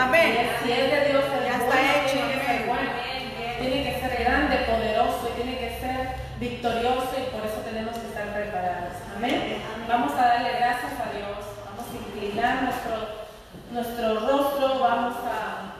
Amén. 0.00 0.28
Y 0.34 0.38
es- 0.40 0.62
si 0.62 0.72
es 0.72 0.90
de 0.90 1.00
Dios, 1.10 1.24
es 1.24 1.44
Ya 1.44 1.52
está 1.60 1.64
bueno, 1.66 1.92
hecho, 2.00 2.16
tiene 2.16 2.32
que 2.32 2.46
ser 2.46 2.66
bueno. 2.66 2.90
Tiene 3.60 3.78
que 3.84 4.00
ser 4.00 4.24
grande, 4.24 4.56
poderoso 4.70 5.22
y 5.30 5.42
tiene 5.42 5.58
que 5.58 5.70
ser 5.80 5.98
victorioso 6.40 7.12
y 7.20 7.24
por 7.34 7.44
eso 7.44 7.60
tenemos 7.64 7.94
que 7.98 8.06
estar 8.08 8.26
preparados. 8.32 8.96
Amén. 9.16 9.60
Vamos 9.88 10.12
a 10.14 10.22
darle 10.24 10.50
gracias 10.56 10.92
a 10.96 11.06
Dios, 11.12 11.36
vamos 11.68 11.86
a 11.92 11.96
inclinar 12.00 12.62
nuestro, 12.62 12.96
nuestro 13.70 14.06
rostro, 14.26 14.78
vamos 14.80 15.16
a 15.26 15.76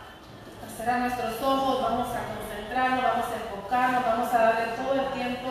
a 0.61 0.69
cerrar 0.77 1.01
nuestros 1.01 1.41
ojos, 1.43 1.83
vamos 1.83 2.09
a 2.09 2.21
concentrarnos, 2.33 3.03
vamos 3.05 3.27
a 3.33 3.37
enfocarnos, 3.37 4.05
vamos 4.05 4.33
a 4.35 4.39
darle 4.39 4.67
todo 4.77 4.93
el 4.95 5.07
tiempo 5.13 5.49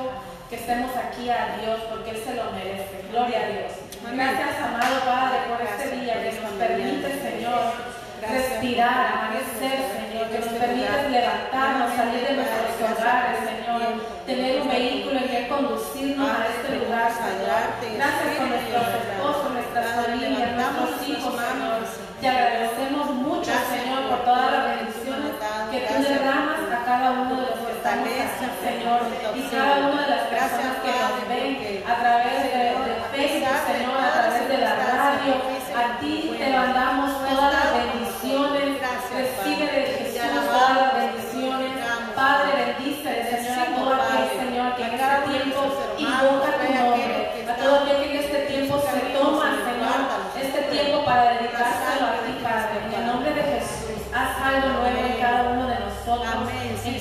que 0.50 0.56
estemos 0.56 0.90
aquí 0.98 1.30
a 1.30 1.58
Dios 1.62 1.80
porque 1.90 2.12
Él 2.12 2.22
se 2.24 2.34
lo 2.36 2.50
merece. 2.52 3.06
Gloria 3.12 3.40
a 3.42 3.48
Dios. 3.48 3.72
Gracias, 4.10 4.58
amado 4.62 4.96
Padre, 5.06 5.38
por 5.50 5.62
este 5.62 5.96
día 5.98 6.14
que 6.22 6.40
nos 6.42 6.52
permite, 6.54 7.10
Señor. 7.22 7.99
Respirar, 8.22 9.14
amanecer, 9.14 9.80
Señor, 9.96 10.30
que 10.30 10.40
nos 10.40 10.54
lugar. 10.60 11.12
levantarnos, 11.12 11.96
salir 11.96 12.28
de 12.28 12.34
nuestros 12.36 12.76
hogares, 12.84 13.40
Señor, 13.48 13.82
tener 14.26 14.62
un 14.62 14.68
vehículo 14.70 15.20
en 15.20 15.28
que 15.28 15.48
conducirnos 15.48 16.30
a 16.30 16.48
este 16.48 16.86
lugar, 16.86 17.12
Señor. 17.12 17.96
Gracias 17.96 18.36
por 18.38 18.48
nuestros 18.48 18.88
esposos, 19.00 19.52
nuestras 19.54 19.88
familias, 19.96 20.52
nuestros 20.56 21.08
hijos, 21.08 21.34
Señor. 21.34 22.10
Te 22.22 22.28
agradecemos 22.28 23.10
mucho, 23.16 23.52
Señor, 23.72 24.10
por 24.10 24.24
todas 24.26 24.52
las 24.52 24.64
bendiciones 24.76 25.32
que 25.72 25.80
tú 25.88 25.94
Gracias 25.94 26.04
derramas 26.04 26.60
a 26.68 26.84
cada 26.84 27.12
uno 27.12 27.36
de 27.36 27.48
los 27.48 27.60
que 27.64 27.72
estamos 27.72 28.10
aquí, 28.10 28.52
Señor, 28.60 29.00
y 29.36 29.42
cada 29.50 29.88
una 29.88 30.02
de 30.04 30.10
las 30.10 30.24
personas 30.28 30.76
que 30.84 30.92
nos 30.92 31.30
ven 31.30 31.84
a 31.88 31.96
través 31.96 32.44
de, 32.44 32.60
de 32.76 33.28
Facebook, 33.30 33.58
Señor, 33.72 33.98
a 34.04 34.12
través 34.12 34.50
de 34.50 34.58
la 34.58 34.76
radio. 34.76 35.60
A 35.80 36.00
ti 36.02 36.36
te 36.38 36.50
mandamos 36.50 37.19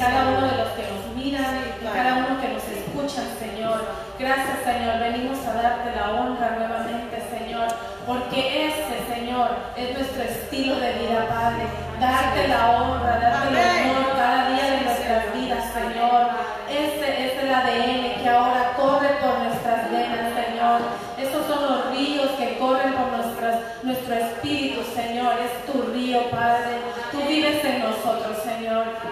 cada 0.08 0.30
uno 0.30 0.46
de 0.48 0.56
los 0.56 0.68
que 0.68 0.84
nos 0.88 1.04
miran, 1.14 1.44
Padre. 1.84 1.98
cada 2.00 2.14
uno 2.16 2.40
que 2.40 2.48
nos 2.48 2.64
escuchan, 2.64 3.28
Señor. 3.38 3.78
Gracias, 4.18 4.58
Señor. 4.64 4.98
Venimos 5.00 5.38
a 5.46 5.52
darte 5.52 5.94
la 5.94 6.12
honra 6.12 6.56
nuevamente, 6.56 7.22
Señor, 7.28 7.68
porque 8.06 8.68
ese, 8.68 8.96
Señor, 9.12 9.50
es 9.76 9.92
nuestro 9.92 10.22
estilo 10.22 10.76
de 10.80 10.92
vida, 10.94 11.28
Padre. 11.28 11.64
Darte 12.00 12.48
la 12.48 12.70
honra, 12.70 13.18
darte 13.20 13.52
el 13.52 13.90
honor 13.90 14.12
cada 14.16 14.48
día 14.48 14.64
de 14.64 14.80
nuestras 14.80 15.34
vidas, 15.34 15.64
Señor. 15.74 16.20
Ese 16.70 17.26
es 17.26 17.42
el 17.42 17.54
ADN 17.54 18.22
que 18.22 18.28
ahora 18.28 18.72
corre 18.76 19.08
por 19.20 19.38
nuestras 19.40 19.90
venas, 19.90 20.32
Señor. 20.32 20.80
Esos 21.18 21.46
son 21.46 21.60
los 21.68 21.90
ríos 21.90 22.30
que 22.38 22.56
corren 22.56 22.94
por 22.94 23.08
nuestras, 23.12 23.56
nuestro 23.82 24.14
espíritu, 24.14 24.80
Señor. 24.94 25.34
Es 25.36 25.66
tu 25.70 25.82
río, 25.92 26.30
Padre. 26.30 26.80
Tú 27.12 27.18
vives 27.28 27.62
en 27.62 27.80
nosotros, 27.80 28.38
Señor, 28.42 28.47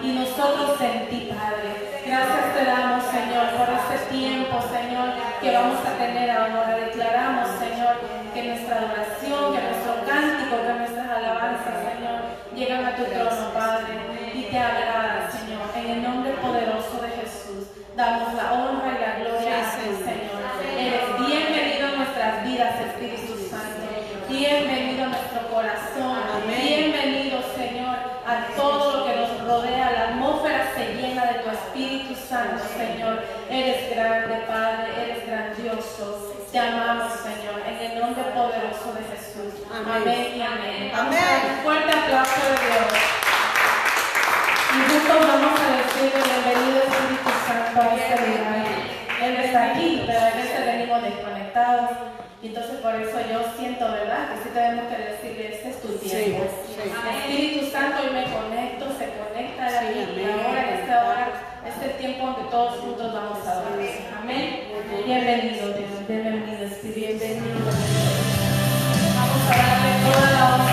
y 0.01 0.11
nosotros 0.13 0.79
en 0.81 1.09
ti, 1.09 1.29
Padre. 1.31 2.01
Gracias 2.05 2.53
te 2.55 2.63
damos, 2.65 3.03
Señor, 3.05 3.45
por 3.57 3.67
este 3.67 4.15
tiempo, 4.15 4.55
Señor, 4.61 5.09
que 5.41 5.51
vamos 5.51 5.79
a 5.85 5.97
tener 5.97 6.31
ahora. 6.31 6.77
Declaramos, 6.77 7.49
Señor, 7.59 7.95
que 8.33 8.43
nuestra 8.43 8.77
adoración, 8.77 9.55
que 9.55 9.61
nuestro 9.67 9.93
cántico, 10.07 10.55
que 10.63 10.73
nuestras 10.73 11.09
alabanzas, 11.09 11.75
Señor, 11.83 12.17
llegan 12.55 12.85
a 12.85 12.95
tu 12.95 13.03
trono, 13.03 13.53
Padre, 13.53 13.93
y 14.33 14.43
te 14.43 14.57
agradan, 14.57 15.31
Señor. 15.31 15.67
En 15.75 15.91
el 15.91 16.03
nombre 16.03 16.31
poderoso 16.33 17.01
de 17.01 17.09
Jesús, 17.19 17.67
damos 17.95 18.33
la 18.35 18.53
honra 18.53 18.89
y 18.95 19.01
la 19.01 19.13
gloria 19.19 19.55
a 19.59 19.71
ti, 19.75 19.89
Señor. 19.99 20.37
Eres 20.77 21.27
bienvenido 21.27 21.89
en 21.89 21.97
nuestras 21.97 22.45
vidas, 22.45 22.73
Espíritu 22.79 23.33
Santo. 23.49 23.83
Bienvenido 24.29 25.05
a 25.05 25.07
nuestro 25.07 25.47
corazón. 25.49 26.19
Bienvenido, 26.47 27.39
Señor, 27.55 27.97
a 28.25 28.55
todo 28.55 28.76
nombre 38.07 38.23
poderoso 38.31 38.93
de 38.95 39.03
Jesús. 39.11 39.51
Amén. 39.67 39.91
Amén 40.01 40.27
y 40.37 40.41
amén. 40.41 40.91
Amén. 40.95 41.59
Fuerte 41.63 41.91
aplauso 41.91 42.39
de 42.39 42.55
Dios. 42.63 42.87
Y 44.71 44.79
juntos 44.87 45.27
vamos 45.27 45.59
a 45.59 45.67
decirle 45.75 46.19
bienvenido 46.23 46.77
Espíritu 46.87 47.31
Santo 47.45 47.81
a 47.81 47.95
este 47.95 48.15
lugar. 48.27 48.65
Él 49.23 49.35
está 49.43 49.63
aquí, 49.71 50.03
pero 50.07 50.19
a 50.19 50.29
veces 50.31 50.65
venimos 50.65 51.01
desconectados. 51.03 51.89
Y 52.41 52.47
entonces 52.47 52.75
por 52.79 52.95
eso 52.95 53.17
yo 53.29 53.39
siento, 53.57 53.91
¿verdad? 53.91 54.29
Que 54.29 54.37
sí 54.43 54.49
tenemos 54.53 54.85
que 54.87 54.97
decirle, 55.03 55.53
este 55.55 55.69
es 55.69 55.81
tu 55.81 55.87
tiempo. 55.97 56.45
Sí, 56.65 56.79
sí. 56.79 56.89
Espíritu 57.17 57.71
Santo, 57.71 58.03
hoy 58.03 58.09
me 58.13 58.23
conecto, 58.31 58.85
se 58.97 59.09
conecta 59.19 59.65
a 59.65 59.69
Sí, 59.81 59.85
mí. 59.91 60.21
Y 60.21 60.23
amén. 60.23 60.45
ahora 60.47 60.61
en 60.63 60.79
esta 60.79 61.05
hora, 61.07 61.27
este 61.67 61.89
tiempo 61.99 62.25
donde 62.27 62.49
todos 62.51 62.79
juntos 62.79 63.11
vamos 63.13 63.45
a 63.45 63.51
adorar. 63.51 63.79
Amén. 64.21 64.63
Bienvenido, 65.05 65.73
Dios. 65.73 66.07
Bienvenido, 66.07 66.46
a 70.09 70.66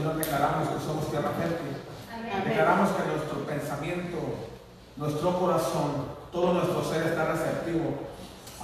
Señor, 0.00 0.16
declaramos 0.16 0.68
que 0.70 0.80
somos 0.80 1.10
tierra 1.10 1.28
fértil. 1.36 1.76
Amén. 2.08 2.48
Declaramos 2.48 2.88
que 2.96 3.04
nuestro 3.04 3.44
pensamiento, 3.44 4.16
nuestro 4.96 5.38
corazón, 5.38 6.16
todo 6.32 6.54
nuestro 6.54 6.82
ser 6.84 7.04
está 7.08 7.26
receptivo 7.26 8.08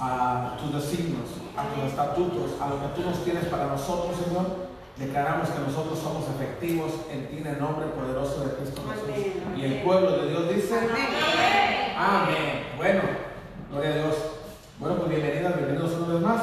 a 0.01 0.57
tus 0.57 0.73
designios, 0.73 1.29
a 1.55 1.61
tus 1.69 1.93
estatutos, 1.93 2.57
a 2.59 2.69
lo 2.69 2.81
que 2.81 2.87
tú 2.97 3.07
nos 3.07 3.23
tienes 3.23 3.45
para 3.53 3.67
nosotros, 3.67 4.17
Señor. 4.17 4.65
Declaramos 4.97 5.49
que 5.49 5.59
nosotros 5.59 5.99
somos 5.99 6.25
efectivos 6.25 6.91
en 7.11 7.27
ti, 7.29 7.37
en 7.37 7.45
el 7.53 7.59
nombre 7.59 7.85
poderoso 7.85 8.41
de 8.41 8.55
Cristo 8.55 8.81
Jesús. 8.89 9.43
Amén, 9.45 9.59
Y 9.59 9.63
el 9.63 9.83
pueblo 9.83 10.17
de 10.17 10.29
Dios 10.29 10.49
dice, 10.49 10.73
Amén. 10.73 11.93
Amén. 11.95 12.65
Bueno, 12.77 13.01
gloria 13.69 13.91
a 13.91 13.97
Dios. 13.97 14.15
Bueno, 14.79 14.95
pues 14.95 15.09
bienvenidas, 15.09 15.55
bienvenidos 15.55 15.91
una 16.01 16.13
vez 16.15 16.21
más. 16.23 16.41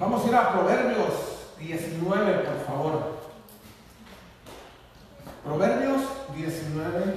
Vamos 0.00 0.24
a 0.24 0.28
ir 0.28 0.34
a 0.34 0.50
Proverbios 0.50 1.14
19, 1.60 2.32
por 2.40 2.66
favor. 2.66 3.15
Proverbios 5.46 6.02
19, 6.34 7.14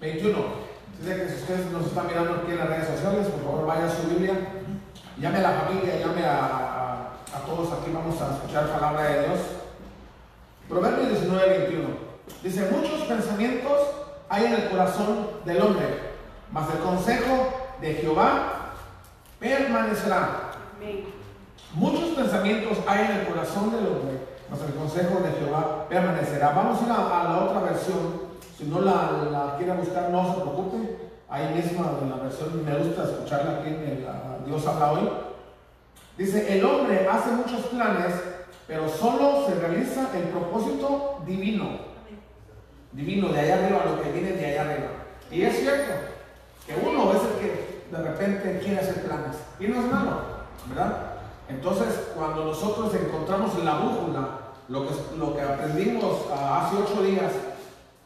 21. 0.00 0.38
Así 0.38 1.08
de 1.08 1.16
que 1.16 1.28
si 1.28 1.34
ustedes 1.42 1.70
nos 1.72 1.86
están 1.86 2.06
mirando 2.06 2.34
aquí 2.36 2.52
en 2.52 2.58
las 2.58 2.68
redes 2.68 2.88
sociales, 2.88 3.26
por 3.28 3.42
favor 3.44 3.66
vaya 3.66 3.84
a 3.86 3.90
su 3.90 4.08
Biblia, 4.08 4.34
llame 5.18 5.38
a 5.38 5.42
la 5.42 5.50
familia, 5.60 5.98
llame 5.98 6.24
a, 6.24 6.36
a- 6.46 7.10
a 7.36 7.40
todos 7.46 7.70
aquí, 7.72 7.90
vamos 7.92 8.20
a 8.22 8.34
escuchar 8.36 8.68
palabra 8.72 9.02
de 9.04 9.20
Dios. 9.26 9.38
Proverbios 10.68 11.08
19, 11.10 11.58
21. 11.58 11.88
Dice, 12.42 12.70
muchos 12.70 13.02
pensamientos 13.02 13.78
hay 14.30 14.44
en 14.46 14.52
el 14.54 14.68
corazón 14.70 15.28
del 15.44 15.60
hombre, 15.60 15.86
mas 16.50 16.70
el 16.70 16.78
consejo 16.78 17.52
de 17.82 17.94
Jehová 17.94 18.70
permanecerá. 19.38 20.52
Amén. 20.76 21.04
Muchos 21.74 22.10
pensamientos 22.10 22.78
hay 22.86 23.04
en 23.04 23.10
el 23.18 23.26
corazón 23.26 23.70
del 23.72 23.86
hombre, 23.88 24.18
mas 24.50 24.60
el 24.60 24.74
consejo 24.74 25.20
de 25.20 25.32
Jehová 25.32 25.86
permanecerá. 25.88 26.50
Vamos 26.50 26.80
a 26.80 26.84
ir 26.84 26.90
a, 26.90 27.24
la 27.24 27.44
otra 27.44 27.60
versión. 27.60 28.24
Si 28.56 28.64
no 28.64 28.80
la, 28.80 29.28
la 29.30 29.56
quiere 29.56 29.72
buscar, 29.72 30.10
no 30.10 30.34
se 30.34 30.40
preocupe. 30.40 31.04
Ahí 31.28 31.54
misma 31.54 31.92
la 32.08 32.22
versión, 32.22 32.64
me 32.64 32.76
gusta 32.76 33.04
escucharla 33.04 33.58
aquí 33.60 33.70
Dios 34.46 34.66
habla 34.66 34.92
hoy. 34.92 35.10
Dice, 36.16 36.56
el 36.56 36.64
hombre 36.64 37.08
hace 37.08 37.30
muchos 37.32 37.66
planes, 37.66 38.14
pero 38.68 38.88
solo 38.88 39.46
se 39.46 39.54
realiza 39.56 40.10
el 40.14 40.24
propósito 40.24 41.20
divino. 41.26 41.94
Divino, 42.92 43.28
de 43.30 43.40
allá 43.40 43.54
arriba, 43.64 43.84
lo 43.84 44.02
que 44.02 44.12
viene 44.12 44.32
de 44.32 44.46
allá 44.46 44.60
arriba. 44.62 44.88
Y 45.30 45.42
es 45.42 45.58
cierto, 45.58 45.92
que 46.66 46.74
uno 46.86 47.12
es 47.12 47.22
el 47.22 47.40
que 47.40 47.86
de 47.90 48.02
repente 48.02 48.60
quiere 48.62 48.78
hacer 48.78 49.02
planes. 49.02 49.36
Y 49.58 49.66
no 49.66 49.80
es 49.80 49.90
malo, 49.90 50.20
¿verdad? 50.68 51.13
Entonces, 51.48 52.08
cuando 52.16 52.44
nosotros 52.44 52.94
encontramos 52.94 53.54
en 53.54 53.64
la 53.66 53.74
brújula 53.76 54.28
lo 54.68 54.86
que, 54.88 54.94
lo 55.18 55.34
que 55.34 55.42
aprendimos 55.42 56.22
ah, 56.32 56.64
hace 56.66 56.76
ocho 56.82 57.02
días, 57.02 57.32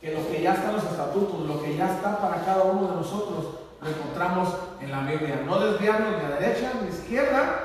que 0.01 0.13
lo 0.13 0.27
que 0.29 0.43
ya 0.43 0.55
está 0.55 0.71
en 0.71 0.77
los 0.77 0.85
estatutos, 0.85 1.41
lo 1.47 1.63
que 1.63 1.77
ya 1.77 1.95
está 1.95 2.19
para 2.19 2.45
cada 2.45 2.65
uno 2.65 2.89
de 2.89 2.97
nosotros, 2.97 3.45
lo 3.81 3.89
encontramos 3.89 4.49
en 4.81 4.91
la 4.91 5.01
Biblia. 5.03 5.43
No 5.47 5.59
desviarnos 5.61 6.19
ni 6.19 6.25
a 6.25 6.37
derecha 6.39 6.73
ni 6.81 6.89
a 6.89 6.91
izquierda. 6.91 7.65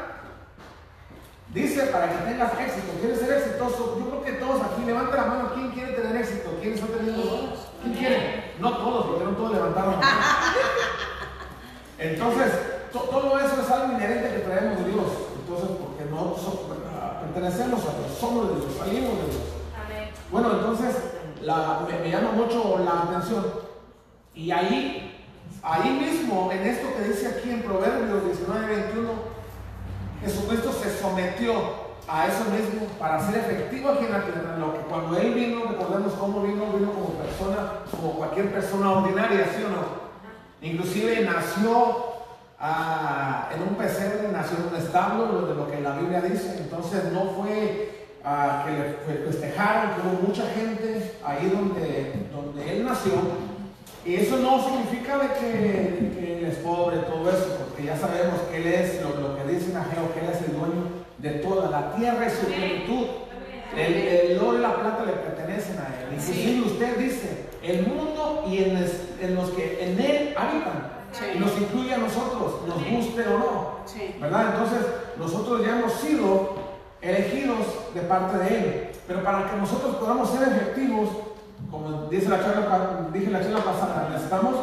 Dice 1.53 1.83
para 1.87 2.09
que 2.09 2.17
tengas 2.31 2.51
éxito. 2.59 2.93
¿Quieres 2.99 3.19
ser 3.19 3.37
exitoso? 3.37 3.97
Yo 3.99 4.09
creo 4.09 4.23
que 4.23 4.31
todos 4.33 4.61
aquí, 4.61 4.83
levanta 4.85 5.15
la 5.15 5.25
mano. 5.25 5.49
¿Quién 5.53 5.69
quiere 5.71 5.93
tener 5.93 6.15
éxito? 6.17 6.49
¿Quién 6.61 6.73
está 6.73 6.87
teniendo? 6.87 7.53
¿Quién 7.81 7.93
quiere? 7.95 8.53
No 8.59 8.77
todos, 8.77 9.05
porque 9.07 9.23
no 9.25 9.31
todos 9.31 9.51
levantaron 9.53 9.91
la 9.91 9.97
mano. 9.99 10.17
Entonces, 11.99 12.51
to- 12.91 12.99
todo 12.99 13.39
eso 13.39 13.61
es 13.61 13.69
algo 13.71 13.93
inherente 13.93 14.33
que 14.33 14.39
traemos 14.39 14.77
de 14.79 14.91
Dios. 14.91 15.05
Entonces, 15.43 15.69
porque 15.77 16.09
no 16.09 16.35
so- 16.37 16.67
ah, 16.95 17.19
pertenecemos 17.21 17.81
a 17.81 17.97
Dios, 17.99 18.17
somos 18.19 18.47
de 18.49 18.55
Dios, 18.55 18.77
salimos 18.77 19.09
de 19.11 19.25
Dios. 19.27 19.43
Bueno, 20.31 20.51
entonces 20.53 20.95
la- 21.41 21.85
me, 21.87 21.99
me 21.99 22.09
llama 22.09 22.31
mucho 22.31 22.79
la 22.83 23.01
atención. 23.03 23.45
Y 24.33 24.51
ahí, 24.51 25.27
ahí 25.61 25.89
mismo, 25.91 26.49
en 26.51 26.65
esto 26.65 26.87
que 26.97 27.09
dice 27.09 27.27
aquí 27.27 27.49
en 27.51 27.61
Proverbios 27.63 28.25
19, 28.25 28.65
21, 28.67 29.09
Jesucristo 30.21 30.71
se 30.71 30.97
sometió 30.99 31.83
a 32.07 32.27
eso 32.27 32.43
mismo 32.45 32.87
para 32.97 33.19
ser 33.25 33.39
efectivo 33.39 33.89
aquí 33.89 34.05
en 34.05 34.11
la 34.13 34.23
tierra. 34.25 34.57
Lo 34.57 34.73
que 34.73 34.79
cuando 34.89 35.17
Él 35.17 35.33
vino, 35.33 35.65
recordemos 35.65 36.13
cómo 36.13 36.41
vino, 36.41 36.65
vino 36.77 36.91
como 36.93 37.09
persona, 37.15 37.79
como 37.91 38.13
cualquier 38.13 38.51
persona 38.53 38.91
ordinaria, 38.91 39.45
¿sí 39.55 39.63
o 39.63 39.69
no? 39.69 40.03
Inclusive 40.61 41.21
nació 41.25 42.12
ah, 42.65 43.49
en 43.53 43.61
un 43.61 43.75
pesebre, 43.75 44.29
nació 44.31 44.57
en 44.57 44.67
un 44.73 44.75
establo, 44.81 45.25
lo 45.41 45.47
de 45.47 45.55
lo 45.55 45.69
que 45.69 45.81
la 45.81 45.97
Biblia 45.97 46.21
dice. 46.21 46.55
Entonces 46.59 47.11
no 47.11 47.25
fue 47.31 47.89
ah, 48.23 48.63
que 48.65 48.71
le 49.11 49.23
festejaron, 49.29 49.91
que 49.95 50.07
hubo 50.07 50.27
mucha 50.27 50.43
gente 50.55 51.11
ahí 51.25 51.49
donde, 51.49 52.13
donde 52.33 52.71
él 52.77 52.85
nació. 52.85 53.11
Y 54.05 54.15
eso 54.15 54.37
no 54.37 54.63
significa 54.63 55.17
de 55.17 55.27
que, 55.39 56.37
él 56.39 56.45
es 56.45 56.57
pobre, 56.57 56.97
todo 56.99 57.29
eso, 57.29 57.57
porque 57.59 57.83
ya 57.85 57.97
sabemos 57.97 58.35
que 58.51 58.57
él 58.57 58.67
es 58.67 59.01
lo, 59.01 59.09
lo 59.29 59.35
que 59.37 59.43
dice 59.53 59.75
Ageo, 59.75 60.13
que 60.13 60.19
él 60.19 60.29
es 60.33 60.41
el 60.41 60.57
dueño 60.57 60.83
de 61.19 61.29
toda 61.39 61.69
la 61.69 61.95
tierra 61.95 62.27
y 62.27 62.29
su 62.29 62.45
plenitud. 62.47 63.05
El, 63.77 63.93
el 64.31 64.39
oro 64.39 64.57
y 64.57 64.61
la 64.61 64.75
plata 64.75 65.03
le 65.05 65.13
pertenecen 65.13 65.77
a 65.79 65.87
él. 66.03 66.13
Inclusive 66.19 66.61
usted 66.67 66.97
dice, 66.97 67.45
el 67.63 67.87
mundo 67.87 68.43
y 68.47 68.57
en, 68.63 68.77
es- 68.77 69.01
en 69.21 69.35
los 69.35 69.49
que 69.51 69.79
en 69.83 69.99
él 69.99 70.33
habitan. 70.37 71.02
Sí. 71.13 71.25
Y 71.35 71.39
nos 71.39 71.57
incluye 71.57 71.93
a 71.93 71.97
nosotros, 71.97 72.55
nos 72.67 72.77
guste 72.91 73.21
o 73.27 73.37
no. 73.39 73.67
Sí. 73.85 74.15
¿Verdad? 74.19 74.53
Entonces, 74.53 74.79
nosotros 75.17 75.65
ya 75.65 75.79
hemos 75.79 75.93
sido 75.93 76.53
elegidos 77.01 77.59
de 77.93 78.01
parte 78.01 78.37
de 78.39 78.47
Él. 78.57 78.89
Pero 79.07 79.23
para 79.23 79.49
que 79.51 79.57
nosotros 79.57 79.95
podamos 79.97 80.29
ser 80.29 80.47
efectivos, 80.47 81.09
como 81.69 82.07
dice 82.09 82.29
la 82.29 82.39
charla, 82.41 83.09
dije 83.13 83.29
la 83.31 83.41
charla 83.41 83.63
pasada, 83.63 84.07
necesitamos, 84.11 84.55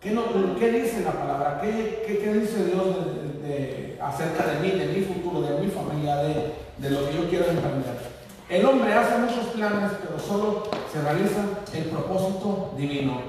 ¿qué, 0.00 0.10
no- 0.12 0.24
qué 0.58 0.70
dice 0.72 1.00
la 1.02 1.12
palabra? 1.12 1.60
¿Qué, 1.60 2.04
qué, 2.06 2.18
qué 2.18 2.32
dice 2.34 2.64
Dios 2.66 2.84
de- 2.86 3.22
de- 3.22 3.48
de- 3.48 3.98
acerca 4.00 4.46
de 4.46 4.60
mí, 4.60 4.70
de 4.78 4.86
mi 4.86 5.00
futuro, 5.04 5.42
de 5.42 5.58
mi 5.60 5.66
familia, 5.70 6.16
de, 6.16 6.54
de 6.78 6.90
lo 6.90 7.08
que 7.08 7.14
yo 7.16 7.28
quiero 7.28 7.46
emprender? 7.46 7.98
El 8.48 8.64
hombre 8.64 8.94
hace 8.94 9.18
muchos 9.18 9.46
planes, 9.48 9.90
pero 10.02 10.18
solo 10.18 10.62
se 10.92 11.02
realiza 11.02 11.40
el 11.74 11.84
propósito 11.86 12.72
divino. 12.78 13.20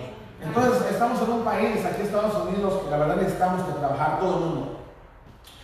Entonces, 0.41 0.91
estamos 0.91 1.21
en 1.21 1.31
un 1.31 1.43
país, 1.43 1.85
aquí 1.85 2.01
en 2.01 2.07
Estados 2.07 2.47
Unidos, 2.47 2.81
que 2.83 2.91
la 2.91 2.97
verdad 2.97 3.17
necesitamos 3.17 3.63
que 3.63 3.79
trabajar 3.79 4.19
todo 4.19 4.35
el 4.35 4.45
mundo. 4.45 4.79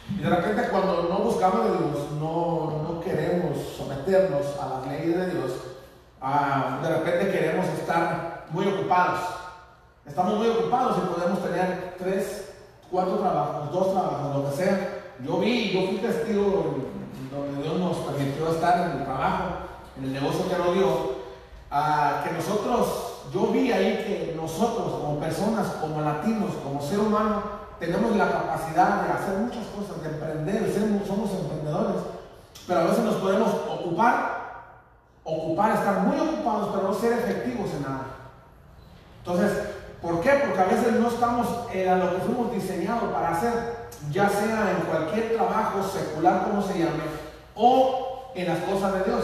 Y 0.10 0.22
de 0.22 0.30
repente 0.30 0.70
cuando 0.70 1.08
no 1.10 1.20
buscamos 1.20 1.64
de 1.64 1.72
Dios, 1.72 2.12
no, 2.20 2.84
no 2.84 3.00
queremos 3.02 3.58
someternos 3.76 4.46
a 4.62 4.70
las 4.70 4.88
leyes 4.88 5.18
de 5.18 5.32
Dios, 5.32 5.52
ah, 6.22 6.80
de 6.84 6.90
repente 6.90 7.32
queremos 7.32 7.66
estar 7.68 8.46
muy 8.52 8.68
ocupados. 8.68 9.20
Estamos 10.06 10.36
muy 10.36 10.50
ocupados 10.50 10.98
y 10.98 11.14
podemos 11.14 11.44
tener 11.44 11.96
tres, 11.98 12.54
cuatro 12.92 13.16
trabajos, 13.16 13.72
dos 13.72 13.92
trabajos, 13.94 14.36
lo 14.36 14.50
que 14.50 14.56
sea. 14.56 15.02
Yo 15.26 15.40
vi, 15.40 15.72
yo 15.72 15.88
fui 15.88 15.98
testigo 15.98 16.76
donde 17.32 17.64
Dios 17.64 17.80
nos 17.80 17.98
permitió 17.98 18.52
estar 18.52 18.92
en 18.92 18.98
el 19.00 19.06
trabajo, 19.06 19.44
en 19.98 20.04
el 20.04 20.14
negocio 20.14 20.48
que 20.48 20.58
nos 20.58 20.74
dio, 20.76 20.88
ah, 21.72 22.22
que 22.24 22.32
nosotros, 22.32 23.05
yo 23.34 23.48
vi 23.48 23.72
ahí 23.72 23.98
que 24.06 24.34
nosotros 24.36 24.94
como 25.02 25.20
personas, 25.20 25.68
como 25.82 26.02
latinos, 26.02 26.52
como 26.64 26.82
ser 26.82 27.00
humano, 27.00 27.42
tenemos 27.80 28.16
la 28.16 28.32
capacidad 28.32 29.02
de 29.04 29.12
hacer 29.14 29.38
muchas 29.40 29.66
cosas, 29.68 30.02
de 30.02 30.10
emprender, 30.10 30.64
de 30.66 30.74
ser- 30.74 31.08
somos 31.08 31.32
emprendedores, 31.32 32.02
pero 32.68 32.80
a 32.80 32.84
veces 32.84 33.04
nos 33.04 33.16
podemos 33.16 33.50
ocupar, 33.70 34.36
ocupar, 35.24 35.72
estar 35.76 36.00
muy 36.02 36.18
ocupados, 36.20 36.70
pero 36.74 36.88
no 36.88 36.94
ser 36.94 37.14
efectivos 37.14 37.70
en 37.72 37.82
nada. 37.84 38.06
Entonces, 39.20 39.52
¿por 40.02 40.22
qué? 40.22 40.42
Porque 40.46 40.62
a 40.62 40.66
veces 40.66 40.94
no 41.00 41.08
estamos 41.10 41.48
en 41.74 42.00
lo 42.00 42.12
que 42.12 42.22
fuimos 42.22 42.52
diseñados 42.54 43.12
para 43.12 43.30
hacer, 43.32 43.76
ya 44.12 44.30
sea 44.30 44.72
en 44.78 44.86
cualquier 44.90 45.36
trabajo 45.36 45.82
secular, 45.84 46.44
como 46.44 46.62
se 46.62 46.80
llame, 46.80 47.04
o 47.56 48.32
en 48.36 48.48
las 48.48 48.60
cosas 48.60 48.94
de 48.94 49.04
Dios. 49.04 49.24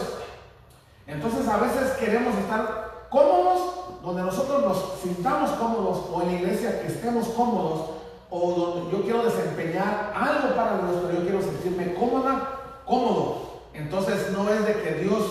Entonces, 1.06 1.46
a 1.48 1.56
veces 1.58 1.92
queremos 1.98 2.34
estar 2.36 3.06
cómodos, 3.10 3.81
donde 4.02 4.22
nosotros 4.22 4.62
nos 4.62 5.00
sintamos 5.02 5.50
cómodos, 5.52 6.04
o 6.12 6.22
en 6.22 6.28
la 6.28 6.40
iglesia 6.40 6.80
que 6.82 6.88
estemos 6.88 7.28
cómodos, 7.28 7.90
o 8.30 8.52
donde 8.52 8.90
yo 8.96 9.02
quiero 9.02 9.22
desempeñar 9.24 10.12
algo 10.16 10.54
para 10.56 10.78
Dios, 10.78 11.02
pero 11.06 11.18
yo 11.18 11.22
quiero 11.24 11.42
sentirme 11.42 11.94
cómoda, 11.94 12.80
cómodo. 12.86 13.52
Entonces, 13.74 14.30
no 14.32 14.48
es 14.50 14.66
de 14.66 14.74
que 14.82 14.94
Dios 15.04 15.22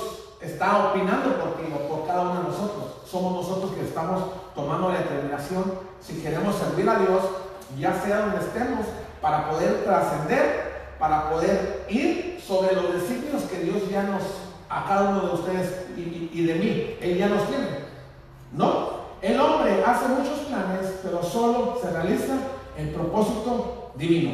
está 0.41 0.87
opinando 0.89 1.35
por 1.37 1.55
ti 1.57 1.63
o 1.73 1.87
por 1.87 2.07
cada 2.07 2.21
uno 2.21 2.35
de 2.41 2.47
nosotros. 2.49 2.85
somos 3.09 3.33
nosotros 3.45 3.71
que 3.73 3.81
estamos 3.81 4.23
tomando 4.55 4.87
la 4.89 4.99
determinación 4.99 5.65
si 5.99 6.21
queremos 6.21 6.55
servir 6.55 6.89
a 6.89 6.97
Dios, 6.99 7.21
ya 7.77 7.93
sea 8.01 8.19
donde 8.21 8.37
estemos, 8.37 8.85
para 9.21 9.49
poder 9.49 9.83
trascender, 9.83 10.95
para 10.97 11.29
poder 11.29 11.85
ir 11.89 12.39
sobre 12.45 12.73
los 12.75 12.93
designios 12.93 13.43
que 13.43 13.59
Dios 13.59 13.89
ya 13.89 14.03
nos, 14.03 14.23
a 14.69 14.85
cada 14.87 15.09
uno 15.09 15.27
de 15.27 15.33
ustedes 15.33 15.85
y, 15.97 16.29
y- 16.33 16.45
de 16.45 16.55
mí, 16.55 16.97
Él 17.01 17.17
ya 17.17 17.27
nos 17.27 17.45
tiene. 17.47 17.80
No, 18.51 19.01
el 19.21 19.39
hombre 19.39 19.83
hace 19.85 20.07
muchos 20.09 20.39
planes, 20.47 20.99
pero 21.03 21.23
solo 21.23 21.77
se 21.81 21.91
realiza 21.91 22.33
el 22.77 22.89
propósito 22.89 23.91
divino. 23.95 24.31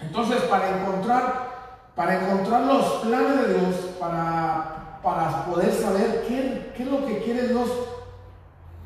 Entonces, 0.00 0.42
para 0.42 0.80
encontrar, 0.80 1.50
para 1.94 2.22
encontrar 2.22 2.62
los 2.62 2.84
planes 3.04 3.46
de 3.46 3.54
Dios, 3.54 3.76
para, 3.98 4.98
para 5.02 5.44
poder 5.46 5.72
saber 5.72 6.24
qué, 6.26 6.72
qué 6.76 6.82
es 6.82 6.90
lo 6.90 7.06
que 7.06 7.18
quiere 7.22 7.48
Dios 7.48 7.68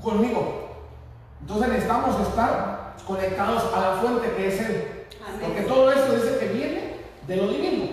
conmigo. 0.02 0.66
Entonces 1.40 1.68
necesitamos 1.68 2.20
estar 2.20 2.94
conectados 3.06 3.62
a 3.74 3.80
la 3.80 3.92
fuente 3.96 4.32
que 4.36 4.48
es 4.48 4.60
Él. 4.60 5.06
Porque 5.40 5.62
todo 5.62 5.90
esto 5.92 6.14
dice 6.14 6.38
que 6.38 6.48
viene 6.48 7.00
de 7.26 7.36
lo 7.36 7.48
divino. 7.48 7.86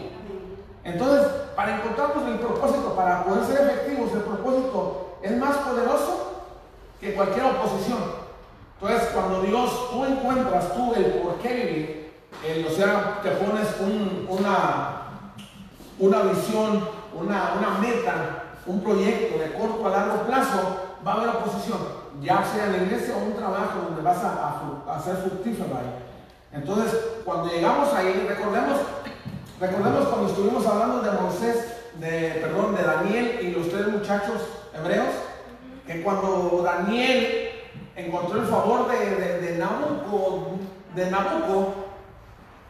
Entonces, 0.83 1.27
para 1.55 1.77
encontrarnos 1.77 2.27
el 2.27 2.39
propósito, 2.39 2.93
para 2.95 3.23
poder 3.23 3.45
ser 3.45 3.69
efectivos, 3.69 4.11
el 4.13 4.21
propósito 4.21 5.17
es 5.21 5.37
más 5.37 5.57
poderoso 5.57 6.32
que 6.99 7.13
cualquier 7.13 7.45
oposición. 7.45 7.99
Entonces, 8.81 9.09
cuando 9.13 9.41
Dios, 9.41 9.91
tú 9.91 10.05
encuentras 10.05 10.73
tú 10.73 10.93
el 10.95 11.05
por 11.05 11.35
qué 11.35 11.53
vivir, 11.53 12.13
el, 12.45 12.65
o 12.67 12.69
sea, 12.69 13.19
te 13.23 13.29
pones 13.31 13.67
un- 13.79 14.25
una, 14.29 15.03
una 15.99 16.21
visión, 16.23 16.87
una, 17.13 17.53
una 17.57 17.69
meta, 17.79 18.43
un 18.65 18.81
proyecto 18.81 19.39
de 19.39 19.53
corto 19.53 19.85
a 19.87 19.89
largo 19.89 20.23
plazo, 20.23 20.77
va 21.05 21.11
a 21.13 21.15
haber 21.15 21.29
oposición, 21.29 21.77
ya 22.21 22.43
sea 22.43 22.65
en 22.65 22.71
la 22.73 22.77
iglesia 22.83 23.15
o 23.15 23.25
un 23.25 23.33
trabajo 23.35 23.79
donde 23.87 24.01
vas 24.01 24.23
a, 24.23 24.29
a 24.87 24.95
a 24.95 24.99
ser 25.01 25.17
fructífero 25.17 25.75
ahí. 25.77 25.99
Entonces, 26.53 26.97
cuando 27.25 27.47
llegamos 27.51 27.93
ahí, 27.93 28.25
recordemos, 28.27 28.77
recordemos 29.59 30.07
cuando 30.07 30.27
estuvimos 30.29 30.65
hablando 30.67 31.01
de 31.01 31.11
Moisés, 31.11 31.65
de, 31.99 32.39
perdón, 32.41 32.75
de 32.75 32.83
Daniel 32.83 33.39
y 33.41 33.51
los 33.51 33.69
tres 33.69 33.87
muchachos 33.87 34.41
hebreos, 34.73 35.07
que 35.87 36.01
cuando 36.03 36.61
Daniel 36.63 37.49
encontró 37.95 38.39
el 38.41 38.47
favor 38.47 38.89
de, 38.89 39.15
de, 39.15 39.41
de 40.95 41.11
Nabucco, 41.11 41.73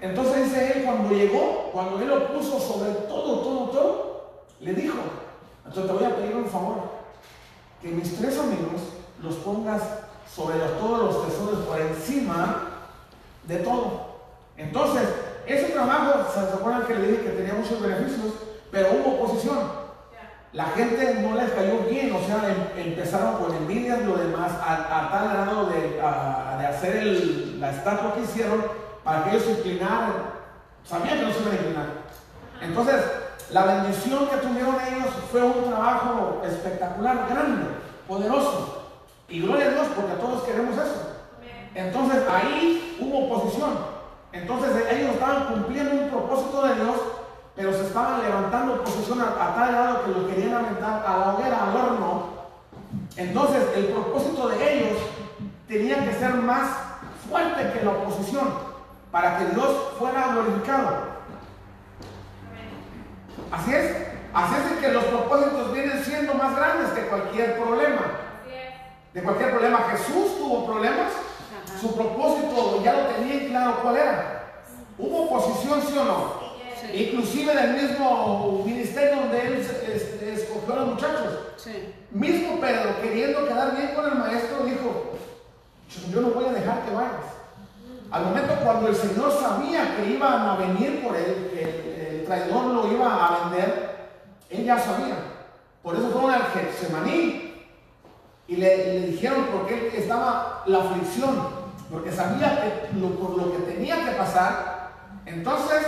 entonces 0.01 0.45
dice 0.45 0.77
él, 0.79 0.83
cuando 0.83 1.13
llegó, 1.13 1.69
cuando 1.71 1.99
él 1.99 2.07
lo 2.09 2.27
puso 2.33 2.59
sobre 2.59 2.91
todo, 2.91 3.39
todo, 3.39 3.69
todo, 3.69 4.33
le 4.59 4.73
dijo, 4.73 4.97
entonces 5.65 5.91
te 5.91 5.97
voy 5.97 6.05
a 6.11 6.15
pedir 6.15 6.35
un 6.35 6.45
favor, 6.45 6.77
que 7.81 7.87
mis 7.89 8.17
tres 8.17 8.37
amigos 8.39 8.81
los 9.21 9.35
pongas 9.35 9.81
sobre 10.33 10.57
los- 10.57 10.77
todos 10.79 11.03
los 11.15 11.27
tesoros 11.27 11.59
por 11.65 11.79
encima 11.79 12.69
de 13.43 13.57
todo. 13.57 14.13
Entonces, 14.57 15.03
ese 15.45 15.69
trabajo, 15.71 16.25
se 16.33 16.39
acuerdan 16.39 16.85
que 16.85 16.95
le 16.95 17.07
dije 17.07 17.23
que 17.23 17.29
tenía 17.29 17.53
muchos 17.53 17.81
beneficios, 17.81 18.33
pero 18.71 18.89
hubo 18.93 19.23
oposición. 19.23 19.82
La 20.53 20.65
gente 20.65 21.15
no 21.27 21.35
les 21.35 21.49
cayó 21.51 21.79
bien, 21.89 22.13
o 22.13 22.19
sea, 22.19 22.47
em- 22.47 22.87
empezaron 22.89 23.37
con 23.37 23.55
envidias, 23.55 24.03
lo 24.03 24.15
demás, 24.15 24.51
a, 24.61 24.73
a 24.99 25.11
tal 25.11 25.29
grado 25.29 25.65
de, 25.65 25.99
a- 25.99 26.57
de 26.59 26.67
hacer 26.67 26.95
el- 26.97 27.59
la 27.59 27.71
estatua 27.71 28.13
que 28.13 28.21
hicieron 28.21 28.63
para 29.03 29.23
que 29.23 29.31
ellos 29.31 29.43
se 29.43 29.51
inclinaran. 29.53 30.13
Sabían 30.85 31.17
que 31.19 31.25
no 31.25 31.33
se 31.33 31.39
iban 31.41 31.51
a 31.53 31.55
inclinar. 31.55 31.85
Entonces, 32.61 32.95
la 33.51 33.63
bendición 33.65 34.27
que 34.27 34.37
tuvieron 34.37 34.75
ellos 34.87 35.07
fue 35.31 35.41
un 35.41 35.63
trabajo 35.69 36.41
espectacular, 36.45 37.25
grande, 37.29 37.65
poderoso. 38.07 38.83
Y 39.29 39.41
gloria 39.41 39.65
a 39.65 39.69
Dios, 39.69 39.87
porque 39.95 40.13
todos 40.13 40.43
queremos 40.43 40.75
eso. 40.75 41.09
Entonces 41.73 42.21
ahí 42.31 42.97
hubo 43.01 43.25
oposición. 43.25 43.71
Entonces 44.31 44.71
ellos 44.91 45.11
estaban 45.13 45.45
cumpliendo 45.45 45.91
un 46.03 46.09
propósito 46.09 46.61
de 46.67 46.75
Dios, 46.75 46.95
pero 47.55 47.71
se 47.71 47.85
estaban 47.85 48.21
levantando 48.23 48.75
oposición 48.75 49.21
a, 49.21 49.43
a 49.43 49.55
tal 49.55 49.71
grado 49.71 50.03
que 50.05 50.11
lo 50.11 50.27
querían 50.27 50.53
aventar 50.55 51.05
a 51.05 51.17
la 51.17 51.33
hoguera, 51.33 51.63
al 51.63 51.75
horno. 51.75 52.33
Entonces 53.15 53.63
el 53.75 53.85
propósito 53.87 54.49
de 54.49 54.73
ellos 54.73 54.97
tenía 55.67 56.03
que 56.03 56.13
ser 56.13 56.33
más 56.35 56.69
fuerte 57.29 57.71
que 57.71 57.85
la 57.85 57.91
oposición 57.91 58.47
para 59.11 59.37
que 59.37 59.45
Dios 59.53 59.69
fuera 59.99 60.27
glorificado. 60.29 61.13
Así 63.51 63.73
es. 63.73 64.07
Así 64.33 64.55
es 64.55 64.79
que 64.79 64.91
los 64.91 65.03
propósitos 65.05 65.73
vienen 65.73 66.03
siendo 66.03 66.33
más 66.33 66.55
grandes 66.55 66.89
que 66.91 67.07
cualquier 67.07 67.57
problema. 67.59 68.01
De 69.13 69.21
cualquier 69.21 69.51
problema. 69.51 69.77
Jesús 69.91 70.39
tuvo 70.39 70.65
problemas. 70.65 71.11
Su 71.79 71.95
propósito 71.95 72.81
ya 72.83 72.93
lo 72.93 73.05
tenía 73.07 73.33
en 73.35 73.49
claro 73.49 73.79
cuál 73.83 73.97
era. 73.97 74.43
¿Hubo 74.97 75.25
oposición, 75.25 75.81
sí 75.81 75.95
o 75.97 76.03
no? 76.03 76.42
Sí. 76.91 77.09
Inclusive 77.09 77.55
del 77.55 77.81
mismo 77.81 78.63
ministerio 78.65 79.15
donde 79.21 79.47
él 79.47 79.53
escogió 80.33 80.73
a 80.73 80.75
los 80.77 80.87
muchachos. 80.89 81.39
Sí. 81.57 81.93
Mismo 82.11 82.59
Pedro, 82.59 83.01
queriendo 83.01 83.47
quedar 83.47 83.75
bien 83.75 83.91
con 83.95 84.05
el 84.05 84.15
maestro, 84.15 84.63
dijo, 84.65 85.13
yo 86.11 86.21
no 86.21 86.29
voy 86.29 86.45
a 86.45 86.53
dejar 86.53 86.85
que 86.85 86.93
vayas. 86.93 87.11
Al 88.11 88.25
momento 88.25 88.53
cuando 88.63 88.89
el 88.89 88.95
Señor 88.95 89.31
sabía 89.31 89.95
que 89.95 90.11
iban 90.11 90.47
a 90.47 90.55
venir 90.55 91.01
por 91.03 91.15
él, 91.15 91.49
que 91.53 91.63
el, 91.63 92.15
el 92.15 92.25
traidor 92.25 92.65
lo 92.65 92.91
iba 92.91 93.07
a 93.07 93.49
vender, 93.49 93.93
él 94.49 94.65
ya 94.65 94.77
sabía. 94.77 95.15
Por 95.81 95.95
eso 95.95 96.09
fueron 96.09 96.31
al 96.31 96.43
Getsemaní 96.43 97.53
y 98.47 98.55
le, 98.55 98.75
y 98.75 98.99
le 98.99 99.07
dijeron 99.07 99.47
porque 99.51 99.73
él 99.73 99.95
estaba 99.95 100.63
la 100.65 100.79
aflicción, 100.79 101.63
porque 101.89 102.11
sabía 102.11 102.61
que 102.61 102.99
lo, 102.99 103.09
por 103.15 103.37
lo 103.37 103.51
que 103.51 103.63
tenía 103.73 104.05
que 104.05 104.11
pasar. 104.11 104.91
Entonces, 105.25 105.87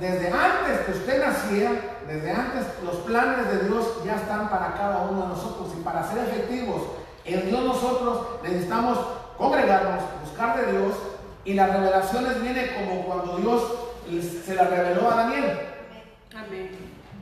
desde 0.00 0.28
antes 0.32 0.80
que 0.86 0.92
usted 0.92 1.24
naciera, 1.24 1.70
desde 2.08 2.30
antes 2.32 2.66
los 2.84 2.96
planes 2.96 3.46
de 3.50 3.68
Dios 3.68 4.02
ya 4.04 4.16
están 4.16 4.48
para 4.48 4.72
cada 4.74 5.02
uno 5.02 5.22
de 5.22 5.28
nosotros 5.28 5.68
y 5.78 5.82
para 5.82 6.02
ser 6.02 6.18
efectivos 6.26 6.82
en 7.24 7.46
Dios 7.48 7.62
nosotros 7.64 8.26
necesitamos 8.42 8.98
congregarnos, 9.36 10.02
buscar 10.24 10.56
de 10.64 10.72
Dios 10.72 10.94
y 11.44 11.52
las 11.54 11.70
revelaciones 11.72 12.40
vienen 12.42 12.70
como 12.74 13.02
cuando 13.04 13.36
Dios 13.36 13.62
se 14.44 14.54
las 14.54 14.70
reveló 14.70 15.10
a 15.10 15.14
Daniel. 15.16 15.58
Amén. 16.34 16.70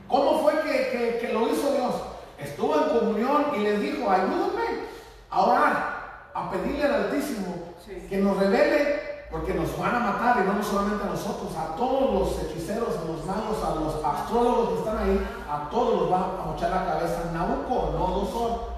¿Cómo 0.07 0.41
fue 0.41 0.53
que, 0.61 0.71
que- 0.89 1.17
que 1.21 1.33
lo 1.33 1.47
hizo 1.49 1.71
Dios? 1.73 1.93
Estuvo 2.39 2.75
en 2.75 2.97
comunión 2.97 3.45
y 3.55 3.59
les 3.59 3.79
dijo, 3.81 4.09
ayúdenme 4.09 4.87
a 5.29 5.41
orar, 5.41 6.29
a 6.33 6.49
pedirle 6.51 6.85
al 6.85 6.93
Altísimo 6.95 7.73
Sí. 7.85 8.07
que 8.09 8.17
nos 8.17 8.37
revele, 8.37 9.01
porque 9.31 9.53
nos 9.53 9.77
van 9.77 9.95
a 9.95 9.99
matar 9.99 10.43
y 10.43 10.47
no 10.47 10.63
solamente 10.63 11.03
a 11.03 11.11
nosotros, 11.11 11.55
a 11.55 11.75
todos 11.75 12.13
los 12.13 12.43
hechiceros, 12.43 12.97
a 12.97 13.05
los 13.05 13.25
magos, 13.25 13.63
a 13.63 13.75
los 13.75 14.03
astrólogos 14.03 14.69
que 14.69 14.79
están 14.79 14.97
ahí, 14.97 15.27
a 15.49 15.69
todos 15.69 16.01
los 16.01 16.11
va 16.11 16.17
a 16.17 16.45
mochar 16.45 16.71
la 16.71 16.85
cabeza 16.85 17.31
Nabucodonosor. 17.33 18.69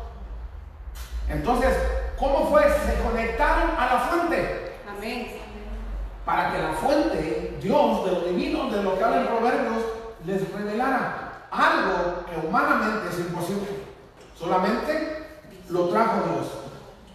Entonces, 1.30 1.78
¿cómo 2.20 2.50
fue? 2.50 2.64
Se 2.64 3.02
conectaron 3.02 3.72
a 3.78 3.86
la 3.86 4.00
fuente 4.02 4.80
Amén. 4.90 5.40
para 6.26 6.52
que 6.52 6.62
la 6.62 6.74
fuente, 6.74 7.58
Dios, 7.62 8.06
de 8.06 8.12
lo 8.12 8.22
divino, 8.22 8.70
de 8.70 8.84
lo 8.84 8.98
que 8.98 9.04
habla 9.04 9.22
en 9.22 9.28
Proverbios, 9.28 9.84
les 10.26 10.52
revelara 10.52 11.48
algo 11.50 12.26
que 12.26 12.46
humanamente 12.46 13.10
es 13.10 13.20
imposible. 13.20 13.86
Solamente 14.38 15.40
lo 15.70 15.88
trajo 15.88 16.24
Dios. 16.30 16.61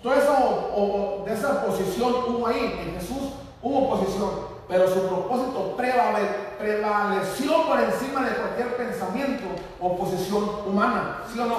Todo 0.07 0.15
eso, 0.15 0.33
o- 0.33 1.25
de 1.27 1.35
esa 1.35 1.67
posición 1.67 2.15
hubo 2.29 2.47
ahí, 2.47 2.79
en 2.81 2.95
Jesús 2.95 3.33
hubo 3.61 3.91
posición, 3.91 4.31
pero 4.69 4.87
su 4.87 5.01
propósito 5.09 5.75
prevale- 5.77 6.55
prevaleció 6.61 7.67
por 7.67 7.81
encima 7.81 8.23
de 8.25 8.37
cualquier 8.37 8.77
pensamiento 8.77 9.43
o 9.81 9.97
posición 9.99 10.49
humana, 10.65 11.23
¿sí 11.33 11.41
o 11.41 11.47
no? 11.47 11.57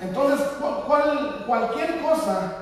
Entonces, 0.00 0.44
cu- 0.60 0.86
cual- 0.88 1.44
cualquier 1.46 2.00
cosa 2.02 2.52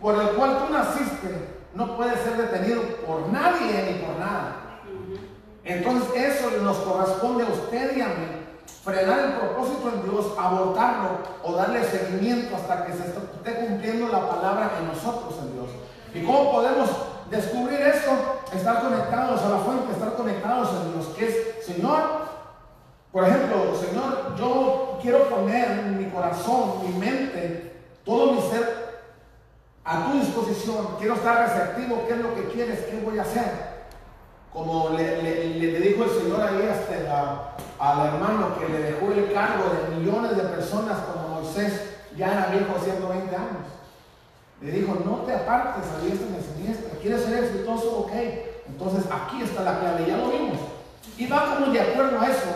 por 0.00 0.14
el 0.22 0.28
cual 0.36 0.56
tú 0.64 0.72
naciste 0.72 1.48
no 1.74 1.96
puede 1.96 2.16
ser 2.22 2.36
detenido 2.36 2.82
por 3.04 3.28
nadie 3.30 3.90
ni 3.90 4.04
por 4.06 4.16
nada. 4.20 4.78
Entonces 5.64 6.10
eso 6.14 6.50
nos 6.62 6.76
corresponde 6.76 7.42
a 7.42 7.48
usted 7.48 7.96
y 7.96 8.00
a 8.02 8.06
mí, 8.06 8.35
frenar 8.86 9.18
el 9.18 9.32
propósito 9.32 9.90
en 9.92 10.08
Dios, 10.08 10.26
abortarlo 10.38 11.08
o 11.42 11.52
darle 11.54 11.82
seguimiento 11.82 12.54
hasta 12.54 12.86
que 12.86 12.92
se 12.92 13.06
esté 13.08 13.66
cumpliendo 13.66 14.06
la 14.06 14.28
palabra 14.30 14.70
en 14.78 14.86
nosotros 14.86 15.34
en 15.40 15.54
Dios. 15.54 15.70
¿Y 16.14 16.24
cómo 16.24 16.52
podemos 16.52 16.88
descubrir 17.28 17.80
esto? 17.80 18.12
Estar 18.54 18.80
conectados 18.82 19.42
a 19.42 19.48
la 19.48 19.58
fuente, 19.58 19.92
estar 19.92 20.14
conectados 20.14 20.68
en 20.70 20.92
Dios, 20.92 21.06
que 21.16 21.26
es, 21.26 21.66
Señor, 21.66 22.00
por 23.10 23.24
ejemplo, 23.24 23.74
Señor, 23.74 24.36
yo 24.38 24.98
quiero 25.02 25.28
poner 25.30 25.82
mi 25.82 26.08
corazón, 26.10 26.86
mi 26.86 26.96
mente, 26.96 27.82
todo 28.04 28.34
mi 28.34 28.40
ser 28.42 28.86
a 29.84 30.06
tu 30.06 30.18
disposición. 30.20 30.96
Quiero 30.98 31.14
estar 31.14 31.48
receptivo. 31.48 32.04
¿Qué 32.06 32.14
es 32.14 32.20
lo 32.20 32.34
que 32.34 32.44
quieres? 32.48 32.80
¿Qué 32.84 33.00
voy 33.04 33.18
a 33.18 33.22
hacer? 33.22 33.50
Como 34.52 34.90
le, 34.90 35.22
dijo 35.80 36.04
el 36.04 36.10
Señor 36.10 36.40
ahí 36.40 36.68
hasta 36.68 37.02
la- 37.08 37.56
al 37.78 38.06
hermano 38.06 38.58
que 38.58 38.68
le 38.68 38.78
dejó 38.78 39.12
el 39.12 39.32
cargo 39.32 39.64
de 39.70 39.96
millones 39.96 40.36
de 40.36 40.42
personas 40.44 40.98
como 41.00 41.40
Moisés 41.40 41.94
ya 42.16 42.32
era 42.32 42.46
viejo 42.46 42.74
de 42.74 42.80
120 42.92 43.36
años. 43.36 43.66
Le 44.62 44.70
dijo, 44.72 44.96
no 45.04 45.16
te 45.26 45.34
apartes 45.34 45.84
a 45.90 46.02
diestra 46.04 46.28
ni 46.30 46.38
a 46.38 46.40
siniestra. 46.40 46.98
¿Quieres 47.00 47.22
ser 47.24 47.44
exitoso? 47.44 47.98
Ok. 47.98 48.12
Entonces 48.68 49.04
aquí 49.10 49.42
está 49.42 49.62
la 49.62 49.78
clave, 49.80 50.06
ya 50.08 50.16
lo 50.16 50.30
vimos. 50.30 50.58
Y 51.18 51.26
va 51.26 51.54
como 51.56 51.72
de 51.72 51.80
acuerdo 51.80 52.18
a 52.20 52.26
eso. 52.26 52.48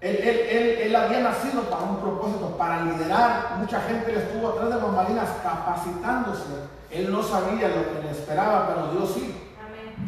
Él, 0.00 0.16
él- 0.16 0.46
él- 0.48 0.78
él 0.82 0.96
había 0.96 1.20
nacido 1.20 1.62
para 1.62 1.82
un 1.82 1.96
propósito, 1.98 2.56
para 2.56 2.82
liderar. 2.84 3.56
Mucha 3.58 3.80
gente 3.80 4.12
le 4.12 4.18
estuvo 4.20 4.48
atrás 4.50 4.70
de 4.70 4.76
bambalinas 4.76 5.28
capacitándose. 5.42 6.44
Él 6.90 7.10
no 7.12 7.20
sabía 7.22 7.68
lo 7.68 7.92
que 7.92 8.02
le 8.04 8.10
esperaba, 8.12 8.68
pero 8.68 8.92
Dios 8.92 9.12
sí. 9.14 9.34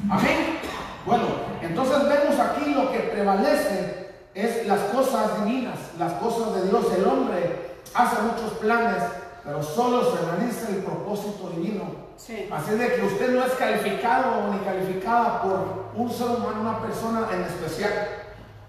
Amén. 0.08 0.58
Bueno, 1.04 1.24
entonces 1.60 2.08
vemos 2.08 2.38
aquí 2.38 2.72
lo 2.72 2.92
que 2.92 2.98
prevalece 3.00 3.99
es 4.40 4.66
las 4.66 4.80
cosas 4.94 5.44
divinas, 5.44 5.78
las 5.98 6.14
cosas 6.14 6.54
de 6.54 6.68
Dios. 6.68 6.86
El 6.96 7.04
hombre 7.06 7.76
hace 7.94 8.22
muchos 8.22 8.58
planes, 8.58 9.02
pero 9.44 9.62
solo 9.62 10.12
se 10.12 10.24
realiza 10.24 10.68
el 10.70 10.82
propósito 10.82 11.50
divino. 11.56 12.10
Sí. 12.16 12.48
Así 12.52 12.72
de 12.72 12.94
que 12.94 13.02
usted 13.02 13.32
no 13.32 13.44
es 13.44 13.52
calificado 13.52 14.52
ni 14.52 14.58
calificada 14.60 15.42
por 15.42 15.90
un 15.94 16.10
ser 16.10 16.28
humano, 16.28 16.60
una 16.60 16.80
persona 16.80 17.26
en 17.32 17.42
especial. 17.42 17.92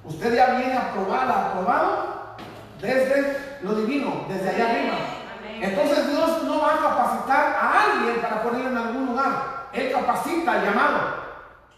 Usted 0.04 0.36
ya 0.36 0.56
viene 0.56 0.78
aprobada, 0.78 1.52
aprobado 1.52 2.36
desde 2.82 3.38
lo 3.62 3.76
divino, 3.76 4.26
desde 4.28 4.50
allá 4.50 4.70
arriba. 4.70 4.94
Entonces 5.62 6.10
Dios 6.10 6.44
no 6.44 6.60
va 6.60 6.74
a 6.74 6.80
capacitar 6.80 7.56
a 7.56 7.84
alguien 7.84 8.20
para 8.20 8.42
ponerlo 8.42 8.70
en 8.70 8.78
algún 8.78 9.06
lugar. 9.08 9.68
Él 9.74 9.92
capacita 9.92 10.54
al 10.54 10.66
llamado. 10.66 11.00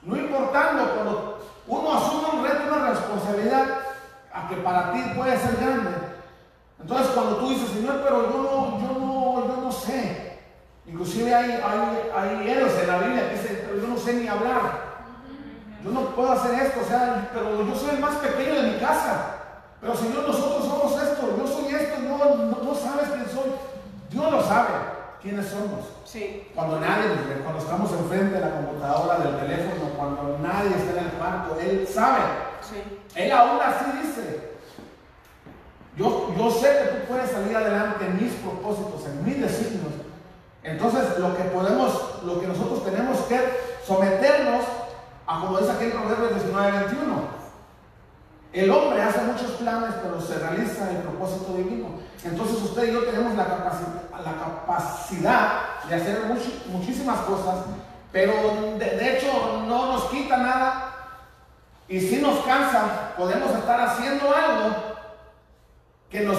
No 0.03 0.15
importando 0.15 0.93
cuando 0.95 1.32
uno 1.67 1.93
asume 1.93 2.39
un 2.39 2.43
reto, 2.43 2.73
una 2.73 2.89
responsabilidad, 2.89 3.65
a 4.33 4.47
que 4.47 4.55
para 4.57 4.91
ti 4.91 5.01
puede 5.15 5.37
ser 5.39 5.55
grande. 5.57 5.91
Entonces 6.81 7.07
cuando 7.13 7.37
tú 7.37 7.49
dices, 7.49 7.69
Señor, 7.69 8.01
pero 8.03 8.29
yo 8.29 8.37
no, 8.37 8.79
yo 8.79 8.99
no, 8.99 9.47
yo 9.47 9.61
no 9.61 9.71
sé. 9.71 10.39
Inclusive 10.85 11.33
hay, 11.33 11.51
hay, 11.51 12.11
hay 12.15 12.49
héroes 12.49 12.77
en 12.79 12.87
la 12.87 12.97
Biblia 12.97 13.29
que 13.29 13.35
dicen, 13.37 13.63
pero 13.65 13.81
yo 13.81 13.87
no 13.87 13.97
sé 13.97 14.13
ni 14.15 14.27
hablar. 14.27 14.93
Yo 15.83 15.91
no 15.91 16.01
puedo 16.15 16.31
hacer 16.31 16.59
esto, 16.59 16.81
o 16.81 16.87
sea, 16.87 17.29
pero 17.33 17.65
yo 17.65 17.75
soy 17.75 17.91
el 17.91 17.99
más 17.99 18.15
pequeño 18.15 18.61
de 18.61 18.71
mi 18.71 18.79
casa. 18.79 19.35
Pero 19.79 19.95
Señor, 19.95 20.27
nosotros 20.27 20.65
somos 20.65 21.01
esto, 21.01 21.37
yo 21.37 21.47
soy 21.47 21.75
esto, 21.75 21.99
no, 21.99 22.17
no, 22.17 22.63
no 22.63 22.75
sabes 22.75 23.09
quién 23.09 23.25
soy. 23.27 23.51
Dios 24.09 24.31
lo 24.31 24.41
sabe 24.43 25.02
quiénes 25.23 25.47
somos. 25.47 25.87
Sí. 26.05 26.47
Cuando 26.53 26.79
nadie 26.79 27.07
nos 27.15 27.27
ve, 27.27 27.41
cuando 27.41 27.59
estamos 27.59 27.91
enfrente 27.93 28.35
de 28.35 28.41
la 28.41 28.51
computadora, 28.51 29.19
del 29.19 29.39
teléfono, 29.39 29.89
cuando 29.95 30.37
nadie 30.39 30.75
está 30.75 30.99
en 30.99 31.05
el 31.05 31.11
cuarto, 31.13 31.57
Él 31.59 31.87
sabe. 31.87 32.19
Sí. 32.61 32.99
Él 33.15 33.31
aún 33.31 33.59
así 33.61 33.85
dice, 34.03 34.51
yo, 35.95 36.33
yo 36.37 36.51
sé 36.51 36.67
que 36.67 36.99
tú 36.99 37.07
puedes 37.07 37.31
salir 37.31 37.55
adelante 37.55 38.05
en 38.05 38.21
mis 38.21 38.33
propósitos, 38.33 39.05
en 39.07 39.25
mis 39.25 39.41
designios. 39.41 39.93
Entonces, 40.61 41.17
lo 41.17 41.35
que 41.35 41.43
podemos, 41.43 42.23
lo 42.23 42.39
que 42.39 42.47
nosotros 42.47 42.83
tenemos 42.83 43.17
que 43.21 43.39
someternos 43.85 44.65
a, 45.25 45.41
como 45.41 45.57
dice 45.57 45.71
aquí 45.71 45.85
en 45.85 45.91
Proverbios 45.91 46.35
19, 46.35 46.71
21. 46.71 47.43
El 48.53 48.69
hombre 48.69 49.01
hace 49.01 49.21
muchos 49.21 49.51
planes, 49.53 49.95
pero 50.03 50.21
se 50.21 50.37
realiza 50.37 50.91
el 50.91 50.97
propósito 50.97 51.53
divino. 51.53 52.02
Entonces 52.23 52.61
usted 52.61 52.89
y 52.89 52.93
yo 52.93 53.03
tenemos 53.03 53.35
la, 53.35 53.45
capaci- 53.45 54.23
la 54.23 54.33
capacidad 54.33 55.49
de 55.87 55.95
hacer 55.95 56.23
much- 56.27 56.65
muchísimas 56.67 57.19
cosas, 57.21 57.55
pero 58.11 58.33
de, 58.77 58.85
de 58.85 59.17
hecho 59.17 59.63
no 59.67 59.91
nos 59.93 60.05
quita 60.05 60.37
nada 60.37 60.89
y 61.87 61.99
si 61.99 62.17
nos 62.21 62.39
cansa, 62.45 63.13
podemos 63.17 63.51
estar 63.51 63.81
haciendo 63.81 64.25
algo 64.33 64.75
que 66.09 66.21
nos 66.21 66.37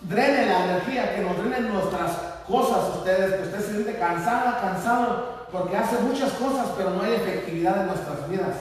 drene 0.00 0.46
la 0.46 0.64
energía, 0.64 1.14
que 1.14 1.20
nos 1.22 1.36
drene 1.38 1.60
nuestras 1.60 2.10
cosas 2.48 2.96
ustedes, 2.96 3.34
que 3.34 3.42
usted 3.42 3.60
se 3.60 3.72
siente 3.72 3.98
cansada, 3.98 4.60
cansado, 4.60 5.46
porque 5.52 5.76
hace 5.76 5.98
muchas 6.00 6.32
cosas, 6.32 6.68
pero 6.76 6.90
no 6.90 7.02
hay 7.02 7.12
efectividad 7.14 7.82
en 7.82 7.86
nuestras 7.88 8.28
vidas. 8.28 8.56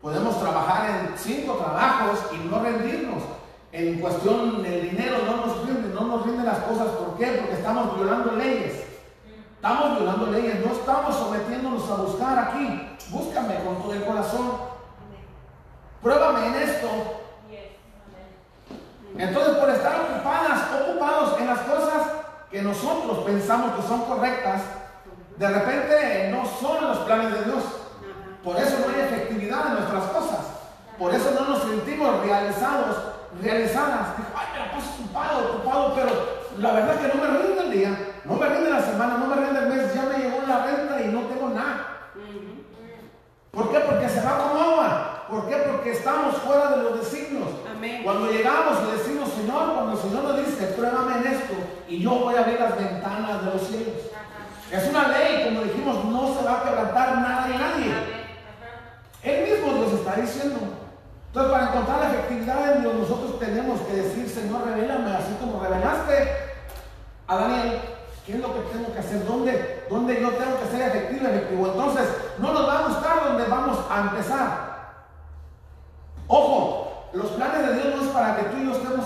Podemos 0.00 0.40
trabajar 0.40 0.88
en 0.88 1.18
cinco 1.18 1.54
trabajos 1.54 2.20
y 2.32 2.48
no 2.48 2.60
rendirnos. 2.62 3.22
En 3.72 4.00
cuestión 4.00 4.62
del 4.62 4.90
dinero 4.90 5.18
no 5.26 5.46
nos 5.46 5.66
rinde, 5.66 5.88
no 5.94 6.00
nos 6.02 6.26
rinden 6.26 6.46
las 6.46 6.58
cosas. 6.60 6.88
¿Por 6.88 7.18
qué? 7.18 7.26
Porque 7.26 7.54
estamos 7.54 7.96
violando 7.96 8.32
leyes. 8.32 8.84
Estamos 9.54 9.98
violando 9.98 10.26
leyes, 10.26 10.64
no 10.64 10.72
estamos 10.72 11.16
sometiéndonos 11.16 11.90
a 11.90 11.94
buscar 11.96 12.38
aquí. 12.38 12.96
Búscame 13.10 13.56
con 13.64 13.82
todo 13.82 13.92
el 13.92 14.04
corazón. 14.04 14.52
Pruébame 16.02 16.46
en 16.46 16.54
esto. 16.54 16.88
Entonces, 19.18 19.56
por 19.56 19.70
estar 19.70 20.00
ocupadas, 20.00 20.60
ocupados 20.80 21.40
en 21.40 21.46
las 21.48 21.58
cosas 21.60 22.02
que 22.50 22.62
nosotros 22.62 23.18
pensamos 23.26 23.72
que 23.74 23.88
son 23.88 24.02
correctas, 24.02 24.62
de 25.36 25.48
repente 25.48 26.30
no 26.30 26.44
son 26.46 26.88
los 26.88 26.98
planes 26.98 27.32
de 27.32 27.44
Dios. 27.44 27.64
Por 28.44 28.56
eso 28.56 28.76
no 28.78 28.94
hay 28.94 29.00
efectividad 29.00 29.66
en 29.66 29.74
nuestras 29.74 30.04
cosas. 30.04 30.38
Por 30.98 31.14
eso 31.14 31.32
no 31.32 31.48
nos 31.48 31.62
sentimos 31.62 32.24
realizados, 32.24 32.96
realizadas. 33.42 34.16
Dijo, 34.16 34.30
ay, 34.36 34.46
me 34.52 34.58
la 34.58 34.72
paso 34.72 34.90
ocupado, 34.98 35.54
ocupado, 35.54 35.94
pero 35.94 36.10
la 36.58 36.72
verdad 36.72 36.94
es 36.94 37.00
que 37.00 37.16
no 37.16 37.22
me 37.22 37.38
rinde 37.38 37.62
el 37.62 37.72
día, 37.72 37.98
no 38.24 38.34
me 38.34 38.48
rinde 38.48 38.70
la 38.70 38.82
semana, 38.82 39.18
no 39.18 39.26
me 39.26 39.36
rinde 39.36 39.58
el 39.60 39.68
mes, 39.68 39.94
ya 39.94 40.02
me 40.02 40.18
llegó 40.18 40.46
la 40.46 40.64
renta 40.64 41.00
y 41.00 41.08
no 41.08 41.20
tengo 41.22 41.48
nada. 41.50 41.98
¿Por 43.50 43.70
qué? 43.70 43.80
Porque 43.80 44.08
se 44.08 44.20
va 44.20 44.38
como 44.38 44.62
agua. 44.62 45.24
¿Por 45.28 45.48
qué? 45.48 45.56
Porque 45.56 45.92
estamos 45.92 46.36
fuera 46.36 46.70
de 46.70 46.82
los 46.82 47.00
designios. 47.00 47.48
Amén. 47.70 48.02
Cuando 48.04 48.30
llegamos 48.30 48.78
y 48.86 48.96
decimos, 48.96 49.30
Señor, 49.32 49.74
cuando 49.74 49.92
el 49.92 49.98
Señor 49.98 50.24
nos 50.24 50.46
dice, 50.46 50.66
pruébame 50.68 51.18
en 51.18 51.26
esto, 51.26 51.54
y 51.88 52.00
yo 52.00 52.10
voy 52.10 52.34
a 52.34 52.40
abrir 52.40 52.60
las 52.60 52.76
ventanas 52.76 53.44
de 53.44 53.50
los 53.50 53.62
cielos. 53.62 53.94
Es 54.70 54.88
una 54.88 55.08
ley, 55.08 55.44
como 55.44 55.62
dijimos, 55.62 56.04
no 56.04 56.34
se 56.34 56.44
va 56.44 56.60
a 56.60 56.62
quebrantar 56.62 57.16
nada 57.18 57.48
ni 57.48 57.56
nadie. 57.56 57.94
Él 59.22 59.50
mismo 59.50 59.72
nos 59.72 59.92
está 59.92 60.14
diciendo. 60.16 60.87
Entonces, 61.38 61.56
para 61.56 61.70
encontrar 61.70 62.00
la 62.00 62.10
efectividad 62.10 62.72
en 62.72 62.82
Dios, 62.82 62.94
nosotros 62.94 63.38
tenemos 63.38 63.80
que 63.82 63.92
decir, 63.92 64.28
Señor, 64.28 64.64
revélame, 64.66 65.14
así 65.14 65.36
como 65.38 65.62
revelaste 65.62 66.32
a 67.28 67.36
Daniel, 67.36 67.80
¿qué 68.26 68.32
es 68.32 68.40
lo 68.40 68.54
que 68.54 68.60
tengo 68.72 68.92
que 68.92 68.98
hacer? 68.98 69.24
¿Dónde, 69.24 69.86
dónde 69.88 70.20
yo 70.20 70.30
tengo 70.30 70.58
que 70.58 70.66
ser 70.66 70.88
efectivo, 70.88 71.28
efectivo? 71.28 71.66
Entonces, 71.68 72.08
no 72.38 72.52
nos 72.52 72.68
va 72.68 72.78
a 72.80 72.88
gustar 72.88 73.24
donde 73.24 73.44
vamos 73.44 73.78
a 73.88 74.00
empezar. 74.00 74.50
Ojo, 76.26 77.06
los 77.12 77.26
planes 77.26 77.68
de 77.68 77.74
Dios 77.74 77.94
no 77.94 78.02
es 78.02 78.08
para 78.08 78.36
que 78.36 78.42
tú 78.42 78.56
y 78.56 78.64
yo 78.66 78.72
estemos 78.72 79.04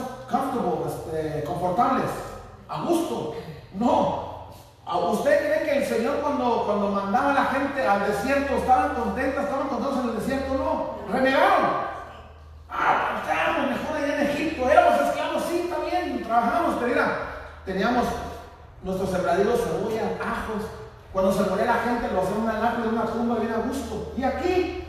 este, 0.86 1.44
confortables, 1.44 2.10
a 2.66 2.80
gusto. 2.80 3.34
No. 3.74 4.32
¿A 4.86 4.96
¿Usted 4.96 5.38
cree 5.38 5.64
que 5.64 5.78
el 5.80 5.84
Señor 5.84 6.20
cuando, 6.22 6.62
cuando 6.64 6.88
mandaba 6.88 7.32
a 7.32 7.34
la 7.34 7.44
gente 7.44 7.86
al 7.86 8.06
desierto 8.06 8.54
estaban 8.54 8.94
contentas, 8.94 9.44
estaban 9.44 9.68
contentos 9.68 9.98
en 10.02 10.08
el 10.08 10.18
desierto? 10.18 10.54
No, 10.54 11.12
renegaron. 11.12 11.91
Ah, 12.72 13.20
pero 13.20 13.20
estábamos 13.20 13.70
mejor 13.70 13.96
allá 13.96 14.14
en 14.22 14.30
Egipto, 14.30 14.68
éramos 14.68 15.00
esclavos, 15.00 15.42
sí, 15.48 15.60
está 15.64 15.76
bien, 15.84 16.24
trabajamos, 16.24 16.74
pero 16.76 16.86
mira, 16.88 17.06
teníamos 17.66 18.06
nuestros 18.82 19.10
sembradíos, 19.10 19.60
cebolla, 19.60 20.16
ajos. 20.20 20.62
Cuando 21.12 21.32
se 21.32 21.42
moría 21.42 21.66
la 21.66 21.84
gente, 21.84 22.08
lo 22.10 22.22
hacían 22.22 22.40
una 22.40 22.58
lápida, 22.58 22.88
una 22.88 23.04
tumba, 23.04 23.36
bien 23.36 23.52
a 23.52 23.68
gusto. 23.68 24.14
Y 24.16 24.24
aquí, 24.24 24.84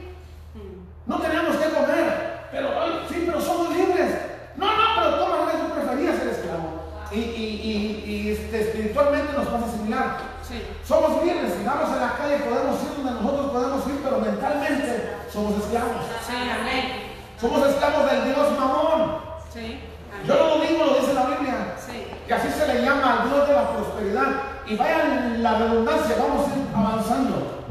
no 1.06 1.20
teníamos 1.20 1.58
que 1.58 1.70
comer, 1.70 2.48
pero 2.50 2.70
sí, 3.10 3.24
pero 3.26 3.42
somos 3.42 3.76
libres. 3.76 4.16
No, 4.56 4.66
no, 4.66 4.84
pero 4.96 5.16
toma, 5.18 5.36
no, 5.36 5.68
yo 5.68 5.74
prefería 5.76 6.16
ser 6.16 6.30
esclavo. 6.30 6.80
Y, 7.12 7.20
y, 7.20 8.04
y, 8.06 8.10
y, 8.10 8.32
este, 8.32 8.62
espiritualmente 8.62 9.34
nos 9.34 9.48
pasa 9.48 9.68
similar. 9.70 10.18
Sí. 10.48 10.64
Somos 10.86 11.22
libres, 11.24 11.54
si 11.58 11.66
vamos 11.66 11.90
a 11.90 11.96
la 11.98 12.14
calle 12.18 12.38
podemos 12.38 12.82
ir 12.84 13.04
donde 13.04 13.22
nosotros 13.22 13.52
podemos 13.52 13.88
ir, 13.88 14.00
pero 14.02 14.20
mentalmente 14.20 15.16
somos 15.32 15.62
esclavos. 15.62 16.08
Sí, 16.26 16.36
amén. 16.50 17.03
Somos 17.44 17.68
esclavos 17.68 18.10
del 18.10 18.24
Dios 18.24 18.58
mamón. 18.58 19.18
Sí. 19.52 19.82
Yo 20.26 20.34
no 20.34 20.48
lo 20.48 20.62
digo, 20.62 20.86
lo 20.86 20.94
dice 20.94 21.14
la 21.14 21.26
Biblia. 21.26 21.76
Sí. 21.78 22.08
Que 22.26 22.34
así 22.36 22.48
se 22.50 22.66
le 22.74 22.82
llama 22.82 23.20
al 23.20 23.30
Dios 23.30 23.46
de 23.50 23.54
la 23.54 23.70
prosperidad. 23.70 24.28
Y 24.66 24.78
vaya 24.78 25.04
la 25.40 25.58
redundancia, 25.58 26.16
vamos 26.18 26.48
a 26.48 26.56
ir 26.56 26.64
avanzando. 26.74 27.66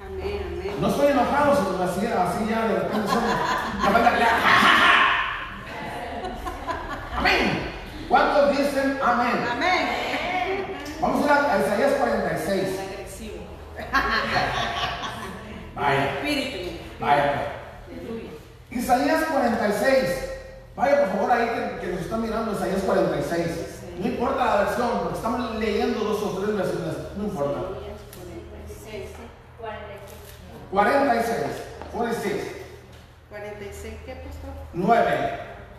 Amén, 0.00 0.40
amén. 0.54 0.74
No 0.80 0.88
estoy 0.88 1.08
enojado, 1.08 1.54
sino 1.54 1.82
así, 1.84 2.06
así 2.06 2.48
ya 2.48 2.66
de 2.66 2.76
repente 2.76 3.08
somos. 3.08 3.30
Amén. 7.18 7.74
¿Cuántos 8.08 8.56
dicen 8.56 8.98
amén? 9.04 9.48
Amén. 9.52 9.88
Vamos 10.98 11.20
a 11.20 11.24
ir 11.24 11.30
a 11.30 11.58
Isaías 11.60 11.92
46. 12.00 12.80
Agresivo. 12.80 13.36
Vaya, 15.74 16.04
Espíritu. 16.14 16.78
vaya. 16.98 17.58
Isaías 18.72 19.24
46. 19.24 20.30
Vaya 20.74 21.00
por 21.00 21.08
favor 21.10 21.30
ahí 21.30 21.46
que, 21.46 21.80
que 21.86 21.92
nos 21.92 22.00
está 22.00 22.16
mirando 22.16 22.52
Isaías 22.52 22.82
46. 22.82 23.46
No 24.00 24.06
importa 24.06 24.44
la 24.44 24.64
versión, 24.64 24.88
porque 25.02 25.16
estamos 25.16 25.54
leyendo 25.56 26.00
dos 26.00 26.22
o 26.22 26.40
tres 26.40 26.56
versiones. 26.56 26.96
No 27.16 27.24
importa. 27.24 27.58
46. 30.70 31.46
46. 31.92 32.34
46, 33.28 33.94
¿qué 34.06 34.14
pastor? 34.14 34.50
9. 34.72 35.00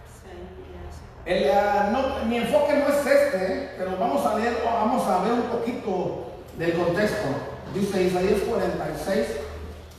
Isaías 0.05 0.95
El, 1.25 1.51
ah, 1.51 1.89
no, 1.91 2.25
mi 2.25 2.37
enfoque 2.37 2.73
no 2.73 2.87
es 2.89 3.05
este, 3.05 3.53
¿eh? 3.53 3.71
pero 3.77 3.97
vamos 3.97 4.23
a 4.25 4.37
leer, 4.37 4.61
vamos 4.63 5.07
a 5.07 5.23
ver 5.23 5.33
un 5.33 5.43
poquito 5.43 6.33
del 6.57 6.73
contexto. 6.73 7.27
Dice 7.73 8.03
Isaías 8.03 8.41
46, 8.41 9.27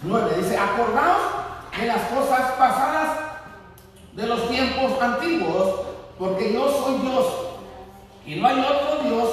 9. 0.02 0.30
Dice, 0.36 0.56
acordaos 0.56 1.33
de 1.78 1.86
las 1.86 2.02
cosas 2.02 2.52
pasadas 2.52 3.08
de 4.12 4.26
los 4.26 4.48
tiempos 4.48 4.92
antiguos, 5.00 5.80
porque 6.18 6.52
yo 6.52 6.70
soy 6.70 6.98
Dios 7.00 7.26
y 8.26 8.36
no 8.36 8.46
hay 8.46 8.60
otro 8.60 9.08
Dios 9.08 9.28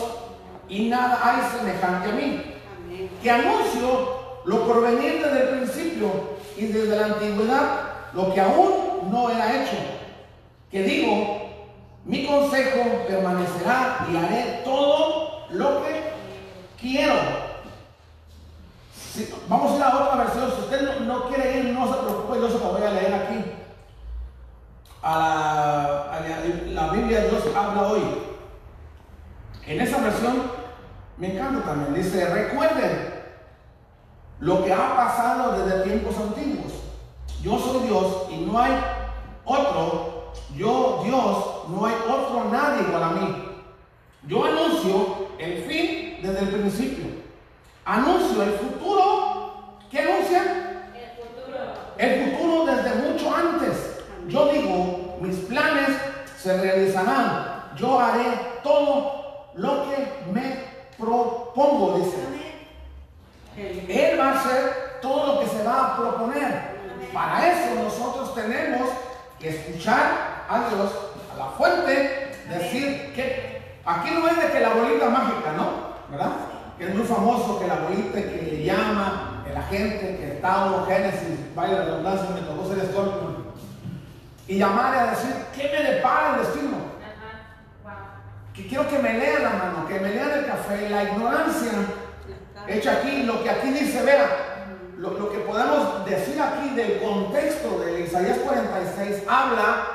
y 0.68 0.90
nada 0.90 1.20
hay 1.24 1.60
semejante 1.60 2.10
a 2.10 2.14
mí. 2.14 2.44
Amén. 2.86 3.10
Que 3.22 3.30
anuncio 3.32 4.22
lo 4.46 4.68
proveniente 4.68 5.30
del 5.30 5.50
principio 5.50 6.10
y 6.58 6.66
desde 6.66 6.98
la 6.98 7.06
antigüedad 7.06 7.64
lo 8.14 8.34
que 8.34 8.42
aún 8.42 9.12
no 9.12 9.30
era 9.30 9.62
hecho. 9.62 9.78
Que 10.72 10.84
digo, 10.84 11.50
mi 12.06 12.26
consejo 12.26 13.06
permanecerá 13.08 14.08
y 14.12 14.18
haré 14.18 14.62
todo 14.64 15.46
lo 15.52 15.84
que 15.84 16.02
quiero. 16.80 17.51
Vamos 19.48 19.74
a 19.74 19.76
ir 19.76 19.84
a 19.84 20.04
otra 20.04 20.24
versión. 20.24 20.52
Si 20.56 20.62
usted 20.62 21.00
no, 21.02 21.28
quiere 21.28 21.60
ir, 21.60 21.66
no 21.74 21.88
se 21.88 22.00
preocupe, 22.00 22.40
yo 22.40 22.48
se 22.48 22.60
lo 22.60 22.72
voy 22.72 22.84
a 22.84 22.92
leer 22.92 23.14
aquí. 23.14 23.52
A 25.04 26.20
la 26.68 26.88
Biblia 26.92 27.22
Dios 27.22 27.44
habla 27.56 27.88
hoy. 27.88 28.02
En 29.66 29.82
esa 29.82 29.98
versión 29.98 30.44
me 31.18 31.34
encanta 31.34 31.66
también. 31.66 31.94
Dice, 31.94 32.26
recuerden 32.26 33.22
lo 34.40 34.64
que 34.64 34.74
ha 34.74 34.96
pasado 34.96 35.64
desde 35.64 35.84
tiempos 35.84 36.16
antiguos. 36.18 36.74
Yo 37.42 37.60
soy 37.60 37.88
Dios 37.88 38.28
y 38.32 38.38
no 38.46 38.60
hay 38.60 38.74
otro. 39.44 40.32
Yo, 40.56 41.02
Dios, 41.04 41.46
no 41.70 41.86
hay 41.86 41.96
otro 42.08 42.46
nadie 42.52 42.84
igual 42.88 43.04
a 43.04 43.10
mí. 43.10 43.44
Yo 44.28 44.46
anuncio 44.46 45.28
el 45.40 45.64
fin 45.64 46.20
desde 46.22 46.40
el 46.40 46.50
principio. 46.50 47.21
Anuncio 47.92 48.42
el 48.44 48.54
futuro. 48.54 49.76
¿Qué 49.92 50.00
anuncia? 50.00 50.88
El 51.98 52.32
futuro 52.32 52.66
desde 52.66 52.96
mucho 52.96 53.36
antes. 53.36 54.00
Yo 54.30 54.46
digo, 54.54 55.18
mis 55.20 55.36
planes 55.40 55.90
se 56.42 56.58
realizarán. 56.62 57.74
Yo 57.76 58.00
haré 58.00 58.24
todo 58.64 59.50
lo 59.56 59.90
que 59.90 60.08
me 60.32 60.64
propongo, 60.98 61.98
dice. 61.98 62.18
Él 63.58 64.18
va 64.18 64.30
a 64.30 64.40
hacer 64.40 65.00
todo 65.02 65.34
lo 65.34 65.40
que 65.42 65.48
se 65.48 65.62
va 65.62 65.88
a 65.88 65.98
proponer. 65.98 66.78
Para 67.12 67.46
eso 67.46 67.76
nosotros 67.76 68.34
tenemos 68.36 68.88
que 69.38 69.50
escuchar 69.50 70.46
a 70.48 70.70
Dios, 70.70 70.92
a 71.34 71.38
la 71.38 71.46
fuente, 71.58 72.38
decir 72.48 73.14
que 73.14 73.82
aquí 73.84 74.12
no 74.12 74.30
es 74.30 74.38
de 74.38 74.50
que 74.50 74.60
la 74.62 74.76
bolita 74.76 75.10
mágica, 75.10 75.52
¿no? 75.58 75.92
¿Verdad? 76.10 76.32
Que 76.78 76.88
es 76.88 76.96
muy 76.96 77.06
famoso 77.06 77.60
que 77.60 77.68
la 77.68 77.76
bolita 77.76 78.22
que 78.22 78.50
le 78.52 78.64
llama, 78.64 79.44
que 79.46 79.54
la 79.54 79.64
gente, 79.64 80.18
que 80.18 80.40
Tauro, 80.42 80.86
Génesis, 80.86 81.56
vaya 81.56 81.74
la 81.74 81.86
redundancia, 81.86 82.30
me 82.32 82.42
tocó 82.42 82.68
ser 82.68 82.84
escorpión. 82.84 83.52
Y 84.48 84.58
llamarle 84.58 85.00
a 85.00 85.12
decir, 85.12 85.36
¿qué 85.56 85.70
me 85.70 85.92
depara 85.92 86.36
el 86.36 86.46
destino? 86.46 86.78
Que 88.54 88.68
quiero 88.68 88.88
que 88.90 89.00
me 89.00 89.14
lean 89.14 89.44
la 89.44 89.50
mano, 89.52 89.88
que 89.88 90.00
me 90.00 90.10
lean 90.10 90.32
el 90.32 90.46
café, 90.46 90.90
la 90.90 91.04
ignorancia 91.04 91.72
hecho 92.68 92.92
aquí, 92.92 93.24
lo 93.24 93.44
que 93.44 93.50
aquí 93.50 93.70
dice, 93.70 94.04
vea, 94.04 94.66
lo, 94.98 95.12
lo 95.12 95.32
que 95.32 95.40
podemos 95.40 96.06
decir 96.06 96.40
aquí 96.42 96.70
del 96.70 97.02
contexto 97.02 97.80
de 97.80 98.02
Isaías 98.02 98.38
46 98.40 99.24
habla 99.28 99.88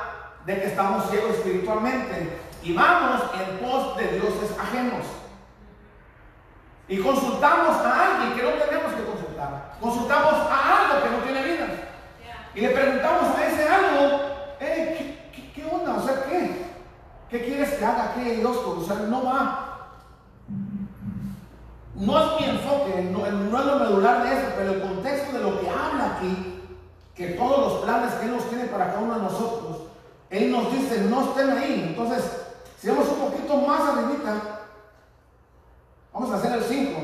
de 0.45 0.59
que 0.59 0.67
estamos 0.67 1.09
ciegos 1.09 1.35
espiritualmente 1.35 2.37
y 2.63 2.73
vamos 2.73 3.21
en 3.33 3.57
pos 3.57 3.97
de 3.97 4.07
dioses 4.19 4.51
ajenos. 4.59 5.05
Y 6.87 6.99
consultamos 6.99 7.75
a 7.85 8.05
alguien 8.05 8.37
que 8.37 8.43
no 8.43 8.63
tenemos 8.63 8.93
que 8.93 9.03
consultar. 9.03 9.73
Consultamos 9.81 10.33
a 10.33 10.79
algo 10.79 11.03
que 11.03 11.09
no 11.09 11.17
tiene 11.23 11.43
vida. 11.43 11.67
Y 12.55 12.61
le 12.61 12.69
preguntamos 12.69 13.35
a 13.35 13.45
ese 13.45 13.67
algo, 13.67 14.19
"Ey, 14.59 14.95
¿qué, 14.97 15.31
qué, 15.33 15.51
qué 15.51 15.65
onda? 15.69 15.95
O 15.95 16.01
sea, 16.05 16.23
¿qué? 16.23 16.65
¿Qué 17.29 17.45
quieres 17.45 17.73
que 17.73 17.85
haga? 17.85 18.13
¿Qué 18.13 18.37
Dios? 18.37 18.55
O 18.55 18.83
sea, 18.85 18.95
no 19.07 19.23
va. 19.25 19.63
No 21.93 22.19
es 22.19 22.41
mi 22.41 22.47
enfoque, 22.49 23.09
no, 23.11 23.19
no 23.19 23.59
es 23.59 23.65
lo 23.65 23.75
medular 23.79 24.23
de 24.23 24.33
eso, 24.33 24.47
pero 24.55 24.73
el 24.73 24.81
contexto 24.81 25.35
de 25.37 25.43
lo 25.43 25.59
que 25.59 25.67
habla 25.69 26.15
aquí, 26.15 26.61
que 27.15 27.29
todos 27.29 27.59
los 27.59 27.83
planes 27.83 28.13
que 28.13 28.25
Él 28.27 28.35
nos 28.35 28.47
tiene 28.49 28.65
para 28.65 28.87
cada 28.87 28.99
uno 28.99 29.15
de 29.15 29.21
nosotros, 29.23 29.77
Él 30.29 30.51
nos 30.51 30.71
dice, 30.71 31.01
no 31.09 31.21
estén 31.21 31.51
ahí. 31.57 31.85
Entonces, 31.89 32.23
si 32.79 32.87
vamos 32.87 33.07
un 33.09 33.31
poquito 33.31 33.57
más 33.57 33.81
arribita, 33.81 34.56
vamos 36.19 36.33
a 36.33 36.37
hacer 36.37 36.57
el 36.57 36.63
5. 36.63 36.99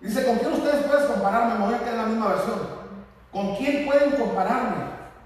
Dice, 0.00 0.26
¿con 0.26 0.36
quién 0.36 0.52
ustedes 0.52 0.84
pueden 0.84 1.06
compararme? 1.06 1.54
Me 1.54 1.64
voy 1.64 1.74
a 1.74 1.96
la 1.96 2.02
misma 2.04 2.28
versión. 2.28 2.58
¿Con 3.32 3.56
quién 3.56 3.86
pueden 3.86 4.10
compararme? 4.12 4.76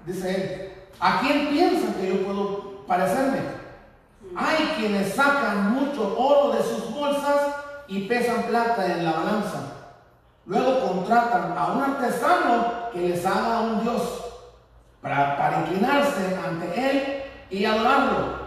Dice 0.05 0.35
Él. 0.35 0.73
¿A 0.99 1.19
quién 1.19 1.49
piensan 1.49 1.93
que 1.95 2.07
yo 2.07 2.25
puedo 2.25 2.85
parecerme? 2.87 3.39
Hay 4.35 4.75
quienes 4.77 5.13
sacan 5.13 5.73
mucho 5.73 6.17
oro 6.17 6.55
de 6.55 6.63
sus 6.63 6.93
bolsas 6.95 7.55
y 7.87 8.07
pesan 8.07 8.43
plata 8.43 8.85
en 8.85 9.05
la 9.05 9.11
balanza. 9.11 9.59
Luego 10.45 10.87
contratan 10.87 11.55
a 11.57 11.73
un 11.73 11.83
artesano 11.83 12.89
que 12.93 13.09
les 13.09 13.25
haga 13.25 13.59
un 13.59 13.83
dios 13.83 14.01
para, 15.01 15.37
para 15.37 15.59
inclinarse 15.61 16.37
ante 16.45 16.89
él 16.89 17.23
y 17.49 17.65
adorarlo. 17.65 18.43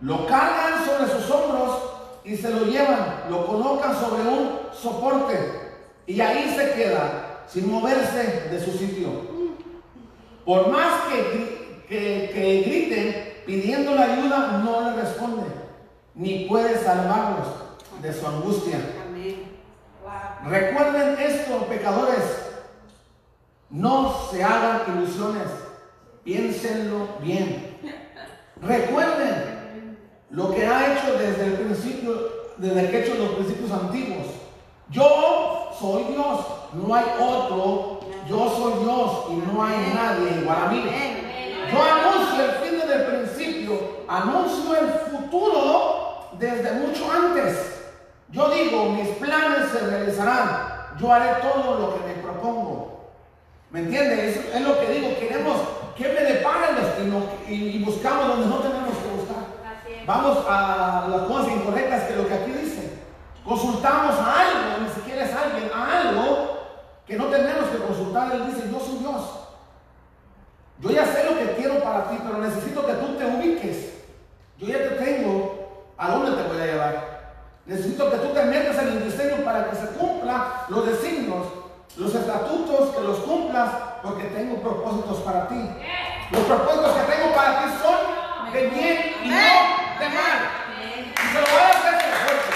Lo 0.00 0.26
cargan 0.26 0.84
sobre 0.84 1.10
sus 1.10 1.30
hombros 1.30 1.95
y 2.26 2.36
se 2.36 2.50
lo 2.50 2.64
llevan, 2.64 3.22
lo 3.30 3.46
colocan 3.46 3.94
sobre 3.94 4.22
un 4.22 4.58
soporte 4.72 5.38
y 6.06 6.20
ahí 6.20 6.52
se 6.56 6.72
queda 6.72 7.44
sin 7.48 7.70
moverse 7.70 8.48
de 8.50 8.60
su 8.60 8.72
sitio. 8.72 9.08
Por 10.44 10.68
más 10.68 11.04
que, 11.04 11.84
que, 11.88 12.30
que 12.34 12.62
griten 12.66 13.42
pidiendo 13.46 13.94
la 13.94 14.12
ayuda, 14.12 14.60
no 14.64 14.90
le 14.90 15.02
responde, 15.02 15.44
ni 16.16 16.46
puede 16.46 16.76
salvarlos 16.82 17.46
de 18.02 18.12
su 18.12 18.26
angustia. 18.26 18.80
Recuerden 20.44 21.16
esto, 21.20 21.66
pecadores. 21.68 22.42
No 23.70 24.14
se 24.30 24.42
hagan 24.42 24.82
ilusiones. 24.96 25.48
Piénsenlo 26.24 27.08
bien. 27.20 27.78
Recuerden 28.60 29.55
lo 30.30 30.54
que 30.54 30.66
ha 30.66 30.92
hecho 30.92 31.18
desde 31.18 31.46
el 31.46 31.52
principio, 31.54 32.12
desde 32.56 32.90
que 32.90 32.96
ha 32.96 33.00
hecho 33.00 33.14
los 33.14 33.30
principios 33.30 33.70
antiguos. 33.70 34.26
Yo 34.90 35.70
soy 35.78 36.04
Dios, 36.04 36.40
no 36.72 36.94
hay 36.94 37.04
otro. 37.20 38.00
Yo 38.28 38.50
soy 38.50 38.82
Dios 38.82 39.10
y 39.30 39.52
no 39.52 39.62
hay 39.62 39.92
nadie 39.94 40.40
igual 40.40 40.58
a 40.64 40.68
mí. 40.68 40.82
Yo 41.70 41.82
anuncio 41.82 42.44
el 42.44 42.50
fin 42.62 42.80
desde 42.80 42.94
el 42.94 43.06
principio, 43.06 43.80
anuncio 44.08 44.76
el 44.76 44.88
futuro 45.10 46.30
desde 46.38 46.72
mucho 46.72 47.10
antes. 47.10 47.84
Yo 48.30 48.48
digo, 48.50 48.86
mis 48.86 49.08
planes 49.16 49.70
se 49.70 49.86
realizarán, 49.86 50.96
yo 51.00 51.12
haré 51.12 51.40
todo 51.40 51.78
lo 51.78 51.94
que 51.94 52.08
me 52.08 52.22
propongo. 52.22 53.10
¿Me 53.70 53.80
entiendes? 53.80 54.36
Es, 54.36 54.54
es 54.56 54.60
lo 54.62 54.80
que 54.80 54.92
digo, 54.92 55.08
queremos 55.20 55.56
que 55.96 56.08
me 56.08 56.20
depara 56.20 56.70
el 56.70 56.76
destino 56.76 57.22
y, 57.48 57.54
y 57.54 57.84
buscamos 57.84 58.28
donde 58.28 58.46
no 58.48 58.56
tenemos. 58.56 58.95
Vamos 60.06 60.38
a 60.48 61.08
las 61.10 61.22
cosas 61.22 61.52
incorrectas 61.52 62.04
que 62.04 62.14
lo 62.14 62.28
que 62.28 62.34
aquí 62.34 62.52
dice. 62.52 63.00
Consultamos 63.44 64.14
a 64.16 64.40
algo, 64.40 64.84
ni 64.84 64.88
siquiera 64.94 65.24
es 65.24 65.34
alguien, 65.34 65.68
a 65.74 66.00
algo 66.00 66.58
que 67.04 67.16
no 67.16 67.24
tenemos 67.26 67.68
que 67.70 67.78
consultar. 67.78 68.32
Él 68.32 68.46
dice, 68.46 68.70
yo 68.70 68.78
soy 68.78 68.98
Dios. 68.98 69.22
Yo 70.78 70.90
ya 70.90 71.06
sé 71.06 71.24
lo 71.24 71.36
que 71.36 71.56
quiero 71.56 71.82
para 71.82 72.08
ti, 72.08 72.18
pero 72.24 72.38
necesito 72.38 72.86
que 72.86 72.92
tú 72.94 73.16
te 73.16 73.24
ubiques. 73.24 73.94
Yo 74.58 74.68
ya 74.68 74.78
te 74.78 74.90
tengo 74.90 75.92
a 75.98 76.10
dónde 76.10 76.40
te 76.40 76.48
voy 76.48 76.60
a 76.60 76.66
llevar. 76.66 77.16
Necesito 77.66 78.08
que 78.08 78.16
tú 78.18 78.28
te 78.28 78.44
metas 78.44 78.78
en 78.78 78.88
el 78.88 79.04
diseño 79.04 79.44
para 79.44 79.68
que 79.68 79.76
se 79.76 79.88
cumpla 79.88 80.66
los 80.68 80.86
designios, 80.86 81.46
los 81.96 82.14
estatutos, 82.14 82.94
que 82.94 83.00
los 83.00 83.18
cumplas, 83.18 83.70
porque 84.04 84.24
tengo 84.24 84.62
propósitos 84.62 85.18
para 85.18 85.48
ti. 85.48 85.68
Los 86.30 86.42
propósitos 86.42 86.92
que 86.92 87.12
tengo 87.12 87.34
para 87.34 87.64
ti 87.64 87.70
son 87.82 88.52
de 88.52 88.66
bien 88.68 89.14
y 89.24 89.28
no 89.30 89.75
de 89.98 90.08
mal. 90.08 90.38
Y 90.78 91.14
se 91.28 91.40
lo 91.40 91.46
voy 91.46 91.60
a 91.60 91.68
hacer 91.68 91.94
con 91.94 92.12
fuerza. 92.24 92.52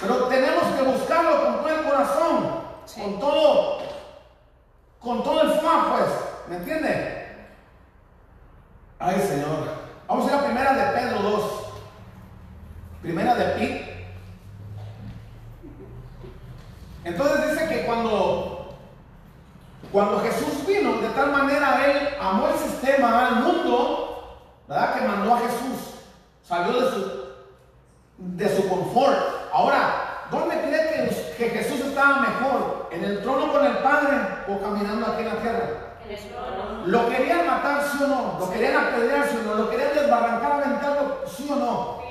Pero 0.00 0.14
tenemos 0.28 0.64
que 0.74 0.82
buscarlo 0.82 1.44
con 1.44 1.56
todo 1.58 1.68
el 1.68 1.84
corazón, 1.84 2.62
con 2.94 3.20
todo, 3.20 3.78
con 5.00 5.22
todo 5.22 5.42
el 5.42 5.60
fuego, 5.60 5.96
pues. 5.96 6.10
¿Me 6.48 6.56
entiende? 6.56 7.46
Ay, 8.98 9.20
Señor. 9.20 9.82
Vamos 10.06 10.26
a 10.26 10.32
ir 10.32 10.38
a 10.38 10.44
primera 10.44 10.72
de 10.74 10.98
Pedro 10.98 11.22
2. 11.22 11.52
Primera 13.02 13.34
de 13.34 13.44
Pi. 13.56 13.92
Entonces 17.04 17.50
dice 17.50 17.68
que 17.68 17.84
cuando, 17.84 18.51
cuando 19.92 20.20
Jesús 20.20 20.66
vino, 20.66 20.94
de 21.02 21.08
tal 21.10 21.32
mundo, 23.42 24.38
¿verdad? 24.66 24.94
Que 24.94 25.06
mandó 25.06 25.34
a 25.34 25.38
Jesús. 25.40 26.00
Salió 26.42 26.80
de 26.80 26.90
su, 26.90 27.24
de 28.16 28.56
su 28.56 28.68
confort. 28.70 29.18
Ahora, 29.52 30.28
¿dónde 30.30 30.58
cree 30.62 31.34
que, 31.36 31.36
que 31.36 31.50
Jesús 31.50 31.80
estaba 31.80 32.20
mejor? 32.20 32.88
¿En 32.90 33.04
el 33.04 33.22
trono 33.22 33.52
con 33.52 33.66
el 33.66 33.78
Padre 33.78 34.16
o 34.48 34.58
caminando 34.60 35.06
aquí 35.06 35.22
en 35.22 35.28
la 35.28 35.42
tierra? 35.42 35.66
¿Lo 36.86 37.08
querían 37.10 37.46
matar, 37.46 37.82
sí 37.84 38.02
o 38.02 38.06
no? 38.06 38.36
¿Lo 38.40 38.50
querían 38.50 38.76
apedrear, 38.76 39.28
sí 39.28 39.38
o 39.40 39.46
no? 39.46 39.54
¿Lo 39.62 39.70
querían 39.70 39.94
desbarrancar, 39.94 40.52
aventarlo, 40.52 41.18
sí 41.26 41.48
o 41.50 41.56
no? 41.56 42.02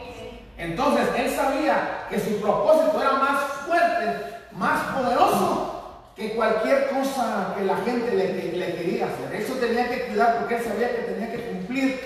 Entonces, 0.58 1.08
él 1.18 1.36
sabía 1.36 2.06
que 2.10 2.20
su 2.20 2.40
propósito 2.40 3.02
era 3.02 3.14
más 3.14 3.42
fuerte, 3.66 4.38
más 4.52 4.80
poderoso 4.96 5.81
que 6.16 6.34
cualquier 6.36 6.90
cosa 6.90 7.54
que 7.58 7.64
la 7.66 7.78
gente 7.78 8.16
le, 8.16 8.26
que- 8.36 8.58
le 8.58 8.76
quería 8.76 9.06
hacer. 9.08 9.42
Eso 9.42 9.54
tenía 9.54 9.90
que 9.90 10.08
cuidar 10.08 10.38
porque 10.40 10.56
él 10.58 10.64
sabía 10.64 10.90
que 10.96 11.02
tenía 11.04 11.32
que 11.32 11.42
cumplir 11.52 12.00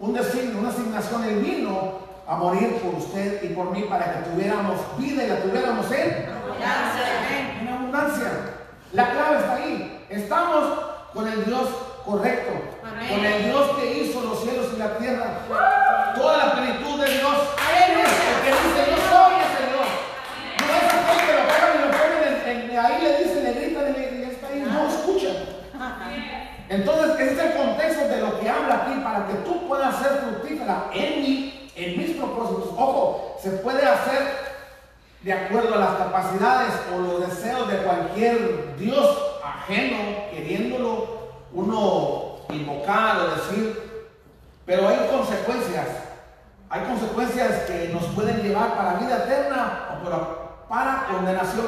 un 0.00 0.12
designio, 0.12 0.58
una 0.58 0.68
asignación. 0.70 1.24
Él 1.24 1.36
vino 1.40 1.98
a 2.26 2.36
morir 2.36 2.74
por 2.76 2.94
usted 2.96 3.42
y 3.42 3.48
por 3.48 3.70
mí 3.70 3.82
para 3.82 4.12
que 4.12 4.30
tuviéramos 4.30 4.80
vida 4.98 5.24
y 5.24 5.28
la 5.28 5.40
tuviéramos 5.42 5.90
en 5.92 6.26
en 7.60 7.68
abundancia. 7.68 8.30
La 8.92 9.10
clave 9.10 9.38
está 9.38 9.54
ahí. 9.56 10.06
Estamos 10.10 10.64
con 11.12 11.26
el 11.28 11.44
Dios 11.44 11.68
correcto. 12.04 12.52
Amén. 12.84 13.08
Con 13.08 13.24
el 13.24 13.44
Dios 13.44 13.70
que 13.78 13.98
hizo 14.02 14.20
los 14.22 14.42
cielos 14.42 14.66
y 14.74 14.78
la 14.78 14.96
tierra. 14.98 15.38
Toda 16.16 16.36
la 16.38 16.52
plenitud 16.54 17.00
de 17.04 17.10
Dios. 17.12 17.36
Aleluya. 17.58 18.08
Porque 18.34 18.50
dice, 18.50 18.90
yo 18.90 18.96
soy 19.10 19.34
el 19.44 19.50
Señor. 19.58 19.86
No 20.60 20.74
es 20.74 20.94
aquel 20.94 21.26
que 21.26 21.32
lo 21.34 21.44
y 21.74 21.78
lo 21.80 21.90
ponen 21.90 22.46
en, 22.46 22.70
en- 22.70 22.78
ahí 22.78 23.02
le 23.02 23.18
dicen, 23.24 23.44
le 23.44 23.52
gritan 23.52 23.88
y 23.90 23.98
le 23.98 24.20
y 24.26 24.30
está 24.30 24.46
ahí. 24.48 24.60
No 24.66 24.88
escucha. 24.88 25.28
Entonces, 26.68 27.20
ese 27.20 27.32
es 27.32 27.38
el 27.38 27.62
contexto 27.62 28.08
de 28.08 28.20
lo 28.20 28.40
que 28.40 28.48
habla 28.48 28.82
aquí 28.82 29.00
para 29.02 29.26
que 29.26 29.34
tú 29.44 29.66
puedas 29.68 29.98
ser 29.98 30.12
fructífera 30.12 30.90
en 30.92 31.22
mí, 31.22 31.70
en 31.76 31.98
mis 31.98 32.16
propósitos. 32.16 32.70
Ojo, 32.76 33.36
se 33.42 33.50
puede 33.50 33.86
hacer 33.86 34.44
de 35.22 35.32
acuerdo 35.32 35.74
a 35.74 35.78
las 35.78 35.94
capacidades 35.96 36.72
o 36.94 36.98
los 36.98 37.28
deseos 37.28 37.68
de 37.68 37.78
cualquier 37.78 38.76
Dios 38.76 39.18
ajeno, 39.42 40.30
queriéndolo 40.30 41.14
uno 41.52 42.36
invocar 42.50 43.16
o 43.18 43.30
decir, 43.34 44.10
pero 44.66 44.88
hay 44.88 45.08
consecuencias. 45.10 45.86
Hay 46.70 46.82
consecuencias 46.84 47.62
que 47.66 47.90
nos 47.92 48.04
pueden 48.06 48.42
llevar 48.42 48.74
para 48.74 48.94
vida 48.94 49.24
eterna 49.24 49.90
o 49.92 50.04
para, 50.04 50.18
para 50.68 51.06
condenación. 51.06 51.66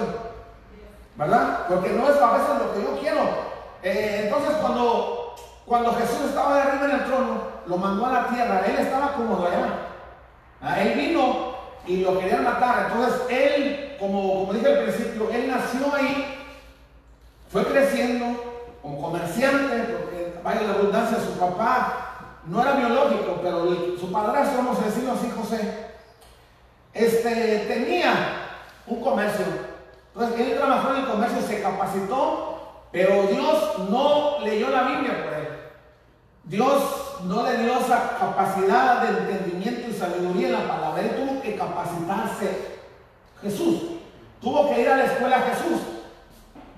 ¿Verdad? 1.16 1.66
Porque 1.68 1.90
no 1.90 2.10
es 2.10 2.16
a 2.16 2.32
veces 2.32 2.48
lo 2.58 2.74
que 2.74 2.82
yo 2.82 3.00
quiero. 3.00 3.45
Eh, 3.86 4.22
entonces 4.24 4.56
cuando, 4.56 5.36
cuando 5.64 5.94
Jesús 5.94 6.22
estaba 6.26 6.56
de 6.56 6.62
arriba 6.62 6.86
en 6.86 6.90
el 6.90 7.04
trono, 7.04 7.40
lo 7.66 7.76
mandó 7.76 8.06
a 8.06 8.12
la 8.12 8.26
tierra, 8.26 8.64
él 8.66 8.78
estaba 8.78 9.12
cómodo 9.12 9.46
allá. 9.46 9.78
Ah, 10.60 10.80
él 10.80 10.94
vino 10.94 11.54
y 11.86 11.98
lo 11.98 12.18
querían 12.18 12.42
matar. 12.42 12.90
Entonces 12.90 13.20
él, 13.30 13.96
como, 14.00 14.40
como 14.40 14.54
dije 14.54 14.66
al 14.66 14.82
principio, 14.82 15.30
él 15.30 15.46
nació 15.46 15.94
ahí, 15.94 16.36
fue 17.48 17.64
creciendo 17.64 18.74
como 18.82 19.02
comerciante, 19.02 19.76
porque 19.92 20.34
vaya 20.42 20.62
la 20.62 20.72
redundancia, 20.72 21.18
su 21.20 21.38
papá 21.38 22.40
no 22.44 22.62
era 22.62 22.72
biológico, 22.72 23.38
pero 23.40 23.66
su 24.00 24.10
padrastro, 24.10 24.64
vamos 24.64 24.80
a 24.80 24.86
decirlo 24.86 25.12
así, 25.12 25.30
José, 25.30 25.90
este, 26.92 27.66
tenía 27.68 28.12
un 28.88 29.00
comercio. 29.00 29.46
Entonces 30.12 30.40
él 30.40 30.56
trabajó 30.58 30.90
en 30.90 31.02
el 31.02 31.06
comercio, 31.06 31.40
se 31.40 31.62
capacitó, 31.62 32.55
pero 32.96 33.26
Dios 33.26 33.90
no 33.90 34.38
leyó 34.42 34.70
la 34.70 34.84
Biblia 34.84 35.22
por 35.22 35.34
él. 35.34 35.48
Dios 36.44 36.82
no 37.24 37.42
le 37.42 37.58
dio 37.58 37.78
esa 37.78 38.16
capacidad 38.18 39.02
de 39.02 39.18
entendimiento 39.18 39.90
y 39.90 39.92
sabiduría 39.92 40.46
en 40.46 40.52
la 40.54 40.66
palabra. 40.66 41.02
Él 41.02 41.14
tuvo 41.14 41.42
que 41.42 41.56
capacitarse. 41.56 42.78
Jesús 43.42 43.82
tuvo 44.40 44.70
que 44.70 44.80
ir 44.80 44.88
a 44.88 44.96
la 44.96 45.04
escuela 45.04 45.42
Jesús. 45.42 45.78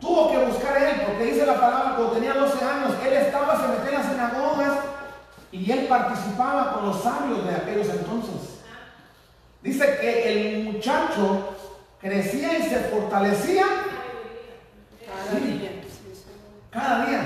Tuvo 0.01 0.33
que 0.33 0.39
buscar 0.39 0.77
a 0.77 0.91
él, 0.91 1.03
porque 1.07 1.25
dice 1.27 1.47
la 1.47 1.61
palabra, 1.61 1.95
cuando 1.95 2.15
tenía 2.15 2.35
12 2.35 2.65
años, 2.65 2.95
él 3.07 3.13
estaba, 3.13 3.61
se 3.61 3.69
metía 3.69 3.91
en 3.91 3.95
las 3.95 4.13
sinagogas 4.13 4.73
y 5.53 5.71
él 5.71 5.87
participaba 5.87 6.73
con 6.73 6.87
los 6.87 7.01
sabios 7.01 7.47
de 7.47 7.55
aquellos 7.55 7.89
entonces. 7.91 8.59
Dice 9.63 9.99
que 10.01 10.33
el 10.33 10.65
muchacho 10.65 11.55
crecía 12.01 12.59
y 12.59 12.63
se 12.65 12.81
fortalecía 12.91 13.67
Cada 15.07 15.39
día. 15.39 15.79
Sí, 15.89 16.15
sí. 16.15 16.25
Cada 16.71 17.07
día. 17.07 17.21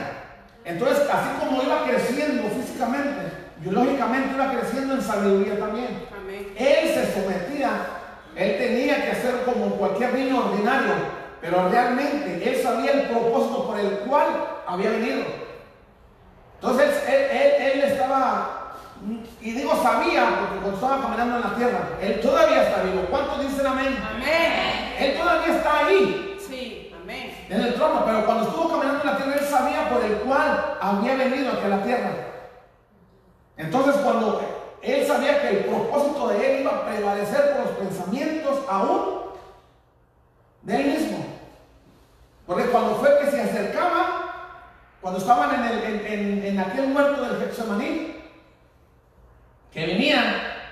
Entonces, 0.65 1.09
así 1.11 1.29
como 1.41 1.63
iba 1.63 1.85
creciendo 1.85 2.49
físicamente, 2.51 3.33
biológicamente 3.59 4.35
iba 4.35 4.51
creciendo 4.53 4.95
en 4.95 5.03
sabiduría 5.03 5.59
también. 5.59 6.07
Amén. 6.17 6.55
Él 6.57 6.89
se 6.95 7.13
sometía, 7.13 7.71
él 8.37 8.59
tenía 8.59 9.05
que 9.05 9.11
hacer 9.11 9.43
como 9.45 9.67
cualquier 9.77 10.15
niño 10.15 10.39
ordinario, 10.39 10.93
pero 11.41 11.69
realmente 11.69 12.49
él 12.49 12.63
sabía 12.63 12.93
el 12.93 13.03
propósito 13.09 13.67
por 13.67 13.79
el 13.81 13.89
cual 14.09 14.27
había 14.67 14.91
venido. 14.91 15.25
Entonces 16.61 17.03
él, 17.09 17.15
él- 17.37 17.73
él 17.73 17.81
estaba, 17.91 18.75
y 19.41 19.51
digo 19.51 19.75
sabía, 19.83 20.29
porque 20.39 20.59
cuando 20.61 20.75
estaba 20.75 21.03
caminando 21.03 21.37
en 21.37 21.43
la 21.43 21.55
tierra, 21.57 21.89
él 22.01 22.21
todavía 22.21 22.63
está 22.63 22.83
vivo. 22.85 23.03
¿Cuántos 23.11 23.41
dicen 23.49 23.67
amén? 23.67 23.99
Amén. 24.15 24.95
Él 25.01 25.19
todavía 25.19 25.57
está 25.57 25.87
ahí. 25.87 26.32
En 27.55 27.61
el 27.61 27.75
trono, 27.75 28.03
pero 28.07 28.25
cuando 28.25 28.49
estuvo 28.49 28.69
caminando 28.71 29.01
en 29.03 29.07
la 29.07 29.17
tierra, 29.17 29.35
él 29.35 29.47
sabía 29.47 29.89
por 29.91 30.03
el 30.05 30.13
cual 30.19 30.77
había 30.81 31.17
venido 31.17 31.53
aquí 31.53 31.65
a 31.65 31.69
la 31.69 31.83
tierra. 31.83 32.11
Entonces, 33.57 33.97
cuando 34.03 34.41
él 34.81 35.07
sabía 35.07 35.41
que 35.43 35.49
el 35.51 35.65
propósito 35.67 36.29
de 36.29 36.55
él 36.55 36.61
iba 36.63 36.71
a 36.73 36.87
prevalecer 36.87 37.53
por 37.53 37.67
los 37.67 37.77
pensamientos 37.77 38.59
aún 38.69 39.23
de 40.63 40.77
él 40.77 40.87
mismo. 40.99 41.27
Porque 42.47 42.65
cuando 42.67 42.97
fue 42.97 43.19
que 43.21 43.31
se 43.31 43.43
acercaba, 43.43 44.59
cuando 45.01 45.21
estaban 45.21 45.55
en, 45.55 45.65
el- 45.65 46.45
en- 46.47 46.59
aquel 46.61 46.95
huerto 46.97 47.23
del 47.23 47.39
Getsemaní, 47.41 48.17
que 49.73 49.87
venían 49.87 50.25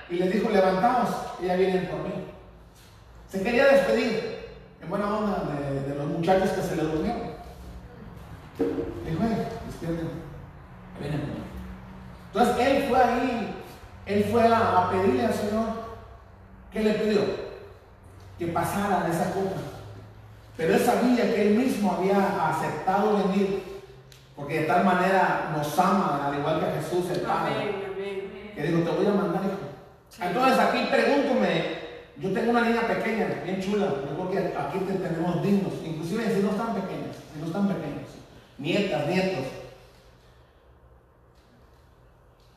y 0.09 0.15
les 0.17 0.33
dijo, 0.33 0.51
levantaos, 0.51 1.11
ya 1.43 1.55
vienen 1.57 1.87
por 1.89 2.01
mí. 2.01 2.13
Se 3.29 3.43
quería 3.43 3.67
despedir, 3.67 4.40
buena 4.91 5.17
onda, 5.17 5.45
de, 5.59 5.81
de 5.89 5.95
los 5.95 6.07
muchachos 6.09 6.51
que 6.51 6.63
se 6.63 6.77
le 6.77 6.83
durmieron. 6.83 7.31
Dijo, 8.59 9.25
"Eh, 9.25 9.47
despierten, 9.67 10.11
vienen 11.01 11.21
por 11.21 11.29
mí". 11.31 11.41
Entonces 12.33 12.67
él 12.67 12.85
fue 12.89 12.99
ahí, 13.03 13.55
él 14.07 14.25
fue 14.31 14.47
a, 14.47 14.79
a 14.79 14.91
pedirle 14.91 15.25
al 15.25 15.33
Señor, 15.35 15.67
¿qué 16.73 16.81
le 16.81 16.93
pidió? 16.95 17.21
Que 18.39 18.47
pasaran 18.49 19.11
esa 19.11 19.33
copa. 19.33 19.57
Pero 20.57 20.75
él 20.75 20.81
sabía 20.81 21.35
que 21.35 21.43
él 21.49 21.57
mismo 21.59 21.93
había 21.93 22.51
aceptado 22.51 23.17
venir, 23.29 23.63
porque 24.37 24.61
de 24.61 24.67
tal 24.67 24.85
manera 24.85 25.53
nos 25.57 25.79
ama, 25.79 26.27
al 26.27 26.39
igual 26.39 26.61
que 26.61 26.67
a 26.67 26.73
Jesús 26.83 27.11
el 27.11 27.21
Padre 27.23 27.53
Amén, 27.55 27.85
amén. 27.95 28.53
que 28.55 28.63
digo, 28.63 28.81
te 28.83 28.91
voy 28.97 29.07
a 29.07 29.11
mandar, 29.11 29.43
hijo. 29.45 30.23
Entonces 30.23 30.59
aquí 30.59 30.87
pregúntame, 30.91 31.80
yo 32.21 32.33
tengo 32.35 32.51
una 32.51 32.61
niña 32.63 32.87
pequeña, 32.87 33.41
bien 33.45 33.63
chula, 33.63 33.87
yo 33.87 34.15
creo 34.15 34.31
que 34.31 34.59
aquí 34.59 34.79
te 34.81 34.93
tenemos 34.93 35.43
dignos, 35.43 35.73
inclusive 35.83 36.35
si 36.35 36.43
no 36.43 36.51
están 36.51 36.75
pequeñas, 36.75 37.17
si 37.33 37.41
no 37.41 37.47
están 37.47 37.67
pequeños, 37.67 38.11
nietas, 38.59 39.07
nietos. 39.07 39.47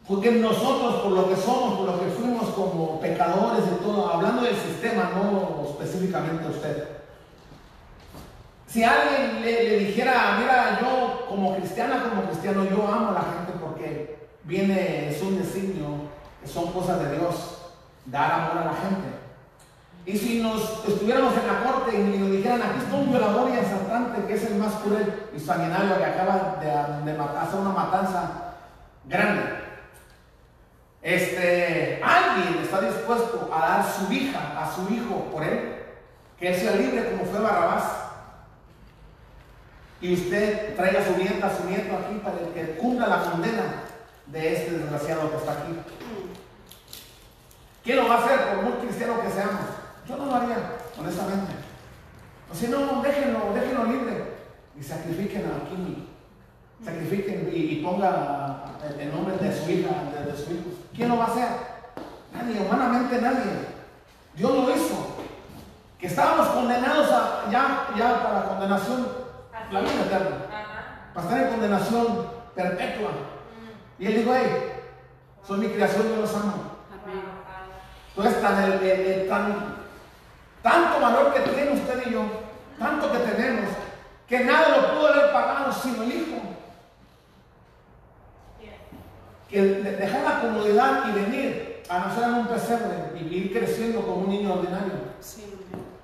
Porque 0.05 0.31
nosotros, 0.31 0.95
por 0.95 1.11
lo 1.13 1.29
que 1.29 1.37
somos, 1.37 1.75
por 1.75 1.85
lo 1.85 1.99
que 2.01 2.11
fuimos 2.11 2.49
como 2.49 2.99
pecadores 2.99 3.63
y 3.65 3.81
todo, 3.81 4.09
hablando 4.09 4.41
del 4.41 4.55
sistema, 4.55 5.11
no 5.15 5.65
específicamente 5.65 6.49
usted. 6.49 6.89
Si 8.67 8.83
alguien 8.83 9.41
le, 9.43 9.79
dijera, 9.79 10.39
mira, 10.41 10.79
yo 10.81 11.25
como 11.29 11.55
cristiana, 11.55 12.09
como 12.09 12.23
cristiano, 12.23 12.65
yo 12.65 12.85
amo 12.85 13.11
a 13.11 13.13
la 13.13 13.21
gente 13.21 13.53
porque 13.61 14.27
viene, 14.43 15.09
es 15.09 15.21
un 15.21 15.37
designio, 15.37 16.09
son 16.45 16.73
cosas 16.73 16.99
de 16.99 17.17
Dios, 17.17 17.59
dar 18.05 18.31
amor 18.31 18.57
a 18.57 18.65
la 18.65 18.73
gente. 18.73 19.22
Y 20.05 20.17
si 20.17 20.41
nos 20.41 20.85
estuviéramos 20.85 21.33
en 21.37 21.47
la 21.47 21.63
corte 21.63 21.97
y 21.97 22.17
nos 22.17 22.31
dijeran, 22.31 22.61
aquí 22.61 22.79
está 22.79 22.95
un 22.95 23.09
violador 23.09 23.49
y 23.49 23.57
asaltante 23.57 24.27
que 24.27 24.33
es 24.33 24.43
el 24.43 24.55
más 24.55 24.73
cruel 24.75 25.29
y 25.33 25.39
sanguinario 25.39 25.97
que 25.97 26.05
acaba 26.05 26.57
de, 26.59 26.69
hacer 26.69 27.59
una 27.59 27.69
matanza 27.69 28.55
grande. 29.05 29.63
Este, 31.01 32.01
alguien 32.03 32.63
está 32.63 32.81
dispuesto 32.81 33.49
a 33.53 33.59
dar 33.59 33.85
su 33.85 34.11
hija, 34.11 34.61
a 34.61 34.73
su 34.73 34.93
hijo 34.93 35.29
por 35.31 35.43
él, 35.43 35.75
que 36.37 36.49
él 36.49 36.55
sea 36.55 36.75
libre 36.75 37.11
como 37.11 37.25
fue 37.25 37.39
Barrabás. 37.39 37.83
Y 40.01 40.15
usted 40.15 40.75
traiga 40.75 40.99
a 40.99 41.05
su 41.05 41.15
nieta, 41.15 41.47
a 41.47 41.55
su 41.55 41.63
nieto 41.63 41.95
aquí 41.95 42.19
para 42.21 42.37
que 42.53 42.75
cumpla 42.75 43.07
la 43.07 43.21
condena 43.21 43.63
de 44.25 44.53
este 44.53 44.71
desgraciado 44.71 45.31
que 45.31 45.37
está 45.37 45.53
aquí. 45.53 45.79
¿Quién 47.85 47.97
lo 47.97 48.09
va 48.09 48.15
a 48.15 48.25
hacer 48.25 48.39
por 48.49 48.63
muy 48.63 48.73
cristiano 48.85 49.21
que 49.21 49.29
seamos? 49.29 49.82
Yo 50.07 50.17
no 50.17 50.25
lo 50.25 50.35
haría, 50.35 50.57
honestamente. 50.99 51.53
O 52.51 52.55
si 52.55 52.67
no, 52.67 53.01
déjenlo, 53.01 53.53
déjenlo 53.53 53.85
libre 53.85 54.33
y 54.79 54.83
sacrifiquen 54.83 55.45
a 55.45 55.69
Kimi. 55.69 56.09
Sacrifiquen 56.83 57.49
y, 57.53 57.57
y 57.57 57.83
ponga 57.83 58.65
el, 58.83 58.99
el 58.99 59.11
nombre 59.15 59.37
de 59.37 59.55
su 59.55 59.69
hija, 59.71 59.89
de, 60.13 60.31
de 60.31 60.37
su 60.37 60.51
hijo. 60.51 60.69
¿Quién 60.93 61.09
lo 61.09 61.17
va 61.17 61.25
a 61.25 61.27
hacer? 61.27 61.47
Nadie, 62.33 62.59
humanamente 62.61 63.21
nadie. 63.21 63.67
Dios 64.35 64.51
lo 64.51 64.75
hizo. 64.75 65.15
Que 65.99 66.07
estábamos 66.07 66.47
condenados 66.49 67.09
a, 67.11 67.49
ya, 67.49 67.87
ya 67.97 68.23
para 68.23 68.43
condenación, 68.49 69.07
la 69.71 69.79
vida 69.79 70.01
eterna. 70.05 70.37
Para 71.13 71.27
estar 71.27 71.41
en 71.43 71.49
condenación 71.51 72.27
perpetua. 72.53 73.11
Y 73.99 74.07
él 74.07 74.15
dijo, 74.17 74.31
hey, 74.35 74.73
soy 75.47 75.59
mi 75.59 75.67
creación, 75.69 76.09
yo 76.09 76.15
los 76.17 76.35
amo. 76.35 76.73
Entonces, 78.15 78.41
tan, 78.41 78.63
el- 78.63 78.73
el- 78.83 79.01
el- 79.21 79.29
tan- 79.29 79.82
tanto 80.63 80.99
valor 80.99 81.33
que 81.33 81.41
tiene 81.41 81.71
usted 81.73 82.07
y 82.07 82.11
yo, 82.13 82.23
tanto 82.79 83.11
que 83.11 83.17
tenemos, 83.19 83.69
que 84.27 84.43
nada 84.45 84.69
lo 84.77 84.93
pudo 84.95 85.07
haber 85.13 85.31
pagado 85.33 85.71
sino 85.71 86.03
el 86.03 86.11
Hijo. 86.13 86.41
Que 89.49 89.61
de- 89.61 89.91
dejar 89.97 90.23
la 90.23 90.41
comodidad 90.41 91.03
y 91.09 91.11
venir 91.11 91.83
a 91.89 91.99
nacer 91.99 92.23
en 92.23 92.33
un 92.35 92.47
pesebre 92.47 92.95
y 93.19 93.23
ir 93.35 93.53
creciendo 93.53 94.01
como 94.01 94.15
un 94.21 94.29
niño 94.29 94.53
ordinario, 94.53 94.93
Sí, 95.19 95.43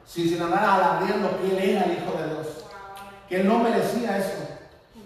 sin, 0.06 0.30
sin 0.30 0.42
andar 0.42 0.64
alardeando 0.64 1.40
que 1.42 1.50
él 1.58 1.70
era 1.72 1.86
el 1.86 1.94
Hijo 1.94 2.16
de 2.18 2.28
Dios, 2.34 2.48
que 3.28 3.42
él 3.42 3.48
no 3.48 3.60
merecía 3.60 4.18
eso, 4.18 4.38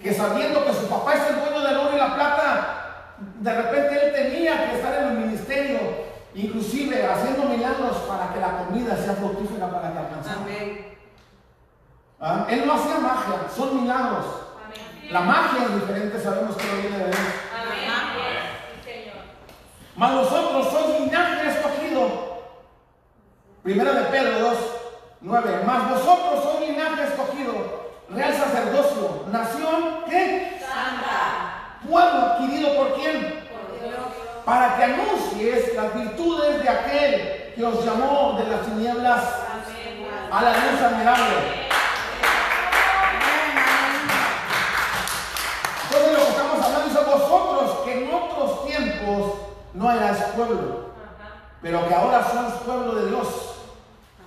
que 0.02 0.14
sabiendo 0.14 0.66
que 0.66 0.74
su 0.74 0.88
papá 0.90 1.14
es 1.16 1.30
el 1.30 1.36
dueño 1.40 1.62
del 1.62 1.78
oro 1.78 1.96
y 1.96 1.98
la 2.00 2.16
plata, 2.16 3.16
de 3.40 3.54
repente 3.62 4.06
él 4.08 4.14
tenía 4.14 4.70
que 4.70 4.76
estar 4.78 5.02
en 5.02 5.08
el 5.10 5.18
ministerio, 5.20 5.80
inclusive 6.36 7.06
haciendo 7.06 7.46
milagros 7.46 7.98
para 8.08 8.34
que 8.34 8.40
la 8.40 8.66
comida 8.66 8.96
sea 8.98 9.14
fructífera 9.14 9.70
para 9.70 9.92
que 9.92 10.00
alcanzara. 10.00 10.38
Amén. 10.42 10.98
¿Ah? 12.20 12.48
Él 12.50 12.64
no 12.66 12.74
hacía 12.74 13.00
magia, 13.00 13.50
son 13.56 13.82
milagros. 13.82 14.26
La 15.10 15.22
magia 15.22 15.66
es 15.66 15.82
diferente, 15.82 16.20
sabemos 16.20 16.56
que 16.56 16.66
no 16.66 16.82
viene 16.82 16.98
de 16.98 17.06
él. 17.06 17.18
Mas 19.96 20.14
vosotros 20.16 20.70
sois 20.72 21.00
linaje 21.02 21.50
escogido. 21.50 22.44
Primera 23.62 23.94
de 23.94 24.04
Pedro 24.06 24.40
2, 24.40 24.58
9. 25.22 25.64
Mas 25.66 25.90
vosotros 25.90 26.44
sois 26.44 26.70
linaje 26.70 27.04
escogido, 27.04 27.54
real 28.10 28.34
sacerdocio, 28.34 29.26
nación, 29.32 30.04
¿qué? 30.10 30.60
Pueblo 31.88 32.22
adquirido 32.22 32.76
por 32.76 32.94
quién? 32.96 33.44
Para 34.46 34.76
que 34.76 34.84
anuncies 34.84 35.74
las 35.76 35.94
virtudes 35.94 36.62
de 36.62 36.70
aquel 36.70 37.54
que 37.56 37.64
os 37.64 37.86
llamó 37.86 38.38
de 38.38 38.50
las 38.50 38.66
tinieblas 38.66 39.24
a 40.32 40.42
la 40.42 40.52
luz 40.52 40.82
admirable. 40.82 41.36
Entonces 45.84 46.12
lo 46.12 46.26
que 46.26 46.30
estamos 46.30 46.66
hablando 46.66 47.00
es 47.00 47.06
vosotros 47.06 47.80
que 47.86 48.04
en 48.04 48.14
otros 48.14 48.66
tiempos 48.66 49.34
no 49.74 49.92
erais 49.92 50.18
pueblo, 50.36 50.90
pero 51.62 51.88
que 51.88 51.94
ahora 51.94 52.24
sois 52.24 52.54
pueblo 52.66 52.96
de 52.96 53.10
Dios. 53.10 53.28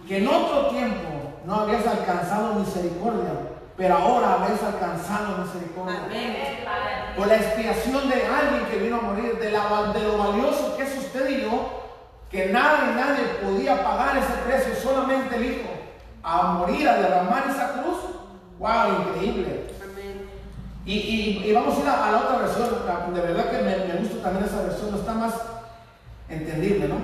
Que 0.09 0.19
en 0.19 0.29
otro 0.29 0.69
tiempo 0.69 1.35
no 1.45 1.55
habéis 1.57 1.87
alcanzado 1.87 2.55
misericordia, 2.55 3.56
pero 3.77 3.95
ahora 3.97 4.35
habéis 4.35 4.63
alcanzado 4.63 5.39
misericordia. 5.45 6.01
Por 7.17 7.27
la 7.29 7.37
expiación 7.37 8.09
de 8.09 8.27
alguien 8.27 8.67
que 8.71 8.77
vino 8.79 8.97
a 8.97 9.01
morir, 9.03 9.39
de, 9.39 9.51
la- 9.51 9.93
de 9.93 10.03
lo 10.03 10.19
valioso 10.19 10.77
que 10.77 10.83
es 10.85 10.97
usted 10.99 11.29
y 11.31 11.43
yo, 11.43 11.83
que 12.31 12.47
nada 12.47 12.91
y 12.93 12.95
nadie 12.97 13.25
podía 13.43 13.83
pagar 13.85 14.17
ese 14.17 14.33
precio, 14.47 14.75
solamente 14.75 15.37
el 15.37 15.45
Hijo, 15.45 15.69
a 16.23 16.43
morir, 16.55 16.89
a 16.89 16.97
derramar 16.97 17.45
esa 17.49 17.73
cruz. 17.75 17.99
¡Wow! 18.59 19.09
Increíble. 19.11 19.71
Amén. 19.83 20.29
Y, 20.85 20.95
y- 20.95 21.43
y 21.51 21.53
vamos 21.53 21.77
a 21.77 21.81
ir 21.81 21.89
a, 21.89 22.07
a 22.09 22.13
la 22.13 22.19
otra 22.19 22.39
versión, 22.39 22.69
de 23.15 23.21
verdad 23.21 23.51
que 23.51 23.59
me, 23.59 23.77
me 23.93 23.95
gusta 24.01 24.23
también 24.23 24.45
esa 24.47 24.63
versión, 24.63 24.95
está 24.95 25.13
más 25.13 25.35
entendible, 26.29 26.89
¿no? 26.89 26.97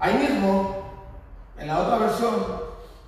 Ahí 0.00 0.14
mismo, 0.14 0.82
en 1.58 1.66
la 1.68 1.78
otra 1.80 1.98
versión, 1.98 2.34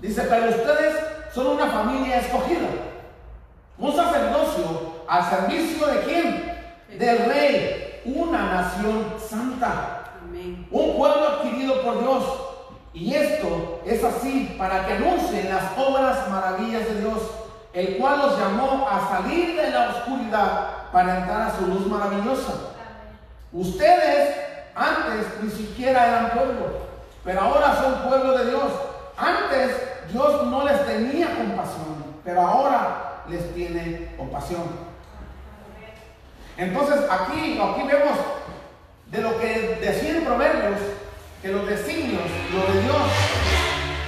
dice, 0.00 0.22
pero 0.28 0.48
ustedes 0.48 0.94
son 1.36 1.48
una 1.48 1.66
familia 1.66 2.20
escogida, 2.20 2.66
un 3.76 3.94
sacerdocio 3.94 5.04
al 5.06 5.22
servicio 5.28 5.86
de 5.86 6.00
quién? 6.00 6.98
Del 6.98 7.26
rey, 7.26 8.00
una 8.06 8.54
nación 8.54 9.04
santa 9.18 10.14
Amén. 10.22 10.66
un 10.70 10.96
pueblo 10.96 11.28
adquirido 11.28 11.82
por 11.82 12.00
Dios. 12.00 12.24
Y 12.94 13.12
esto 13.12 13.82
es 13.84 14.02
así 14.02 14.56
para 14.58 14.86
que 14.86 14.94
anuncien 14.94 15.50
las 15.50 15.76
obras 15.76 16.26
maravillas 16.30 16.86
de 16.86 17.00
Dios, 17.02 17.18
el 17.74 17.98
cual 17.98 18.18
los 18.18 18.38
llamó 18.38 18.88
a 18.90 19.06
salir 19.06 19.60
de 19.60 19.70
la 19.70 19.90
oscuridad 19.90 20.90
para 20.90 21.18
entrar 21.18 21.42
a 21.42 21.58
su 21.58 21.66
luz 21.66 21.86
maravillosa. 21.86 22.52
Ustedes 23.52 24.36
antes 24.74 25.26
ni 25.42 25.50
siquiera 25.50 26.06
eran 26.06 26.30
pueblo, 26.30 26.78
pero 27.22 27.42
ahora 27.42 27.76
son 27.76 28.08
pueblo 28.08 28.38
de 28.38 28.46
Dios. 28.46 28.72
Antes 29.18 29.85
Dios 30.12 30.46
no 30.46 30.64
les 30.64 30.86
tenía 30.86 31.34
compasión, 31.36 32.04
pero 32.24 32.40
ahora 32.40 33.22
les 33.28 33.54
tiene 33.54 34.14
compasión. 34.16 34.62
Entonces 36.56 37.00
aquí, 37.10 37.60
aquí 37.60 37.82
vemos 37.86 38.18
de 39.10 39.20
lo 39.20 39.38
que 39.38 39.78
decían 39.80 40.24
Proverbios, 40.24 40.80
que 41.42 41.48
los 41.48 41.66
designios, 41.66 42.22
lo 42.52 42.72
de 42.72 42.82
Dios, 42.82 42.96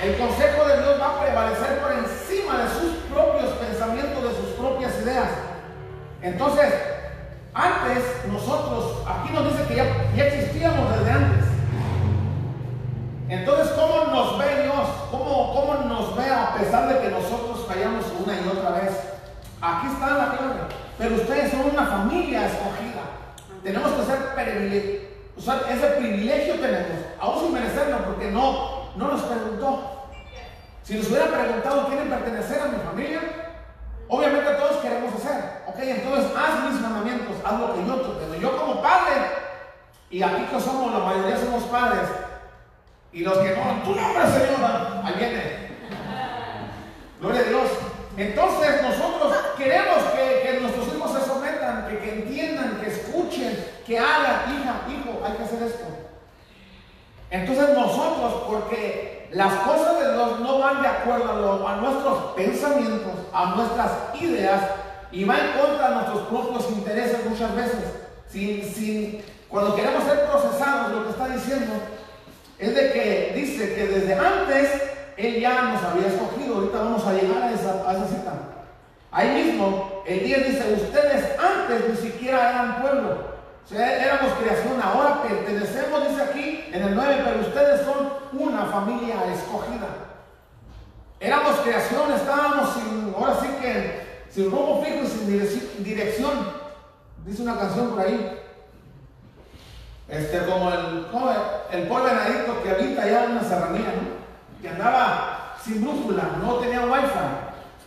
el 0.03 0.17
consejo 0.17 0.65
de 0.65 0.79
Dios 0.79 1.01
va 1.01 1.07
a 1.17 1.21
prevalecer 1.21 1.79
por 1.81 1.93
encima 1.93 2.59
de 2.63 2.69
sus 2.71 2.95
propios 3.13 3.53
pensamientos, 3.55 4.23
de 4.23 4.31
sus 4.31 4.55
propias 4.57 4.93
ideas. 5.03 5.29
Entonces, 6.23 6.73
antes 7.53 8.05
nosotros, 8.31 9.03
aquí 9.07 9.33
nos 9.33 9.53
dice 9.53 9.69
que 9.69 9.75
ya, 9.77 9.85
ya 10.17 10.25
existíamos 10.25 10.97
desde 10.97 11.11
antes. 11.11 11.48
Entonces, 13.29 13.69
¿cómo 13.75 14.05
nos 14.07 14.39
ve 14.39 14.63
Dios? 14.63 14.89
¿Cómo, 15.11 15.53
¿Cómo 15.53 15.75
nos 15.85 16.17
ve 16.17 16.31
a 16.31 16.55
pesar 16.55 16.89
de 16.89 17.01
que 17.01 17.11
nosotros 17.11 17.67
fallamos 17.69 18.05
una 18.25 18.35
y 18.35 18.49
otra 18.49 18.71
vez? 18.71 18.91
Aquí 19.61 19.87
está 19.89 20.07
la 20.15 20.37
clave. 20.37 20.61
Pero 20.97 21.15
ustedes 21.17 21.51
son 21.51 21.71
una 21.71 21.87
familia 21.87 22.47
escogida. 22.47 23.03
Tenemos 23.63 23.93
que 23.93 24.05
ser 24.05 24.35
privilegiados. 24.35 25.09
Ese 25.71 25.87
privilegio 25.99 26.55
tenemos, 26.55 26.99
aún 27.21 27.45
sin 27.45 27.53
merecerlo, 27.53 27.99
porque 28.07 28.31
no, 28.31 28.89
no 28.97 29.09
nos 29.09 29.23
preguntó. 29.23 30.09
Si 30.83 30.95
nos 30.97 31.09
hubiera 31.09 31.27
preguntado, 31.27 31.87
¿quieren 31.87 32.09
pertenecer 32.09 32.63
a 32.63 32.67
mi 32.67 32.79
familia? 32.79 33.21
Obviamente 34.09 34.51
todos 34.55 34.79
queremos 34.79 35.15
hacer. 35.15 35.63
Ok, 35.67 35.77
entonces 35.81 36.33
haz 36.35 36.73
mis 36.73 36.81
mandamientos, 36.81 37.37
haz 37.45 37.61
lo 37.61 37.75
que 37.75 37.87
yo 37.87 37.95
te. 37.95 38.41
Yo 38.41 38.57
como 38.57 38.83
padre, 38.83 39.15
y 40.11 40.23
aquí 40.23 40.43
que 40.51 40.61
somos, 40.61 40.93
la 40.93 41.01
mayoría 41.01 41.37
somos 41.37 41.65
padres, 41.65 42.09
y 43.13 43.21
los 43.21 43.39
que 43.39 43.51
no, 43.51 43.83
tu 43.85 43.95
nombre, 43.95 44.23
Señor, 44.27 44.71
ahí 45.05 45.15
viene. 45.19 45.69
Gloria 47.21 47.41
a 47.41 47.45
Dios. 47.45 47.69
Entonces 48.17 48.83
nosotros 48.83 49.37
queremos 49.57 49.99
que, 50.15 50.43
que 50.43 50.61
nuestros 50.61 50.89
hijos 50.89 51.13
se 51.13 51.27
sometan, 51.27 51.89
que, 51.89 51.99
que 51.99 52.13
entiendan, 52.15 52.81
que 52.81 52.89
escuchen, 52.89 53.65
que 53.87 53.99
hagan, 53.99 54.55
hija, 54.55 54.81
hijo, 54.89 55.25
hay 55.25 55.33
que 55.35 55.43
hacer 55.45 55.63
esto. 55.63 55.85
Entonces 57.31 57.77
nosotros, 57.77 58.45
porque 58.49 59.29
las 59.33 59.53
cosas 59.53 60.01
de 60.01 60.13
Dios 60.13 60.41
no 60.41 60.59
van 60.59 60.83
de 60.83 60.89
acuerdo 60.89 61.67
a 61.67 61.77
nuestros 61.77 62.19
pensamientos, 62.35 63.13
a 63.33 63.55
nuestras 63.57 63.91
ideas, 64.21 64.63
y 65.11 65.25
va 65.25 65.39
en 65.39 65.53
contra 65.61 65.89
de 65.89 65.95
nuestros 65.95 66.21
propios 66.29 66.71
intereses 66.71 67.25
muchas 67.29 67.55
veces. 67.55 67.85
Sin, 68.29 68.63
sin, 68.63 69.23
cuando 69.49 69.75
queremos 69.75 70.05
ser 70.05 70.27
procesados, 70.27 70.93
lo 70.93 71.05
que 71.05 71.11
está 71.11 71.29
diciendo 71.29 71.75
es 72.59 72.75
de 72.75 72.93
que 72.93 73.33
dice 73.35 73.75
que 73.75 73.87
desde 73.87 74.15
antes 74.15 74.71
Él 75.17 75.41
ya 75.41 75.63
nos 75.63 75.83
había 75.83 76.09
escogido. 76.09 76.57
Ahorita 76.57 76.79
vamos 76.79 77.07
a 77.07 77.13
llegar 77.13 77.43
a 77.43 77.53
esa, 77.53 78.07
cita. 78.09 78.33
Ahí 79.11 79.31
mismo, 79.45 80.03
el 80.07 80.25
10 80.25 80.47
dice, 80.49 80.73
ustedes 80.75 81.25
antes 81.41 81.89
ni 81.89 81.97
siquiera 82.11 82.51
eran 82.51 82.83
pueblo. 82.83 83.29
Éramos 83.71 84.33
creación, 84.41 84.81
ahora 84.83 85.23
pertenecemos, 85.23 86.09
dice 86.09 86.23
aquí 86.23 86.65
en 86.73 86.83
el 86.83 86.95
9, 86.95 87.17
pero 87.25 87.41
ustedes 87.41 87.83
son 87.83 88.13
una 88.33 88.65
familia 88.67 89.17
escogida. 89.35 89.87
Éramos 91.21 91.57
creación, 91.61 92.13
estábamos 92.13 92.75
sin, 92.75 93.15
ahora 93.15 93.37
sí 93.41 93.49
que 93.61 94.01
sin 94.31 94.51
rumbo 94.51 94.83
fijo 94.85 95.05
y 95.05 95.07
sin 95.07 95.29
direc- 95.29 95.77
dirección. 95.79 96.33
Dice 97.27 97.43
una 97.43 97.59
canción 97.59 97.91
por 97.91 98.01
ahí. 98.01 98.41
Este, 100.09 100.39
como 100.47 100.73
el, 100.73 101.07
como 101.13 101.31
el, 101.31 101.37
el 101.71 101.89
pobre 101.89 102.15
venadito 102.15 102.63
que 102.63 102.71
habita 102.71 103.03
allá 103.03 103.25
en 103.25 103.31
una 103.33 103.43
serranía, 103.43 103.93
¿no? 103.95 104.63
Que 104.63 104.69
andaba 104.71 105.55
sin 105.63 105.83
brújula, 105.83 106.39
no 106.43 106.55
tenía 106.55 106.87
wifi. 106.87 107.19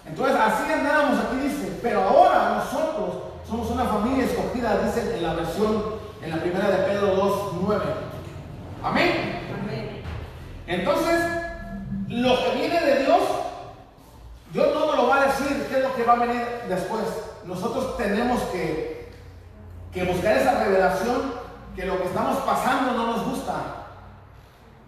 Entonces 0.05 0.35
así 0.39 0.71
andábamos 0.71 1.19
aquí 1.19 1.37
dice, 1.37 1.79
pero 1.81 2.01
ahora 2.01 2.63
nosotros 2.63 3.23
somos 3.47 3.69
una 3.71 3.85
familia 3.85 4.25
escogida, 4.25 4.79
dice 4.83 5.17
en 5.17 5.23
la 5.23 5.33
versión, 5.33 5.83
en 6.21 6.29
la 6.29 6.37
primera 6.37 6.69
de 6.69 6.77
Pedro 6.83 7.15
2, 7.15 7.53
9. 7.61 7.85
Amén. 8.83 9.39
Amén. 9.63 10.03
Entonces, 10.67 11.21
lo 12.07 12.43
que 12.43 12.55
viene 12.55 12.81
de 12.81 13.03
Dios, 13.03 13.21
Dios 14.53 14.67
no 14.73 14.85
nos 14.85 14.95
lo 14.95 15.07
va 15.07 15.21
a 15.21 15.25
decir 15.25 15.67
qué 15.69 15.77
es 15.77 15.83
lo 15.83 15.95
que 15.95 16.03
va 16.03 16.13
a 16.13 16.25
venir 16.25 16.45
después. 16.69 17.03
Nosotros 17.45 17.97
tenemos 17.97 18.41
que 18.51 19.01
que 19.93 20.03
buscar 20.05 20.37
esa 20.37 20.63
revelación 20.63 21.33
que 21.75 21.85
lo 21.85 21.97
que 21.97 22.07
estamos 22.07 22.37
pasando 22.39 22.93
no 22.93 23.07
nos 23.07 23.25
gusta. 23.25 23.53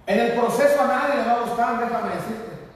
En 0.05 0.19
el 0.19 0.33
proceso 0.33 0.81
a 0.81 0.87
nadie 0.87 1.15
le 1.15 1.25
va 1.25 1.33
a 1.33 1.41
gustar, 1.41 1.79
déjame 1.79 2.15
decirte. 2.15 2.67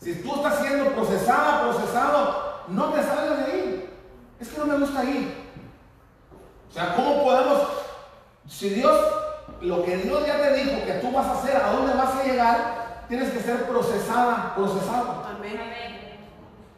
Si 0.00 0.14
tú 0.22 0.34
estás 0.36 0.58
siendo 0.60 0.92
procesada, 0.92 1.62
procesado, 1.62 2.62
no 2.68 2.84
te 2.90 3.02
salgas 3.02 3.38
de 3.38 3.52
ahí. 3.52 3.90
Es 4.38 4.48
que 4.48 4.58
no 4.58 4.66
me 4.66 4.78
gusta 4.78 5.04
ir. 5.04 5.48
O 6.70 6.72
sea, 6.72 6.94
¿cómo 6.94 7.24
podemos, 7.24 7.62
si 8.46 8.70
Dios, 8.70 8.96
lo 9.62 9.82
que 9.84 9.96
Dios 9.96 10.26
ya 10.26 10.36
te 10.36 10.54
dijo 10.54 10.84
que 10.84 10.92
tú 10.94 11.10
vas 11.10 11.26
a 11.26 11.32
hacer, 11.32 11.56
a 11.56 11.72
dónde 11.72 11.94
vas 11.94 12.14
a 12.14 12.24
llegar, 12.24 13.04
tienes 13.08 13.30
que 13.32 13.40
ser 13.40 13.64
procesada, 13.64 14.54
procesado. 14.54 15.24
Amén. 15.34 15.58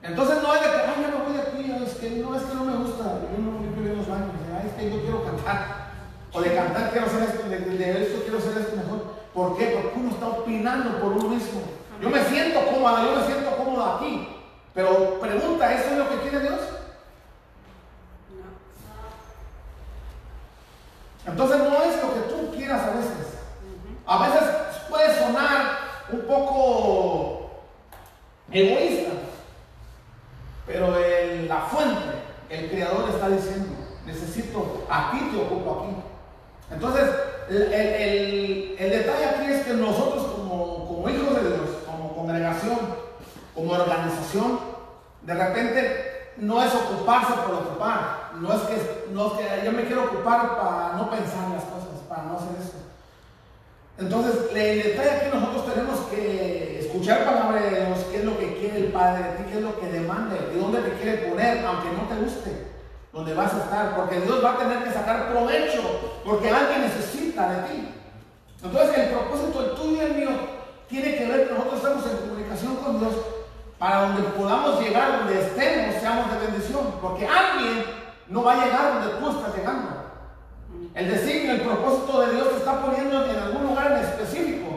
Entonces 0.03 0.43
no 0.43 0.55
es 0.55 0.61
de 0.63 0.67
que, 0.67 0.77
ay, 0.77 1.03
ya 1.03 1.09
me 1.09 1.25
voy 1.25 1.33
de 1.35 1.43
aquí, 1.43 1.85
es 1.85 1.95
que 1.97 2.11
no, 2.23 2.35
es 2.35 2.43
que 2.43 2.55
no 2.55 2.65
me 2.65 2.77
gusta, 2.77 3.05
yo 3.05 3.39
no 3.39 3.61
limpio 3.61 3.83
bien 3.83 3.99
los 3.99 4.09
baños, 4.09 4.31
es 4.65 4.73
que 4.73 4.91
yo 4.91 5.03
quiero 5.03 5.25
cantar, 5.25 5.90
o 6.33 6.41
de 6.41 6.55
cantar 6.55 6.91
quiero 6.91 7.07
hacer 7.07 7.23
esto, 7.23 7.49
de, 7.49 7.59
de 7.59 8.03
esto 8.03 8.23
quiero 8.23 8.39
hacer 8.39 8.59
esto 8.59 8.77
mejor. 8.77 9.21
¿Por 9.35 9.57
qué? 9.57 9.67
Porque 9.67 9.99
uno 9.99 10.11
está 10.11 10.29
opinando 10.29 11.01
por 11.01 11.13
uno 11.13 11.29
mismo. 11.29 11.63
Yo 12.01 12.09
me 12.09 12.25
siento 12.25 12.65
cómoda, 12.67 13.05
yo 13.05 13.17
me 13.17 13.27
siento 13.27 13.57
cómoda 13.57 13.97
aquí, 13.97 14.29
pero 14.75 15.21
pregunta, 15.21 15.73
¿eso 15.73 15.91
es 15.91 15.99
lo 15.99 16.09
que 16.09 16.17
quiere 16.21 16.41
Dios? 16.41 16.61
Entonces 21.27 21.59
no 21.59 21.83
es 21.83 22.03
lo 22.03 22.15
que 22.15 22.21
tú 22.33 22.57
quieras 22.57 22.83
a 22.83 22.91
veces. 22.91 23.39
A 24.07 24.27
veces 24.27 24.49
puede 24.89 25.19
sonar 25.19 25.79
un 26.11 26.21
poco 26.23 27.51
egoísta, 28.51 29.13
pero 30.67 30.97
la 31.47 31.61
fuente, 31.61 32.01
el 32.49 32.71
creador 32.71 33.11
está 33.11 33.29
diciendo, 33.29 33.69
necesito, 34.07 34.87
a 34.91 35.13
ti 35.13 35.31
te 35.31 35.41
ocupo 35.41 35.83
aquí. 35.83 36.00
Entonces, 36.73 37.05
el, 37.49 37.63
el- 37.73 38.91
detalle 38.91 39.25
aquí 39.27 39.53
es 39.53 39.65
que 39.67 39.75
nosotros 39.75 40.25
como, 40.27 40.87
como 40.89 41.09
hijos 41.09 41.35
de 41.37 41.49
Dios, 41.49 41.69
como 41.87 42.15
congregación, 42.15 42.79
como 43.55 43.73
organización, 43.73 44.61
de 45.23 45.35
repente 45.35 46.33
no 46.37 46.63
es 46.63 46.73
ocuparse 46.75 47.33
por 47.45 47.55
ocupar, 47.55 48.31
no 48.41 48.53
es 48.53 48.61
que, 48.63 49.05
no 49.13 49.27
es 49.27 49.33
que 49.33 49.65
yo 49.67 49.73
me 49.73 49.85
quiero 49.85 50.05
ocupar 50.05 50.57
para 50.57 50.93
no 50.97 51.11
pensar 51.11 51.45
en 51.47 51.55
las 51.55 51.65
cosas, 51.65 52.01
para 52.09 52.23
no 52.25 52.37
hacer 52.37 52.49
eso. 52.61 52.79
Entonces, 53.99 54.35
el 54.55 54.83
detalle 54.83 55.11
aquí 55.11 55.27
nosotros 55.37 55.75
tenemos 55.75 56.01
que 56.11 56.81
escuchar 56.81 57.25
palabra 57.25 57.61
de 57.61 57.71
Dios, 57.87 57.99
qué 58.11 58.19
es 58.19 58.25
lo 58.25 58.39
que 58.39 58.57
quiere 58.59 58.79
el 58.79 58.93
Padre 58.93 59.25
de 59.25 59.31
ti, 59.37 59.43
qué 59.51 59.59
es 59.59 59.63
lo 59.65 59.79
que 59.79 59.87
demanda, 59.89 60.37
de 60.37 60.59
dónde 60.59 60.81
te 60.81 60.93
quiere 60.95 61.29
poner, 61.29 61.65
aunque 61.67 61.89
no 61.91 62.09
te 62.09 62.17
guste, 62.23 62.70
donde 63.13 63.35
vas 63.35 63.53
a 63.55 63.59
estar, 63.59 63.97
porque 63.97 64.21
Dios 64.21 64.45
va 64.45 64.53
a 64.53 64.59
tener 64.59 64.85
que 64.85 64.93
sacar 64.93 65.31
provecho, 65.31 65.83
porque 66.25 66.51
alguien 66.51 66.83
necesita 66.83 67.51
de 67.51 67.69
ti. 67.69 67.95
Entonces, 68.63 68.99
el 68.99 69.09
propósito 69.11 69.73
tuyo 69.73 69.97
y 69.97 70.05
el 70.05 70.15
mío 70.15 70.31
tiene 70.89 71.17
que 71.17 71.27
ver 71.27 71.49
que 71.49 71.55
nosotros 71.55 71.77
estamos 71.77 72.07
en 72.07 72.17
comunicación 72.19 72.77
con 72.77 73.01
Dios 73.01 73.15
para 73.79 74.03
donde 74.03 74.23
podamos 74.31 74.81
llegar, 74.81 75.21
donde 75.21 75.41
estemos, 75.41 75.97
seamos 76.01 76.31
de 76.31 76.47
bendición, 76.47 76.95
porque 77.01 77.27
alguien 77.27 77.85
no 78.29 78.45
va 78.45 78.53
a 78.53 78.65
llegar 78.65 78.95
donde 78.95 79.19
tú 79.19 79.31
estás 79.31 79.57
llegando. 79.57 79.89
El 80.95 81.11
designio, 81.11 81.53
el 81.53 81.61
propósito 81.63 82.21
de 82.21 82.35
Dios 82.35 82.51
te 82.51 82.57
está 82.57 82.83
poniendo 82.83 83.25
en 83.25 83.37
algún 83.39 83.69
lugar 83.69 83.93
en 83.93 83.99
específico, 83.99 84.69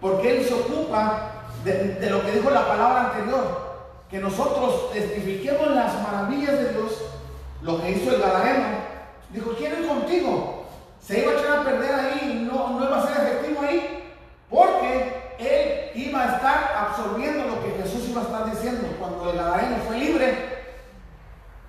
porque 0.00 0.38
Él 0.38 0.44
se 0.44 0.54
ocupa 0.54 1.32
de 1.64 2.10
lo 2.10 2.24
que 2.24 2.32
dijo 2.32 2.50
la 2.50 2.66
palabra 2.66 3.10
anterior, 3.10 3.68
que 4.08 4.18
nosotros 4.18 4.90
testifiquemos 4.92 5.68
las 5.72 6.02
maravillas 6.02 6.52
de 6.52 6.72
Dios, 6.72 6.92
lo 7.62 7.80
que 7.80 7.90
hizo 7.90 8.14
el 8.14 8.20
Gadareno. 8.20 8.66
Dijo, 9.30 9.52
quiero 9.56 9.80
ir 9.80 9.88
contigo. 9.88 10.64
Se 11.00 11.20
iba 11.20 11.32
a 11.32 11.34
echar 11.36 11.58
a 11.58 11.64
perder 11.64 11.94
ahí, 11.94 12.48
no, 12.50 12.78
no 12.78 12.84
iba 12.84 12.98
a 12.98 13.06
ser 13.06 13.26
efectivo 13.26 13.60
ahí, 13.62 14.04
porque 14.50 15.34
Él 15.38 16.00
iba 16.00 16.22
a 16.22 16.36
estar 16.36 16.74
absorbiendo 16.76 17.46
lo 17.46 17.62
que 17.62 17.82
Jesús 17.82 18.08
iba 18.08 18.22
a 18.22 18.24
estar 18.24 18.50
diciendo. 18.50 18.88
Cuando 18.98 19.30
el 19.30 19.38
Gadareno 19.38 19.76
fue 19.86 19.98
libre, 19.98 20.58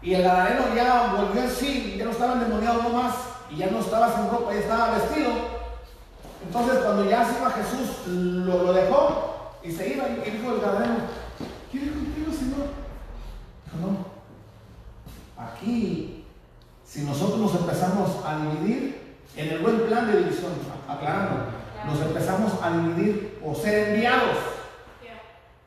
y 0.02 0.14
el 0.14 0.24
Gadareno 0.24 0.74
ya 0.76 1.14
volvió 1.16 1.42
en 1.42 1.50
sí, 1.50 1.96
ya 1.98 2.06
no 2.06 2.12
estaba 2.12 2.34
endemoniado 2.34 2.84
no 2.84 2.90
más, 2.90 3.16
y 3.50 3.58
ya 3.58 3.68
no 3.68 3.80
estaba 3.80 4.14
sin 4.14 4.30
ropa, 4.30 4.54
ya 4.54 4.60
estaba 4.60 4.96
vestido. 4.96 5.32
Entonces 6.44 6.80
cuando 6.80 7.06
ya 7.06 7.26
se 7.26 7.38
iba 7.40 7.52
Jesús, 7.52 8.08
lo, 8.08 8.64
lo 8.64 8.74
dejó 8.74 9.52
y 9.64 9.72
se 9.72 9.90
iba 9.90 10.06
y 10.08 10.32
dijo 10.32 10.54
el 10.54 10.62
Gadareno, 10.62 10.96
¿quiero 11.70 11.88
ir 11.88 11.94
contigo, 11.94 12.32
Señor? 12.32 12.68
Dijo, 13.66 13.78
no. 13.88 14.19
Aquí, 15.40 16.26
si 16.84 17.04
nosotros 17.04 17.40
nos 17.40 17.56
empezamos 17.56 18.10
a 18.26 18.40
dividir, 18.40 19.00
en 19.38 19.50
el 19.50 19.60
buen 19.60 19.82
plan 19.82 20.12
de 20.12 20.18
división, 20.18 20.52
aclarando, 20.88 21.46
nos 21.86 22.02
empezamos 22.02 22.54
a 22.62 22.72
dividir 22.72 23.40
o 23.44 23.56
ser 23.56 23.90
enviados. 23.90 24.38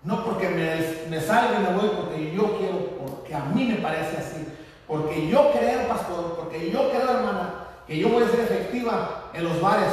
No 0.05 0.25
porque 0.25 0.49
me, 0.49 1.09
me 1.09 1.21
salga 1.21 1.61
y 1.61 1.63
me 1.63 1.79
voy 1.79 1.91
porque 1.97 2.35
yo 2.35 2.59
quiero, 2.59 2.79
porque 2.99 3.35
a 3.35 3.45
mí 3.45 3.65
me 3.65 3.77
parece 3.77 4.17
así. 4.19 4.47
Porque 4.87 5.29
yo 5.29 5.53
creo, 5.53 5.89
pastor, 5.89 6.35
porque 6.37 6.71
yo 6.71 6.91
creo, 6.91 7.19
hermana, 7.19 7.55
que 7.87 7.99
yo 7.99 8.09
voy 8.09 8.25
a 8.25 8.29
ser 8.29 8.41
efectiva 8.41 9.31
en 9.33 9.45
los 9.45 9.61
bares. 9.61 9.93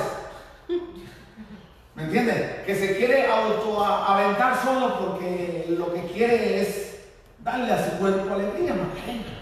¿Me 1.95 2.03
entiende? 2.03 2.63
Que 2.65 2.75
se 2.75 2.97
quiere 2.97 3.27
autoaventar 3.27 4.61
solo 4.61 4.99
porque 4.99 5.67
lo 5.69 5.93
que 5.93 6.01
quiere 6.07 6.61
es 6.61 7.01
darle 7.43 7.71
a 7.71 7.85
su 7.89 7.97
cuerpo 7.97 8.33
alegría, 8.33 8.73
Macarena. 8.73 9.38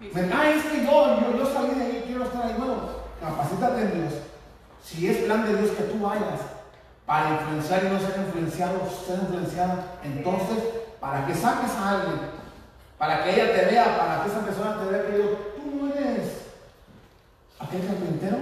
Me- 0.00 0.32
Ah, 0.32 0.50
es 0.50 0.64
que 0.64 0.84
yo, 0.84 1.36
yo, 1.38 1.52
salí 1.52 1.74
de 1.78 1.84
ahí, 1.84 2.04
quiero 2.06 2.24
estar 2.24 2.46
ahí. 2.46 2.54
Bueno, 2.56 2.74
capacítate 3.20 3.82
en 3.82 3.94
Dios. 4.00 4.12
Si 4.84 5.06
es 5.08 5.18
plan 5.24 5.44
de 5.44 5.56
Dios 5.58 5.72
que 5.76 5.84
tú 5.84 5.98
vayas 6.00 6.40
para 7.04 7.30
influenciar 7.30 7.84
y 7.84 7.88
no 7.88 7.98
ser 8.00 8.20
influenciado, 8.26 8.80
ser 9.06 9.18
influenciada, 9.22 9.98
entonces, 10.04 10.58
para 11.00 11.26
que 11.26 11.34
saques 11.34 11.70
a 11.72 11.90
alguien, 11.90 12.20
para 12.96 13.24
que 13.24 13.30
ella 13.34 13.52
te 13.54 13.66
vea, 13.66 13.98
para 13.98 14.22
que 14.22 14.30
esa 14.30 14.40
persona 14.40 14.78
te 14.78 14.86
vea 14.90 15.06
que 15.06 15.18
yo, 15.18 15.24
tú 15.56 15.76
no 15.86 15.92
eres 15.94 16.42
aquel 17.58 17.86
carpintero, 17.86 18.36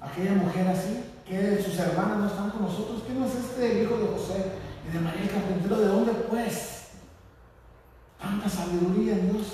aquella 0.00 0.32
mujer 0.32 0.68
así, 0.68 1.04
que 1.26 1.62
sus 1.62 1.78
hermanas 1.78 2.18
no 2.18 2.26
están 2.26 2.50
con 2.50 2.62
nosotros, 2.62 3.02
que 3.02 3.14
no 3.14 3.26
es 3.26 3.34
este 3.34 3.82
hijo 3.82 3.96
de 3.96 4.06
José 4.08 4.52
y 4.88 4.92
de 4.92 5.00
María 5.00 5.22
el 5.22 5.30
carpintero, 5.30 5.78
¿de 5.78 5.86
dónde 5.88 6.12
pues? 6.12 6.88
Tanta 8.20 8.48
sabiduría 8.48 9.12
en 9.14 9.32
Dios, 9.32 9.46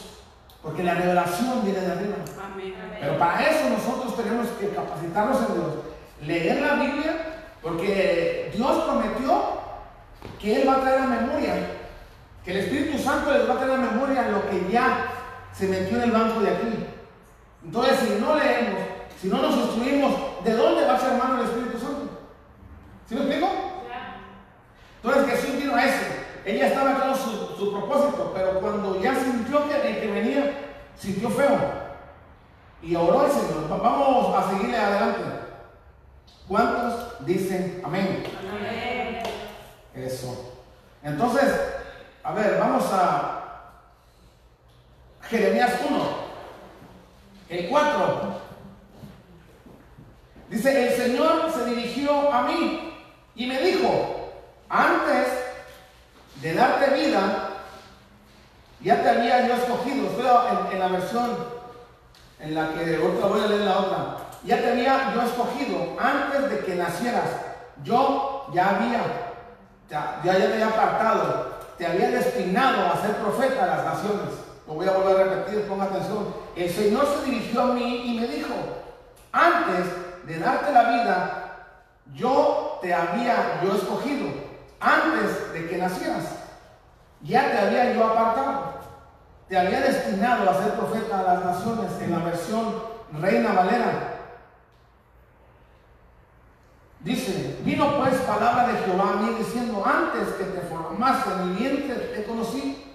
porque 0.62 0.82
la 0.82 0.94
revelación 0.94 1.64
viene 1.64 1.80
de 1.80 1.92
arriba. 1.92 2.16
Amén. 2.52 2.74
Pero 3.00 3.18
para 3.18 3.46
eso 3.46 3.70
nosotros 3.70 4.16
tenemos 4.16 4.48
que 4.58 4.68
capacitarnos 4.70 5.38
en 5.40 5.54
Dios, 5.54 5.74
leer 6.26 6.60
la 6.60 6.74
Biblia, 6.74 7.16
porque 7.62 8.50
Dios 8.54 8.84
prometió 8.84 9.60
que 10.38 10.60
Él 10.60 10.68
va 10.68 10.76
a 10.76 10.80
traer 10.80 11.00
a 11.00 11.06
memoria, 11.06 11.54
que 12.44 12.50
el 12.50 12.56
Espíritu 12.58 12.98
Santo 12.98 13.32
les 13.32 13.48
va 13.48 13.54
a 13.54 13.58
traer 13.58 13.72
a 13.72 13.76
memoria 13.76 14.28
lo 14.28 14.48
que 14.48 14.70
ya 14.70 15.06
se 15.52 15.68
metió 15.68 15.96
en 15.96 16.04
el 16.04 16.10
banco 16.10 16.40
de 16.40 16.50
aquí. 16.50 16.86
Entonces, 17.64 17.98
si 18.00 18.20
no 18.20 18.36
leemos, 18.36 18.80
si 19.20 19.28
no 19.28 19.42
nos 19.42 19.56
instruimos, 19.56 20.44
¿de 20.44 20.52
dónde 20.54 20.86
va 20.86 20.94
a 20.94 20.98
ser 20.98 21.12
hermano 21.12 21.40
el 21.40 21.48
Espíritu 21.48 21.78
Santo? 21.78 22.20
¿Sí 23.06 23.14
me 23.14 23.22
explico? 23.22 23.48
Entonces 25.02 25.30
Jesús 25.30 25.56
vino 25.58 25.74
a 25.74 25.84
eso. 25.84 26.19
Ella 26.44 26.68
estaba 26.68 26.94
claro 26.96 27.14
su, 27.14 27.70
propósito, 27.72 28.32
pero 28.34 28.60
cuando 28.60 29.00
ya 29.00 29.14
sintió 29.14 29.68
que 29.68 29.74
el 29.76 30.00
que 30.00 30.06
venía, 30.10 30.54
sintió 30.98 31.28
feo. 31.30 31.58
Y 32.82 32.94
oró 32.96 33.20
al 33.20 33.30
Señor. 33.30 33.70
Va- 33.70 33.76
Vamos 33.76 34.34
a 34.36 34.50
seguirle 34.50 34.76
adelante. 34.78 35.20
¿Cuántos 36.48 37.24
dicen 37.26 37.80
amén? 37.84 38.24
Eso. 39.94 40.54
Entonces, 41.02 41.52
a 42.24 42.32
ver, 42.32 42.58
vamos 42.58 42.84
a 42.92 43.36
Jeremías 45.28 45.72
1, 45.88 46.04
el 47.50 47.68
4. 47.68 48.40
Dice, 50.48 50.88
el 50.88 50.94
Señor 50.94 51.50
se 51.52 51.64
dirigió 51.66 52.32
a 52.32 52.42
mí 52.42 52.92
y 53.36 53.46
me 53.46 53.60
dijo, 53.60 54.30
antes 54.68 55.28
de 56.40 56.54
darte 56.54 56.94
vida, 56.94 57.50
ya 58.80 59.02
te 59.02 59.08
había 59.08 59.46
yo 59.46 59.54
escogido. 59.54 60.06
Estoy 60.06 60.26
en, 60.72 60.78
la 60.78 60.88
versión 60.88 61.30
en 62.38 62.54
la 62.54 62.72
que 62.72 62.98
otra 62.98 63.26
voy 63.26 63.40
a 63.42 63.46
leer 63.46 63.60
la 63.62 63.78
otra. 63.78 64.16
Ya 64.44 64.58
te 64.58 64.70
había 64.70 65.12
yo 65.14 65.22
escogido 65.22 65.96
antes 66.00 66.50
de 66.50 66.58
que 66.60 66.74
nacieras. 66.76 67.28
Yo 67.84 68.46
ya 68.54 68.70
había, 68.70 69.02
ya, 69.88 70.20
ya, 70.24 70.36
te 70.36 70.52
había 70.52 70.68
apartado, 70.68 71.58
te 71.76 71.86
había 71.86 72.10
destinado 72.10 72.86
a 72.86 73.02
ser 73.02 73.16
profeta 73.16 73.64
a 73.64 73.76
las 73.76 73.84
naciones. 73.84 74.34
Lo 74.66 74.74
voy 74.74 74.86
a 74.86 74.92
volver 74.92 75.20
a 75.20 75.34
repetir, 75.34 75.66
ponga 75.66 75.84
atención. 75.84 76.34
El 76.56 76.70
Señor 76.70 77.06
se 77.06 77.30
dirigió 77.30 77.62
a 77.62 77.66
mí 77.66 78.02
y 78.06 78.20
me 78.20 78.26
dijo, 78.26 78.54
antes 79.32 79.86
de 80.26 80.38
darte 80.38 80.72
la 80.72 80.82
vida, 80.90 81.40
yo 82.14 82.78
te 82.80 82.92
había 82.94 83.60
yo 83.62 83.74
escogido, 83.74 84.28
antes 84.80 85.52
de 85.52 85.68
que 85.68 85.78
nacieras. 85.78 86.24
Ya 87.22 87.50
te 87.50 87.58
había 87.58 87.92
yo 87.92 88.04
apartado. 88.04 88.80
te 89.48 89.58
había 89.58 89.80
destinado 89.80 90.48
a 90.48 90.62
ser 90.62 90.74
profeta 90.74 91.18
a 91.18 91.22
las 91.22 91.44
naciones 91.44 91.90
en 92.00 92.12
la 92.12 92.18
versión 92.18 92.72
Reina 93.20 93.52
Valera. 93.52 94.10
Dice, 97.00 97.58
vino 97.64 97.96
pues 97.96 98.14
palabra 98.20 98.68
de 98.68 98.78
Jehová 98.78 99.14
a 99.14 99.22
mí 99.22 99.34
diciendo, 99.38 99.82
antes 99.84 100.28
que 100.34 100.44
te 100.44 100.60
formase 100.68 101.30
en 101.32 101.56
vientre 101.56 101.94
te 101.94 102.24
conocí, 102.24 102.94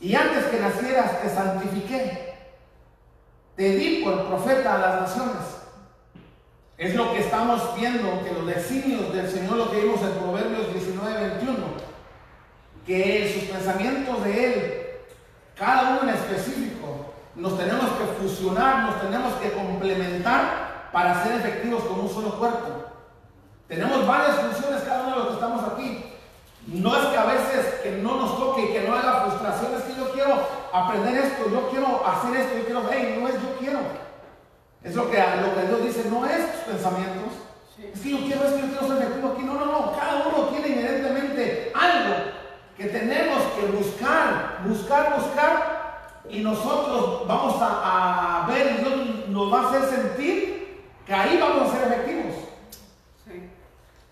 y 0.00 0.14
antes 0.14 0.44
que 0.44 0.60
nacieras 0.60 1.20
te 1.20 1.28
santifiqué, 1.28 2.34
te 3.56 3.70
di 3.70 4.04
por 4.04 4.28
profeta 4.28 4.74
a 4.74 4.78
las 4.78 5.00
naciones. 5.00 5.57
Es 6.78 6.94
lo 6.94 7.12
que 7.12 7.18
estamos 7.18 7.74
viendo, 7.74 8.22
que 8.22 8.32
los 8.32 8.46
designios 8.46 9.12
del 9.12 9.28
Señor, 9.28 9.56
lo 9.56 9.68
que 9.68 9.80
vimos 9.80 10.00
en 10.00 10.12
Proverbios 10.12 10.72
19, 10.72 11.28
21, 11.30 11.56
que 12.86 13.34
sus 13.34 13.50
pensamientos 13.50 14.22
de 14.22 14.44
Él, 14.44 14.86
cada 15.56 15.90
uno 15.90 16.02
en 16.08 16.10
específico, 16.10 17.14
nos 17.34 17.58
tenemos 17.58 17.84
que 17.84 18.04
fusionar, 18.20 18.84
nos 18.84 19.00
tenemos 19.00 19.34
que 19.34 19.50
complementar 19.50 20.90
para 20.92 21.20
ser 21.24 21.40
efectivos 21.40 21.82
con 21.82 21.98
un 21.98 22.08
solo 22.08 22.38
cuerpo. 22.38 22.68
Tenemos 23.66 24.06
varias 24.06 24.36
funciones 24.36 24.82
cada 24.82 25.08
uno 25.08 25.10
de 25.10 25.16
los 25.16 25.26
que 25.26 25.34
estamos 25.34 25.72
aquí. 25.72 26.04
No 26.68 26.96
es 26.96 27.06
que 27.08 27.16
a 27.16 27.24
veces 27.24 27.74
que 27.82 27.90
no 28.00 28.20
nos 28.20 28.38
toque 28.38 28.62
y 28.62 28.72
que 28.72 28.86
no 28.86 28.94
haya 28.94 29.24
frustraciones, 29.24 29.82
que 29.82 29.96
yo 29.96 30.12
quiero 30.12 30.46
aprender 30.72 31.24
esto, 31.24 31.50
yo 31.50 31.70
quiero 31.70 32.06
hacer 32.06 32.36
esto, 32.36 32.56
yo 32.56 32.64
quiero, 32.66 32.82
hey, 32.88 33.18
no 33.20 33.26
es 33.26 33.34
yo 33.34 33.56
quiero. 33.58 34.07
Es 34.82 34.94
lo 34.94 35.10
que, 35.10 35.16
lo 35.18 35.54
que 35.54 35.66
Dios 35.66 35.82
dice, 35.84 36.08
no 36.10 36.24
es 36.26 36.52
tus 36.52 36.60
pensamientos. 36.74 37.32
Es 37.94 38.00
que 38.00 38.10
yo 38.10 38.18
quiero 38.18 38.44
esto, 38.44 38.58
yo 38.58 38.66
quiero 38.68 38.88
ser 38.88 38.98
efectivo 39.02 39.32
aquí. 39.34 39.42
No, 39.42 39.54
no, 39.54 39.64
no. 39.66 39.92
Cada 39.98 40.26
uno 40.28 40.48
tiene 40.48 40.68
inherentemente 40.68 41.72
algo 41.74 42.14
que 42.76 42.84
tenemos 42.84 43.42
que 43.58 43.66
buscar, 43.66 44.60
buscar, 44.66 45.16
buscar. 45.20 45.78
Y 46.30 46.40
nosotros 46.40 47.26
vamos 47.26 47.60
a, 47.60 48.44
a 48.44 48.46
ver 48.46 48.76
y 48.78 48.84
Dios 48.84 49.28
nos 49.28 49.52
va 49.52 49.60
a 49.62 49.68
hacer 49.68 49.84
sentir 49.88 50.84
que 51.06 51.12
ahí 51.14 51.38
vamos 51.40 51.68
a 51.72 51.76
ser 51.76 51.92
efectivos. 51.92 52.34
Sí. 53.26 53.48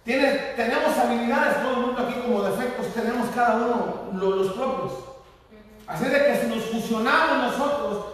Tiene, 0.05 0.33
tenemos 0.57 0.97
habilidades, 0.97 1.63
todo 1.63 1.73
el 1.73 1.81
mundo 1.87 2.03
aquí 2.03 2.15
como 2.21 2.43
defectos, 2.43 2.87
tenemos 2.95 3.29
cada 3.35 3.57
uno 3.57 3.95
lo- 4.15 4.37
los 4.37 4.53
propios. 4.53 4.93
Así 5.87 6.05
de 6.07 6.25
que 6.25 6.37
si 6.41 6.47
nos 6.49 6.65
fusionamos 6.65 7.53
nosotros, 7.53 8.05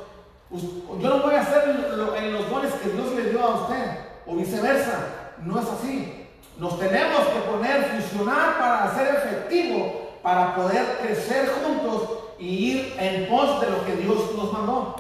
yo 0.53 1.09
no 1.09 1.22
voy 1.22 1.34
a 1.34 1.40
hacer 1.40 1.70
en 2.16 2.32
los 2.32 2.50
dones 2.50 2.72
que 2.74 2.90
Dios 2.90 3.12
le 3.12 3.30
dio 3.30 3.42
a 3.42 3.62
usted, 3.62 3.98
o 4.26 4.36
viceversa, 4.36 4.98
no 5.42 5.61
es 5.61 5.68
así. 5.68 6.28
Nos 6.59 6.78
tenemos 6.78 7.20
que 7.28 7.40
poner, 7.50 7.84
fusionar 7.84 8.59
para 8.59 8.94
ser 8.94 9.14
efectivo, 9.16 10.18
para 10.22 10.55
poder 10.55 10.98
crecer 11.03 11.50
juntos 11.64 12.09
y 12.38 12.46
ir 12.46 12.94
en 12.98 13.28
pos 13.28 13.61
de 13.61 13.70
lo 13.70 13.84
que 13.84 13.96
Dios 13.96 14.18
nos 14.36 14.53
mandó. 14.53 14.96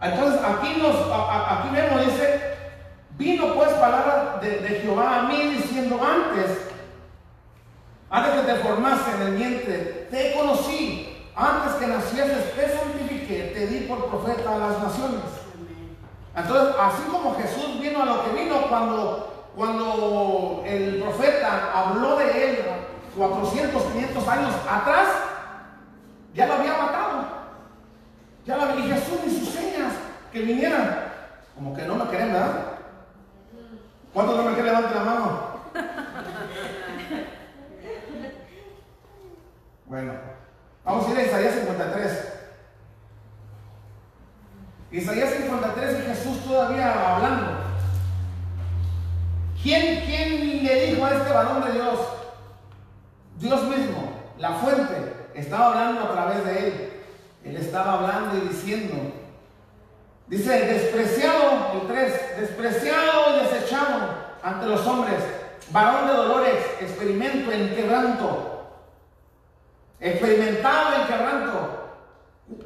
Entonces 0.00 0.40
aquí, 0.44 0.76
nos, 0.78 0.94
aquí 1.10 1.68
vemos, 1.72 2.04
dice, 2.04 2.40
vino 3.16 3.54
pues 3.54 3.70
palabra 3.70 4.38
de, 4.42 4.58
de 4.58 4.80
Jehová 4.80 5.20
a 5.20 5.22
mí 5.22 5.36
diciendo 5.56 5.98
antes, 6.02 6.58
antes 8.10 8.34
que 8.34 8.52
te 8.52 8.54
formase 8.56 9.10
en 9.14 9.22
el 9.22 9.34
vientre, 9.34 10.08
te 10.10 10.34
conocí, 10.34 11.15
antes 11.36 11.74
que 11.74 11.86
nacieses 11.86 12.54
te 12.54 12.78
santifiqué, 12.78 13.52
te 13.54 13.66
di 13.66 13.86
por 13.86 14.06
profeta 14.06 14.54
a 14.54 14.58
las 14.58 14.82
naciones. 14.82 15.20
Entonces, 16.34 16.74
así 16.80 17.02
como 17.10 17.36
Jesús 17.36 17.78
vino 17.80 18.02
a 18.02 18.06
lo 18.06 18.24
que 18.24 18.42
vino 18.42 18.68
cuando, 18.68 19.50
cuando 19.54 20.62
el 20.66 21.02
profeta 21.02 21.72
habló 21.74 22.16
de 22.16 22.50
él 22.50 22.58
400, 23.16 23.82
500 23.82 24.28
años 24.28 24.54
atrás, 24.68 25.08
ya 26.34 26.46
lo 26.46 26.54
había 26.54 26.72
matado. 26.72 27.26
Ya 28.46 28.56
lo 28.56 28.78
y 28.78 28.82
Jesús 28.82 29.18
ni 29.26 29.38
sus 29.38 29.48
señas 29.48 29.92
que 30.32 30.40
vinieran. 30.40 31.04
Como 31.54 31.74
que 31.74 31.82
no 31.82 31.96
me 31.96 32.04
creen, 32.04 32.32
¿verdad? 32.32 32.76
¿Cuántos 34.12 34.36
no 34.36 34.42
me 34.42 34.54
quieren 34.54 34.74
levanten 34.74 34.94
la 34.94 35.04
mano? 35.04 35.56
Bueno, 39.88 40.14
vamos 40.86 41.06
a 41.06 41.10
ir 41.10 41.18
a 41.18 41.22
Isaías 41.22 41.54
53. 41.54 42.32
Isaías 44.92 45.30
53 45.34 45.98
y 45.98 46.02
Jesús 46.08 46.44
todavía 46.44 47.16
hablando. 47.16 47.58
¿Quién, 49.62 50.04
¿Quién 50.06 50.64
le 50.64 50.86
dijo 50.86 51.04
a 51.04 51.14
este 51.14 51.32
varón 51.32 51.64
de 51.64 51.72
Dios? 51.72 51.98
Dios 53.38 53.64
mismo, 53.64 54.12
la 54.38 54.52
fuente, 54.52 55.26
estaba 55.34 55.66
hablando 55.66 56.04
a 56.04 56.12
través 56.12 56.44
de 56.44 56.68
él. 56.68 56.92
Él 57.44 57.56
estaba 57.56 57.94
hablando 57.94 58.36
y 58.38 58.48
diciendo. 58.48 58.94
Dice, 60.28 60.66
despreciado, 60.66 61.80
el 61.80 61.86
3, 61.86 62.40
despreciado 62.40 63.36
y 63.36 63.44
desechado 63.44 64.26
ante 64.42 64.66
los 64.66 64.84
hombres, 64.86 65.18
varón 65.70 66.08
de 66.08 66.14
dolores, 66.14 66.64
experimento 66.80 67.52
en 67.52 67.74
quebranto, 67.74 68.55
experimentado 70.00 70.96
en 71.00 71.06
quebranto. 71.06 71.82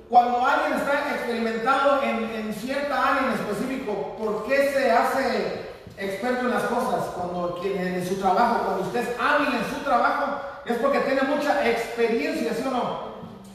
Cuando 0.09 0.45
alguien 0.45 0.75
está 0.79 1.15
experimentado 1.15 2.03
en, 2.03 2.25
en 2.35 2.55
cierta 2.55 3.09
área 3.17 3.29
en 3.29 3.33
específico, 3.35 4.17
¿por 4.19 4.45
qué 4.47 4.71
se 4.73 4.91
hace 4.91 5.63
experto 5.97 6.41
en 6.43 6.51
las 6.51 6.65
cosas? 6.65 7.05
Cuando 7.15 7.59
quien 7.63 7.79
en 7.79 8.07
su 8.07 8.17
trabajo, 8.17 8.65
cuando 8.65 8.83
usted 8.85 9.01
es 9.01 9.09
hábil 9.21 9.49
en 9.55 9.75
su 9.75 9.83
trabajo, 9.85 10.41
es 10.67 10.77
porque 10.79 10.99
tiene 11.01 11.23
mucha 11.23 11.67
experiencia, 11.67 12.53
¿sí 12.53 12.63
o 12.67 12.71
no? 12.71 13.11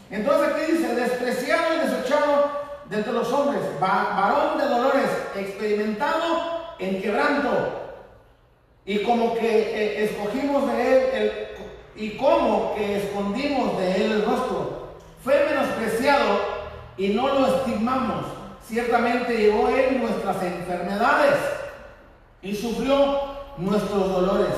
Entonces 0.10 0.50
aquí 0.54 0.72
dice, 0.72 0.96
despreciado 0.96 1.76
y 1.76 1.88
desechado 1.88 2.66
de 2.90 2.98
entre 2.98 3.14
los 3.14 3.32
hombres, 3.32 3.62
va- 3.82 4.16
varón 4.16 4.58
de 4.58 4.66
dolores, 4.66 5.10
experimentado 5.36 6.76
en 6.80 7.02
quebranto. 7.02 7.82
Y 8.86 9.04
como 9.04 9.34
que 9.36 9.48
eh, 9.48 10.04
escogimos 10.06 10.68
de 10.72 10.98
él 10.98 11.10
el- 11.14 11.45
y 11.96 12.18
como 12.18 12.76
que 12.76 12.98
escondimos 12.98 13.78
de 13.78 13.96
él 13.96 14.12
el 14.12 14.26
rostro. 14.26 14.90
Fue 15.24 15.46
menospreciado 15.50 16.40
y 16.98 17.10
no 17.10 17.28
lo 17.28 17.48
estimamos. 17.48 18.26
Ciertamente 18.68 19.38
llevó 19.38 19.70
él 19.70 20.02
nuestras 20.02 20.42
enfermedades 20.44 21.38
y 22.42 22.56
sufrió 22.56 23.22
nuestros 23.58 24.12
dolores. 24.12 24.54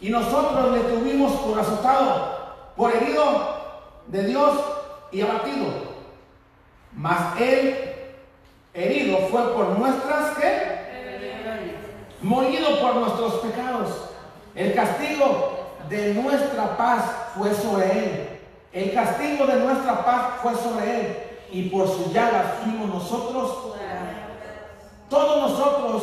Y 0.00 0.10
nosotros 0.10 0.72
le 0.72 0.80
tuvimos 0.80 1.32
por 1.32 1.58
azotado, 1.58 2.54
por 2.76 2.94
herido 2.94 3.54
de 4.08 4.24
Dios 4.24 4.52
y 5.12 5.20
abatido. 5.20 5.66
Mas 6.92 7.40
él 7.40 7.94
herido 8.72 9.18
fue 9.30 9.54
por 9.54 9.78
nuestras 9.78 10.36
¿qué? 10.38 10.74
molido 12.24 12.80
por 12.80 12.96
nuestros 12.96 13.34
pecados. 13.34 13.90
El 14.54 14.74
castigo 14.74 15.63
de 15.88 16.14
nuestra 16.14 16.76
paz 16.76 17.02
fue 17.36 17.54
sobre 17.54 17.84
él. 17.98 18.40
El 18.72 18.94
castigo 18.94 19.46
de 19.46 19.56
nuestra 19.56 20.04
paz 20.04 20.22
fue 20.42 20.54
sobre 20.54 21.00
él. 21.00 21.16
Y 21.50 21.68
por 21.68 21.86
sus 21.86 22.12
llagas 22.12 22.44
fuimos 22.62 22.88
nosotros. 22.88 23.74
Todos 25.08 25.50
nosotros 25.50 26.02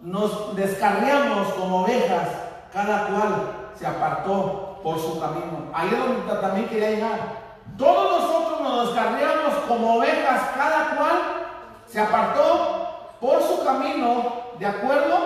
nos 0.00 0.56
descarriamos 0.56 1.48
como 1.54 1.82
ovejas. 1.82 2.28
Cada 2.72 3.06
cual 3.06 3.70
se 3.78 3.86
apartó 3.86 4.80
por 4.82 4.98
su 4.98 5.20
camino. 5.20 5.70
Ahí 5.72 5.88
es 5.92 5.98
donde 5.98 6.40
también 6.40 6.68
quería 6.68 6.90
llegar. 6.90 7.18
Todos 7.78 8.22
nosotros 8.22 8.60
nos 8.60 8.86
descarriamos 8.86 9.54
como 9.68 9.96
ovejas. 9.96 10.40
Cada 10.54 10.96
cual 10.96 11.18
se 11.86 12.00
apartó 12.00 13.16
por 13.20 13.42
su 13.42 13.64
camino 13.64 14.32
de 14.58 14.66
acuerdo 14.66 15.16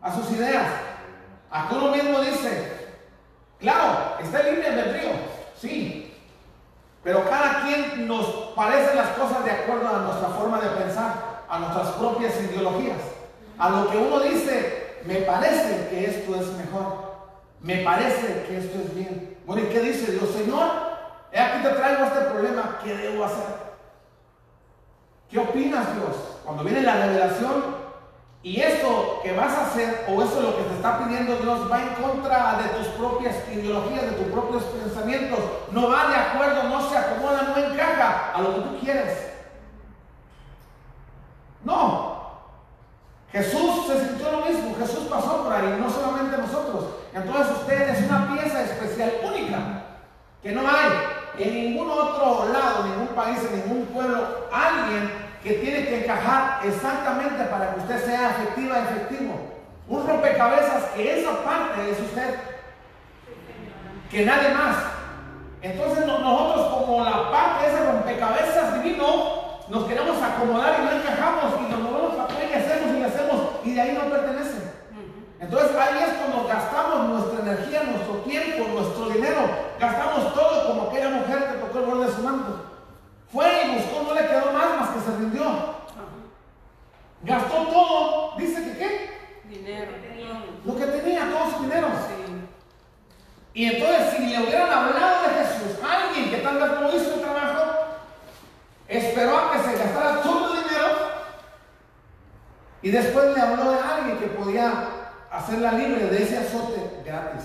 a 0.00 0.14
sus 0.14 0.30
ideas. 0.32 0.66
Aquí 1.50 1.74
uno 1.74 1.88
mismo 1.88 2.20
dice, 2.20 2.81
claro, 3.62 4.16
está 4.22 4.40
el 4.40 4.54
libre 4.54 4.68
albedrío, 4.68 5.10
sí, 5.56 6.14
pero 7.02 7.28
cada 7.28 7.62
quien 7.62 8.06
nos 8.06 8.26
parece 8.54 8.94
las 8.94 9.08
cosas 9.10 9.44
de 9.44 9.50
acuerdo 9.50 9.88
a 9.88 10.00
nuestra 10.00 10.28
forma 10.28 10.60
de 10.60 10.68
pensar, 10.68 11.42
a 11.48 11.58
nuestras 11.58 11.88
propias 11.92 12.34
ideologías. 12.40 12.98
A 13.58 13.70
lo 13.70 13.90
que 13.90 13.96
uno 13.96 14.20
dice, 14.20 14.98
me 15.04 15.16
parece 15.16 15.88
que 15.88 16.04
esto 16.04 16.34
es 16.36 16.46
mejor, 16.52 17.12
me 17.60 17.78
parece 17.78 18.44
que 18.46 18.58
esto 18.58 18.78
es 18.80 18.94
bien. 18.94 19.38
Bueno, 19.46 19.62
¿y 19.62 19.66
qué 19.66 19.80
dice 19.80 20.12
Dios? 20.12 20.30
Señor, 20.30 20.68
aquí 21.32 21.62
te 21.62 21.68
traigo 21.70 22.04
este 22.04 22.20
problema, 22.20 22.78
¿qué 22.84 22.94
debo 22.94 23.24
hacer? 23.24 23.62
¿Qué 25.30 25.38
opinas 25.38 25.94
Dios? 25.94 26.16
Cuando 26.44 26.62
viene 26.62 26.82
la 26.82 27.06
revelación 27.06 27.81
y 28.42 28.60
esto 28.60 29.20
que 29.22 29.32
vas 29.32 29.52
a 29.52 29.66
hacer 29.66 30.04
o 30.08 30.20
eso 30.20 30.42
lo 30.42 30.56
que 30.56 30.64
te 30.64 30.74
está 30.74 30.98
pidiendo 30.98 31.36
Dios 31.36 31.70
va 31.70 31.80
en 31.80 31.88
contra 31.90 32.58
de 32.60 32.68
tus 32.70 32.88
propias 32.88 33.36
ideologías, 33.52 34.02
de 34.02 34.12
tus 34.12 34.32
propios 34.32 34.64
pensamientos, 34.64 35.38
no 35.70 35.88
va 35.88 36.08
de 36.08 36.16
acuerdo, 36.16 36.64
no 36.64 36.90
se 36.90 36.96
acomoda, 36.96 37.54
no 37.54 37.56
encaja 37.56 38.32
a 38.34 38.40
lo 38.40 38.54
que 38.54 38.60
tú 38.62 38.78
quieres. 38.80 39.32
No. 41.64 42.22
Jesús 43.30 43.86
se 43.86 44.08
sintió 44.08 44.32
lo 44.32 44.44
mismo, 44.44 44.74
Jesús 44.76 45.06
pasó 45.08 45.44
por 45.44 45.52
ahí, 45.52 45.78
no 45.80 45.88
solamente 45.88 46.36
nosotros. 46.36 46.86
Entonces 47.14 47.56
usted 47.58 47.88
es 47.90 48.10
una 48.10 48.32
pieza 48.32 48.62
especial, 48.62 49.12
única, 49.24 49.84
que 50.42 50.50
no 50.50 50.62
hay. 50.62 50.90
en 51.38 51.54
ningún 51.54 51.90
otro 51.90 52.52
lado, 52.52 52.84
ningún 52.84 53.08
país, 53.14 53.38
en 53.44 53.60
ningún 53.60 53.86
pueblo, 53.86 54.48
alguien 54.52 55.21
que 55.42 55.52
tiene 55.54 55.86
que 55.86 56.04
encajar 56.04 56.60
exactamente 56.64 57.44
para 57.44 57.74
que 57.74 57.80
usted 57.80 58.04
sea 58.04 58.30
efectiva, 58.30 58.78
efectivo. 58.78 59.34
Un 59.88 60.06
rompecabezas 60.06 60.84
que 60.94 61.20
esa 61.20 61.42
parte 61.44 61.90
es 61.90 61.98
usted, 62.00 62.34
que 64.10 64.24
nadie 64.24 64.50
más. 64.54 64.76
Entonces 65.62 66.06
no- 66.06 66.18
nosotros 66.18 66.66
como 66.74 67.04
la 67.04 67.30
parte 67.30 67.66
de 67.66 67.72
ese 67.74 67.84
rompecabezas 67.92 68.74
divino, 68.82 69.06
nos 69.68 69.84
queremos 69.84 70.20
acomodar 70.22 70.74
y 70.80 70.84
no 70.84 70.90
encajamos 70.92 71.54
y 71.60 71.70
nos 71.72 71.80
movemos 71.80 72.14
para 72.16 72.24
acá 72.24 72.44
y 72.44 72.54
hacemos 72.54 72.96
y 72.96 73.02
hacemos 73.02 73.40
y 73.64 73.74
de 73.74 73.80
ahí 73.80 73.92
no 74.00 74.10
pertenece. 74.10 74.72
Entonces 75.40 75.70
ahí 75.76 75.98
es 76.04 76.12
cuando 76.18 76.46
gastamos 76.48 77.08
nuestra 77.08 77.40
energía, 77.40 77.82
nuestro 77.84 78.14
tiempo, 78.18 78.68
nuestro 78.72 79.08
dinero, 79.10 79.40
gastamos 79.80 80.34
todo 80.34 80.66
como 80.68 80.88
aquella 80.88 81.10
mujer 81.10 81.38
que 81.46 81.58
tocó 81.58 81.78
el 81.78 81.84
borde 81.86 82.06
de 82.06 82.12
su 82.12 82.22
manto. 82.22 82.71
Fue 83.32 83.64
y 83.64 83.74
buscó, 83.76 84.02
no 84.02 84.14
le 84.14 84.26
quedó 84.28 84.52
más 84.52 84.80
más 84.80 84.90
que 84.90 85.00
se 85.00 85.16
rindió. 85.16 85.82
Gastó 87.22 87.66
todo, 87.68 88.36
dice 88.36 88.62
que 88.62 88.78
qué, 88.78 89.12
Dinero. 89.48 89.92
lo 90.64 90.76
que 90.76 90.86
tenía, 90.86 91.30
todo 91.30 91.56
su 91.56 91.62
dinero. 91.62 91.88
Sí. 92.06 92.22
Y 93.54 93.66
entonces 93.66 94.14
si 94.16 94.26
le 94.26 94.42
hubieran 94.42 94.70
hablado 94.70 95.28
de 95.28 95.34
Jesús, 95.34 95.78
alguien 95.82 96.30
que 96.30 96.38
tal 96.38 96.58
vez 96.58 96.70
no 96.80 96.88
hizo 96.88 97.14
el 97.14 97.20
trabajo, 97.20 97.62
esperó 98.88 99.38
a 99.38 99.52
que 99.52 99.58
se 99.60 99.78
gastara 99.78 100.22
todo 100.22 100.54
el 100.54 100.62
dinero 100.62 100.88
y 102.82 102.90
después 102.90 103.34
le 103.34 103.40
habló 103.40 103.70
de 103.72 103.78
alguien 103.78 104.18
que 104.18 104.26
podía 104.26 104.88
hacerla 105.30 105.72
libre 105.72 106.06
de 106.06 106.22
ese 106.22 106.38
azote 106.38 107.02
gratis. 107.04 107.44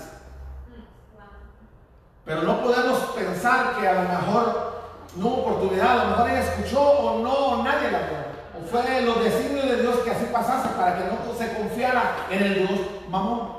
Pero 2.24 2.42
no 2.42 2.62
podemos 2.62 2.98
pensar 3.14 3.76
que 3.78 3.88
a 3.88 4.02
lo 4.02 4.08
mejor 4.08 4.77
no 5.18 5.26
hubo 5.26 5.36
oportunidad, 5.42 5.90
a 6.00 6.04
lo 6.04 6.10
mejor 6.10 6.30
ella 6.30 6.40
escuchó 6.40 6.80
o 6.80 7.18
no, 7.22 7.32
o 7.32 7.62
nadie 7.62 7.90
la 7.90 7.98
vio. 7.98 8.18
O 8.62 8.66
fue 8.70 9.00
los 9.02 9.22
designios 9.24 9.66
de 9.68 9.82
Dios 9.82 9.96
que 10.00 10.10
así 10.10 10.26
pasase 10.32 10.68
para 10.76 10.96
que 10.96 11.04
no 11.04 11.34
se 11.36 11.54
confiara 11.56 12.16
en 12.30 12.42
el 12.42 12.54
Dios 12.66 12.80
mamón. 13.08 13.58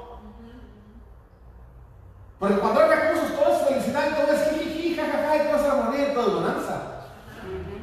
Porque 2.39 2.55
cuando 2.59 2.79
hay 2.81 2.89
recursos, 2.89 3.35
todo 3.37 3.53
es 3.53 3.67
felicidad 3.67 4.03
todo 4.15 4.31
es 4.33 4.49
jiji, 4.51 4.95
jajaja 4.95 5.35
y 5.35 5.39
todo 5.49 5.55
es 5.57 5.65
armonía 5.71 6.07
y 6.09 6.13
todo 6.13 6.27
es 6.27 6.33
bonanza. 6.35 6.73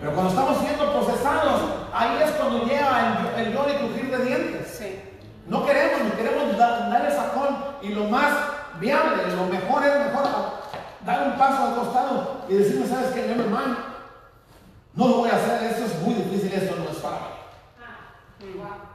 Pero 0.01 0.12
cuando 0.12 0.31
estamos 0.31 0.59
siendo 0.59 0.93
procesados, 0.93 1.61
ahí 1.93 2.19
es 2.24 2.31
cuando 2.32 2.65
llega 2.65 3.32
el, 3.36 3.47
el 3.47 3.53
lloro 3.55 3.70
y 3.70 3.77
crujir 3.77 4.11
de 4.16 4.24
dientes. 4.24 4.77
Sí. 4.78 5.01
No 5.47 5.65
queremos, 5.66 6.01
ni 6.05 6.11
queremos 6.12 6.57
da- 6.57 6.89
dar 6.89 7.05
el 7.07 7.12
sacón 7.12 7.57
y 7.82 7.89
lo 7.90 8.05
más 8.05 8.32
viable, 8.81 9.23
lo 9.36 9.44
mejor 9.47 9.85
es 9.85 9.98
mejor 10.07 10.27
dar 11.07 11.28
un 11.28 11.39
paso 11.39 11.62
al 11.65 11.74
costado 11.77 12.43
y 12.49 12.55
decirme, 12.55 12.87
¿sabes 12.87 13.11
qué? 13.12 13.23
Never 13.23 13.47
mind. 13.47 13.77
No 14.95 15.09
lo 15.09 15.15
voy 15.19 15.31
a 15.31 15.37
hacer, 15.37 15.62
esto 15.65 15.85
es 15.85 16.01
muy 16.03 16.15
difícil, 16.15 16.53
esto 16.53 16.74
no 16.77 16.91
es 16.91 16.97
para 16.97 17.16
mí. 17.16 17.23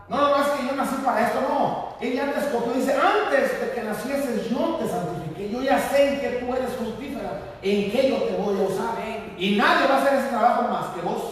No, 0.10 0.18
no, 0.18 0.30
no, 0.30 0.44
es 0.44 0.48
que 0.50 0.68
yo 0.68 0.76
nací 0.76 0.96
para 1.06 1.22
esto, 1.28 1.40
no. 1.42 1.96
Ella 2.02 2.24
antes 2.26 2.44
escogió, 2.44 2.74
dice, 2.74 2.94
antes 2.94 3.62
de 3.62 3.72
que 3.72 3.84
nacieses 3.84 4.50
yo 4.50 4.76
te 4.82 4.90
santifiqué. 4.90 5.50
Yo 5.52 5.62
ya 5.62 5.80
sé 5.80 6.14
en 6.16 6.20
que 6.22 6.30
tú 6.46 6.54
eres 6.56 6.74
fructífera, 6.74 7.40
en 7.62 7.92
qué 7.92 8.10
yo 8.10 8.18
te 8.24 8.36
voy 8.36 8.60
a 8.60 8.68
usar. 8.68 8.96
Y 9.38 9.56
nadie 9.58 9.88
va 9.88 9.96
a 9.96 10.02
hacer 10.02 10.14
ese 10.20 10.28
trabajo 10.30 10.64
más 10.64 10.88
que 10.96 11.02
vos. 11.02 11.24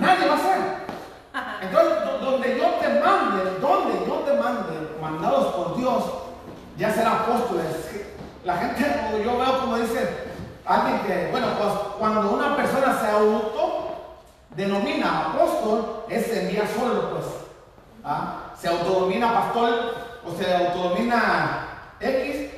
Nadie 0.00 0.26
va 0.28 0.34
a 0.34 0.36
hacer. 0.36 0.58
Entonces, 1.62 2.04
do- 2.04 2.18
donde 2.30 2.58
yo 2.58 2.64
te 2.80 2.88
mande, 3.00 3.44
donde 3.60 4.06
yo 4.06 4.14
te 4.20 4.32
mande, 4.34 4.96
mandados 5.02 5.54
por 5.54 5.76
Dios, 5.76 6.04
ya 6.76 6.92
serán 6.92 7.14
apóstoles. 7.18 7.66
La 8.48 8.56
gente, 8.56 8.82
yo 9.22 9.36
veo 9.36 9.60
como 9.60 9.76
dice 9.76 10.08
alguien 10.64 11.00
que, 11.00 11.28
bueno, 11.30 11.48
pues 11.58 11.70
cuando 11.98 12.30
una 12.30 12.56
persona 12.56 12.98
se 12.98 13.10
auto 13.10 14.14
denomina 14.56 15.26
apóstol, 15.26 16.04
es 16.08 16.28
se 16.28 16.44
envía 16.44 16.66
solo, 16.66 17.10
pues. 17.10 17.26
¿ah? 18.02 18.54
Se 18.58 18.68
autodomina 18.68 19.34
pastor 19.34 19.96
o 20.24 20.34
se 20.34 20.50
autodomina 20.50 21.66
X. 22.00 22.50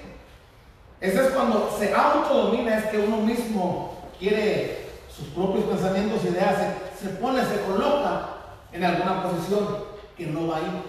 Ese 1.00 1.26
es 1.26 1.30
cuando 1.32 1.76
se 1.76 1.92
autodomina, 1.92 2.78
es 2.78 2.84
que 2.84 2.98
uno 2.98 3.16
mismo 3.16 3.98
quiere 4.16 4.90
sus 5.12 5.26
propios 5.30 5.64
pensamientos, 5.64 6.24
ideas, 6.24 6.54
se, 7.00 7.08
se 7.08 7.14
pone, 7.16 7.44
se 7.44 7.62
coloca 7.62 8.28
en 8.72 8.84
alguna 8.84 9.24
posición 9.24 9.86
que 10.16 10.26
no 10.26 10.46
va 10.46 10.58
a 10.58 10.60
ir. 10.60 10.84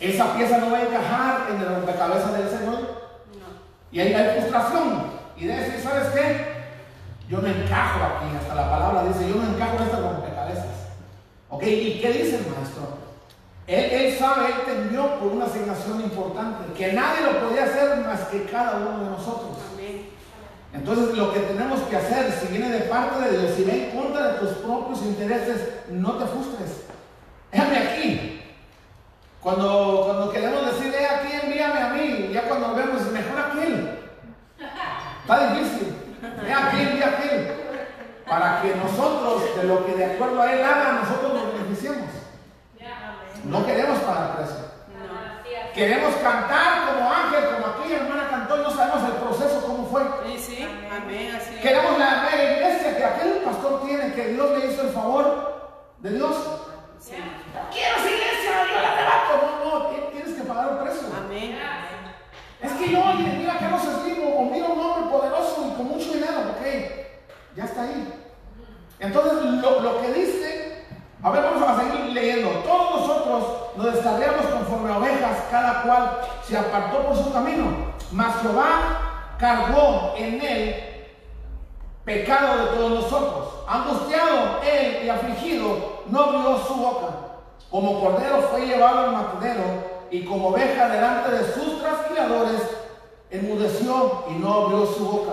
Esa 0.00 0.34
pieza 0.34 0.58
no 0.58 0.70
va 0.70 0.76
a 0.76 0.82
encajar 0.82 1.46
en 1.48 1.62
el 1.62 1.76
rompecabezas 1.76 2.32
del 2.34 2.50
Señor. 2.50 2.91
Y 3.92 4.00
ahí 4.00 4.14
hay 4.14 4.40
frustración. 4.40 5.12
Y 5.36 5.46
de 5.46 5.56
decir, 5.56 5.80
¿sabes 5.82 6.08
qué? 6.08 6.46
Yo 7.28 7.40
no 7.40 7.48
encajo 7.48 8.00
aquí. 8.04 8.36
Hasta 8.36 8.54
la 8.54 8.70
palabra 8.70 9.04
dice, 9.04 9.28
yo 9.28 9.36
no 9.36 9.54
encajo 9.54 9.76
en 9.76 9.82
este 9.82 9.96
rompecabezas. 9.96 10.66
¿Ok? 11.50 11.62
¿Y 11.62 12.00
qué 12.00 12.12
dice 12.12 12.36
el 12.38 12.46
maestro? 12.46 13.02
Él, 13.66 13.84
él 13.84 14.18
sabe, 14.18 14.46
él 14.46 14.54
te 14.64 14.72
envió 14.72 15.20
por 15.20 15.28
una 15.28 15.44
asignación 15.44 16.00
importante, 16.00 16.72
que 16.76 16.92
nadie 16.92 17.20
lo 17.22 17.46
podía 17.46 17.64
hacer 17.64 17.98
más 17.98 18.20
que 18.22 18.44
cada 18.46 18.78
uno 18.78 19.04
de 19.04 19.10
nosotros. 19.10 19.52
Entonces 20.74 21.16
lo 21.16 21.32
que 21.32 21.40
tenemos 21.40 21.80
que 21.82 21.96
hacer, 21.96 22.32
si 22.32 22.46
viene 22.46 22.70
de 22.70 22.80
parte 22.80 23.28
de 23.28 23.38
Dios, 23.38 23.52
si 23.56 23.64
va 23.64 23.72
en 23.72 23.90
contra 23.90 24.32
de 24.32 24.38
tus 24.38 24.50
propios 24.58 25.02
intereses, 25.02 25.68
no 25.90 26.12
te 26.12 26.26
frustres. 26.26 26.84
Déjame 27.50 27.78
aquí. 27.78 28.31
Cuando, 29.42 30.04
cuando 30.06 30.30
queremos 30.30 30.66
decir, 30.66 30.94
eh, 30.94 31.04
aquí 31.04 31.32
envíame 31.42 31.80
a 31.80 31.88
mí, 31.88 32.30
ya 32.32 32.42
cuando 32.42 32.74
vemos, 32.74 33.02
mejor 33.10 33.40
aquel. 33.40 33.98
Está 35.22 35.52
difícil. 35.52 35.96
Eh, 36.22 36.54
aquí, 36.54 36.80
envía 36.80 37.06
a 37.06 37.08
aquel. 37.08 37.62
Para 38.24 38.62
que 38.62 38.74
nosotros, 38.76 39.56
de 39.56 39.64
lo 39.64 39.84
que 39.84 39.94
de 39.94 40.04
acuerdo 40.04 40.40
a 40.40 40.52
él 40.52 40.64
haga, 40.64 40.92
nosotros 40.92 41.34
nos 41.34 41.52
beneficiemos. 41.54 42.08
No 43.44 43.66
queremos 43.66 43.98
pagar 43.98 44.36
precio. 44.36 44.62
Queremos 45.74 46.14
cantar 46.16 46.86
como 46.86 47.10
ángel, 47.12 47.44
como 47.54 47.66
aquella 47.66 47.96
hermana 47.96 48.28
cantó 48.30 48.60
y 48.60 48.62
no 48.62 48.70
sabemos 48.70 49.08
el 49.08 49.16
proceso, 49.16 49.66
cómo 49.66 49.86
fue. 49.88 50.02
Sí, 50.26 50.38
sí. 50.38 50.68
Amén. 50.88 51.34
Así. 51.34 51.54
Queremos 51.60 51.98
la 51.98 52.28
mega 52.30 52.52
iglesia 52.52 52.96
que 52.96 53.04
aquel 53.04 53.32
pastor 53.38 53.84
tiene, 53.86 54.12
que 54.12 54.28
Dios 54.28 54.50
le 54.56 54.66
hizo 54.66 54.82
el 54.82 54.90
favor 54.90 55.96
de 55.98 56.10
Dios. 56.10 56.36
Sí. 57.02 57.14
Quiero 57.72 57.96
esa 57.96 58.10
iglesia, 58.10 58.52
yo 58.70 58.80
la 58.80 58.94
levanto. 58.94 59.32
No, 59.42 59.78
no, 59.80 59.86
ti- 59.88 60.12
tienes 60.12 60.34
que 60.38 60.44
pagar 60.44 60.68
el 60.72 60.78
precio. 60.78 61.08
Amén. 61.16 61.58
Es 62.60 62.72
que 62.74 62.90
yo, 62.92 63.00
oye, 63.04 63.24
mira 63.38 63.58
Carlos 63.58 63.82
Slim 63.82 64.18
o 64.36 64.42
mira 64.44 64.66
un 64.68 64.78
hombre 64.80 65.10
poderoso 65.10 65.66
y 65.72 65.76
con 65.76 65.88
mucho 65.88 66.12
dinero, 66.12 66.38
ok, 66.52 66.64
ya 67.56 67.64
está 67.64 67.82
ahí. 67.82 68.14
Entonces, 69.00 69.32
lo, 69.60 69.80
lo 69.80 70.00
que 70.00 70.12
dice, 70.12 70.86
a 71.24 71.30
ver, 71.30 71.42
vamos 71.42 71.68
a 71.68 71.80
seguir 71.80 72.12
leyendo. 72.12 72.50
Todos 72.60 73.00
nosotros 73.00 73.44
nos 73.76 73.94
descarriamos 73.94 74.46
conforme 74.46 74.92
a 74.92 74.98
ovejas, 74.98 75.38
cada 75.50 75.82
cual 75.82 76.20
se 76.46 76.56
apartó 76.56 77.04
por 77.04 77.16
su 77.16 77.32
camino. 77.32 77.92
Mas 78.12 78.40
Jehová 78.42 79.34
cargó 79.38 80.14
en 80.16 80.40
él 80.40 80.76
pecado 82.04 82.58
de 82.58 82.66
todos 82.76 82.90
nosotros. 82.92 83.48
Angustiado 83.66 84.60
él 84.62 85.04
y 85.04 85.08
afligido, 85.08 85.91
no 86.10 86.20
abrió 86.20 86.58
su 86.58 86.74
boca. 86.74 87.06
Como 87.70 88.00
cordero 88.00 88.42
fue 88.50 88.66
llevado 88.66 88.98
al 88.98 89.12
matadero 89.12 89.62
y 90.10 90.24
como 90.24 90.48
oveja 90.48 90.88
delante 90.88 91.30
de 91.30 91.52
sus 91.54 91.80
trasquiladores, 91.80 92.60
enmudeció 93.30 94.24
y 94.28 94.34
no 94.34 94.52
abrió 94.52 94.86
su 94.86 95.06
boca. 95.06 95.32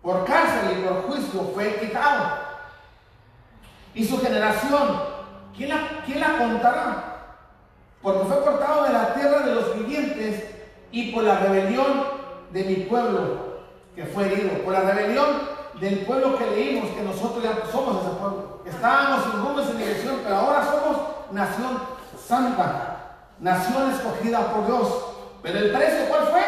Por 0.00 0.24
cárcel 0.24 0.78
y 0.78 0.82
por 0.82 1.02
juicio 1.02 1.50
fue 1.54 1.76
quitado. 1.76 2.38
Y 3.94 4.04
su 4.04 4.18
generación, 4.20 5.02
¿quién 5.54 5.68
la, 5.68 6.02
quién 6.06 6.20
la 6.20 6.38
contará? 6.38 7.12
Porque 8.00 8.24
fue 8.24 8.40
cortado 8.40 8.84
de 8.84 8.92
la 8.92 9.14
tierra 9.14 9.40
de 9.40 9.54
los 9.54 9.76
vivientes 9.76 10.44
y 10.90 11.12
por 11.12 11.24
la 11.24 11.38
rebelión 11.38 12.04
de 12.50 12.64
mi 12.64 12.74
pueblo 12.76 13.60
que 13.94 14.06
fue 14.06 14.26
herido. 14.26 14.50
Por 14.64 14.72
la 14.72 14.80
rebelión 14.80 15.26
del 15.80 16.00
pueblo 16.00 16.38
que 16.38 16.46
leímos, 16.46 16.90
que 16.90 17.02
nosotros 17.02 17.42
ya 17.42 17.62
somos 17.70 18.02
ese 18.02 18.14
pueblo. 18.16 18.51
Estábamos 18.74 19.24
sin 19.24 19.32
rumbo 19.42 19.60
y 19.60 19.64
sin 19.64 19.78
dirección, 19.78 20.20
pero 20.24 20.36
ahora 20.36 20.64
somos 20.64 20.96
nación 21.30 21.78
santa, 22.26 23.16
nación 23.38 23.92
escogida 23.92 24.52
por 24.52 24.66
Dios. 24.66 24.88
Pero 25.42 25.58
el 25.58 25.72
precio, 25.72 26.08
¿cuál 26.08 26.26
fue? 26.28 26.42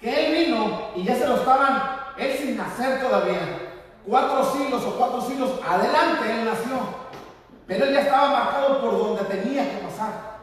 Que 0.00 0.26
Él 0.26 0.46
vino 0.46 0.90
y 0.96 1.04
ya 1.04 1.16
se 1.16 1.26
lo 1.26 1.36
estaban, 1.36 1.82
Él 2.16 2.36
sin 2.38 2.56
nacer 2.56 3.00
todavía. 3.00 3.40
Cuatro 4.06 4.52
siglos 4.52 4.84
o 4.84 4.96
cuatro 4.96 5.20
siglos 5.22 5.50
adelante 5.66 6.30
Él 6.30 6.44
nació. 6.44 6.78
Pero 7.66 7.84
Él 7.84 7.94
ya 7.94 8.00
estaba 8.00 8.30
marcado 8.30 8.80
por 8.80 8.98
donde 8.98 9.24
tenía 9.24 9.70
que 9.70 9.78
pasar. 9.78 10.38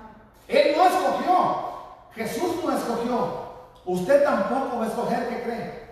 Él 0.48 0.76
no 0.78 0.86
escogió. 0.86 1.76
Jesús 2.14 2.64
no 2.64 2.78
escogió. 2.78 3.46
Usted 3.86 4.24
tampoco 4.24 4.80
va 4.80 4.86
a 4.86 4.88
escoger 4.88 5.30
qué 5.30 5.44
cree. 5.44 5.86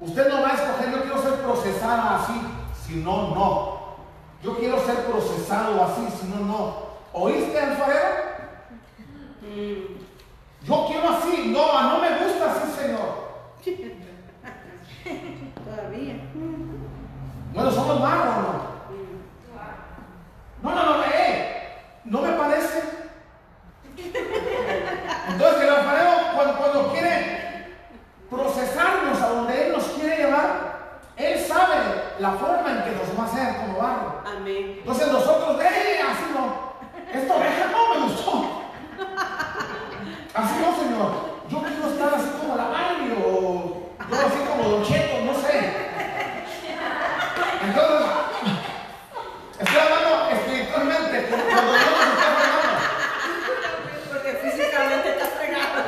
Usted 0.00 0.28
no 0.28 0.42
va 0.42 0.50
a 0.50 0.54
escoger, 0.54 0.92
yo 0.92 1.02
quiero 1.02 1.22
ser 1.22 1.34
procesado 1.40 2.16
así, 2.16 2.40
si 2.86 2.96
no, 2.96 3.34
no. 3.34 3.77
Yo 4.42 4.56
quiero 4.56 4.78
ser 4.84 5.04
procesado 5.06 5.82
así, 5.84 6.06
si 6.20 6.26
no, 6.28 6.36
no. 6.44 6.88
¿Oíste, 7.12 7.58
alfarero? 7.58 8.28
Yo 10.64 10.86
quiero 10.86 11.08
así, 11.10 11.48
no, 11.48 11.82
no 11.82 11.98
me 12.00 12.08
gusta 12.24 12.52
así, 12.52 12.70
Señor. 12.72 13.28
Todavía. 15.64 16.14
Bueno, 17.52 17.70
somos 17.72 18.00
malos, 18.00 18.26
¿o 18.26 18.42
no? 18.42 18.78
No, 20.62 20.74
no, 20.74 20.84
no, 20.98 21.04
eh, 21.04 21.68
no 22.04 22.22
me 22.22 22.32
parece. 22.32 22.82
Entonces 25.28 25.62
el 25.62 25.68
alfarero 25.68 26.10
cuando, 26.34 26.58
cuando 26.58 26.92
quiere 26.92 27.66
procesarnos 28.30 29.20
a 29.20 29.28
donde 29.28 29.66
Él 29.66 29.72
nos 29.72 29.84
quiere 29.84 30.16
llevar, 30.16 30.67
Él 31.18 31.44
sabe 31.46 31.74
la 32.20 32.30
forma 32.30 32.70
en 32.70 32.82
que 32.84 32.90
nos 32.92 33.18
va 33.18 33.24
a 33.24 33.26
hacer 33.26 33.56
como 33.56 33.78
barro. 33.78 34.22
Amén. 34.24 34.76
Entonces 34.78 35.08
nosotros, 35.08 35.60
¡eh! 35.60 36.00
Así 36.00 36.32
no. 36.32 36.68
Esta 37.12 37.34
oreja 37.34 37.66
no 37.72 37.94
me 37.94 38.00
gustó. 38.06 38.62
Así 40.34 40.54
no, 40.60 40.76
Señor. 40.76 41.10
Yo 41.48 41.58
quiero 41.62 41.88
estar 41.88 42.14
así 42.14 42.28
como 42.38 42.54
la 42.54 42.68
Barbie 42.68 43.16
o 43.18 43.88
yo 44.10 44.16
así 44.16 44.38
como 44.48 44.68
Don 44.70 44.84
Cheto, 44.84 45.24
no 45.24 45.34
sé. 45.34 45.72
Entonces, 47.64 48.06
estoy 49.58 49.78
hablando 49.80 50.30
espiritualmente, 50.30 51.28
como 51.30 51.42
cuando 51.42 51.72
Dios 51.72 51.90
nos 51.90 52.08
está 52.14 52.28
formando. 52.38 52.78
Porque 54.12 54.30
físicamente 54.34 55.08
está 55.10 55.26
fregado. 55.26 55.82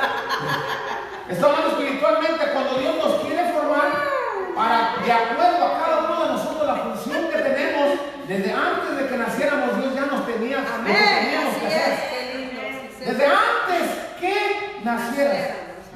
Estoy 1.28 1.51
hablando 1.51 1.69
espiritualmente 1.70 2.52
cuando 2.52 2.74
Dios 2.74 2.97
nos 2.97 3.15
quiere 3.20 3.52
formar 3.52 4.11
para, 4.55 4.93
de 5.11 5.16
acuerdo 5.16 5.66
a 5.66 5.81
cada 5.81 5.99
uno 6.05 6.23
de 6.23 6.28
nosotros, 6.35 6.66
la 6.69 6.77
función 6.77 7.28
que 7.31 7.39
tenemos, 7.39 7.99
desde 8.28 8.53
antes 8.53 8.97
de 8.97 9.09
que 9.09 9.16
naciéramos, 9.16 9.77
Dios 9.78 9.93
ya 9.97 10.07
nos 10.07 10.24
tenía 10.24 10.59
lo 10.59 10.65
que 10.66 10.73
Amén. 10.73 10.97
teníamos 11.19 11.51
Así 11.57 11.61
que 11.61 11.66
hacer. 11.66 12.11
Qué 12.11 12.39
lindo. 12.39 12.61
sí, 12.61 12.95
sí. 12.97 13.05
Desde 13.07 13.27
antes 13.27 13.91
que 14.20 14.81
nacieras, 14.85 15.49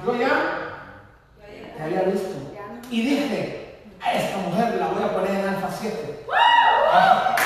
yo 0.05 0.17
ya 0.17 0.35
te 1.77 1.83
había 1.85 2.03
visto. 2.03 2.35
Y 2.91 3.03
dije, 3.03 3.79
a 4.03 4.13
esta 4.15 4.37
mujer 4.39 4.75
la 4.81 4.87
voy 4.89 5.03
a 5.05 5.13
poner 5.13 5.31
en 5.31 5.49
alfa 5.49 5.69
7. 5.71 6.27
A 6.93 7.37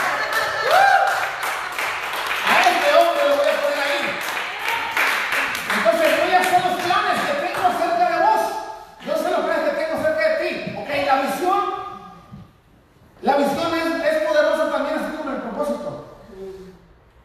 a 2.47 2.61
este 2.61 2.89
hombre 2.97 3.29
lo 3.29 3.37
voy 3.37 3.47
a 3.47 3.61
poner 3.61 3.79
ahí. 3.85 4.01
Entonces 5.77 6.09
voy 6.25 6.35
a 6.35 6.41
hacer 6.41 6.61
los 6.65 6.81
planes 6.81 7.19
que 7.29 7.47
tengo 7.47 7.69
acerca 7.69 8.09
de 8.17 8.19
vos. 8.25 8.43
Yo 9.07 9.13
sé 9.23 9.31
los 9.31 9.41
planes 9.41 9.65
que 9.71 9.77
tengo 9.85 10.01
acerca 10.01 10.29
de 10.29 10.49
ti. 10.49 10.77
Ok, 10.79 10.89
la 11.07 11.17
visión. 11.23 11.89
La 13.23 13.37
visión 13.37 13.75
es, 13.75 14.05
es 14.13 14.23
poderosa 14.29 14.71
también 14.71 14.97
así 14.99 15.17
como 15.17 15.31
el 15.31 15.37
propósito. 15.43 16.05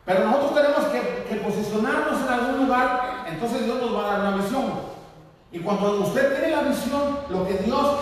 Pero 0.05 0.25
nosotros 0.25 0.55
tenemos 0.55 0.85
que, 0.85 1.35
posicionarnos 1.43 2.21
en 2.21 2.33
algún 2.33 2.65
lugar, 2.65 3.25
entonces 3.27 3.65
Dios 3.65 3.81
nos 3.81 3.95
va 3.97 4.05
a 4.05 4.11
dar 4.11 4.19
una 4.21 4.37
visión. 4.37 4.71
Y 5.51 5.59
cuando 5.59 5.99
usted 6.01 6.39
tiene 6.39 6.55
la 6.55 6.63
visión, 6.63 7.19
lo 7.29 7.47
que 7.47 7.53
Dios 7.55 7.97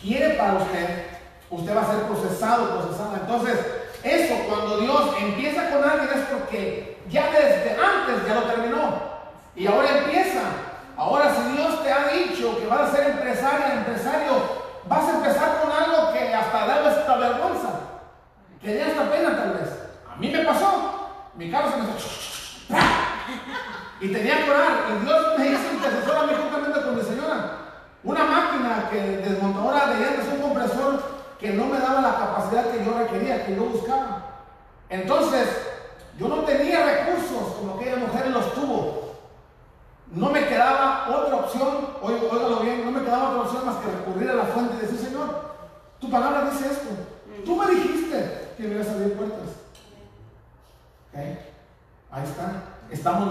quiere 0.00 0.34
para 0.34 0.54
usted, 0.54 1.06
usted 1.50 1.76
va 1.76 1.82
a 1.82 1.86
ser 1.86 2.02
procesado, 2.02 2.78
procesada. 2.78 3.18
Entonces, 3.20 3.58
eso 4.02 4.34
cuando 4.48 4.78
Dios 4.78 5.14
empieza 5.20 5.70
con 5.70 5.84
alguien 5.84 6.10
es 6.14 6.24
porque 6.26 6.98
ya 7.08 7.30
desde 7.30 7.72
antes 7.72 8.26
ya 8.26 8.34
lo 8.34 8.42
terminó. 8.42 9.16
Y 9.54 9.66
ahora 9.66 9.98
empieza. 9.98 10.42
Ahora 10.96 11.34
si 11.34 11.56
Dios 11.56 11.82
te 11.82 11.92
ha 11.92 12.08
dicho 12.08 12.58
que 12.58 12.66
vas 12.66 12.80
a 12.80 12.96
ser 12.96 13.10
empresaria, 13.10 13.74
empresario, 13.74 14.32
vas 14.88 15.08
a 15.08 15.16
empezar 15.16 15.60
con 15.60 15.70
algo 15.70 16.12
que 16.12 16.34
hasta 16.34 16.66
da 16.66 16.90
esta 16.90 17.16
vergüenza. 17.16 17.68
Que 18.62 18.78
ya 18.78 18.86
hasta 18.86 19.10
pena 19.10 19.36
tal 19.36 19.52
vez. 19.54 19.68
A 20.10 20.16
mí 20.16 20.30
me 20.30 20.44
pasó. 20.44 21.05
Mi 21.36 21.50
carro 21.50 21.70
se 21.70 21.76
me 21.78 21.86
y 24.00 24.12
tenía 24.12 24.44
que 24.44 24.50
orar. 24.50 24.72
Y 24.90 25.04
Dios 25.04 25.38
me 25.38 25.46
hizo 25.46 25.72
intercesor 25.74 26.16
a 26.16 26.26
mí 26.26 26.32
juntamente 26.40 26.82
con 26.82 26.96
mi 26.96 27.02
señora. 27.02 27.58
Una 28.04 28.24
máquina 28.24 28.88
que 28.90 29.00
desmontadora 29.18 29.86
de 29.88 30.00
llantas, 30.00 30.26
un 30.32 30.40
compresor 30.40 31.02
que 31.38 31.50
no 31.52 31.66
me 31.66 31.78
daba 31.78 32.00
la 32.00 32.14
capacidad 32.14 32.70
que 32.70 32.84
yo 32.84 32.98
requería, 32.98 33.44
que 33.44 33.56
yo 33.56 33.64
buscaba. 33.64 34.22
Entonces, 34.88 35.48
yo 36.18 36.28
no 36.28 36.36
tenía 36.44 36.84
recursos 36.84 37.54
como 37.58 37.74
aquella 37.74 37.96
mujer 37.96 38.30
los 38.30 38.54
tuvo. 38.54 39.06
No 40.12 40.30
me 40.30 40.46
quedaba 40.46 41.08
otra 41.08 41.36
opción, 41.36 41.88
óigalo 42.00 42.60
bien, 42.60 42.84
no 42.84 42.92
me 42.92 43.02
quedaba 43.04 43.30
otra 43.30 43.42
opción 43.42 43.66
más 43.66 43.76
que 43.76 43.90
recurrir 43.90 44.30
a 44.30 44.34
la 44.34 44.44
fuente 44.44 44.76
y 44.76 44.86
decir, 44.86 44.98
Señor, 44.98 45.56
tu 46.00 46.10
palabra 46.10 46.48
dice 46.50 46.70
esto. 46.70 46.88
Tú 47.44 47.56
me 47.56 47.66
dijiste 47.66 48.52
que 48.56 48.62
me 48.62 48.74
ibas 48.76 48.88
a 48.88 48.92
abrir 48.92 49.14
puertas. 49.14 49.48
¿Ok? 51.12 51.18
Ahí 52.10 52.24
está. 52.24 52.62
Estamos 52.90 53.28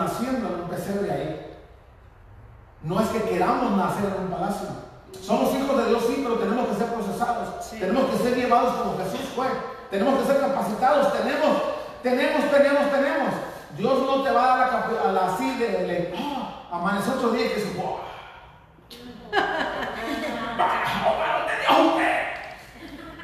un 0.88 0.94
pesebre 0.94 1.12
ahí. 1.12 1.58
No 2.84 3.00
es 3.00 3.08
que 3.10 3.22
queramos 3.24 3.72
nacer 3.78 4.06
en 4.06 4.26
un 4.26 4.32
palacio. 4.32 4.68
Somos 5.22 5.56
hijos 5.56 5.78
de 5.78 5.90
Dios, 5.90 6.04
sí, 6.08 6.22
pero 6.24 6.36
tenemos 6.40 6.68
que 6.68 6.76
ser 6.76 6.88
procesados. 6.88 7.66
Sí. 7.66 7.80
Tenemos 7.80 8.06
que 8.12 8.18
ser 8.18 8.36
llevados 8.36 8.74
como 8.76 8.98
Jesús 8.98 9.30
fue. 9.36 9.48
Tenemos 9.90 10.20
que 10.20 10.26
ser 10.26 10.40
capacitados. 10.40 11.14
Tenemos, 11.14 11.58
tenemos, 12.04 12.52
tenemos, 12.52 12.92
tenemos. 12.92 13.34
Dios 13.78 14.00
no 14.06 14.24
te 14.24 14.32
va 14.32 14.54
a 14.54 14.58
dar 14.58 14.72
la, 14.72 15.10
a 15.10 15.12
la 15.12 15.34
así 15.34 15.56
de, 15.58 15.68
de- 15.68 16.14
ah, 16.18 16.68
amanecer 16.72 17.14
otro 17.16 17.32
día 17.32 17.48
y 17.48 17.50
que 17.50 17.60
se 17.62 17.74
wow. 17.74 17.98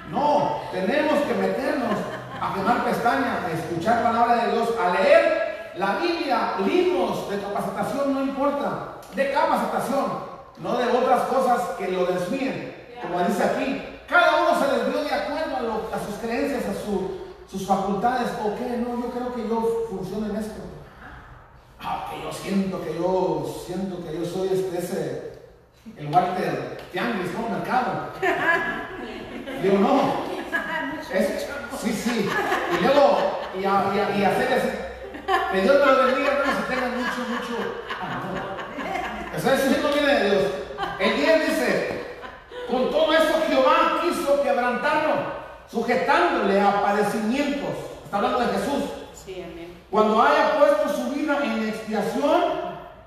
No, 0.09 0.61
tenemos 0.71 1.19
que 1.21 1.33
meternos 1.35 1.97
a 2.41 2.53
quemar 2.53 2.83
pestañas, 2.83 3.45
a 3.45 3.51
escuchar 3.51 4.03
palabra 4.03 4.45
de 4.45 4.51
Dios, 4.51 4.69
a 4.83 4.89
leer 5.01 5.40
la 5.81 5.97
Biblia, 5.97 6.53
libros 6.63 7.27
de 7.27 7.41
capacitación, 7.41 8.13
no 8.13 8.21
importa, 8.21 8.97
de 9.15 9.31
capacitación, 9.31 10.05
no 10.59 10.77
de 10.77 10.85
otras 10.95 11.21
cosas 11.23 11.59
que 11.77 11.87
lo 11.87 12.05
desvíen, 12.05 12.75
como 13.01 13.19
dice 13.23 13.43
aquí. 13.43 13.81
Cada 14.07 14.43
uno 14.43 14.59
se 14.59 14.67
desvió 14.77 15.03
de 15.03 15.11
acuerdo 15.11 15.57
a, 15.57 15.61
lo- 15.61 15.89
a 15.91 15.97
sus 16.05 16.15
creencias, 16.21 16.65
a 16.65 16.85
su- 16.85 17.21
sus 17.49 17.65
facultades. 17.65 18.27
¿O 18.45 18.55
qué? 18.57 18.77
No, 18.77 19.01
yo 19.01 19.09
creo 19.09 19.33
que 19.33 19.49
yo 19.49 19.87
funciono 19.89 20.27
en 20.29 20.35
esto. 20.35 20.61
Ah, 21.81 22.05
que 22.11 22.21
yo 22.21 22.31
siento 22.31 22.83
que 22.83 22.93
yo 22.93 23.63
siento 23.65 24.03
que 24.05 24.19
yo 24.19 24.23
soy 24.23 24.49
este, 24.49 24.77
ese, 24.77 25.41
el 25.97 26.13
Walter 26.13 26.77
Tianguis, 26.91 27.33
¿no? 27.33 27.49
Mercado. 27.57 28.09
Digo, 29.63 29.77
no. 29.79 30.29
Es- 31.11 31.47
sí, 31.81 31.91
sí. 31.91 32.29
Y 32.79 32.83
luego, 32.83 33.17
y, 33.59 33.65
a, 33.65 33.91
y, 33.95 33.99
a- 33.99 34.15
y 34.17 34.23
hacer. 34.25 34.90
Que 35.51 35.61
Dios 35.61 35.79
me 35.79 35.85
lo 35.85 36.05
bendiga, 36.05 36.31
hermanos, 36.31 36.55
y 36.59 36.73
tengan 36.73 36.97
mucho, 36.97 37.21
mucho. 37.29 37.55
amor. 38.01 39.35
Eso, 39.35 39.53
eso 39.53 39.69
sí 39.69 39.79
no 39.81 39.89
viene 39.89 40.13
de 40.13 40.29
Dios. 40.29 40.43
El 40.99 41.15
10 41.15 41.49
dice, 41.49 42.19
con 42.69 42.91
todo 42.91 43.13
esto 43.13 43.41
Jehová 43.47 44.01
quiso 44.01 44.41
quebrantarlo, 44.43 45.13
sujetándole 45.69 46.59
a 46.59 46.81
padecimientos. 46.81 47.71
Está 48.03 48.17
hablando 48.17 48.39
de 48.39 48.45
Jesús. 48.47 48.83
Sí, 49.13 49.43
amén. 49.43 49.77
Cuando 49.89 50.21
haya 50.21 50.57
puesto 50.57 50.89
su 50.89 51.09
vida 51.11 51.37
en 51.43 51.69
expiación, 51.69 52.43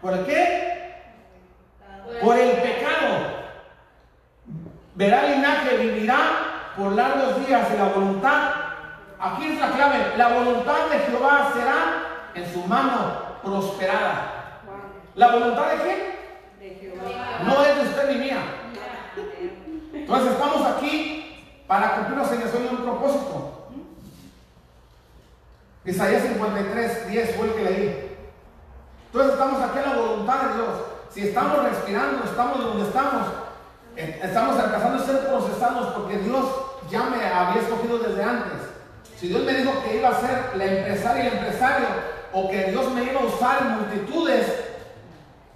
¿por 0.00 0.24
qué? 0.26 1.02
Por 2.22 2.38
el 2.38 2.50
pecado. 2.52 3.44
Verá 4.94 5.26
el 5.26 5.36
linaje, 5.36 5.76
vivirá 5.76 6.18
por 6.76 6.92
largos 6.92 7.46
días 7.46 7.68
y 7.74 7.76
la 7.76 7.84
voluntad. 7.84 8.50
Aquí 9.18 9.46
es 9.46 9.60
la 9.60 9.70
clave. 9.70 10.12
La 10.16 10.28
voluntad 10.28 10.88
de 10.90 10.98
Jehová 11.00 11.50
será 11.54 12.13
en 12.34 12.52
su 12.52 12.60
mano 12.66 13.40
prosperada. 13.42 14.60
¿La 15.14 15.32
voluntad 15.32 15.70
de 15.70 15.82
quién? 15.82 15.98
De 16.58 16.74
Jehová. 16.80 17.40
No 17.44 17.64
es 17.64 17.76
de 17.76 17.82
usted 17.82 18.10
ni 18.10 18.18
mía. 18.18 18.38
Entonces 19.92 20.32
estamos 20.32 20.66
aquí 20.66 21.64
para 21.66 21.94
cumplir 21.94 22.18
una 22.18 22.26
asignación 22.26 22.64
y 22.64 22.74
un 22.74 22.82
propósito. 22.82 23.68
Isaías 25.84 26.22
53, 26.22 27.08
10 27.08 27.36
fue 27.36 27.46
el 27.46 27.54
que 27.54 27.62
leí. 27.62 28.16
Entonces 29.06 29.32
estamos 29.34 29.62
aquí 29.62 29.78
en 29.78 29.90
la 29.90 29.96
voluntad 29.96 30.42
de 30.42 30.54
Dios. 30.54 30.68
Si 31.10 31.20
estamos 31.28 31.62
respirando, 31.62 32.24
estamos 32.24 32.58
donde 32.58 32.86
estamos, 32.88 33.26
eh, 33.96 34.20
estamos 34.22 34.64
empezando 34.64 35.02
a 35.02 35.06
ser 35.06 35.28
procesados 35.28 35.94
porque 35.94 36.18
Dios 36.18 36.44
ya 36.90 37.04
me 37.04 37.24
había 37.24 37.62
escogido 37.62 37.98
desde 37.98 38.24
antes. 38.24 38.58
Si 39.16 39.28
Dios 39.28 39.44
me 39.44 39.54
dijo 39.54 39.72
que 39.84 39.96
iba 39.96 40.08
a 40.08 40.20
ser 40.20 40.56
la 40.56 40.64
empresaria 40.64 41.24
y 41.24 41.26
el 41.28 41.32
empresario, 41.34 41.86
o 42.34 42.50
que 42.50 42.64
Dios 42.64 42.90
me 42.90 43.04
iba 43.04 43.20
a 43.20 43.24
usar 43.24 43.58
en 43.62 43.68
multitudes, 43.78 44.46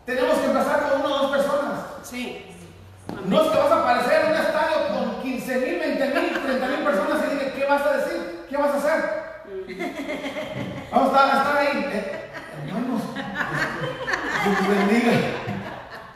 tenemos 0.07 0.39
que 0.39 0.47
empezar 0.47 0.89
con 0.89 1.01
una 1.01 1.15
o 1.15 1.19
dos 1.19 1.31
personas. 1.33 1.81
Sí. 2.03 2.47
No 3.27 3.43
es 3.43 3.49
que 3.51 3.59
vas 3.59 3.73
a 3.73 3.81
aparecer 3.81 4.25
en 4.25 4.31
un 4.31 4.37
estadio 4.39 4.89
con 4.95 5.23
15 5.23 5.57
mil, 5.57 5.79
20 5.81 6.07
mil, 6.07 6.41
30 6.41 6.67
mil 6.69 6.79
personas 6.79 7.19
y 7.27 7.35
dije, 7.35 7.53
¿qué 7.57 7.65
vas 7.67 7.83
a 7.83 7.97
decir? 7.97 8.47
¿Qué 8.49 8.57
vas 8.57 8.71
a 8.71 8.77
hacer? 8.77 9.19
Vamos 10.93 11.15
a 11.15 11.27
estar, 11.27 11.57
ahí. 11.59 11.91
Eh, 11.93 12.31
hermanos, 12.67 13.03
Dios 14.45 14.69
bendiga. 14.69 15.13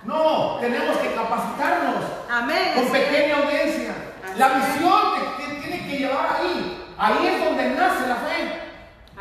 No, 0.05 0.59
tenemos 0.61 0.97
que 0.99 1.15
capacitarnos 1.15 2.05
Amén. 2.31 2.73
con 2.77 2.93
pequeña 2.93 3.39
audiencia. 3.39 3.95
La 4.37 4.49
visión 4.49 5.03
te, 5.37 5.45
te 5.45 5.61
tiene 5.61 5.89
que 5.89 5.99
llevar 5.99 6.37
ahí. 6.39 6.87
Ahí 6.99 7.27
es 7.27 7.45
donde 7.45 7.71
nace 7.71 8.07
la 8.07 8.17
fe. 8.17 8.72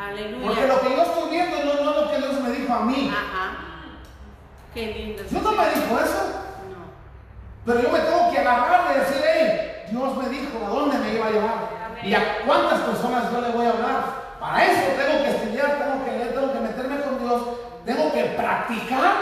Aleluya. 0.02 0.48
Porque 0.48 0.68
lo 0.68 0.82
que 0.82 0.96
yo 0.96 1.02
estoy 1.04 1.30
viendo 1.30 1.58
no, 1.64 1.84
no 1.84 1.92
es 1.92 1.98
lo 1.98 2.12
que 2.12 2.18
Dios 2.18 2.42
me 2.42 2.50
dijo 2.50 2.74
a 2.74 2.80
mí. 2.86 3.12
Ajá. 3.14 3.58
Qué 4.74 4.88
lindo. 4.88 5.24
Dios 5.30 5.44
no 5.44 5.52
me 5.52 5.70
dijo 5.70 6.00
eso. 6.00 6.22
No. 6.74 6.82
Pero 7.66 7.82
yo 7.82 7.90
me 7.92 8.00
tengo 8.00 8.32
que 8.32 8.40
agarrar 8.40 8.96
y 8.96 9.00
decir, 9.00 9.22
hey, 9.24 9.86
Dios 9.92 10.18
me 10.18 10.30
dijo 10.30 10.66
a 10.66 10.70
dónde 10.70 10.98
me 10.98 11.14
iba 11.14 11.28
a 11.28 11.32
llevar 11.32 11.82
y 12.04 12.14
a 12.16 12.46
cuántas 12.48 12.80
personas 12.80 13.32
yo 13.32 13.42
le 13.42 13.50
voy 13.50 13.66
a 13.68 13.70
hablar. 13.70 14.22
Para 14.40 14.66
eso 14.66 14.82
tengo 14.98 15.24
que 15.24 15.30
estudiar, 15.30 15.78
tengo 15.78 16.04
que 16.04 16.12
leer, 16.18 16.34
tengo 16.34 16.52
que 16.52 16.60
meterme 16.60 17.02
con 17.02 17.20
Dios, 17.20 17.42
tengo 17.86 18.12
que 18.12 18.24
practicar, 18.24 19.14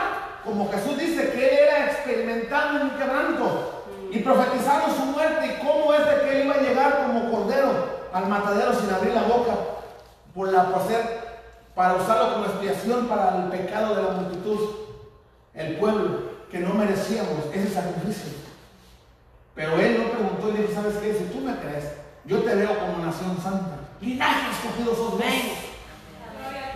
como 0.46 0.72
Jesús 0.72 0.98
dice 0.98 1.34
que 1.34 1.46
él 1.46 1.68
era 1.68 1.86
experimentado 1.88 2.78
en 2.78 2.84
un 2.84 2.90
quebranto 2.92 3.86
y 4.10 4.20
profetizaron 4.20 4.96
su 4.96 5.06
muerte 5.08 5.46
y 5.46 5.66
cómo 5.66 5.94
es 5.94 6.06
de 6.06 6.22
que 6.22 6.32
él 6.32 6.46
iba 6.46 6.56
a 6.56 6.62
llegar 6.62 7.04
como 7.04 7.30
cordero 7.30 8.00
al 8.14 8.28
matadero 8.28 8.74
sin 8.74 8.90
abrir 8.90 9.14
la 9.14 9.24
boca 9.24 9.52
por 10.40 10.54
la 10.54 10.72
por 10.72 10.88
ser- 10.88 11.20
para 11.76 11.96
usarlo 11.96 12.32
como 12.34 12.46
expiación 12.46 13.08
para 13.10 13.44
el 13.44 13.44
pecado 13.52 13.94
de 13.94 14.04
la 14.04 14.10
multitud, 14.12 14.70
el 15.54 15.76
pueblo 15.76 16.30
que 16.50 16.60
no 16.60 16.76
merecíamos 16.76 17.54
ese 17.54 17.74
sacrificio. 17.74 18.32
Pero 19.54 19.78
él 19.82 20.02
no 20.02 20.12
preguntó 20.12 20.48
y 20.50 20.62
dijo, 20.62 20.74
¿sabes 20.82 20.96
qué? 21.00 21.14
Si 21.14 21.26
tú 21.26 21.42
me 21.42 21.58
crees, 21.58 21.92
yo 22.24 22.38
te 22.40 22.56
veo 22.56 22.70
como 22.80 23.06
nación 23.06 23.38
santa. 23.44 23.80
Linaje 24.00 24.52
escogido 24.52 24.96
sos. 24.96 25.20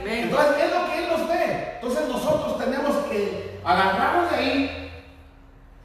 Entonces 0.06 0.56
es 0.61 0.72
lo 0.73 0.85
que 0.90 0.98
Él 0.98 1.10
nos 1.10 1.27
ve. 1.30 1.72
Entonces 1.76 2.10
nosotros 2.10 2.57
tenemos 2.57 2.98
que 3.10 3.61
agarrarnos 3.64 4.30
de 4.30 4.35
ahí. 4.35 4.91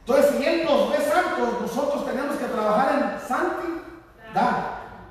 Entonces 0.01 0.35
si 0.37 0.45
Él 0.45 0.65
nos 0.65 0.91
ve 0.91 0.97
santos, 0.97 1.61
nosotros 1.61 2.05
tenemos 2.05 2.35
que 2.35 2.45
trabajar 2.45 2.91
en 2.93 3.25
santidad. 3.25 4.68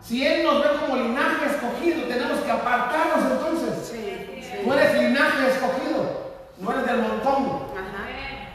Si 0.09 0.26
Él 0.26 0.43
nos 0.43 0.62
ve 0.62 0.68
como 0.80 0.97
linaje 0.97 1.47
escogido, 1.47 2.09
tenemos 2.09 2.39
que 2.40 2.51
apartarnos 2.51 3.30
entonces. 3.30 3.86
Sí, 3.89 4.40
sí. 4.43 4.60
Tú 4.64 4.72
eres 4.72 4.94
linaje 5.02 5.48
escogido, 5.51 6.30
no 6.59 6.72
eres 6.72 6.86
del 6.86 7.02
montón. 7.02 7.44
Ajá. 7.76 8.09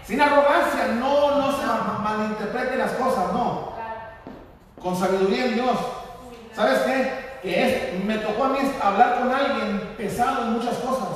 Sin 0.04 0.20
arrogancia, 0.20 0.88
no, 1.00 1.38
no 1.38 1.52
se 1.60 1.66
ma- 1.66 2.00
malinterpreten 2.04 2.80
las 2.80 2.92
cosas, 2.94 3.32
no. 3.34 3.72
Con 4.82 4.98
sabiduría 4.98 5.46
en 5.46 5.54
Dios. 5.54 5.78
¿Sabes 6.56 6.80
qué? 6.80 7.24
Que 7.44 7.94
es, 7.98 8.04
me 8.04 8.18
tocó 8.18 8.46
a 8.46 8.50
mí 8.50 8.60
hablar 8.82 9.20
con 9.20 9.32
alguien 9.32 9.94
pesado 9.96 10.44
en 10.46 10.54
muchas 10.54 10.76
cosas. 10.78 11.08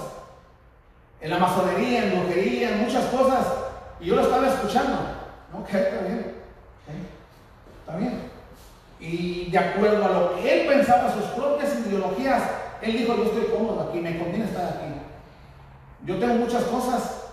En 1.20 1.32
la 1.32 1.40
masonería, 1.40 2.04
en 2.04 2.20
brujería, 2.22 2.70
en 2.70 2.84
muchas 2.84 3.06
cosas. 3.06 3.46
Y 4.00 4.06
yo 4.06 4.16
lo 4.16 4.22
estaba 4.22 4.48
escuchando. 4.48 4.98
Ok, 5.60 5.74
está 5.74 6.02
bien. 6.06 6.36
ok, 6.86 6.94
Está 7.82 7.98
bien. 7.98 8.27
Y 9.00 9.52
de 9.52 9.58
acuerdo 9.58 10.04
a 10.06 10.10
lo 10.10 10.36
que 10.36 10.62
él 10.62 10.68
pensaba, 10.68 11.14
sus 11.14 11.26
propias 11.32 11.78
ideologías, 11.86 12.44
él 12.82 12.98
dijo, 12.98 13.16
yo 13.16 13.24
estoy 13.26 13.46
cómodo 13.46 13.90
aquí, 13.90 14.00
me 14.00 14.18
conviene 14.18 14.46
estar 14.46 14.66
aquí. 14.66 14.86
Yo 16.06 16.18
tengo 16.18 16.36
muchas 16.36 16.64
cosas 16.64 17.26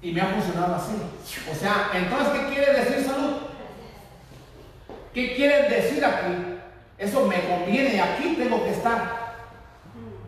y 0.00 0.12
me 0.12 0.20
ha 0.20 0.26
funcionado 0.26 0.74
así. 0.74 0.94
O 1.50 1.54
sea, 1.54 1.90
entonces, 1.94 2.28
¿qué 2.32 2.54
quiere 2.54 2.72
decir 2.72 3.04
salud? 3.04 3.36
¿Qué 5.14 5.36
quiere 5.36 5.68
decir 5.68 6.04
aquí? 6.04 6.58
Eso 6.98 7.26
me 7.26 7.40
conviene 7.48 8.00
aquí 8.00 8.34
tengo 8.36 8.64
que 8.64 8.70
estar. 8.70 9.22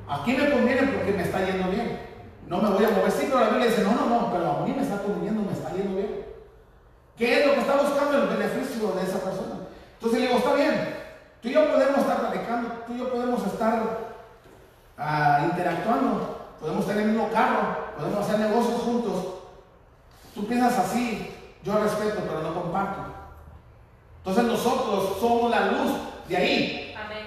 Aquí 0.08 0.32
me 0.32 0.50
conviene 0.50 0.82
porque 0.82 1.12
me 1.12 1.22
está 1.22 1.44
yendo 1.44 1.70
bien. 1.70 1.98
No 2.46 2.60
me 2.60 2.70
voy 2.70 2.84
a 2.84 2.90
mover. 2.90 3.10
Sí, 3.10 3.26
pero 3.26 3.40
la 3.40 3.48
Biblia 3.48 3.66
dice, 3.66 3.82
no, 3.82 3.94
no, 3.94 4.06
no, 4.06 4.32
pero 4.32 4.50
a 4.50 4.66
mí 4.66 4.74
me 4.76 4.82
está 4.82 4.98
conveniendo, 4.98 5.42
me 5.42 5.52
está 5.52 5.72
yendo 5.72 5.96
bien. 5.96 6.24
¿Qué 7.16 7.40
es 7.40 7.46
lo 7.46 7.54
que 7.54 7.60
está 7.60 7.76
buscando 7.76 8.18
el 8.18 8.36
beneficio 8.36 8.92
de 8.92 9.02
esa 9.02 9.20
persona? 9.20 9.63
Entonces 9.94 10.20
le 10.20 10.26
digo, 10.26 10.38
está 10.38 10.54
bien, 10.54 10.96
tú 11.42 11.48
y 11.48 11.52
yo 11.52 11.70
podemos 11.72 11.98
estar 11.98 12.20
platicando, 12.20 12.68
tú 12.86 12.92
y 12.94 12.98
yo 12.98 13.10
podemos 13.10 13.46
estar 13.46 13.82
ah, 14.98 15.40
interactuando, 15.44 16.54
podemos 16.60 16.86
tener 16.86 17.02
el 17.04 17.10
mismo 17.10 17.28
carro, 17.30 17.76
podemos 17.98 18.20
hacer 18.20 18.38
negocios 18.40 18.80
juntos. 18.82 19.24
Tú 20.34 20.46
piensas 20.46 20.78
así, 20.78 21.32
yo 21.62 21.78
respeto, 21.78 22.22
pero 22.26 22.42
no 22.42 22.54
comparto. 22.60 23.00
Entonces 24.18 24.44
nosotros 24.44 25.16
somos 25.20 25.50
la 25.50 25.66
luz 25.66 25.92
de 26.28 26.36
ahí. 26.36 26.94
Amén. 27.02 27.26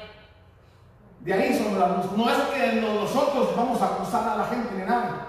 De 1.19 1.34
ahí 1.34 1.57
somos 1.57 1.77
la 1.80 1.88
luz. 1.89 2.11
No 2.15 2.30
es 2.30 2.38
que 2.49 2.81
no- 2.81 3.02
nosotros 3.02 3.56
vamos 3.56 3.81
a 3.81 3.85
acusar 3.85 4.27
a 4.30 4.35
la 4.38 4.45
gente 4.45 4.73
ni 4.76 4.84
nada. 4.84 5.26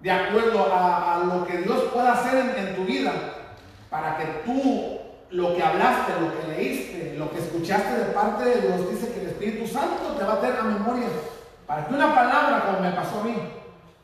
De 0.00 0.10
acuerdo 0.10 0.70
a, 0.72 1.14
a 1.14 1.18
lo 1.20 1.46
que 1.46 1.58
Dios 1.58 1.84
pueda 1.92 2.12
hacer 2.12 2.34
en, 2.36 2.66
en 2.68 2.76
tu 2.76 2.84
vida, 2.84 3.12
para 3.88 4.16
que 4.18 4.24
tú 4.44 4.93
lo 5.34 5.54
que 5.56 5.62
hablaste, 5.62 6.12
lo 6.20 6.30
que 6.32 6.46
leíste, 6.56 7.14
lo 7.18 7.30
que 7.30 7.38
escuchaste 7.40 7.96
de 7.96 8.04
parte 8.12 8.44
de 8.44 8.60
Dios, 8.62 8.90
dice 8.90 9.12
que 9.12 9.20
el 9.22 9.26
Espíritu 9.28 9.66
Santo 9.66 10.14
te 10.16 10.24
va 10.24 10.34
a 10.34 10.40
tener 10.40 10.60
a 10.60 10.62
memoria. 10.62 11.08
Para 11.66 11.86
que 11.86 11.94
una 11.94 12.14
palabra, 12.14 12.64
como 12.66 12.80
me 12.80 12.92
pasó 12.92 13.20
a 13.20 13.24
mí, 13.24 13.34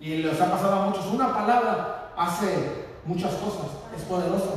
y 0.01 0.17
les 0.23 0.41
ha 0.41 0.51
pasado 0.51 0.73
a 0.75 0.87
muchos, 0.87 1.07
una 1.07 1.33
palabra 1.33 2.09
hace 2.17 2.87
muchas 3.05 3.33
cosas, 3.35 3.67
es 3.97 4.03
poderosa. 4.03 4.55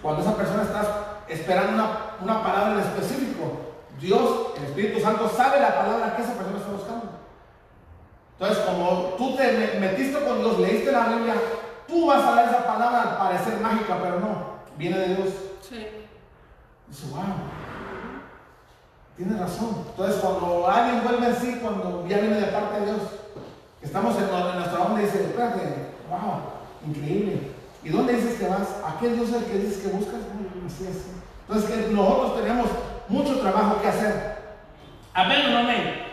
Cuando 0.00 0.22
esa 0.22 0.34
persona 0.36 0.62
está 0.62 0.82
esperando 1.28 1.72
una, 1.74 1.88
una 2.22 2.42
palabra 2.42 2.72
en 2.74 2.78
específico, 2.80 3.74
Dios, 4.00 4.52
el 4.56 4.64
Espíritu 4.64 5.00
Santo, 5.00 5.28
sabe 5.28 5.60
la 5.60 5.74
palabra 5.74 6.16
que 6.16 6.22
esa 6.22 6.32
persona 6.34 6.56
está 6.58 6.70
buscando. 6.72 7.06
Entonces, 8.38 8.64
como 8.64 9.14
tú 9.18 9.36
te 9.36 9.52
me- 9.52 9.80
metiste 9.86 10.24
con 10.24 10.38
Dios, 10.38 10.58
leíste 10.60 10.92
la 10.92 11.06
Biblia, 11.08 11.34
tú 11.88 12.06
vas 12.06 12.24
a 12.24 12.34
dar 12.34 12.48
esa 12.48 12.64
palabra 12.66 13.02
al 13.02 13.18
parecer 13.18 13.60
mágica, 13.60 13.98
pero 14.00 14.20
no, 14.20 14.28
viene 14.78 14.98
de 14.98 15.14
Dios. 15.16 15.28
Dice, 16.88 17.06
wow, 17.10 17.22
tienes 19.16 19.38
razón. 19.38 19.84
Entonces, 19.90 20.20
cuando 20.20 20.68
alguien 20.68 21.04
vuelve 21.04 21.26
en 21.26 21.36
sí, 21.36 21.58
cuando 21.62 22.06
ya 22.08 22.18
viene 22.18 22.40
de 22.40 22.46
parte 22.46 22.80
de 22.80 22.86
Dios, 22.86 23.02
estamos 23.82 24.16
en, 24.16 24.24
en 24.24 24.56
nuestra 24.56 24.80
onda 24.80 25.02
y 25.02 25.04
dice, 25.04 25.24
espérate, 25.24 25.92
wow, 26.08 26.40
increíble. 26.86 27.52
¿Y 27.82 27.90
dónde 27.90 28.14
dices 28.14 28.38
que 28.38 28.48
vas? 28.48 28.68
¿A 28.84 28.98
qué 28.98 29.10
Dios 29.10 29.28
es 29.28 29.36
el 29.36 29.44
que 29.44 29.58
dices 29.58 29.82
que 29.82 29.88
buscas? 29.88 30.20
Así 30.66 30.86
es. 30.86 31.06
Entonces, 31.46 31.70
que 31.70 31.92
nosotros 31.92 32.40
tenemos 32.40 32.68
mucho 33.08 33.40
trabajo 33.40 33.80
que 33.80 33.88
hacer. 33.88 34.38
Amén 35.14 35.46
o 35.46 35.50
no 35.50 35.58
amén. 35.58 36.08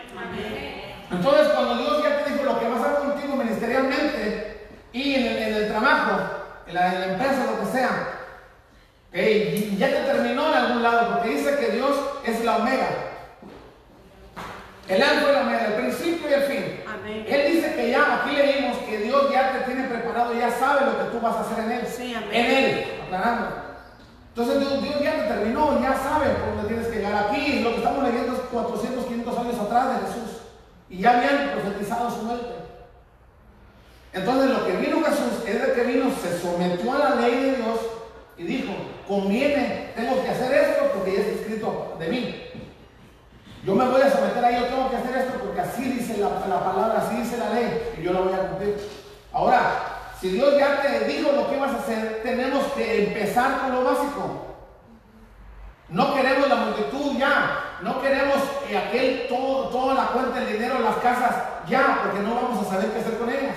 Entonces, 1.10 1.48
cuando 1.48 1.76
Dios 1.76 2.02
ya 2.02 2.24
te 2.24 2.32
dijo 2.32 2.44
lo 2.44 2.58
que 2.58 2.68
va 2.68 2.76
a 2.76 2.80
hacer 2.80 2.94
contigo 2.96 3.36
ministerialmente 3.36 4.68
y 4.92 5.14
en 5.14 5.26
el, 5.26 5.36
en 5.36 5.54
el 5.54 5.68
trabajo, 5.68 6.20
en 6.66 6.74
la, 6.74 6.94
en 6.94 7.00
la 7.00 7.06
empresa, 7.12 7.46
lo 7.46 7.60
que 7.60 7.72
sea, 7.72 8.15
ok, 9.16 9.22
y 9.22 9.76
ya 9.78 9.88
te 9.88 10.12
terminó 10.12 10.48
en 10.48 10.54
algún 10.54 10.82
lado, 10.82 11.14
porque 11.14 11.30
dice 11.30 11.56
que 11.56 11.70
Dios 11.70 11.96
es 12.24 12.44
la 12.44 12.58
omega. 12.58 12.88
El 14.88 15.02
alfa 15.02 15.30
y 15.30 15.32
la 15.32 15.40
omega, 15.40 15.66
el 15.66 15.74
principio 15.74 16.28
y 16.28 16.32
el 16.34 16.42
fin. 16.42 16.80
Amén. 16.86 17.24
Él 17.26 17.52
dice 17.52 17.74
que 17.74 17.90
ya, 17.90 18.20
aquí 18.20 18.36
leímos 18.36 18.76
que 18.78 18.98
Dios 18.98 19.32
ya 19.32 19.52
te 19.52 19.58
tiene 19.60 19.88
preparado, 19.88 20.34
ya 20.34 20.50
sabe 20.50 20.86
lo 20.86 20.98
que 20.98 21.04
tú 21.10 21.20
vas 21.20 21.36
a 21.36 21.40
hacer 21.40 21.64
en 21.64 21.72
Él. 21.72 21.86
Sí, 21.86 22.14
amén. 22.14 22.28
En 22.32 22.46
Él, 22.46 22.84
aclarando. 23.06 23.56
Entonces 24.28 24.60
Dios, 24.60 24.82
Dios 24.82 25.00
ya 25.02 25.12
te 25.14 25.28
terminó, 25.28 25.80
ya 25.80 25.94
sabe 25.94 26.26
por 26.34 26.54
dónde 26.54 26.68
tienes 26.68 26.88
que 26.88 26.96
llegar. 26.98 27.26
Aquí 27.30 27.60
lo 27.60 27.70
que 27.70 27.76
estamos 27.78 28.04
leyendo 28.04 28.34
es 28.34 28.40
400, 28.52 29.06
500 29.06 29.38
años 29.38 29.58
atrás 29.58 29.88
de 29.88 30.06
Jesús. 30.06 30.42
Y 30.90 30.98
ya 30.98 31.16
habían 31.16 31.52
profetizado 31.52 32.10
su 32.10 32.22
muerte. 32.22 32.54
Entonces 34.12 34.50
lo 34.50 34.66
que 34.66 34.76
vino 34.76 35.02
Jesús 35.02 35.46
es 35.46 35.66
de 35.66 35.72
que 35.72 35.82
vino, 35.84 36.10
se 36.22 36.38
sometió 36.38 36.92
a 36.92 36.98
la 36.98 37.14
ley 37.16 37.34
de 37.34 37.56
Dios 37.56 37.95
y 38.38 38.42
dijo, 38.44 38.72
conviene, 39.08 39.92
tengo 39.96 40.22
que 40.22 40.28
hacer 40.28 40.52
esto 40.52 40.90
porque 40.94 41.14
ya 41.14 41.20
es 41.20 41.26
escrito 41.40 41.96
de 41.98 42.08
mí. 42.08 42.42
Yo 43.64 43.74
me 43.74 43.88
voy 43.88 44.02
a 44.02 44.10
someter 44.10 44.44
a 44.44 44.50
ello, 44.50 44.66
tengo 44.66 44.90
que 44.90 44.96
hacer 44.96 45.16
esto 45.16 45.38
porque 45.42 45.60
así 45.60 45.84
dice 45.84 46.18
la, 46.18 46.46
la 46.46 46.64
palabra, 46.64 46.98
así 46.98 47.16
dice 47.16 47.38
la 47.38 47.50
ley 47.50 47.94
y 47.98 48.02
yo 48.02 48.12
lo 48.12 48.24
voy 48.24 48.34
a 48.34 48.48
cumplir. 48.48 48.76
Ahora, 49.32 49.60
si 50.20 50.28
Dios 50.28 50.58
ya 50.58 50.80
te 50.82 51.06
dijo 51.06 51.32
lo 51.32 51.50
que 51.50 51.56
vas 51.56 51.72
a 51.72 51.78
hacer, 51.78 52.20
tenemos 52.22 52.64
que 52.74 53.06
empezar 53.06 53.60
con 53.60 53.72
lo 53.72 53.84
básico. 53.84 54.46
No 55.88 56.14
queremos 56.14 56.48
la 56.48 56.56
multitud 56.56 57.16
ya, 57.16 57.78
no 57.82 58.00
queremos 58.00 58.36
aquel, 58.76 59.26
todo, 59.28 59.68
toda 59.68 59.94
la 59.94 60.06
cuenta, 60.08 60.42
el 60.42 60.52
dinero, 60.52 60.80
las 60.80 60.96
casas 60.96 61.34
ya, 61.68 62.00
porque 62.02 62.20
no 62.20 62.34
vamos 62.34 62.66
a 62.66 62.70
saber 62.70 62.90
qué 62.90 63.00
hacer 63.00 63.18
con 63.18 63.30
ellas. 63.30 63.54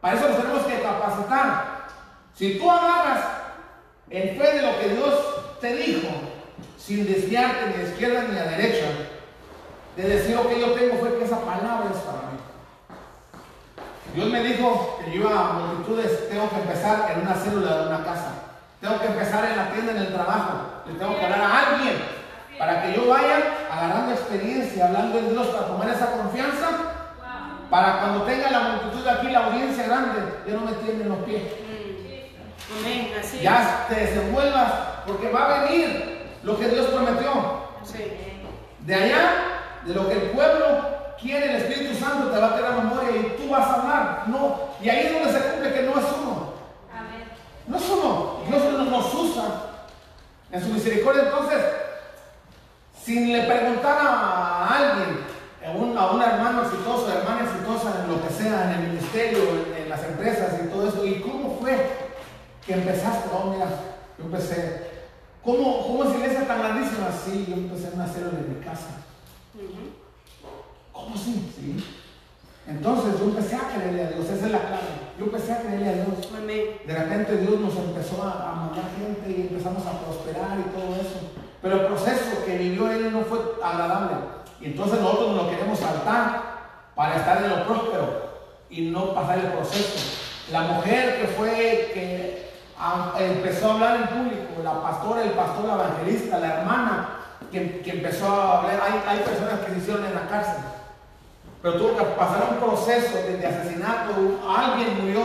Para 0.00 0.16
eso 0.16 0.28
nos 0.28 0.38
tenemos 0.38 0.62
que 0.62 0.80
capacitar. 0.80 1.86
Si 2.34 2.58
tú 2.58 2.70
agarras 2.70 3.18
en 4.10 4.38
fe 4.38 4.52
de 4.54 4.62
lo 4.62 4.78
que 4.78 4.88
Dios 4.88 5.14
te 5.60 5.74
dijo, 5.74 6.08
sin 6.78 7.06
desviarte 7.06 7.66
ni 7.66 7.82
a 7.82 7.88
izquierda 7.88 8.24
ni 8.30 8.38
a 8.38 8.44
derecha, 8.44 8.86
de 9.96 10.08
decir 10.08 10.36
lo 10.36 10.48
que 10.48 10.60
yo 10.60 10.72
tengo 10.72 10.96
fue 10.96 11.18
que 11.18 11.24
esa 11.24 11.40
palabra 11.40 11.90
es 11.92 11.98
para 11.98 12.18
mí. 12.30 12.38
Dios 14.14 14.30
me 14.30 14.42
dijo 14.42 14.98
que 15.04 15.10
yo 15.12 15.20
iba 15.22 15.38
a 15.38 15.52
multitudes, 15.52 16.28
tengo 16.30 16.48
que 16.48 16.56
empezar 16.56 17.12
en 17.12 17.20
una 17.20 17.34
célula 17.34 17.76
de 17.76 17.86
una 17.88 18.04
casa. 18.04 18.32
Tengo 18.80 19.00
que 19.00 19.06
empezar 19.08 19.44
en 19.44 19.56
la 19.56 19.72
tienda, 19.72 19.92
en 19.92 19.98
el 19.98 20.14
trabajo. 20.14 20.82
Le 20.86 20.94
tengo 20.94 21.18
que 21.18 21.24
hablar 21.24 21.40
a 21.40 21.58
alguien 21.58 21.96
para 22.58 22.82
que 22.82 22.94
yo 22.94 23.08
vaya 23.08 23.66
agarrando 23.70 24.12
experiencia, 24.12 24.86
hablando 24.86 25.20
de 25.20 25.30
Dios 25.30 25.46
para 25.48 25.66
tomar 25.66 25.88
esa 25.90 26.12
confianza. 26.12 26.68
Para 27.68 28.00
cuando 28.00 28.22
tenga 28.22 28.50
la 28.50 28.60
multitud 28.60 29.06
aquí, 29.06 29.28
la 29.28 29.46
audiencia 29.46 29.84
grande, 29.84 30.20
yo 30.46 30.54
no 30.54 30.64
me 30.64 30.72
tiemblen 30.72 31.08
los 31.10 31.18
pies. 31.18 31.42
Amén. 32.76 33.12
Así 33.18 33.40
Ya 33.40 33.86
te 33.88 33.94
desenvuelvas, 33.94 34.72
porque 35.06 35.30
va 35.30 35.44
a 35.46 35.64
venir 35.64 36.28
lo 36.42 36.58
que 36.58 36.68
Dios 36.68 36.86
prometió. 36.86 37.30
es. 37.82 37.90
Sí. 37.90 38.12
De 38.80 38.94
allá, 38.94 39.30
de 39.84 39.94
lo 39.94 40.08
que 40.08 40.14
el 40.14 40.30
pueblo 40.30 40.66
quiere, 41.20 41.50
el 41.50 41.62
Espíritu 41.62 41.94
Santo 41.98 42.30
te 42.30 42.38
va 42.38 42.48
a 42.48 42.56
tener 42.56 42.72
memoria 42.72 43.10
y 43.10 43.36
tú 43.40 43.50
vas 43.50 43.66
a 43.68 43.74
hablar. 43.74 44.24
No, 44.28 44.58
y 44.80 44.88
ahí 44.88 45.06
es 45.06 45.12
donde 45.12 45.32
se 45.32 45.48
cumple 45.50 45.72
que 45.72 45.82
no 45.82 45.98
es 45.98 46.06
uno. 46.20 46.48
No 47.66 47.76
es 47.76 47.88
uno. 47.90 48.36
Dios 48.48 48.62
no 48.72 48.84
nos 48.84 49.14
usa. 49.14 49.44
En 50.50 50.62
su 50.62 50.68
misericordia, 50.68 51.24
entonces, 51.24 51.62
sin 53.04 53.30
le 53.32 53.42
preguntar 53.44 53.98
a 54.00 54.66
alguien, 54.74 55.20
a 55.66 55.70
un, 55.72 55.98
a 55.98 56.10
un 56.12 56.22
hermano 56.22 56.62
exitoso, 56.62 57.12
hermana 57.12 57.42
exitosa, 57.42 58.02
en 58.02 58.10
lo 58.10 58.26
que 58.26 58.32
sea, 58.32 58.64
en 58.64 58.70
el 58.70 58.88
ministerio, 58.88 59.40
en, 59.40 59.82
en 59.82 59.88
las 59.90 60.02
empresas 60.04 60.54
y 60.64 60.68
todo 60.68 60.88
eso, 60.88 61.04
¿y 61.04 61.20
cómo 61.20 61.58
fue 61.60 62.07
que 62.68 62.74
empezaste? 62.74 63.30
Oh, 63.32 63.50
mira, 63.50 63.66
yo 64.18 64.24
empecé. 64.26 64.90
¿Cómo, 65.42 65.86
cómo 65.86 66.04
es 66.04 66.16
iglesia 66.16 66.46
tan 66.46 66.58
grandísima? 66.58 67.08
Sí, 67.24 67.46
yo 67.48 67.54
empecé 67.54 67.88
en 67.88 67.94
una 67.94 68.06
célula 68.06 68.38
en 68.38 68.58
mi 68.58 68.64
casa. 68.64 69.00
¿Cómo 70.92 71.16
sí? 71.16 71.50
Sí. 71.56 71.82
Entonces 72.66 73.18
yo 73.18 73.24
empecé 73.24 73.56
a 73.56 73.72
creerle 73.72 74.04
a 74.04 74.10
Dios, 74.10 74.28
esa 74.28 74.44
es 74.44 74.52
la 74.52 74.58
clave. 74.58 74.92
Yo 75.18 75.24
empecé 75.24 75.52
a 75.52 75.60
creerle 75.62 75.88
a 75.88 75.94
Dios. 75.94 76.28
Amén. 76.36 76.64
De 76.86 76.94
repente 76.94 77.38
Dios 77.38 77.58
nos 77.58 77.74
empezó 77.74 78.22
a, 78.22 78.50
a 78.50 78.54
mandar 78.54 78.84
gente 78.98 79.30
y 79.30 79.48
empezamos 79.48 79.86
a 79.86 79.98
prosperar 80.04 80.58
y 80.58 80.68
todo 80.76 80.94
eso. 80.96 81.32
Pero 81.62 81.74
el 81.74 81.86
proceso 81.86 82.44
que 82.44 82.58
vivió 82.58 82.92
él 82.92 83.10
no 83.10 83.22
fue 83.22 83.38
agradable. 83.64 84.16
Y 84.60 84.66
entonces 84.66 85.00
nosotros 85.00 85.34
nos 85.34 85.44
lo 85.44 85.50
queremos 85.50 85.78
saltar 85.78 86.42
para 86.94 87.16
estar 87.16 87.42
en 87.42 87.48
lo 87.48 87.66
próspero 87.66 88.28
y 88.68 88.90
no 88.90 89.14
pasar 89.14 89.38
el 89.38 89.52
proceso. 89.52 90.18
La 90.52 90.62
mujer 90.62 91.22
que 91.22 91.26
fue, 91.28 91.90
que 91.94 92.47
ah, 92.78 93.12
empezó 93.18 93.70
a 93.70 93.74
hablar 93.74 93.96
en 93.96 94.08
público, 94.08 94.62
la 94.62 94.80
pastora, 94.82 95.22
el 95.22 95.30
pastor, 95.30 95.64
la 95.64 95.74
evangelista, 95.74 96.38
la 96.38 96.60
hermana, 96.60 97.08
que, 97.50 97.80
que 97.80 97.90
empezó 97.90 98.26
a 98.26 98.58
hablar, 98.58 98.80
hay, 98.82 99.02
hay 99.06 99.24
personas 99.24 99.60
que 99.60 99.72
se 99.72 99.78
hicieron 99.78 100.04
en 100.04 100.14
la 100.14 100.28
cárcel. 100.28 100.62
Pero 101.62 101.74
tuvo 101.74 101.96
que 101.96 102.04
pasar 102.04 102.48
un 102.50 102.58
proceso 102.58 103.16
de, 103.16 103.44
asesinato, 103.44 104.12
alguien 104.48 105.02
murió 105.02 105.22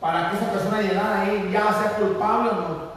para 0.00 0.30
que 0.30 0.36
esa 0.36 0.52
persona 0.52 0.80
llegara 0.80 1.22
ahí, 1.22 1.50
ya 1.52 1.72
sea 1.72 1.96
culpable 1.98 2.50
o 2.50 2.54
no. 2.54 2.90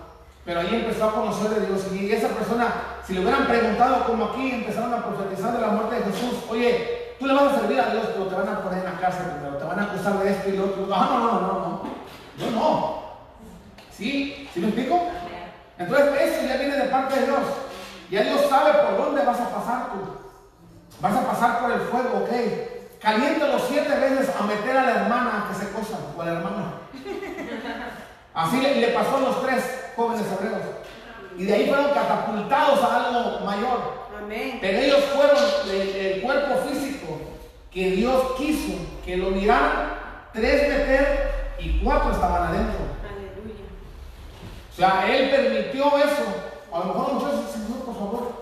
Pero 0.45 0.60
ahí 0.60 0.76
empezó 0.76 1.06
a 1.06 1.14
conocer 1.14 1.50
de 1.50 1.68
Dios 1.68 1.82
y 1.91 2.12
esa 2.12 2.28
persona, 2.28 2.68
si 3.06 3.14
le 3.14 3.22
hubieran 3.22 3.48
preguntado 3.48 4.04
como 4.06 4.26
aquí, 4.26 4.52
empezaron 4.52 4.94
a 4.94 5.04
profetizar 5.04 5.54
de 5.54 5.62
la 5.62 5.70
muerte 5.70 5.95
de 5.95 6.12
Jesús, 6.12 6.44
oye, 6.50 7.16
tú 7.20 7.26
le 7.26 7.34
vas 7.34 7.54
a 7.54 7.60
servir 7.60 7.80
a 7.80 7.90
Dios, 7.90 8.10
pero 8.14 8.28
te 8.28 8.36
van 8.36 8.50
a 8.50 8.62
poner 8.62 8.80
en 8.80 8.94
la 8.94 9.00
cárcel, 9.00 9.26
pero 9.41 9.58
te 9.58 9.64
van 9.64 9.80
a 9.80 9.84
acusar 9.84 10.20
de 10.20 10.32
esto 10.32 10.50
y 10.50 10.58
lo 10.58 10.66
otro. 10.66 10.88
Ah, 10.94 11.08
no, 11.10 11.20
no, 11.20 11.41
no, 11.41 11.60
no, 11.60 11.82
yo 12.38 12.52
no. 12.52 13.03
¿Sí? 13.98 14.49
¿Sí 14.53 14.60
me 14.60 14.68
explico? 14.68 15.07
Entonces 15.78 16.22
eso 16.22 16.48
ya 16.48 16.57
viene 16.57 16.78
de 16.78 16.86
parte 16.86 17.20
de 17.20 17.26
Dios. 17.26 17.40
Ya 18.10 18.24
Dios 18.24 18.41
sabe 18.49 18.74
por 18.74 18.98
dónde 18.98 19.26
vas 19.26 19.40
a 19.40 19.49
pasar 19.49 19.91
tú. 19.91 19.99
Vas 20.99 21.15
a 21.15 21.28
pasar 21.28 21.60
por 21.60 21.72
el 21.72 21.82
fuego, 21.82 22.24
ok. 22.24 22.30
Caliéntalo 23.02 23.60
siete 23.60 23.95
veces 23.95 24.30
a 24.40 24.44
meter 24.44 24.78
a 24.78 24.84
la 24.84 24.91
hermana 24.91 25.48
que 25.49 25.56
se 25.56 25.72
cosa, 25.72 25.98
o 26.15 26.22
a 26.22 26.26
la 26.26 26.32
hermana. 26.34 26.74
Así 28.34 28.61
le, 28.61 28.76
le 28.76 28.88
pasó 28.90 29.18
a 29.18 29.22
los 29.22 29.41
tres 29.45 29.91
jóvenes 29.95 30.26
hebreos. 30.32 30.61
Y 31.38 31.45
de 31.45 31.53
ahí 31.53 31.68
fueron 31.68 31.91
catapultados 31.91 32.80
a 32.84 33.07
algo 33.07 33.45
mayor. 33.45 34.07
Amén. 34.18 34.60
Pero 34.61 34.78
ellos 34.80 35.03
fueron 35.15 35.38
el, 35.65 35.95
el 35.95 36.22
cuerpo 36.22 36.56
físico 36.68 37.20
que 37.72 37.91
Dios 37.91 38.34
quiso 38.38 38.74
que 39.03 39.18
lo 39.18 39.32
miraran, 39.32 39.95
tres 40.32 40.70
meter 40.70 41.56
y 41.60 41.80
cuatro 41.84 42.11
estaban 42.11 42.44
adentro. 42.44 42.93
O 44.74 44.76
sea, 44.76 45.16
Él 45.16 45.30
permitió 45.30 45.86
eso. 45.98 46.26
A 46.72 46.80
lo 46.80 46.86
mejor 46.86 47.22
Señor, 47.52 47.86
por 47.86 47.94
favor. 47.95 48.34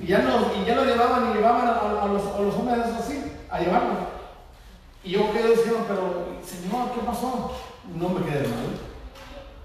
Y 0.00 0.06
ya, 0.06 0.18
no, 0.18 0.52
y 0.54 0.64
ya 0.64 0.76
lo 0.76 0.84
llevaban 0.84 1.30
y 1.30 1.34
llevaban 1.34 1.66
a, 1.66 2.02
a 2.02 2.06
los, 2.06 2.22
a 2.22 2.38
los 2.40 2.54
hombres 2.54 2.86
así, 2.98 3.24
a 3.50 3.58
llevarlo. 3.58 4.14
Y 5.02 5.10
yo 5.12 5.32
quedé 5.32 5.50
diciendo, 5.50 5.84
pero 5.88 6.26
Señor, 6.44 6.92
¿qué 6.92 7.00
pasó? 7.04 7.52
No 7.94 8.08
me 8.10 8.24
quedé 8.24 8.46
mal. 8.48 8.78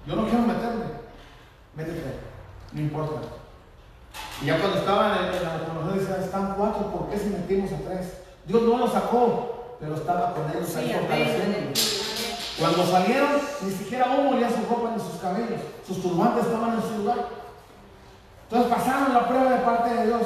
Yo 0.07 0.16
no 0.16 0.24
quiero 0.24 0.40
meterme. 0.40 0.86
Métete, 1.76 2.20
no 2.72 2.82
importa. 2.82 3.22
Y 4.41 4.45
ya 4.45 4.60
cuando 4.60 4.80
estaban 4.80 5.18
en, 5.26 5.34
en 5.36 5.44
la 5.44 5.57
reconocida 5.57 5.94
decían, 5.99 6.24
están 6.24 6.56
cuatro, 6.57 6.91
¿por 6.91 7.10
qué 7.10 7.18
si 7.20 7.30
metimos 7.30 7.72
a 7.72 7.78
tres? 7.88 8.14
Dios 8.45 8.61
no 8.64 8.78
los 8.78 8.91
sacó, 8.91 9.78
pero 9.80 9.95
estaba 9.95 10.34
con 10.34 10.49
ellos 10.49 10.76
ahí 10.76 10.91
Sí. 11.76 12.09
Cuando 12.60 12.86
salieron, 12.86 13.30
ni 13.61 13.72
siquiera 13.72 14.06
uno 14.18 14.31
olía 14.31 14.49
su 14.49 14.57
ropa 14.69 14.91
ni 14.95 15.02
sus 15.02 15.19
cabellos. 15.22 15.61
Sus 15.88 16.02
turbantes 16.02 16.45
estaban 16.45 16.73
en 16.76 16.81
su 16.81 16.98
lugar. 16.99 17.18
Entonces 18.44 18.73
pasaron 18.73 19.14
la 19.14 19.27
prueba 19.27 19.52
de 19.52 19.57
parte 19.60 19.94
de 19.94 20.06
Dios. 20.07 20.22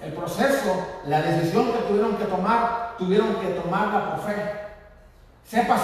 El 0.00 0.12
proceso, 0.12 0.74
la 1.06 1.22
decisión 1.22 1.72
que 1.72 1.78
tuvieron 1.88 2.16
que 2.16 2.24
tomar, 2.24 2.94
tuvieron 2.98 3.36
que 3.36 3.48
tomarla 3.48 4.10
por 4.16 4.24
fe. 4.26 4.52
Sepa, 5.44 5.78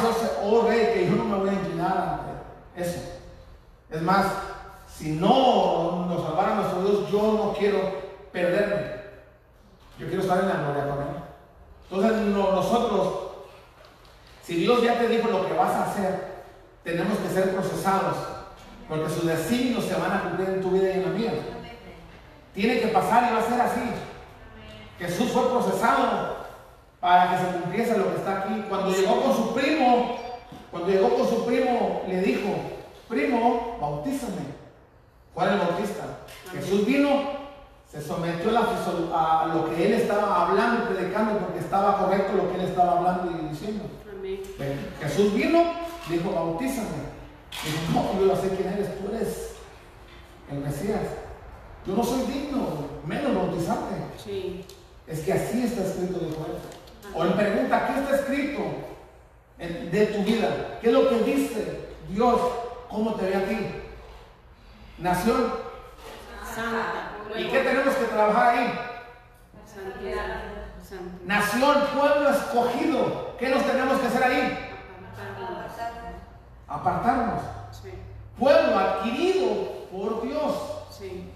oh 0.45 0.62
rey, 0.66 0.93
que 0.93 1.07
yo 1.09 1.16
no 1.16 1.24
me 1.24 1.37
voy 1.39 1.49
a 1.51 1.53
inclinar 1.55 2.20
ante 2.77 2.83
eso. 2.83 3.01
Es 3.91 4.03
más, 4.03 4.27
si 4.89 5.12
no 5.12 6.07
nos 6.09 6.23
salvara 6.24 6.57
nuestro 6.57 6.83
Dios, 6.83 7.11
yo 7.11 7.23
no 7.33 7.53
quiero 7.59 7.79
perderme. 8.33 9.03
Yo 9.99 10.07
quiero 10.09 10.23
estar 10.23 10.41
en 10.41 10.49
la 10.49 10.55
gloria 10.55 10.89
con 10.89 10.99
Él. 11.03 11.23
Entonces 11.91 12.27
no- 12.35 12.53
nosotros, 12.53 13.09
si 14.43 14.56
Dios 14.56 14.82
ya 14.82 14.98
te 14.98 15.09
dijo 15.09 15.28
lo 15.28 15.47
que 15.47 15.55
vas 15.55 15.70
a 15.70 15.90
hacer, 15.90 16.32
tenemos 16.82 17.16
que 17.19 17.28
ser 17.28 17.55
procesados, 17.55 18.16
porque 18.89 19.09
sus 19.09 19.27
designios 19.27 19.85
se 19.85 19.94
van 19.94 20.12
a 20.12 20.23
cumplir 20.23 20.48
en 20.48 20.60
tu 20.60 20.70
vida 20.70 20.90
y 20.90 20.93
en 20.98 21.02
la 21.02 21.09
mía. 21.10 21.32
Tiene 22.55 22.81
que 22.81 22.89
pasar 22.89 23.31
y 23.31 23.35
va 23.35 23.40
a 23.40 23.48
ser 23.48 23.60
así. 23.60 23.81
Jesús 24.98 25.31
fue 25.31 25.48
procesado 25.48 26.36
para 27.01 27.31
que 27.31 27.39
se 27.39 27.59
cumpliese 27.59 27.98
lo 27.98 28.10
que 28.10 28.19
está 28.19 28.40
aquí. 28.40 28.64
Cuando 28.69 28.90
llegó 28.90 29.23
con 29.23 29.35
su 29.35 29.55
primo, 29.55 30.16
cuando 30.70 30.89
llegó 30.89 31.16
con 31.16 31.28
su 31.28 31.47
primo, 31.47 32.02
le 32.09 32.20
dijo, 32.20 32.48
primo, 33.09 33.78
bautízame. 33.81 34.52
¿Cuál 35.35 35.48
es 35.48 35.55
el 35.55 35.60
bautista? 35.60 36.05
Jesús 36.52 36.85
vino, 36.85 37.09
se 37.90 38.02
sometió 38.02 38.51
a 39.14 39.47
lo 39.55 39.70
que 39.70 39.86
él 39.86 39.94
estaba 39.94 40.48
hablando 40.48 40.82
y 40.82 40.94
predicando 40.94 41.39
porque 41.39 41.60
estaba 41.60 41.98
correcto 41.98 42.32
lo 42.35 42.51
que 42.51 42.56
él 42.56 42.69
estaba 42.69 42.98
hablando 42.98 43.31
y 43.31 43.48
diciendo. 43.48 43.85
Jesús 45.01 45.35
vino, 45.35 45.63
dijo, 46.09 46.33
bautízame. 46.33 47.13
Dijo, 47.65 47.93
no, 47.93 48.21
yo 48.21 48.35
ya 48.35 48.41
sé 48.41 48.49
quién 48.57 48.73
eres, 48.73 48.99
tú 48.99 49.15
eres 49.15 49.53
el 50.51 50.59
Mesías. 50.59 51.01
Yo 51.87 51.95
no 51.97 52.05
soy 52.05 52.23
digno, 52.27 52.67
menos 53.07 53.35
bautizarte. 53.35 53.95
Sí. 54.23 54.65
Es 55.07 55.21
que 55.21 55.33
así 55.33 55.65
está 55.65 55.83
escrito, 55.83 56.19
dijo 56.21 56.47
él. 56.47 57.13
O 57.15 57.25
él 57.25 57.35
pregunta, 57.35 57.87
¿qué 57.89 58.01
está 58.01 58.17
escrito 58.17 58.61
en- 59.59 59.91
de 59.91 60.07
tu 60.07 60.23
vida? 60.23 60.79
¿Qué 60.81 60.87
es 60.89 60.93
lo 60.93 61.09
que 61.09 61.19
dice 61.25 61.81
Dios? 62.09 62.41
¿Cómo 62.89 63.15
te 63.15 63.27
ve 63.27 63.35
a 63.37 63.49
ti? 63.49 63.59
Nación. 64.99 65.53
Santa. 66.55 67.13
¿Y 67.37 67.49
qué 67.49 67.59
tenemos 67.61 67.95
que 67.95 68.05
trabajar 68.05 68.57
ahí? 68.57 68.79
Santidad. 69.67 70.43
Nación, 71.24 71.74
pueblo 71.94 72.31
escogido. 72.31 73.36
¿Qué 73.39 73.48
nos 73.48 73.62
tenemos 73.64 73.98
que 73.98 74.06
hacer 74.06 74.24
ahí? 74.24 74.69
Apartarnos. 76.69 77.43
Sí. 77.70 77.90
Pueblo 78.39 78.78
adquirido 78.78 79.89
por 79.90 80.23
Dios. 80.23 80.55
Sí. 80.90 81.31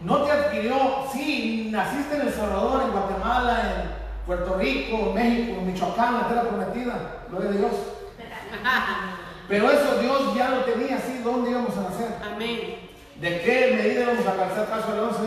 No 0.00 0.22
te 0.22 0.32
adquirió, 0.32 1.06
sí, 1.12 1.68
naciste 1.70 2.16
en 2.16 2.22
El 2.22 2.32
Salvador, 2.32 2.82
en 2.82 2.92
Guatemala, 2.92 3.72
en 3.72 4.26
Puerto 4.26 4.56
Rico, 4.58 5.12
México, 5.14 5.62
Michoacán, 5.62 6.14
la 6.14 6.28
tierra 6.28 6.42
prometida, 6.42 6.94
gloria 7.30 7.48
a 7.48 7.52
Dios. 7.52 7.72
Pero 9.48 9.70
eso 9.70 9.98
Dios 10.00 10.34
ya 10.34 10.50
lo 10.50 10.64
tenía 10.64 10.96
así, 10.96 11.20
¿dónde 11.24 11.50
íbamos 11.50 11.76
a 11.78 11.82
nacer? 11.82 12.16
Amén. 12.22 12.90
¿De 13.20 13.40
qué 13.40 13.76
medida 13.76 14.02
íbamos 14.02 14.26
a 14.26 14.36
calzar 14.36 14.68
caso 14.68 14.92
al 14.92 15.00
11? 15.00 15.20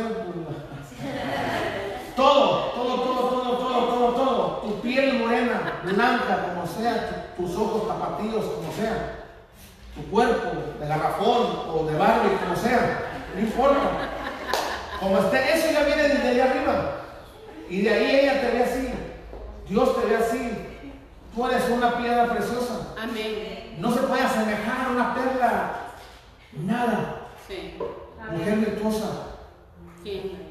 Todo, 2.15 2.71
todo, 2.71 2.95
todo, 2.95 3.29
todo, 3.29 3.57
todo, 3.57 3.88
todo, 3.88 4.13
todo. 4.13 4.47
Tu 4.63 4.81
piel 4.81 5.19
morena, 5.19 5.73
blanca, 5.93 6.45
como 6.53 6.68
sea, 6.68 7.34
tu- 7.38 7.43
tus 7.43 7.55
ojos 7.57 7.88
tapatíos, 7.88 8.45
como 8.45 8.72
sea. 8.73 9.15
Tu 9.95 10.03
cuerpo 10.11 10.49
de 10.80 10.88
garrafón 10.88 11.47
o 11.69 11.85
de 11.89 11.97
barro, 11.97 12.30
como 12.39 12.55
sea. 12.55 12.99
No 13.35 13.41
importa. 13.41 13.80
Como 14.99 15.18
esté, 15.19 15.53
eso 15.57 15.72
ya 15.72 15.84
viene 15.84 16.03
desde 16.03 16.27
allá 16.30 16.45
arriba. 16.45 16.91
Y 17.69 17.81
de 17.81 17.89
ahí 17.89 18.15
ella 18.22 18.41
te 18.41 18.51
ve 18.51 18.64
así. 18.64 18.89
Dios 19.68 19.99
te 20.01 20.07
ve 20.07 20.15
así. 20.18 20.57
Tú 21.35 21.45
eres 21.47 21.69
una 21.69 21.97
piedra 21.97 22.26
preciosa. 22.30 22.93
Amén. 23.01 23.76
No 23.80 23.91
se 23.91 23.99
puede 24.01 24.22
asemejar 24.23 24.88
a 24.88 24.91
una 24.91 25.14
perla. 25.14 25.72
Nada. 26.53 27.27
Sí. 27.47 27.77
Mujer 28.31 28.55
virtuosa. 28.57 29.05
¿Quién 30.03 30.23
me 30.23 30.30
hallará? 30.31 30.47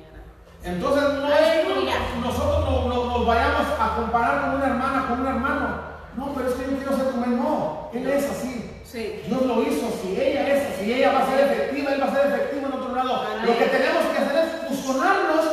Entonces 0.67 1.03
no 1.15 1.29
es 1.33 1.49
que 1.51 2.21
nosotros 2.21 2.65
no- 2.65 2.89
no- 2.89 3.05
nos 3.19 3.27
vayamos 3.27 3.67
a 3.79 3.97
comparar 3.97 4.41
con 4.43 4.55
una 4.57 4.67
hermana, 4.67 5.07
con 5.09 5.21
un 5.21 5.27
hermano. 5.27 5.69
No, 6.17 6.33
pero 6.35 6.49
es 6.49 6.55
que 6.57 6.71
yo 6.71 6.77
quiero 6.79 6.97
ser 6.97 7.11
como 7.13 7.25
él. 7.25 7.37
No, 7.37 7.91
él 7.93 8.07
es 8.09 8.31
así. 8.31 8.81
Sí. 8.85 9.23
Dios 9.27 9.43
lo 9.43 9.63
hizo, 9.63 9.87
si 10.03 10.21
ella 10.21 10.49
es 10.49 10.75
así, 10.75 10.93
ella 10.93 11.13
va 11.13 11.21
a 11.21 11.27
ser 11.27 11.41
efectiva, 11.41 11.93
él 11.93 12.01
va 12.03 12.07
a 12.07 12.11
ser 12.15 12.27
efectivo 12.33 12.67
en 12.67 12.73
otro 12.73 12.95
lado. 12.95 13.25
Lo 13.45 13.59
que 13.59 13.65
tenemos 13.67 14.05
que 14.07 14.19
hacer 14.19 14.37
es 14.45 14.69
fusionarnos, 14.69 15.45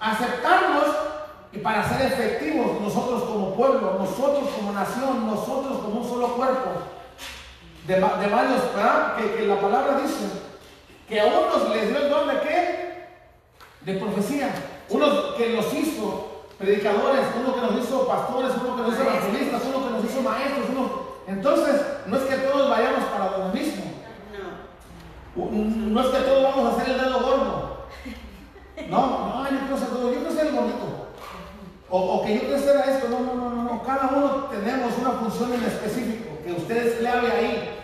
aceptarnos 0.00 0.84
y 1.52 1.58
para 1.58 1.88
ser 1.88 2.06
efectivos 2.12 2.80
nosotros 2.80 3.24
como 3.24 3.54
pueblo, 3.54 3.96
nosotros 3.98 4.48
como 4.56 4.72
nación, 4.72 5.26
nosotros 5.26 5.78
como 5.78 6.00
un 6.00 6.08
solo 6.08 6.28
cuerpo. 6.36 6.70
De, 7.86 7.94
de 7.94 8.00
varios, 8.00 8.74
¿verdad? 8.74 9.14
Que, 9.16 9.34
que 9.34 9.46
la 9.46 9.60
palabra 9.60 9.98
dice 10.02 10.24
Que 11.08 11.20
a 11.20 11.26
unos 11.26 11.70
les 11.70 11.88
dio 11.88 11.98
el 11.98 12.10
don 12.10 12.26
de 12.26 12.40
qué? 12.40 12.95
De 13.86 13.94
profecía. 13.94 14.52
Unos 14.88 15.34
que 15.36 15.50
los 15.50 15.72
hizo 15.72 16.42
predicadores, 16.58 17.20
uno 17.40 17.54
que 17.54 17.60
nos 17.60 17.84
hizo 17.84 18.08
pastores, 18.08 18.50
uno 18.60 18.74
que 18.74 18.82
nos 18.82 18.92
hizo 18.92 19.02
evangelistas, 19.02 19.62
uno 19.64 19.86
que 19.86 19.92
nos 19.92 20.04
hizo 20.04 20.22
maestros, 20.22 20.66
uno. 20.70 21.06
Entonces, 21.28 21.80
no 22.06 22.16
es 22.16 22.22
que 22.24 22.36
todos 22.36 22.68
vayamos 22.68 23.04
para 23.04 23.38
lo 23.38 23.54
mismo. 23.54 23.84
No. 25.36 25.50
No 25.52 26.00
es 26.00 26.06
que 26.08 26.18
todos 26.18 26.42
vamos 26.42 26.66
a 26.66 26.76
hacer 26.76 26.94
el 26.94 27.00
dedo 27.00 27.20
gordo. 27.20 27.86
No, 28.90 29.00
no, 29.06 29.50
yo 29.50 29.58
quiero 29.60 29.78
ser 29.78 29.88
todo, 29.88 30.12
yo 30.12 30.18
quiero 30.18 30.34
ser 30.34 30.46
el 30.48 30.54
bonito. 30.54 31.06
O, 31.88 31.98
o 32.00 32.24
que 32.24 32.34
yo 32.34 32.40
quiero 32.40 32.58
ser 32.58 32.76
a 32.78 32.84
esto, 32.90 33.08
no, 33.08 33.20
no, 33.20 33.34
no, 33.34 33.50
no, 33.50 33.62
no. 33.62 33.82
Cada 33.84 34.08
uno 34.08 34.48
tenemos 34.50 34.98
una 35.00 35.10
función 35.10 35.54
en 35.54 35.62
específico, 35.62 36.38
que 36.44 36.50
usted 36.50 36.86
es 36.88 36.94
clave 36.98 37.30
ahí. 37.30 37.75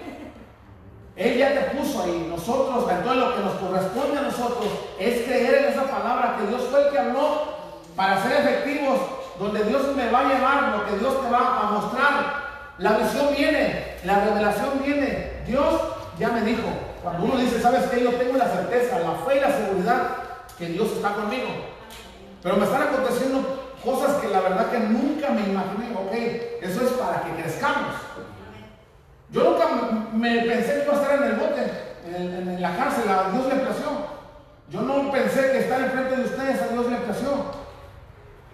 Él 1.23 1.39
ya 1.39 1.55
te 1.55 1.77
puso 1.77 2.03
ahí. 2.03 2.27
Nosotros, 2.29 2.85
entonces 2.91 3.17
lo 3.17 3.37
que 3.37 3.43
nos 3.43 3.53
corresponde 3.55 4.19
a 4.19 4.23
nosotros 4.23 4.67
es 4.99 5.23
creer 5.23 5.55
en 5.55 5.73
esa 5.73 5.85
palabra 5.85 6.37
que 6.39 6.47
Dios 6.49 6.63
fue 6.71 6.87
el 6.87 6.91
que 6.91 6.99
habló 6.99 7.45
para 7.95 8.23
ser 8.23 8.33
efectivos, 8.41 8.99
donde 9.39 9.63
Dios 9.65 9.95
me 9.95 10.11
va 10.11 10.21
a 10.21 10.25
llevar, 10.25 10.63
lo 10.77 10.87
que 10.87 10.99
Dios 10.99 11.23
te 11.23 11.31
va 11.31 11.61
a 11.61 11.71
mostrar. 11.71 12.43
La 12.79 12.93
visión 12.93 13.29
viene, 13.37 13.99
la 14.05 14.25
revelación 14.25 14.83
viene. 14.85 15.43
Dios 15.47 15.81
ya 16.19 16.29
me 16.29 16.43
dijo. 16.43 16.69
Cuando 17.03 17.25
uno 17.25 17.37
dice, 17.37 17.61
¿sabes 17.61 17.85
qué? 17.91 18.03
Yo 18.03 18.13
tengo 18.13 18.37
la 18.37 18.49
certeza, 18.49 18.99
la 18.99 19.25
fe 19.25 19.37
y 19.37 19.41
la 19.41 19.53
seguridad 19.53 20.03
que 20.59 20.67
Dios 20.67 20.91
está 20.93 21.15
conmigo. 21.15 21.49
Pero 22.43 22.57
me 22.57 22.65
están 22.65 22.83
aconteciendo 22.83 23.75
cosas 23.85 24.17
que 24.17 24.29
la 24.29 24.41
verdad 24.41 24.71
que 24.71 24.79
nunca 24.79 25.31
me 25.31 25.43
imaginé. 25.43 25.93
Ok, 25.95 26.13
eso 26.63 26.81
es 26.83 26.91
para 26.93 27.23
que 27.23 27.43
crezcamos. 27.43 27.95
Yo 29.33 29.45
nunca 29.45 29.67
me 30.13 30.43
pensé 30.43 30.75
que 30.75 30.85
iba 30.85 30.93
a 30.93 31.03
estar 31.03 31.17
en 31.17 31.25
el 31.25 31.37
bote, 31.37 31.63
en, 32.15 32.61
la 32.61 32.77
cárcel, 32.77 33.05
a 33.09 33.31
Dios 33.31 33.47
le 33.47 33.61
plació. 33.61 33.89
Yo 34.69 34.83
no 34.83 35.11
pensé 35.11 35.53
que 35.53 35.59
estar 35.61 35.81
enfrente 35.81 36.17
de 36.17 36.25
ustedes 36.25 36.61
a 36.61 36.69
Dios 36.69 36.91
le 36.91 36.97
plació. 36.99 37.63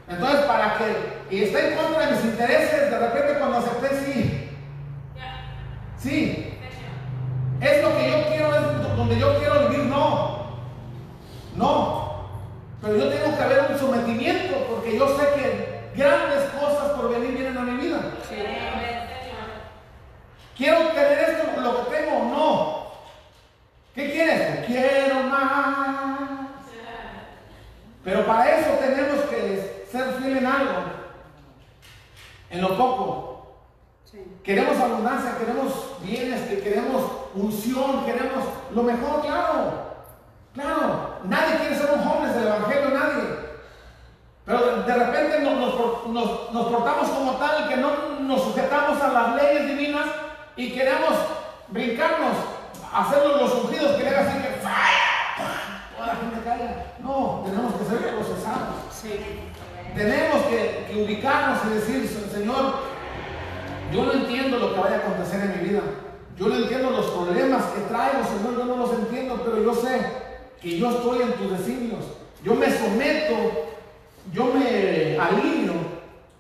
Entonces, 0.09 0.41
para 0.47 0.79
que, 0.79 1.37
y 1.37 1.43
está 1.43 1.69
en 1.69 1.77
contra 1.77 2.07
de 2.07 2.13
mis 2.13 2.25
intereses, 2.25 2.91
de 2.91 2.99
repente 2.99 3.39
cuando 3.39 3.59
acepté, 3.59 3.89
sí. 4.05 4.51
Sí. 5.99 6.55
Es 7.61 7.83
lo 7.83 7.97
que 7.97 8.11
yo 8.11 8.29
quiero, 8.29 8.55
es 8.55 8.97
donde 8.97 9.19
yo 9.19 9.39
quiero 9.41 9.69
vivir, 9.69 9.87
no. 9.87 10.47
No. 11.57 12.29
Pero 12.81 12.97
yo 12.97 13.09
tengo 13.09 13.37
que 13.37 13.43
haber 13.43 13.73
un 13.73 13.79
sometimiento, 13.79 14.65
porque 14.71 14.97
yo 14.97 15.09
sé 15.09 15.27
que 15.35 15.91
grandes 15.97 16.45
cosas 16.51 16.93
por 16.93 17.11
venir 17.11 17.33
vienen 17.33 17.59
a 17.59 17.63
mi 17.63 17.83
vida. 17.83 17.99
Sí. 18.29 18.37
¿Quiero 20.59 20.89
tener 20.89 21.19
esto, 21.31 21.61
lo 21.61 21.85
que 21.89 21.97
tengo? 21.97 22.25
No. 22.25 22.89
¿Qué 23.95 24.11
quieres? 24.13 24.67
Quiero 24.67 25.23
más. 25.25 26.19
Pero 28.05 28.27
para 28.27 28.59
eso 28.59 28.71
tenemos 28.81 29.25
que 29.27 29.87
ser 29.91 30.15
fiel 30.15 30.39
en 30.39 30.47
algo. 30.47 30.73
En 32.51 32.61
lo 32.63 32.77
poco. 32.77 33.57
Sí. 34.11 34.19
Queremos 34.43 34.77
abundancia, 34.79 35.37
queremos 35.39 35.73
bienes, 36.03 36.49
que 36.49 36.61
queremos 36.61 37.03
unción, 37.35 38.05
queremos 38.07 38.45
lo 38.75 38.83
mejor, 38.83 39.21
claro. 39.21 39.89
Claro. 40.55 41.19
Nadie 41.25 41.57
quiere 41.59 41.77
ser 41.77 41.91
un 41.93 42.01
homeless 42.09 42.35
del 42.35 42.47
evangelio, 42.49 42.91
nadie. 42.91 43.39
Pero 44.47 44.83
de, 44.83 44.95
repente 44.95 45.41
nos, 45.41 45.55
nos 45.59 46.07
nos- 46.09 46.53
nos 46.53 46.67
portamos 46.69 47.09
como 47.11 47.33
tal 47.33 47.69
que 47.69 47.77
no 47.77 47.91
nos 48.21 48.43
sujetamos 48.43 49.01
a 49.03 49.09
las 49.13 49.35
leyes 49.37 49.67
divinas 49.69 50.07
y 50.59 50.73
queremos 50.73 51.15
brincarnos, 51.69 52.33
hacernos 52.93 53.41
los 53.41 53.55
ungidos, 53.65 53.97
querer 53.97 54.15
así 54.17 54.39
que 54.39 54.49
¡fire! 54.61 55.47
toda 55.97 56.07
la 56.09 56.17
gente 56.17 56.41
caiga. 56.45 56.87
No, 57.01 57.43
tenemos 57.47 57.75
que 57.75 57.85
ser 57.85 58.15
procesados. 58.15 58.75
Sí. 58.93 59.11
Tenemos 59.95 60.43
que, 60.47 60.87
que 60.91 61.03
ubicarnos 61.03 61.59
y 61.65 61.75
decir, 61.75 62.07
"Se- 62.09 62.31
Señor, 62.39 62.75
yo 63.93 64.05
no 64.05 64.13
entiendo 64.13 64.59
lo 64.59 64.75
que 64.75 64.81
vaya 64.81 64.97
a 64.97 64.99
acontecer 64.99 65.41
en 65.41 65.63
mi 65.63 65.69
vida. 65.71 65.81
Yo 66.37 66.49
no 66.49 66.57
entiendo 66.57 66.91
los 66.91 67.07
problemas 67.07 67.65
que 67.67 67.81
traigo, 67.83 68.19
Señor, 68.25 68.59
yo 68.59 68.65
no 68.65 68.77
los 68.77 68.93
entiendo, 68.93 69.41
pero 69.45 69.63
yo 69.63 69.75
sé 69.75 70.01
que 70.61 70.79
yo 70.79 70.91
estoy 70.91 71.23
en 71.23 71.33
tus 71.33 71.51
designios. 71.59 72.05
Yo 72.45 72.55
me 72.55 72.67
someto, 72.71 73.35
yo 74.33 74.45
me 74.55 75.19
alineo, 75.19 75.75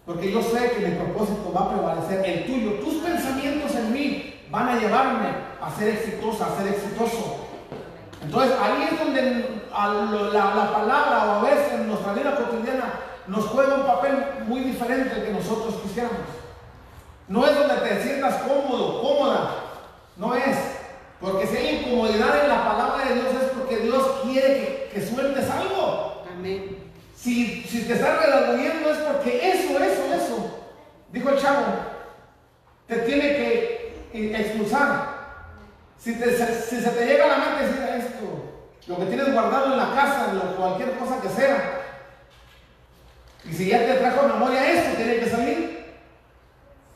porque 0.09 0.33
yo 0.33 0.41
sé 0.41 0.71
que 0.71 0.87
mi 0.89 0.95
propósito 0.97 1.53
va 1.55 1.67
a 1.67 1.69
prevalecer, 1.69 2.25
el 2.25 2.47
tuyo. 2.47 2.81
Tus 2.83 2.95
pensamientos 2.95 3.75
en 3.75 3.93
mí 3.93 4.41
van 4.51 4.71
a 4.71 4.81
llevarme 4.81 5.29
a 5.61 5.71
ser 5.71 5.91
exitosa, 5.91 6.47
a 6.47 6.57
ser 6.57 6.73
exitoso. 6.73 7.45
Entonces 8.23 8.57
ahí 8.59 8.89
es 8.91 8.99
donde 8.99 9.61
la 10.33 10.73
palabra 10.73 11.25
o 11.27 11.31
a 11.33 11.43
veces 11.43 11.75
en 11.75 11.89
nuestra 11.89 12.15
vida 12.15 12.37
cotidiana 12.37 12.95
nos 13.27 13.45
juega 13.49 13.75
un 13.75 13.87
papel 13.87 14.13
muy 14.47 14.61
diferente 14.61 15.15
al 15.15 15.25
que 15.25 15.33
nosotros 15.33 15.75
quisiéramos. 15.83 16.17
No 17.29 17.47
es 17.47 17.55
donde 17.55 17.75
te 17.75 18.03
sientas 18.03 18.37
cómodo, 18.37 19.03
cómoda. 19.03 19.51
No 20.17 20.35
es. 20.35 20.57
Porque 21.21 21.47
si 21.47 21.55
hay 21.59 21.77
incomodidad 21.81 22.45
en 22.45 22.49
la 22.49 22.65
palabra 22.67 23.05
de 23.05 23.15
Dios 23.15 23.27
es 23.43 23.51
porque 23.51 23.77
Dios 23.81 24.03
quiere 24.23 24.55
que, 24.55 24.91
que 24.95 25.07
sueltes 25.07 25.51
algo. 25.51 26.23
Amén. 26.35 26.78
Si, 27.29 27.63
si 27.69 27.83
te 27.83 27.93
estás 27.93 28.25
redarguyendo 28.25 28.91
es 28.91 28.97
porque 29.01 29.51
eso, 29.51 29.79
eso, 29.85 30.15
eso, 30.15 30.65
dijo 31.13 31.29
el 31.29 31.39
chavo, 31.39 31.63
te 32.87 32.97
tiene 33.01 33.23
que 33.37 34.09
eh, 34.15 34.33
expulsar. 34.35 35.19
Si, 35.99 36.15
se- 36.15 36.63
si 36.63 36.77
te 36.83 37.05
llega 37.07 37.27
a 37.27 37.29
la 37.29 37.37
mente 37.37 37.67
decir 37.67 37.83
esto, 38.07 38.45
lo 38.87 38.99
que 38.99 39.05
tienes 39.05 39.31
guardado 39.31 39.67
en 39.67 39.77
la 39.77 39.95
casa, 39.95 40.33
lo- 40.33 40.57
cualquier 40.57 40.93
cosa 40.93 41.21
que 41.21 41.29
sea, 41.29 41.83
y 43.45 43.53
si 43.53 43.69
ya 43.69 43.79
te 43.85 43.95
trajo 43.97 44.21
a 44.23 44.29
memoria 44.29 44.73
eso, 44.73 44.97
tiene 44.97 45.19
que 45.19 45.29
salir. 45.29 45.85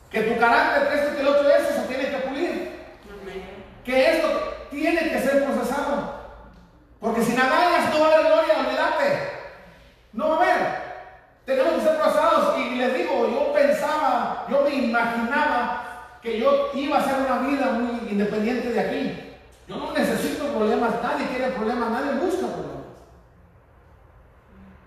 Que 0.09 0.21
tu 0.23 0.39
carácter, 0.39 0.97
esto, 0.99 1.15
que 1.15 1.21
el 1.21 1.27
otro, 1.27 1.47
eso 1.47 1.73
se 1.79 1.87
tiene 1.87 2.09
que 2.09 2.17
pulir. 2.27 2.71
Que 3.85 4.11
esto 4.15 4.29
tiene 4.71 5.11
que 5.11 5.19
ser 5.21 5.45
procesado. 5.45 6.21
Porque 6.99 7.21
sin 7.21 7.39
agallas 7.39 7.93
no 7.93 7.99
va 7.99 8.07
a 8.07 8.13
haber 8.15 8.25
gloria, 8.31 8.59
olvídate. 8.61 9.42
No 10.13 10.33
a 10.33 10.37
haber. 10.37 10.93
Tenemos 11.45 11.73
que 11.73 11.81
ser 11.81 11.97
procesados. 11.97 12.57
Y 12.59 12.75
les 12.75 12.93
digo, 12.93 13.27
yo 13.29 13.53
pensaba, 13.53 14.45
yo 14.49 14.61
me 14.61 14.75
imaginaba 14.75 16.19
que 16.21 16.39
yo 16.39 16.69
iba 16.73 16.97
a 16.97 16.99
hacer 17.01 17.15
una 17.19 17.47
vida 17.47 17.71
muy 17.71 18.09
independiente 18.09 18.71
de 18.71 18.79
aquí. 18.79 19.19
Yo 19.67 19.77
no 19.77 19.91
necesito 19.93 20.45
problemas, 20.47 20.93
nadie 21.01 21.27
quiere 21.27 21.51
problemas, 21.51 21.89
nadie 21.89 22.11
busca 22.13 22.47
problemas. 22.47 22.83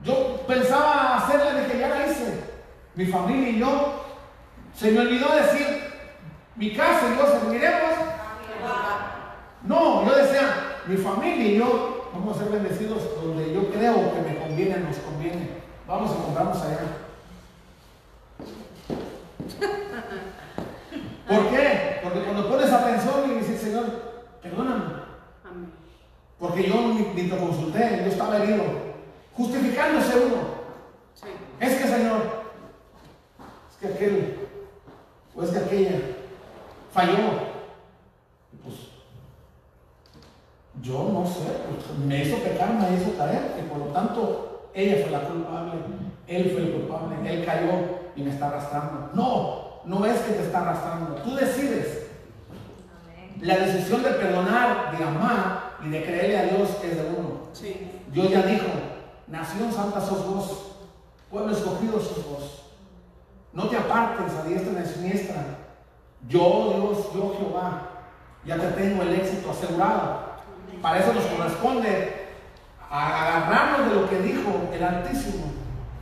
Yo 0.02 0.46
pensaba 0.46 1.16
hacerle 1.16 1.60
de 1.60 1.66
que 1.66 1.78
ya 1.78 1.88
la 1.88 2.06
hice. 2.06 2.44
Mi 2.94 3.06
familia 3.06 3.48
y 3.50 3.58
yo. 3.58 4.04
Se 4.74 4.90
me 4.90 5.00
olvidó 5.00 5.34
decir, 5.34 5.66
mi 6.54 6.74
casa 6.74 7.06
y 7.12 7.18
yo 7.18 7.26
serviremos. 7.26 7.92
No, 9.62 10.06
yo 10.06 10.16
decía, 10.16 10.82
mi 10.86 10.96
familia 10.96 11.44
y 11.44 11.58
yo 11.58 12.10
vamos 12.12 12.36
a 12.36 12.40
ser 12.40 12.52
bendecidos 12.52 13.02
donde 13.20 13.52
yo 13.52 13.68
creo 13.70 14.14
que 14.14 14.20
me 14.22 14.38
conviene, 14.38 14.78
nos 14.78 14.96
Vamos 15.86 16.10
a 16.10 16.14
comprarnos 16.14 16.62
allá. 16.62 16.80
¿Por 21.28 21.50
qué? 21.50 22.00
Porque 22.02 22.24
cuando 22.24 22.48
pones 22.48 22.72
atención 22.72 23.30
y 23.30 23.34
dices, 23.38 23.60
Señor, 23.60 23.84
perdóname. 24.42 24.84
Amén. 25.44 25.70
Porque 26.38 26.68
yo 26.68 26.94
ni, 26.94 27.02
te 27.28 27.36
consulté, 27.36 28.02
yo 28.04 28.10
estaba 28.10 28.38
herido. 28.38 28.64
Justificándose 29.36 30.18
uno. 30.18 30.36
Sí. 31.14 31.28
Es 31.60 31.74
que, 31.76 31.88
Señor, 31.88 32.22
es 33.70 33.76
que 33.80 33.86
aquel, 33.88 34.38
o 35.34 35.42
es 35.42 35.50
que 35.50 35.58
aquella, 35.58 36.00
falló. 36.92 37.16
Pues, 38.62 38.76
yo 40.82 41.10
no 41.12 41.26
sé, 41.26 41.42
pues, 41.68 41.98
me 41.98 42.22
hizo 42.22 42.38
pecar, 42.38 42.74
me 42.74 42.96
hizo 42.96 43.16
caer, 43.16 43.56
y 43.58 43.62
por 43.68 43.78
lo 43.78 43.86
tanto, 43.86 44.55
ella 44.76 45.02
fue 45.02 45.10
la 45.10 45.20
culpable, 45.20 45.72
él 46.26 46.50
fue 46.52 46.62
el 46.64 46.72
culpable, 46.72 47.16
él 47.24 47.46
cayó 47.46 47.70
y 48.14 48.22
me 48.22 48.30
está 48.30 48.48
arrastrando. 48.48 49.10
No, 49.14 49.80
no 49.86 50.04
es 50.04 50.20
que 50.20 50.34
te 50.34 50.42
está 50.42 50.60
arrastrando, 50.60 51.14
tú 51.22 51.34
decides. 51.34 52.08
La 53.40 53.56
decisión 53.56 54.02
de 54.02 54.10
perdonar, 54.10 54.96
de 54.96 55.02
amar 55.02 55.76
y 55.82 55.88
de 55.88 56.04
creerle 56.04 56.38
a 56.38 56.44
Dios 56.44 56.70
es 56.84 56.94
de 56.94 57.08
uno. 57.08 57.40
Sí. 57.54 57.90
Dios 58.12 58.30
ya 58.30 58.42
dijo, 58.42 58.66
nación 59.28 59.72
santa 59.72 60.00
sos 60.02 60.26
vos, 60.26 60.72
pueblo 61.30 61.52
escogido 61.52 61.98
sos 61.98 62.26
vos. 62.26 62.62
No 63.54 63.68
te 63.68 63.78
apartes 63.78 64.34
a 64.34 64.42
diestra 64.44 64.72
ni 64.72 64.80
a 64.80 64.84
siniestra. 64.84 65.36
Yo, 66.28 66.74
Dios, 66.74 67.14
yo 67.14 67.34
Jehová, 67.38 67.82
ya 68.44 68.58
te 68.58 68.68
tengo 68.72 69.02
el 69.02 69.14
éxito 69.14 69.50
asegurado. 69.50 70.36
Para 70.82 70.98
eso 70.98 71.14
nos 71.14 71.24
corresponde 71.24 72.15
agarrarnos 72.98 73.88
de 73.88 73.94
lo 73.94 74.08
que 74.08 74.20
dijo 74.20 74.68
el 74.72 74.82
Altísimo 74.82 75.52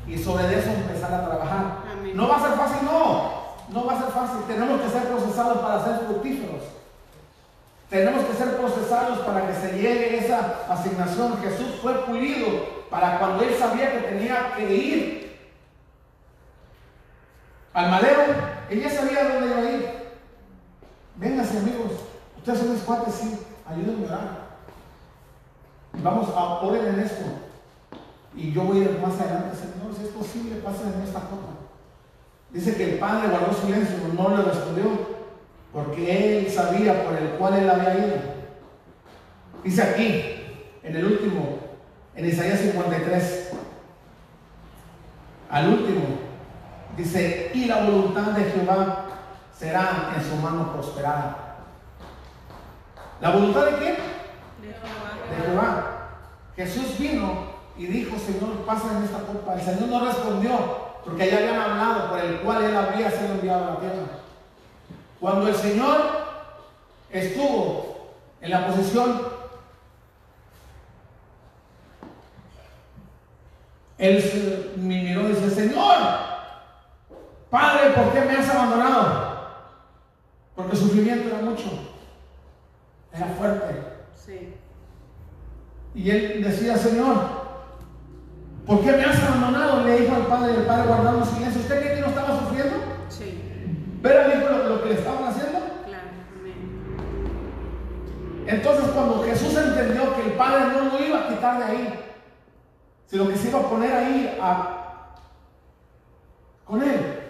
y 0.06 0.18
sobre 0.18 0.58
eso 0.58 0.70
empezar 0.70 1.12
a 1.14 1.24
trabajar. 1.24 1.78
Amén. 1.90 2.16
No 2.16 2.28
va 2.28 2.36
a 2.36 2.40
ser 2.40 2.52
fácil, 2.52 2.84
no. 2.84 3.44
No 3.70 3.86
va 3.86 3.94
a 3.94 4.00
ser 4.00 4.10
fácil. 4.10 4.38
Tenemos 4.46 4.80
que 4.80 4.88
ser 4.90 5.02
procesados 5.04 5.58
para 5.58 5.84
ser 5.84 6.06
fructíferos. 6.06 6.62
Tenemos 7.88 8.24
que 8.24 8.34
ser 8.34 8.56
procesados 8.56 9.18
para 9.20 9.46
que 9.46 9.54
se 9.54 9.72
llegue 9.72 10.18
esa 10.18 10.64
asignación. 10.68 11.38
Jesús 11.40 11.78
fue 11.80 12.04
pulido 12.04 12.84
para 12.90 13.18
cuando 13.18 13.42
él 13.42 13.54
sabía 13.58 13.92
que 13.92 14.08
tenía 14.08 14.54
que 14.56 14.74
ir 14.74 15.24
al 17.74 17.90
madero, 17.90 18.22
él 18.70 18.80
ya 18.80 18.88
sabía 18.88 19.28
dónde 19.28 19.48
iba 19.48 19.56
a 19.58 19.70
ir. 19.70 20.04
Vénganse 21.16 21.58
amigos, 21.58 21.92
ustedes 22.38 22.60
son 22.60 22.72
mis 22.72 22.82
cuates, 22.82 23.14
sí, 23.14 23.38
ayúdenme 23.66 24.06
a 24.06 24.10
orar. 24.10 24.43
Vamos 26.02 26.28
a 26.28 26.60
orar 26.60 26.86
en 26.88 27.00
esto. 27.00 27.24
Y 28.36 28.52
yo 28.52 28.62
voy 28.62 28.78
a 28.78 28.84
ir 28.84 29.00
más 29.00 29.20
adelante, 29.20 29.56
Señor, 29.56 29.94
si 29.96 30.04
es 30.04 30.10
posible, 30.10 30.56
pasen 30.56 30.92
en 30.94 31.02
esta 31.02 31.20
copa. 31.20 31.54
Dice 32.50 32.76
que 32.76 32.94
el 32.94 32.98
padre 32.98 33.28
guardó 33.28 33.52
silencio, 33.52 33.96
no 34.16 34.36
le 34.36 34.42
respondió, 34.42 34.84
porque 35.72 36.38
él 36.38 36.50
sabía 36.50 37.04
por 37.04 37.14
el 37.16 37.30
cual 37.30 37.54
él 37.54 37.70
había 37.70 37.94
ido. 37.94 38.16
Dice 39.62 39.82
aquí, 39.82 40.22
en 40.82 40.96
el 40.96 41.04
último, 41.04 41.58
en 42.14 42.26
Isaías 42.26 42.60
53, 42.60 43.52
al 45.50 45.68
último, 45.68 46.02
dice, 46.96 47.50
y 47.54 47.66
la 47.66 47.84
voluntad 47.84 48.32
de 48.32 48.44
Jehová 48.50 49.04
será 49.56 50.12
en 50.16 50.22
su 50.22 50.36
mano 50.36 50.72
prosperada. 50.72 51.56
¿La 53.20 53.30
voluntad 53.30 53.66
de 53.66 53.78
quién? 53.78 54.14
De 54.65 55.43
Jehová. 55.43 55.95
Jesús 56.57 56.99
vino 56.99 57.55
y 57.77 57.86
dijo, 57.86 58.16
Señor, 58.19 58.65
pasa 58.65 58.97
en 58.97 59.05
esta 59.05 59.19
copa. 59.20 59.55
El 59.55 59.62
Señor 59.62 59.89
no 59.89 60.05
respondió, 60.05 60.59
porque 61.05 61.31
ya 61.31 61.39
habían 61.39 61.61
hablado 61.61 62.11
por 62.11 62.19
el 62.20 62.41
cual 62.41 62.65
él 62.65 62.77
había 62.77 63.11
sido 63.11 63.32
enviado 63.32 63.65
a 63.65 63.70
la 63.70 63.81
tierra. 63.81 64.07
Cuando 65.20 65.49
el 65.49 65.55
Señor 65.55 66.01
estuvo 67.11 68.15
en 68.41 68.51
la 68.51 68.66
posición, 68.66 69.23
él 73.99 74.23
se 74.23 74.78
miró 74.78 75.28
y 75.28 75.32
dice, 75.32 75.51
Señor, 75.51 75.97
Padre, 77.51 77.91
¿por 77.91 78.12
qué 78.12 78.20
me 78.20 78.36
has 78.36 78.49
abandonado? 78.51 79.35
Porque 80.55 80.73
el 80.73 80.78
sufrimiento 80.78 81.28
era 81.28 81.39
mucho, 81.39 81.65
era 83.12 83.27
fuerte. 83.39 83.93
Sí. 84.24 84.55
Y 85.94 86.10
él 86.10 86.42
decía, 86.42 86.76
Señor, 86.76 87.16
¿por 88.66 88.80
qué 88.80 88.92
me 88.92 89.05
has 89.05 89.22
abandonado? 89.22 89.84
Le 89.84 90.01
dijo 90.01 90.14
al 90.14 90.26
padre, 90.26 90.55
el 90.56 90.62
padre 90.66 90.86
guardando 90.88 91.24
silencio. 91.26 91.60
¿Usted 91.60 91.80
cree 91.80 91.94
que 91.94 92.01
no 92.01 92.06
estaba 92.09 92.38
sufriendo? 92.40 92.76
Sí. 93.09 93.40
¿Pero 94.02 94.28
dijo 94.28 94.48
lo, 94.51 94.68
lo 94.68 94.82
que 94.82 94.88
le 94.90 94.94
estaban 94.96 95.24
haciendo? 95.24 95.59
Claro. 95.86 96.09
Amén. 96.40 96.55
Entonces 98.46 98.84
cuando 98.92 99.22
Jesús 99.24 99.56
entendió 99.56 100.14
que 100.16 100.22
el 100.22 100.32
Padre 100.32 100.64
no 100.72 100.84
lo 100.98 101.05
iba 101.05 101.20
a 101.20 101.28
quitar 101.28 101.59
de 101.59 101.64
ahí, 101.64 102.01
sino 103.06 103.28
que 103.28 103.36
se 103.36 103.48
iba 103.48 103.60
a 103.60 103.68
poner 103.70 103.92
ahí 103.92 104.38
a- 104.40 104.80
con 106.64 106.82
él. 106.82 107.20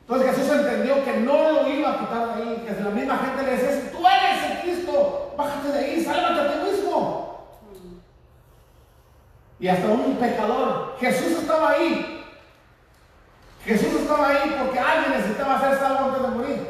Entonces 0.00 0.34
Jesús 0.36 0.52
entendió 0.52 1.04
que 1.04 1.20
no 1.20 1.52
lo 1.52 1.68
iba 1.68 1.92
a 1.92 1.98
quitar 2.00 2.26
de 2.36 2.42
ahí, 2.42 2.64
que 2.66 2.82
la 2.82 2.90
misma 2.90 3.16
gente 3.18 3.42
le 3.44 3.50
decía, 3.52 3.92
tú 3.92 3.98
eres 4.06 4.50
el 4.50 4.58
Cristo, 4.62 5.29
bájate 5.40 5.68
de 5.68 5.78
ahí, 5.78 6.04
sálvate 6.04 6.40
a 6.40 6.52
ti 6.52 6.70
mismo. 6.70 7.48
Y 9.58 9.68
hasta 9.68 9.86
un 9.88 10.16
pecador, 10.16 10.96
Jesús 10.98 11.32
estaba 11.42 11.70
ahí. 11.70 12.24
Jesús 13.64 14.00
estaba 14.00 14.28
ahí 14.28 14.56
porque 14.58 14.78
alguien 14.78 15.18
necesitaba 15.18 15.60
ser 15.60 15.78
salvo 15.78 16.04
antes 16.06 16.22
de 16.22 16.28
morir. 16.28 16.68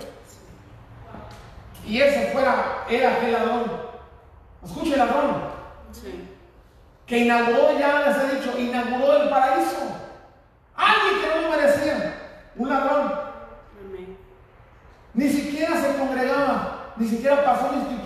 Y 1.87 2.01
ese 2.01 2.33
fuera, 2.33 2.85
era 2.89 3.13
aquel 3.17 3.33
ladrón. 3.33 3.73
Escuche 4.65 4.93
el 4.93 4.99
ladrón, 4.99 5.51
Sí. 5.93 6.29
que 7.07 7.19
inauguró, 7.19 7.79
ya 7.79 8.01
les 8.07 8.17
he 8.17 8.37
dicho, 8.37 8.59
inauguró 8.59 9.23
el 9.23 9.29
paraíso. 9.31 9.79
Alguien 10.77 11.21
que 11.21 11.29
no 11.29 11.43
lo 11.43 11.57
merecía, 11.57 12.15
un 12.57 12.69
ladrón. 12.69 13.13
Amén. 13.85 14.19
Ni 15.15 15.29
siquiera 15.29 15.81
se 15.81 15.97
congregaba, 15.97 16.93
ni 16.97 17.09
siquiera 17.09 17.45
pasó 17.45 17.71
el 17.71 17.79
instituto 17.79 18.00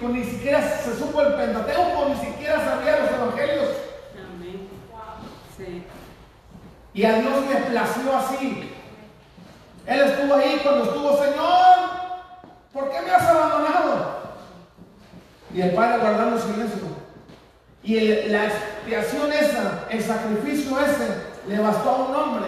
bíblico, 0.00 0.08
ni 0.08 0.24
siquiera 0.24 0.60
se 0.62 0.96
supo 0.98 1.20
el 1.20 1.34
Pentateuco, 1.34 2.06
ni 2.08 2.16
siquiera 2.16 2.58
sabía 2.64 3.00
los 3.00 3.10
evangelios. 3.10 3.68
Amén. 4.34 4.68
Sí. 5.56 5.84
Y 6.94 7.04
a 7.04 7.14
Dios 7.14 7.46
le 7.48 7.56
plació 7.70 8.16
así. 8.16 8.72
Él 9.86 10.00
estuvo 10.00 10.34
ahí 10.34 10.60
cuando 10.62 10.84
estuvo, 10.84 11.18
Señor, 11.18 11.78
¿por 12.72 12.90
qué 12.90 13.00
me 13.02 13.10
has 13.10 13.22
abandonado? 13.26 14.20
Y 15.52 15.60
el 15.62 15.72
Padre 15.74 15.98
guardando 15.98 16.38
silencio. 16.40 16.88
Y 17.82 17.96
el- 17.96 18.32
la 18.32 18.44
expiación 18.46 19.32
esa, 19.32 19.86
el 19.90 20.02
sacrificio 20.02 20.78
ese, 20.80 21.30
le 21.48 21.58
bastó 21.58 21.90
a 21.90 21.96
un 21.96 22.14
hombre, 22.14 22.46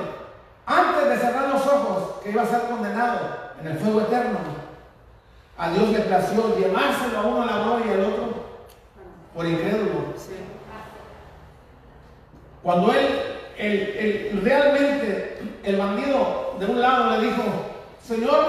antes 0.66 1.08
de 1.08 1.18
cerrar 1.18 1.48
los 1.48 1.66
ojos, 1.66 2.20
que 2.22 2.30
iba 2.30 2.42
a 2.42 2.46
ser 2.46 2.60
condenado 2.62 3.18
en 3.60 3.66
el 3.68 3.78
fuego 3.78 4.02
eterno. 4.02 4.61
A 5.58 5.70
Dios 5.70 5.88
le 5.90 6.00
plació 6.00 6.56
llevárselo 6.58 7.18
a 7.18 7.22
uno 7.26 7.42
a 7.42 7.46
la 7.46 7.58
gloria 7.64 7.86
y 7.86 7.90
al 7.94 8.04
otro 8.04 8.42
por 9.34 9.46
incrédulo. 9.46 10.12
Sí. 10.16 10.32
Cuando 12.62 12.92
él, 12.92 13.06
el, 13.58 13.72
el- 13.72 14.40
realmente, 14.44 15.40
el 15.64 15.76
bandido 15.76 16.56
de 16.60 16.66
un 16.66 16.80
lado 16.80 17.16
le 17.18 17.26
dijo, 17.28 17.42
Señor, 18.06 18.46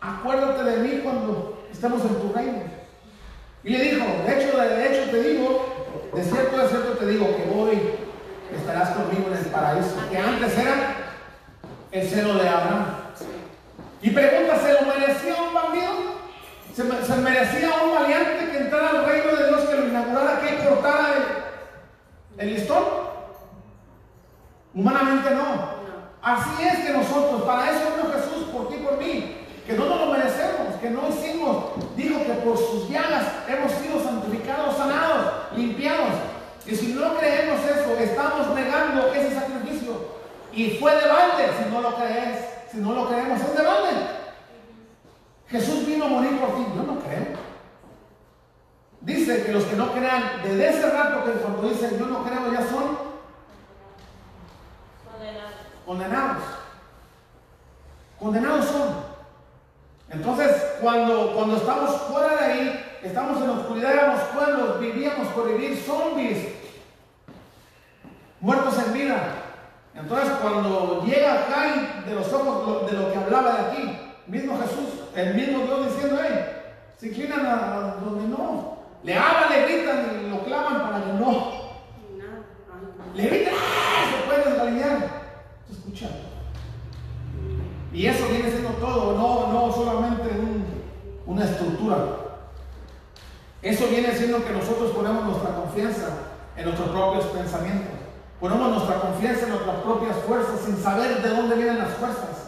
acuérdate 0.00 0.64
de 0.64 0.76
mí 0.78 1.00
cuando 1.02 1.62
estemos 1.72 2.02
en 2.02 2.20
tu 2.20 2.32
reino. 2.32 2.62
Y 3.64 3.70
le 3.70 3.84
dijo, 3.84 4.06
de 4.26 4.38
hecho, 4.44 4.56
de, 4.58 4.86
hecho 4.86 5.10
te 5.10 5.22
digo, 5.22 5.66
de 6.14 6.22
cierto, 6.22 6.56
de 6.58 6.68
cierto 6.68 6.92
te 6.92 7.06
digo 7.06 7.26
que 7.36 7.52
hoy 7.54 7.78
estarás 8.56 8.90
conmigo 8.90 9.28
en 9.30 9.36
el 9.38 9.44
paraíso, 9.46 9.96
que 10.10 10.18
antes 10.18 10.58
era 10.58 10.96
el 11.92 12.08
seno 12.08 12.34
de 12.34 12.48
Abraham. 12.48 12.86
Y 14.02 14.10
pregunta, 14.10 14.58
¿se 14.58 14.72
lo 14.72 14.80
merecía 14.82 15.34
un 15.42 15.54
bandido? 15.54 16.19
¿Se, 16.74 16.84
me- 16.84 17.02
se 17.04 17.16
merecía 17.16 17.70
un 17.84 17.94
valiente 17.94 18.50
que 18.50 18.58
entrara 18.58 18.90
al 18.90 19.04
reino 19.04 19.32
de 19.36 19.48
Dios, 19.48 19.60
que 19.62 19.76
lo 19.76 19.86
inaugurara, 19.88 20.40
que 20.40 20.68
cortara 20.68 21.08
el, 22.38 22.42
el 22.48 22.54
listón? 22.54 22.84
Humanamente 24.74 25.30
no. 25.32 25.80
Así 26.22 26.62
es 26.62 26.78
que 26.86 26.92
nosotros, 26.92 27.42
para 27.42 27.70
eso 27.70 27.80
vino 27.96 28.12
Jesús, 28.12 28.48
por 28.52 28.68
ti 28.68 28.76
por 28.76 28.98
mí, 28.98 29.36
que 29.66 29.72
no 29.72 29.86
nos 29.86 30.00
lo 30.00 30.06
merecemos, 30.12 30.76
que 30.80 30.90
no 30.90 31.08
hicimos, 31.08 31.56
dijo 31.96 32.18
que 32.24 32.32
por 32.44 32.56
sus 32.56 32.88
llagas 32.88 33.24
hemos 33.48 33.72
sido 33.72 34.02
santificados, 34.02 34.76
sanados, 34.76 35.32
limpiados. 35.56 36.10
Y 36.66 36.76
si 36.76 36.92
no 36.92 37.16
creemos 37.16 37.60
eso, 37.64 37.98
estamos 37.98 38.48
negando 38.54 39.12
ese 39.14 39.34
sacrificio. 39.34 40.20
Y 40.52 40.70
fue 40.78 40.94
de 40.94 41.08
balde, 41.08 41.48
si 41.58 41.70
no 41.72 41.80
lo 41.80 41.96
crees, 41.96 42.44
si 42.70 42.76
no 42.78 42.92
lo 42.94 43.08
creemos, 43.08 43.40
es 43.40 43.56
de 43.56 43.62
balde. 43.64 43.90
Jesús 45.50 45.84
vino 45.84 46.04
a 46.04 46.08
morir 46.08 46.38
por 46.38 46.56
ti, 46.56 46.64
yo 46.76 46.82
no 46.84 47.00
creo. 47.00 47.50
Dice 49.00 49.44
que 49.44 49.52
los 49.52 49.64
que 49.64 49.76
no 49.76 49.92
crean, 49.92 50.42
desde 50.44 50.68
ese 50.68 50.90
rato 50.90 51.24
que 51.24 51.32
cuando 51.32 51.68
dicen 51.68 51.98
yo 51.98 52.06
no 52.06 52.22
creo, 52.22 52.52
ya 52.52 52.68
son 52.68 53.10
condenados. 55.84 56.42
Condenados 58.18 58.66
son. 58.66 59.10
Entonces, 60.10 60.54
cuando, 60.80 61.32
cuando 61.34 61.56
estamos 61.56 61.90
fuera 62.02 62.36
de 62.36 62.44
ahí, 62.44 62.98
estamos 63.02 63.40
en 63.40 63.46
la 63.46 63.52
oscuridad, 63.54 63.92
éramos 63.92 64.20
pueblos, 64.34 64.80
vivíamos 64.80 65.28
por 65.28 65.48
vivir 65.48 65.76
zombies, 65.82 66.48
muertos 68.40 68.78
en 68.86 68.92
vida. 68.92 69.34
Entonces, 69.94 70.30
cuando 70.42 71.04
llega 71.04 71.34
acá 71.34 72.02
de 72.06 72.14
los 72.14 72.32
ojos 72.32 72.90
de 72.90 72.96
lo 72.96 73.12
que 73.12 73.18
hablaba 73.18 73.52
de 73.52 73.60
aquí, 73.60 74.09
mismo 74.30 74.58
Jesús, 74.58 74.88
el 75.14 75.34
mismo 75.34 75.64
Dios 75.64 75.86
diciendo, 75.94 76.20
hey, 76.22 76.44
se 76.98 77.08
inclinan 77.08 77.46
a, 77.46 77.96
donde 78.04 78.28
no. 78.28 78.78
Le 79.02 79.16
hablan, 79.16 79.50
le 79.50 79.66
gritan 79.66 80.20
y 80.26 80.30
lo 80.30 80.44
claman 80.44 80.82
para 80.82 81.04
que 81.04 81.12
no. 81.14 81.60
Le 83.14 83.26
gritan, 83.26 83.54
se 83.54 84.26
puede 84.26 84.44
desgaliñar. 84.50 84.98
¿Se 85.66 85.72
escucha? 85.72 86.08
Y 87.92 88.06
eso 88.06 88.26
viene 88.28 88.50
siendo 88.50 88.70
todo, 88.70 89.16
no, 89.16 89.52
no 89.52 89.72
solamente 89.72 90.28
un- 90.38 90.64
una 91.26 91.44
estructura. 91.44 91.96
Eso 93.62 93.86
viene 93.88 94.12
siendo 94.12 94.44
que 94.44 94.52
nosotros 94.52 94.92
ponemos 94.92 95.24
nuestra 95.24 95.54
confianza 95.54 96.08
en 96.56 96.64
nuestros 96.64 96.88
propios 96.90 97.24
pensamientos. 97.26 97.88
Ponemos 98.38 98.70
nuestra 98.70 99.00
confianza 99.00 99.42
en 99.44 99.50
nuestras 99.50 99.76
propias 99.82 100.16
fuerzas 100.26 100.60
sin 100.64 100.76
saber 100.76 101.20
de 101.20 101.28
dónde 101.28 101.56
vienen 101.56 101.78
las 101.78 101.90
fuerzas. 101.94 102.39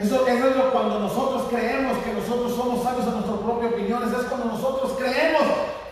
Eso, 0.00 0.26
eso 0.26 0.48
es 0.48 0.56
lo 0.56 0.72
cuando 0.72 0.98
nosotros 0.98 1.48
creemos 1.50 1.98
que 1.98 2.14
nosotros 2.14 2.56
somos 2.56 2.82
sabios 2.82 3.06
en 3.06 3.12
nuestras 3.12 3.38
propias 3.38 3.72
opiniones. 3.72 4.12
Es 4.12 4.24
cuando 4.26 4.46
nosotros 4.46 4.96
creemos 4.98 5.42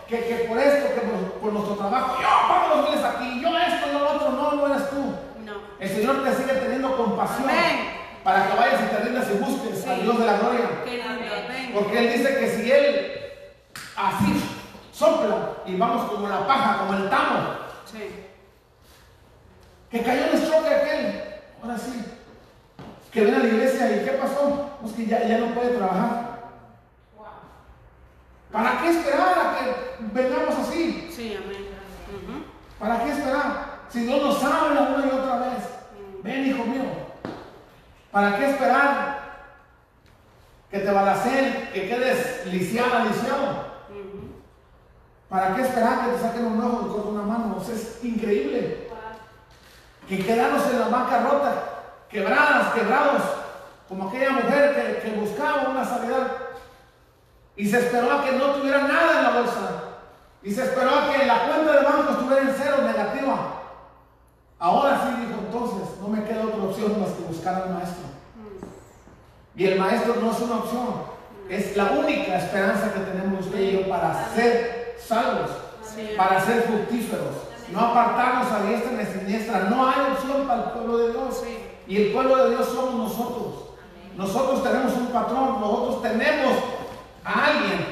que, 0.09 0.25
que 0.25 0.35
por 0.49 0.59
esto, 0.59 0.95
que 0.95 1.01
por, 1.03 1.33
por 1.41 1.53
nuestro 1.53 1.75
trabajo, 1.75 2.17
yo 2.19 2.49
pago 2.49 2.77
los 2.77 2.89
biles 2.89 3.05
aquí, 3.05 3.41
yo 3.43 3.59
esto, 3.59 3.93
yo 3.93 3.99
lo 3.99 4.11
otro, 4.13 4.31
no, 4.31 4.53
no 4.53 4.75
eres 4.75 4.89
tú. 4.89 5.15
No. 5.45 5.53
El 5.79 5.89
Señor 5.91 6.25
te 6.25 6.35
sigue 6.35 6.55
teniendo 6.55 6.97
compasión 6.97 7.51
Amén. 7.51 7.91
para 8.25 8.49
que 8.49 8.57
vayas 8.57 8.81
y 8.81 8.97
te 8.97 9.03
rindas 9.03 9.27
y 9.29 9.37
busques 9.45 9.87
al. 9.87 10.03
Dios 10.03 10.19
de 10.19 10.25
la 10.27 10.39
gloria. 10.39 10.69
Amén. 10.83 11.71
Porque 11.75 11.99
Él 11.99 12.13
dice 12.19 12.39
que 12.39 12.49
si 12.49 12.73
Él 12.73 13.13
así 13.95 14.43
sopla 14.91 15.53
y 15.67 15.77
vamos 15.77 16.11
como 16.11 16.29
la 16.29 16.47
paja, 16.47 16.79
como 16.79 16.95
el 16.95 17.11
tamo. 17.11 17.59
Sí. 17.85 18.25
Que 19.91 20.03
cayó 20.03 20.23
en 20.25 20.37
el 20.37 20.51
choque 20.51 20.75
aquel. 20.75 21.25
Ahora 21.63 21.77
sí. 21.77 22.18
Que 23.13 23.23
viene 23.23 23.37
a 23.37 23.41
la 23.41 23.49
iglesia 23.49 23.97
y 23.97 24.05
¿qué 24.05 24.13
pasó? 24.13 24.71
Pues 24.81 24.93
que 24.93 25.07
ya, 25.07 25.27
ya 25.27 25.39
no 25.39 25.55
puede 25.55 25.77
trabajar. 25.77 26.29
¿Para 28.53 28.81
qué 28.81 28.91
esperar 28.91 29.39
a 29.39 29.59
que 29.59 30.05
vengamos 30.13 30.55
así? 30.59 31.11
Sí, 31.15 31.37
amén. 31.37 31.69
¿Para 32.79 33.05
qué 33.05 33.11
esperar? 33.11 33.79
Si 33.89 34.01
Dios 34.01 34.23
nos 34.23 34.45
habla 34.45 34.83
una 34.83 35.07
y 35.07 35.11
otra 35.11 35.39
vez. 35.39 35.65
Ven, 36.23 36.47
hijo 36.47 36.65
mío. 36.65 36.85
¿Para 38.11 38.37
qué 38.37 38.51
esperar 38.51 39.19
que 40.71 40.79
te 40.79 40.91
balacen, 40.91 41.71
que 41.73 41.89
quedes 41.89 42.47
lisiada, 42.47 43.05
lisiado? 43.05 43.69
¿Para 45.29 45.55
qué 45.55 45.63
esperar 45.63 46.05
que 46.05 46.13
te 46.13 46.23
saquen 46.23 46.47
un 46.47 46.63
ojo 46.63 46.87
y 46.87 46.89
corten 46.91 47.13
una 47.13 47.23
mano? 47.23 47.57
O 47.59 47.65
sea, 47.65 47.75
es 47.75 48.03
increíble. 48.03 48.89
Que 50.09 50.25
quedarnos 50.25 50.67
en 50.71 50.81
la 50.81 50.89
bancarrota, 50.89 51.78
quebradas, 52.11 52.73
quebrados, 52.75 53.23
como 53.89 54.09
aquella 54.09 54.31
mujer 54.33 55.03
que, 55.03 55.09
buscaba 55.19 55.69
una 55.71 55.85
sanidad 55.85 56.29
y 57.57 57.69
se 57.69 57.79
esperó 57.79 58.13
a 58.13 58.25
que 58.25 58.33
no 58.33 58.53
tuviera 58.53 58.83
nada 58.83 59.19
en 59.19 59.23
la 59.25 59.41
bolsa 59.41 59.71
y 60.43 60.53
se 60.53 60.63
esperó 60.63 60.91
a 60.91 61.13
que 61.13 61.27
la 61.27 61.47
cuenta 61.47 61.73
de 61.73 61.85
banco 61.85 62.13
estuviera 62.13 62.43
en 62.43 62.55
cero, 62.57 62.77
negativa. 62.83 63.37
Ahora 64.59 65.01
sí 65.03 65.27
dijo 65.27 65.41
entonces, 65.41 65.99
no 66.01 66.09
me 66.09 66.25
queda 66.25 66.47
otra 66.47 66.63
opción 66.63 67.01
más 67.01 67.11
que 67.11 67.25
buscar 67.25 67.63
al 67.63 67.75
maestro. 67.75 68.05
Y 69.57 69.67
el 69.67 69.79
maestro 69.79 70.17
no 70.21 70.31
es 70.31 70.41
una 70.41 70.57
opción, 70.57 70.95
es 71.49 71.77
la 71.77 71.85
única 71.93 72.39
esperanza 72.39 72.93
que 72.93 73.01
tenemos 73.01 73.47
usted 73.47 73.59
y 73.59 73.73
yo 73.73 73.89
para 73.89 74.29
ser 74.35 74.97
salvos, 75.05 75.51
para 76.17 76.41
ser 76.41 76.63
fructíferos, 76.63 77.35
no 77.73 77.81
apartarnos 77.81 78.53
a 78.53 78.63
diestra 78.63 78.93
ni 78.93 79.05
siniestra. 79.05 79.61
No 79.71 79.89
hay 79.89 80.13
opción 80.13 80.47
para 80.47 80.65
el 80.65 80.71
pueblo 80.71 80.99
de 80.99 81.13
Dios. 81.13 81.43
Y 81.89 81.97
el 81.97 82.13
pueblo 82.13 82.37
de 82.37 82.51
Dios 82.51 82.69
somos 82.69 82.95
nosotros. 82.95 83.55
Nosotros 84.17 84.63
tenemos 84.63 84.93
un 84.93 85.07
patrón, 85.07 85.61
nosotros 85.61 86.03
tenemos 86.03 86.53
a 87.25 87.47
alguien 87.47 87.87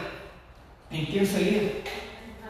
en 0.90 1.06
quien 1.06 1.26
seguir. 1.26 1.82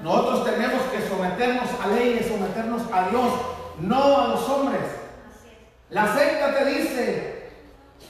Nosotros 0.02 0.44
tenemos 0.44 0.82
que 0.93 1.09
someternos 1.09 1.68
a 1.82 1.89
leyes, 1.89 2.27
someternos 2.27 2.82
a 2.93 3.09
Dios, 3.09 3.32
no 3.81 4.20
a 4.20 4.28
los 4.28 4.48
hombres. 4.48 4.82
La 5.90 6.12
secta 6.12 6.52
te 6.59 6.64
dice 6.64 7.51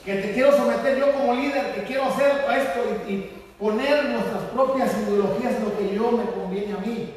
que 0.05 0.15
te 0.15 0.33
quiero 0.33 0.57
someter 0.57 0.99
yo 0.99 1.13
como 1.13 1.35
líder, 1.35 1.75
que 1.75 1.83
quiero 1.85 2.07
hacer 2.07 2.47
esto 2.51 2.81
y, 3.07 3.13
y 3.13 3.45
poner 3.59 4.07
nuestras 4.07 4.43
propias 4.55 4.97
ideologías 4.97 5.61
lo 5.61 5.77
que 5.77 5.95
yo 5.95 6.11
me 6.13 6.25
conviene 6.25 6.73
a 6.73 6.79
mí. 6.79 7.15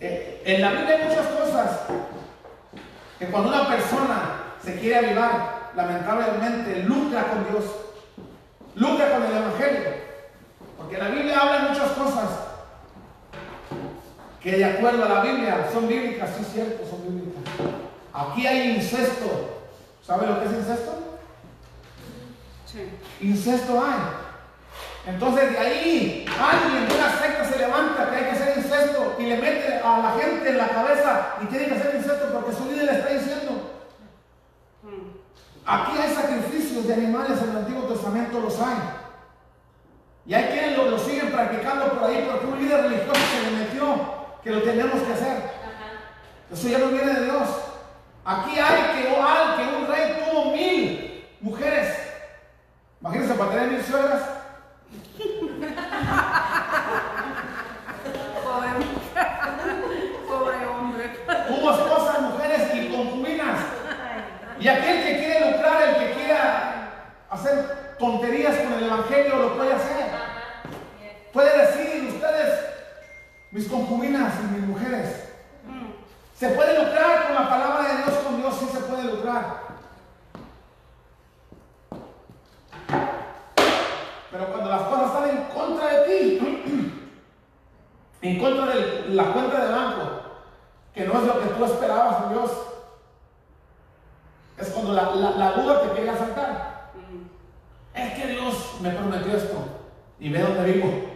Eh, 0.00 0.42
en 0.44 0.60
la 0.60 0.72
Biblia 0.72 0.96
hay 0.96 1.08
muchas 1.08 1.26
cosas 1.28 1.80
que 3.22 3.28
cuando 3.28 3.50
una 3.50 3.68
persona 3.68 4.56
se 4.64 4.80
quiere 4.80 4.96
avivar, 4.96 5.70
lamentablemente 5.76 6.82
lucra 6.82 7.28
con 7.28 7.48
Dios, 7.48 7.64
lucra 8.74 9.12
con 9.12 9.22
el 9.22 9.36
Evangelio. 9.36 9.90
Porque 10.76 10.98
la 10.98 11.08
Biblia 11.08 11.38
habla 11.38 11.68
muchas 11.68 11.92
cosas 11.92 12.30
que 14.40 14.56
de 14.56 14.64
acuerdo 14.64 15.04
a 15.04 15.08
la 15.08 15.20
Biblia 15.20 15.68
son 15.72 15.86
bíblicas, 15.86 16.30
sí, 16.36 16.44
cierto, 16.52 16.84
son 16.84 17.00
bíblicas. 17.04 17.44
Aquí 18.12 18.44
hay 18.44 18.72
incesto. 18.72 19.68
¿Sabe 20.04 20.26
lo 20.26 20.40
que 20.40 20.46
es 20.46 20.54
incesto? 20.54 21.18
Sí. 22.66 22.90
Incesto 23.20 23.84
hay. 23.84 24.21
Entonces 25.06 25.52
de 25.52 25.58
ahí 25.58 26.26
alguien 26.40 26.88
de 26.88 26.94
una 26.94 27.18
secta 27.18 27.44
se 27.44 27.58
levanta 27.58 28.08
que 28.08 28.16
hay 28.16 28.24
que 28.24 28.30
hacer 28.30 28.58
incesto 28.58 29.16
y 29.18 29.24
le 29.24 29.36
mete 29.36 29.80
a 29.84 29.98
la 29.98 30.12
gente 30.20 30.48
en 30.48 30.58
la 30.58 30.68
cabeza 30.68 31.34
y 31.42 31.46
tiene 31.46 31.66
que 31.66 31.74
hacer 31.74 31.96
incesto 31.96 32.32
porque 32.32 32.52
su 32.52 32.64
líder 32.66 32.84
le 32.84 32.92
está 32.92 33.08
diciendo. 33.08 33.82
Mm. 34.82 35.66
Aquí 35.66 35.98
hay 35.98 36.14
sacrificios 36.14 36.86
de 36.86 36.94
animales 36.94 37.42
en 37.42 37.50
el 37.50 37.56
Antiguo 37.56 37.84
Testamento, 37.84 38.40
los 38.40 38.58
hay. 38.60 38.76
Y 40.24 40.34
hay 40.34 40.44
quienes 40.52 40.76
lo, 40.76 40.88
lo 40.88 40.98
siguen 40.98 41.32
practicando 41.32 41.98
por 41.98 42.04
ahí 42.08 42.28
porque 42.30 42.46
un 42.46 42.58
líder 42.58 42.82
religioso 42.82 43.20
se 43.20 43.50
le 43.50 43.56
metió 43.58 44.22
que 44.42 44.50
lo 44.50 44.62
tenemos 44.62 45.00
que 45.02 45.12
hacer. 45.12 45.52
Eso 46.52 46.68
ya 46.68 46.78
no 46.78 46.88
viene 46.88 47.12
de 47.12 47.24
Dios. 47.24 47.48
Aquí 48.24 48.58
hay 48.58 49.02
que, 49.02 49.08
hay 49.08 49.56
que 49.56 49.76
un 49.76 49.86
rey 49.88 50.24
tuvo 50.24 50.52
mil 50.52 51.24
mujeres. 51.40 51.98
Imagínense 53.00 53.34
para 53.34 53.50
tener 53.50 53.68
mil 53.68 53.82
suegras. 53.82 54.22
Pobre, 58.44 58.68
pobre 60.28 60.66
hombre. 60.66 61.08
Tuvo 61.48 61.70
esposas, 61.72 62.20
mujeres 62.20 62.74
y 62.74 62.88
concubinas. 62.94 63.58
Y 64.60 64.68
aquel 64.68 65.04
que 65.04 65.18
quiere 65.18 65.52
lucrar, 65.52 65.82
el 65.82 65.96
que 65.96 66.12
quiera 66.12 66.72
hacer 67.42 67.96
tonterías 67.98 68.56
con 68.56 68.72
el 68.74 68.84
Evangelio, 68.84 69.36
lo 69.36 69.56
puede 69.56 69.72
hacer. 69.72 70.06
Puede 71.32 71.66
decir 71.66 72.14
ustedes, 72.14 72.60
mis 73.50 73.68
concubinas 73.68 74.32
y 74.40 74.54
mis 74.54 74.66
mujeres. 74.68 75.28
Mm. 75.66 75.92
Se 76.38 76.48
puede 76.50 76.78
lucrar 76.84 77.26
con 77.26 77.34
la 77.34 77.48
palabra 77.48 77.88
de 77.88 77.96
Dios, 78.02 78.10
con 78.24 78.36
Dios 78.36 78.54
sí 78.58 78.66
se 78.72 78.80
puede 78.80 79.04
lucrar. 79.04 79.62
Pero 84.30 84.46
cuando 84.46 84.70
las 84.70 84.82
cosas 84.82 85.06
están 85.06 85.28
en 85.30 85.44
contra 85.54 85.86
de 85.88 86.04
ti, 86.06 87.02
en 88.22 88.38
contra 88.40 88.66
de 88.66 89.04
la 89.10 89.24
cuenta 89.32 89.64
de 89.66 89.72
banco, 89.72 90.02
que 90.94 91.06
no 91.06 91.18
es 91.20 91.26
lo 91.26 91.40
que 91.40 91.46
tú 91.48 91.64
esperabas 91.64 92.28
de 92.28 92.34
Dios, 92.34 92.50
es 94.58 94.68
cuando 94.68 94.92
la, 94.92 95.14
la- 95.14 95.30
la 95.32 95.52
duda 95.52 95.82
te 95.82 95.88
quiere 95.90 96.10
asaltar. 96.10 96.71
Es 97.94 98.14
que 98.14 98.26
Dios 98.26 98.80
me 98.80 98.90
prometió 98.90 99.36
esto 99.36 99.64
y 100.18 100.30
ve 100.30 100.40
dónde 100.40 100.72
vivo. 100.72 101.12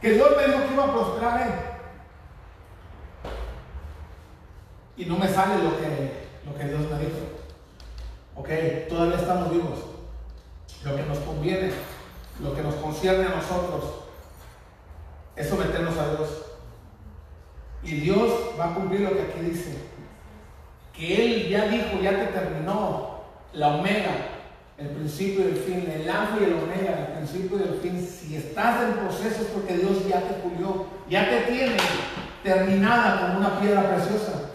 Que 0.00 0.12
Dios 0.12 0.28
me 0.36 0.46
dijo 0.46 0.66
que 0.66 0.72
iba 0.74 0.84
a 0.84 0.92
prosperar 0.92 1.42
él. 1.42 1.52
Y 4.96 5.04
no 5.04 5.18
me 5.18 5.28
sale 5.28 5.62
lo 5.62 5.76
que, 5.76 6.26
lo 6.46 6.54
que 6.56 6.64
Dios 6.64 6.80
me 6.90 6.98
dijo. 6.98 7.18
Ok, 8.34 8.48
todavía 8.88 9.16
estamos 9.16 9.50
vivos. 9.50 9.78
Lo 10.84 10.96
que 10.96 11.02
nos 11.02 11.18
conviene, 11.18 11.72
lo 12.42 12.54
que 12.54 12.62
nos 12.62 12.74
concierne 12.76 13.26
a 13.26 13.36
nosotros, 13.36 13.84
es 15.36 15.48
someternos 15.48 15.96
a 15.98 16.16
Dios. 16.16 16.28
Y 17.82 18.00
Dios 18.00 18.30
va 18.58 18.70
a 18.70 18.74
cumplir 18.74 19.00
lo 19.00 19.12
que 19.12 19.22
aquí 19.22 19.40
dice. 19.40 19.89
Que 20.96 21.24
Él 21.24 21.48
ya 21.48 21.66
dijo, 21.68 22.00
ya 22.02 22.10
te 22.10 22.26
terminó 22.26 23.20
la 23.52 23.68
omega, 23.68 24.10
el 24.78 24.88
principio 24.88 25.44
y 25.44 25.52
el 25.52 25.56
fin, 25.56 25.92
el 25.92 26.08
alfa 26.08 26.36
y 26.40 26.44
el 26.44 26.54
omega, 26.54 27.08
el 27.08 27.18
principio 27.18 27.58
y 27.58 27.62
el 27.62 27.80
fin. 27.80 28.06
Si 28.06 28.36
estás 28.36 28.82
en 28.84 28.94
proceso 28.94 29.42
es 29.42 29.48
porque 29.48 29.76
Dios 29.76 30.06
ya 30.08 30.20
te 30.20 30.34
pulió, 30.34 30.86
ya 31.08 31.28
te 31.28 31.52
tiene 31.52 31.76
terminada 32.42 33.20
como 33.20 33.38
una 33.38 33.60
piedra 33.60 33.94
preciosa. 33.94 34.50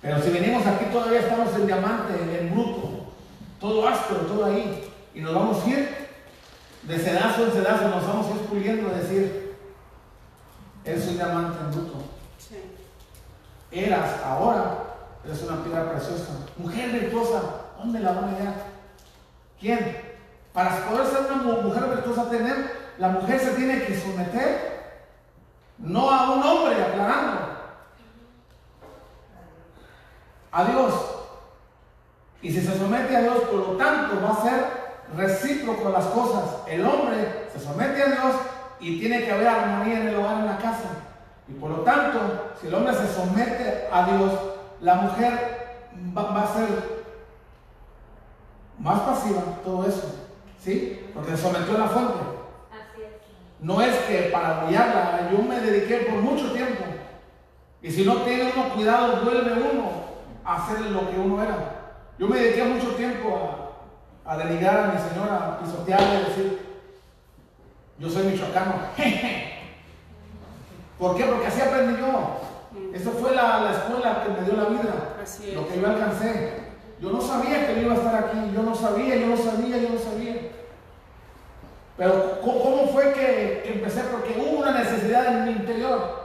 Pero 0.00 0.20
si 0.20 0.30
venimos 0.30 0.66
aquí 0.66 0.86
todavía 0.86 1.20
estamos 1.20 1.54
en 1.54 1.66
diamante, 1.66 2.14
en 2.40 2.52
bruto, 2.52 3.12
todo 3.60 3.88
áspero, 3.88 4.20
todo 4.20 4.44
ahí. 4.46 4.84
Y 5.14 5.20
nos 5.20 5.34
vamos 5.34 5.64
a 5.64 5.68
ir 5.68 5.88
de 6.82 6.98
sedazo 6.98 7.46
en 7.46 7.52
sedazo, 7.52 7.88
nos 7.88 8.06
vamos 8.06 8.26
a 8.26 8.30
ir 8.30 8.40
puliendo, 8.46 8.88
a 8.88 8.98
decir, 8.98 9.56
eres 10.84 11.08
un 11.08 11.16
diamante 11.16 11.58
en 11.60 11.70
bruto. 11.70 12.02
Sí. 12.38 12.56
Eras, 13.70 14.20
ahora, 14.24 14.91
eres 15.24 15.42
una 15.42 15.62
piedra 15.62 15.90
preciosa. 15.92 16.32
Mujer 16.56 16.90
virtuosa, 16.90 17.40
¿dónde 17.78 18.00
la 18.00 18.12
van 18.12 18.24
a 18.24 18.28
hallar? 18.28 18.54
¿Quién? 19.60 20.12
Para 20.52 20.84
poder 20.86 21.06
ser 21.06 21.20
una 21.32 21.42
mu- 21.42 21.62
mujer 21.62 21.84
virtuosa, 21.84 22.28
tener, 22.28 22.92
la 22.98 23.08
mujer 23.08 23.38
se 23.40 23.50
tiene 23.52 23.84
que 23.84 23.98
someter, 24.00 24.72
no 25.78 26.10
a 26.10 26.30
un 26.32 26.42
hombre, 26.42 26.82
aclarando, 26.82 27.40
a 30.50 30.64
Dios. 30.64 30.94
Y 32.42 32.50
si 32.52 32.60
se 32.60 32.76
somete 32.78 33.16
a 33.16 33.22
Dios, 33.22 33.38
por 33.44 33.54
lo 33.54 33.76
tanto, 33.76 34.20
va 34.22 34.30
a 34.30 34.42
ser 34.42 34.64
recíproco 35.16 35.88
las 35.90 36.04
cosas. 36.06 36.44
El 36.68 36.84
hombre 36.84 37.48
se 37.52 37.60
somete 37.60 38.02
a 38.02 38.06
Dios 38.06 38.34
y 38.80 38.98
tiene 39.00 39.24
que 39.24 39.30
haber 39.32 39.46
armonía 39.48 40.00
en 40.00 40.08
el 40.08 40.16
hogar, 40.16 40.38
en 40.40 40.46
la 40.46 40.58
casa. 40.58 40.90
Y 41.48 41.52
por 41.52 41.70
lo 41.70 41.76
tanto, 41.78 42.18
si 42.60 42.66
el 42.66 42.74
hombre 42.74 42.94
se 42.94 43.14
somete 43.14 43.88
a 43.92 44.06
Dios, 44.06 44.32
la 44.82 44.96
mujer 44.96 45.88
va, 46.16 46.22
va 46.22 46.42
a 46.42 46.54
ser 46.54 46.68
más 48.78 49.00
pasiva, 49.00 49.42
todo 49.64 49.86
eso. 49.86 50.28
¿Sí? 50.62 51.00
Porque 51.14 51.30
se 51.30 51.38
sometió 51.38 51.76
a 51.76 51.78
la 51.78 51.88
fuente. 51.88 52.18
Así 52.70 53.02
es. 53.02 53.10
No 53.60 53.80
es 53.80 53.96
que 54.00 54.30
para 54.32 54.64
brillarla, 54.64 55.30
yo 55.30 55.38
me 55.42 55.60
dediqué 55.60 55.98
por 56.10 56.20
mucho 56.20 56.52
tiempo. 56.52 56.84
Y 57.80 57.90
si 57.90 58.04
no 58.04 58.16
tiene 58.22 58.52
uno 58.54 58.74
cuidado, 58.74 59.22
vuelve 59.24 59.52
uno 59.52 59.90
a 60.44 60.56
hacer 60.56 60.80
lo 60.80 61.10
que 61.10 61.18
uno 61.18 61.42
era. 61.42 61.56
Yo 62.18 62.28
me 62.28 62.38
dediqué 62.38 62.64
mucho 62.64 62.94
tiempo 62.94 63.72
a, 64.24 64.32
a 64.32 64.36
denigrar 64.36 64.78
a 64.78 64.92
mi 64.92 64.98
señora, 65.00 65.46
a 65.46 65.58
pisotearle 65.58 66.14
y 66.14 66.24
decir, 66.24 66.66
yo 67.98 68.10
soy 68.10 68.24
michoacano. 68.24 68.74
¿Por 70.98 71.16
qué? 71.16 71.24
Porque 71.24 71.46
así 71.46 71.60
aprendí 71.60 72.00
yo. 72.00 72.51
Esa 72.92 73.10
fue 73.10 73.34
la, 73.34 73.60
la 73.60 73.72
escuela 73.72 74.22
que 74.22 74.28
me 74.30 74.44
dio 74.46 74.56
la 74.62 74.68
vida. 74.68 75.16
Así 75.22 75.50
es. 75.50 75.54
Lo 75.54 75.66
que 75.68 75.80
yo 75.80 75.86
alcancé. 75.86 76.62
Yo 77.00 77.10
no 77.10 77.20
sabía 77.20 77.66
que 77.66 77.74
yo 77.76 77.82
iba 77.82 77.94
a 77.94 77.96
estar 77.96 78.14
aquí. 78.16 78.52
Yo 78.54 78.62
no 78.62 78.74
sabía, 78.74 79.16
yo 79.16 79.26
no 79.26 79.36
sabía, 79.36 79.76
yo 79.78 79.88
no 79.90 79.98
sabía. 79.98 80.36
Pero 81.96 82.40
¿cómo 82.42 82.88
fue 82.92 83.12
que, 83.12 83.62
que 83.64 83.72
empecé? 83.74 84.02
Porque 84.10 84.36
hubo 84.40 84.60
una 84.60 84.72
necesidad 84.72 85.26
en 85.26 85.44
mi 85.44 85.50
interior. 85.52 86.22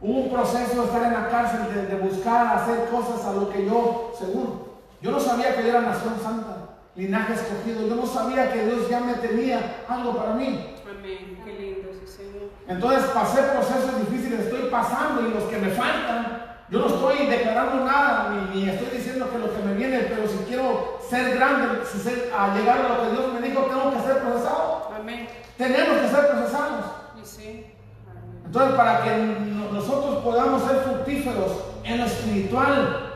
Hubo 0.00 0.20
un 0.20 0.30
proceso 0.30 0.82
de 0.82 0.86
estar 0.86 1.02
en 1.04 1.12
la 1.14 1.28
cárcel, 1.28 1.74
de, 1.74 1.86
de 1.86 1.96
buscar 1.96 2.58
hacer 2.58 2.88
cosas 2.90 3.24
a 3.24 3.32
lo 3.32 3.48
que 3.48 3.64
yo, 3.64 4.12
según. 4.18 4.66
Yo 5.00 5.10
no 5.10 5.20
sabía 5.20 5.56
que 5.56 5.62
yo 5.62 5.68
era 5.70 5.80
nación 5.80 6.14
santa, 6.22 6.76
linaje 6.94 7.34
escogido. 7.34 7.86
Yo 7.86 7.94
no 7.94 8.06
sabía 8.06 8.52
que 8.52 8.66
Dios 8.66 8.88
ya 8.88 9.00
me 9.00 9.14
tenía 9.14 9.84
algo 9.88 10.16
para 10.16 10.34
mí. 10.34 10.74
Amén. 10.88 11.40
Qué 11.44 11.52
lindo, 11.52 11.88
sí, 11.92 12.06
Señor. 12.06 12.50
Entonces 12.68 13.04
pasé 13.10 13.42
procesos 13.42 13.98
difíciles, 14.00 14.40
estoy 14.40 14.68
pasando 14.70 15.22
y 15.26 15.30
los 15.32 15.44
que 15.44 15.58
me 15.58 15.68
faltan, 15.70 16.42
yo 16.68 16.80
no 16.80 16.86
estoy 16.86 17.26
declarando 17.26 17.84
nada, 17.84 18.30
ni, 18.30 18.62
ni 18.62 18.68
estoy 18.68 18.96
diciendo 18.98 19.30
que 19.30 19.38
lo 19.38 19.54
que 19.54 19.62
me 19.62 19.74
viene, 19.74 19.98
pero 20.08 20.26
si 20.28 20.38
quiero 20.48 20.98
ser 21.08 21.36
grande, 21.36 21.80
si 21.90 21.98
ser, 22.00 22.32
a 22.36 22.54
llegar 22.56 22.78
a 22.80 22.88
lo 22.88 23.02
que 23.02 23.10
Dios 23.12 23.32
me 23.32 23.48
dijo, 23.48 23.62
tengo 23.62 23.92
que 23.92 24.00
ser 24.02 24.18
procesado. 24.18 24.90
Amén. 24.98 25.28
Tenemos 25.56 25.98
que 25.98 26.08
ser 26.08 26.26
procesados. 26.28 26.84
Y 27.22 27.24
sí. 27.24 27.74
Amén. 28.10 28.42
Entonces, 28.46 28.74
para 28.74 29.02
que 29.04 29.16
no- 29.16 29.70
nosotros 29.72 30.24
podamos 30.24 30.62
ser 30.64 30.76
fructíferos 30.78 31.52
en 31.84 31.98
lo 31.98 32.04
espiritual 32.06 33.12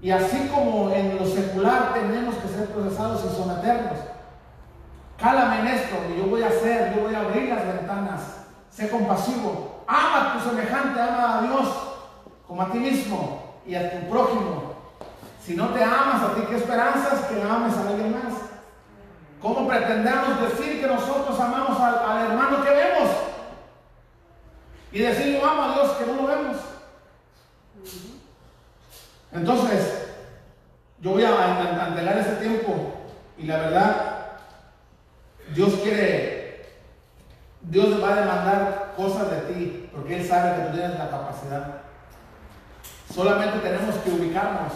y 0.00 0.10
así 0.12 0.48
como 0.54 0.92
en 0.92 1.16
lo 1.18 1.26
secular, 1.26 1.92
tenemos 1.92 2.36
que 2.36 2.46
ser 2.48 2.66
procesados 2.68 3.24
y 3.24 3.36
someternos. 3.36 3.98
Cálame 5.18 5.60
en 5.60 5.66
esto, 5.68 5.96
y 6.14 6.18
yo 6.18 6.26
voy 6.28 6.42
a 6.42 6.48
hacer, 6.48 6.94
yo 6.94 7.02
voy 7.02 7.14
a 7.14 7.20
abrir 7.20 7.48
las 7.48 7.66
ventanas. 7.66 8.20
Sé 8.76 8.90
compasivo. 8.90 9.82
Ama 9.86 10.20
a 10.20 10.32
tu 10.38 10.48
semejante, 10.50 11.00
ama 11.00 11.38
a 11.38 11.42
Dios 11.42 11.68
como 12.46 12.62
a 12.62 12.70
ti 12.70 12.78
mismo 12.78 13.54
y 13.66 13.74
a 13.74 13.90
tu 13.90 14.08
prójimo. 14.10 14.74
Si 15.44 15.54
no 15.54 15.68
te 15.68 15.82
amas 15.82 16.22
a 16.22 16.34
ti, 16.34 16.42
¿qué 16.48 16.56
esperanzas 16.56 17.20
que 17.26 17.40
ames 17.42 17.76
a 17.76 17.88
alguien 17.88 18.12
más? 18.12 18.34
¿Cómo 19.40 19.66
pretendemos 19.68 20.40
decir 20.42 20.80
que 20.80 20.86
nosotros 20.88 21.38
amamos 21.38 21.78
al, 21.80 22.26
hermano 22.30 22.62
que 22.64 22.70
vemos? 22.70 23.10
Y 24.92 24.98
decir 24.98 25.38
yo 25.40 25.46
amo 25.48 25.62
a 25.62 25.72
Dios 25.74 25.90
que 25.92 26.06
no 26.06 26.14
lo 26.14 26.26
vemos. 26.26 26.56
Entonces, 29.32 30.08
yo 31.00 31.10
voy 31.10 31.24
a, 31.24 31.30
a- 31.30 31.84
a 31.84 31.88
entregar 31.88 32.18
ese 32.18 32.36
tiempo 32.36 32.74
y 33.38 33.44
la 33.46 33.56
verdad, 33.58 33.96
Dios 35.54 35.74
quiere, 35.82 36.35
Dios 37.68 38.02
va 38.02 38.12
a 38.12 38.20
demandar 38.20 38.92
cosas 38.96 39.30
de 39.30 39.40
ti 39.52 39.90
porque 39.92 40.20
Él 40.20 40.28
sabe 40.28 40.56
que 40.56 40.68
tú 40.68 40.76
tienes 40.76 40.98
la 40.98 41.10
capacidad. 41.10 41.82
Solamente 43.12 43.58
tenemos 43.58 43.96
que 43.96 44.10
ubicarnos. 44.10 44.72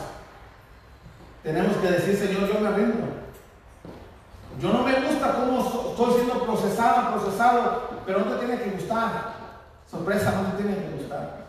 Tenemos 1.42 1.76
que 1.76 1.90
decir, 1.90 2.16
Señor, 2.16 2.52
yo 2.52 2.60
me 2.60 2.70
rindo. 2.70 3.06
Yo 4.60 4.72
no 4.72 4.82
me 4.82 5.00
gusta 5.00 5.34
cómo 5.34 5.90
estoy 5.90 6.14
siendo 6.14 6.44
procesado, 6.44 7.12
procesado, 7.12 7.90
pero 8.04 8.20
no 8.20 8.32
te 8.32 8.44
tiene 8.44 8.62
que 8.62 8.70
gustar. 8.70 9.34
Sorpresa, 9.88 10.32
no 10.32 10.50
te 10.50 10.62
tiene 10.62 10.76
que 10.76 10.96
gustar. 10.96 11.46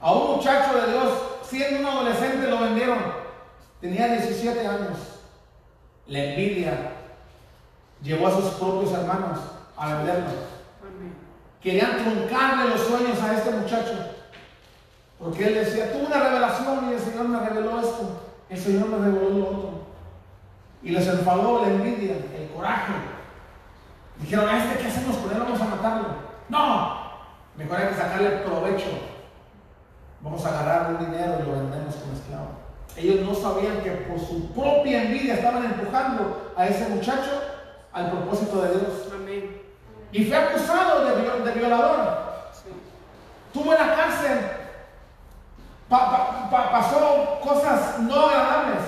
A 0.00 0.12
un 0.12 0.36
muchacho 0.36 0.74
de 0.78 0.92
Dios, 0.92 1.08
siendo 1.48 1.80
un 1.80 1.86
adolescente, 1.86 2.48
lo 2.48 2.60
vendieron. 2.60 2.98
Tenía 3.80 4.08
17 4.08 4.66
años. 4.66 4.98
La 6.06 6.18
envidia 6.18 6.92
llevó 8.02 8.26
a 8.26 8.32
sus 8.32 8.50
propios 8.54 8.92
hermanos 8.92 9.38
a 9.76 9.94
venderlo. 9.94 10.61
Querían 11.62 11.98
truncarle 11.98 12.70
los 12.70 12.80
sueños 12.80 13.22
a 13.22 13.34
este 13.34 13.50
muchacho. 13.50 13.92
Porque 15.18 15.46
él 15.46 15.54
decía, 15.54 15.92
tuve 15.92 16.06
una 16.06 16.28
revelación 16.28 16.90
y 16.90 16.94
el 16.94 17.00
Señor 17.00 17.28
me 17.28 17.38
reveló 17.38 17.80
esto. 17.80 18.22
El 18.50 18.58
Señor 18.58 18.88
me 18.88 18.98
reveló 18.98 19.30
lo 19.30 19.46
otro. 19.46 19.70
Y 20.82 20.90
les 20.90 21.06
enfadó 21.06 21.64
la 21.64 21.68
envidia, 21.68 22.16
el 22.36 22.50
coraje. 22.52 22.92
Dijeron, 24.18 24.48
¿a 24.48 24.58
este 24.58 24.82
qué 24.82 24.88
hacemos 24.88 25.16
con 25.18 25.30
él? 25.30 25.38
Vamos 25.38 25.60
a 25.60 25.64
matarlo. 25.64 26.08
No, 26.48 26.98
mejor 27.56 27.76
hay 27.76 27.88
que 27.88 27.94
sacarle 27.94 28.30
provecho. 28.38 28.90
Vamos 30.20 30.44
a 30.44 30.48
agarrar 30.48 30.94
un 30.94 31.06
dinero 31.06 31.38
y 31.40 31.46
lo 31.46 31.52
vendemos 31.52 31.94
como 31.94 32.14
esclavo. 32.14 32.48
Ellos 32.96 33.26
no 33.26 33.34
sabían 33.34 33.80
que 33.82 33.90
por 33.90 34.18
su 34.18 34.52
propia 34.52 35.04
envidia 35.04 35.34
estaban 35.34 35.64
empujando 35.64 36.52
a 36.56 36.66
ese 36.66 36.88
muchacho 36.88 37.40
al 37.92 38.10
propósito 38.10 38.62
de 38.62 38.70
Dios. 38.70 38.92
Y 40.12 40.24
fue 40.24 40.36
acusado 40.36 41.04
de, 41.06 41.22
viol- 41.22 41.42
de 41.44 41.52
violador. 41.52 42.22
Tuvo 43.52 43.72
en 43.74 43.78
la 43.88 43.96
cárcel. 43.96 44.40
Pa- 45.88 46.10
pa- 46.10 46.50
pa- 46.50 46.70
pasó 46.70 47.38
cosas 47.42 47.98
no 48.00 48.26
agradables. 48.26 48.82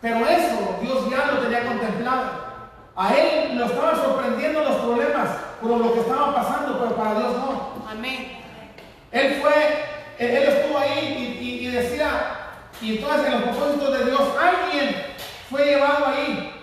Pero 0.00 0.26
eso 0.26 0.78
Dios 0.80 1.10
ya 1.10 1.26
lo 1.32 1.38
tenía 1.42 1.66
contemplado. 1.66 2.42
A 2.96 3.14
él 3.14 3.56
lo 3.56 3.64
estaban 3.66 3.96
sorprendiendo 3.96 4.60
los 4.62 4.76
problemas 4.76 5.28
por 5.60 5.70
lo 5.78 5.92
que 5.94 6.00
estaba 6.00 6.34
pasando, 6.34 6.78
pero 6.78 6.96
para 6.96 7.14
Dios 7.18 7.32
no. 7.36 7.72
Amén. 7.90 8.38
Él 9.10 9.38
fue, 9.40 9.52
él, 10.18 10.30
él 10.36 10.42
estuvo 10.48 10.78
ahí 10.78 11.38
y, 11.40 11.44
y- 11.44 11.68
y 11.68 11.70
decía, 11.70 12.08
y 12.80 12.96
entonces 12.98 13.26
en 13.26 13.32
los 13.32 13.42
propósitos 13.42 13.98
de 13.98 14.04
Dios, 14.06 14.20
alguien 14.38 14.96
fue 15.48 15.64
llevado 15.64 16.06
ahí. 16.06 16.61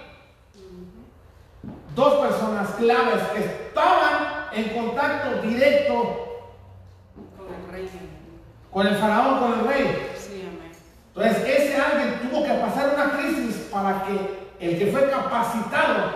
Dos 1.96 2.14
personas 2.28 2.70
claves 2.72 3.22
que 3.34 3.40
estaban 3.40 4.48
en 4.54 4.70
contacto 4.70 5.42
directo 5.42 6.42
Con 7.38 7.48
el 7.54 7.72
rey. 7.72 7.90
con 8.72 8.88
el 8.88 8.96
faraón, 8.96 9.40
con 9.40 9.60
el 9.60 9.68
rey. 9.68 10.12
Sí, 10.18 10.42
amén. 10.48 10.72
Entonces 11.16 11.60
ese 11.60 11.76
alguien 11.82 12.20
tuvo 12.30 12.44
que 12.44 12.54
pasar 12.54 12.94
una 12.96 13.12
crisis 13.18 13.68
para 13.72 14.04
que 14.04 14.40
el 14.60 14.78
que 14.78 14.92
fue 14.92 15.10
capacitado 15.10 16.12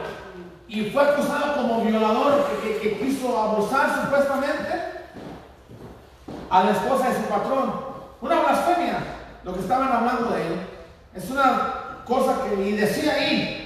y 0.67 0.89
fue 0.89 1.03
acusado 1.03 1.55
como 1.55 1.83
violador, 1.85 2.45
que, 2.61 2.73
que- 2.73 2.79
que 2.79 2.99
quiso 2.99 3.37
abusar 3.41 4.03
supuestamente 4.03 4.73
a 6.49 6.63
la 6.63 6.71
esposa 6.71 7.09
de 7.09 7.15
su 7.15 7.23
patrón. 7.23 7.73
Una 8.21 8.39
blasfemia, 8.41 8.97
lo 9.43 9.53
que 9.53 9.59
estaban 9.59 9.91
hablando 9.91 10.31
de 10.31 10.47
él. 10.47 10.53
Es 11.15 11.29
una 11.29 12.01
cosa 12.05 12.37
que, 12.43 12.55
y 12.63 12.71
decía 12.73 13.13
ahí, 13.13 13.62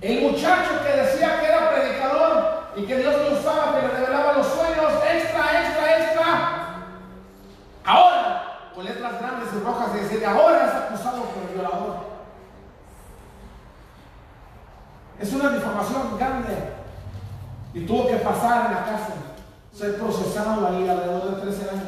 el 0.00 0.20
muchacho 0.22 0.70
que 0.84 1.00
decía 1.02 1.40
que 1.40 1.46
era 1.46 1.70
predicador 1.70 2.60
y 2.76 2.84
que 2.86 2.96
Dios 2.96 3.14
lo 3.16 3.38
usaba, 3.38 3.74
que 3.80 3.86
le 3.86 3.92
revelaba 3.94 4.32
los 4.34 4.46
sueños, 4.46 4.92
extra, 5.12 5.60
extra, 5.62 5.98
extra. 5.98 6.76
Ahora, 7.84 8.70
con 8.74 8.84
letras 8.84 9.20
grandes 9.20 9.48
y 9.54 9.64
rojas, 9.64 9.88
y 9.94 9.98
decir, 10.00 10.24
ahora 10.24 10.66
es 10.66 10.74
acusado 10.74 11.22
por 11.24 11.52
violador. 11.52 11.96
Es 15.20 15.32
una 15.32 15.50
difamación 15.50 16.16
grande. 16.18 16.54
Y 17.74 17.80
tuvo 17.86 18.06
que 18.08 18.16
pasar 18.16 18.66
en 18.66 18.72
la 18.74 18.84
cárcel, 18.84 19.14
ser 19.74 19.98
procesado 19.98 20.66
ahí 20.66 20.88
alrededor 20.88 21.36
de 21.36 21.42
13 21.42 21.70
años. 21.70 21.84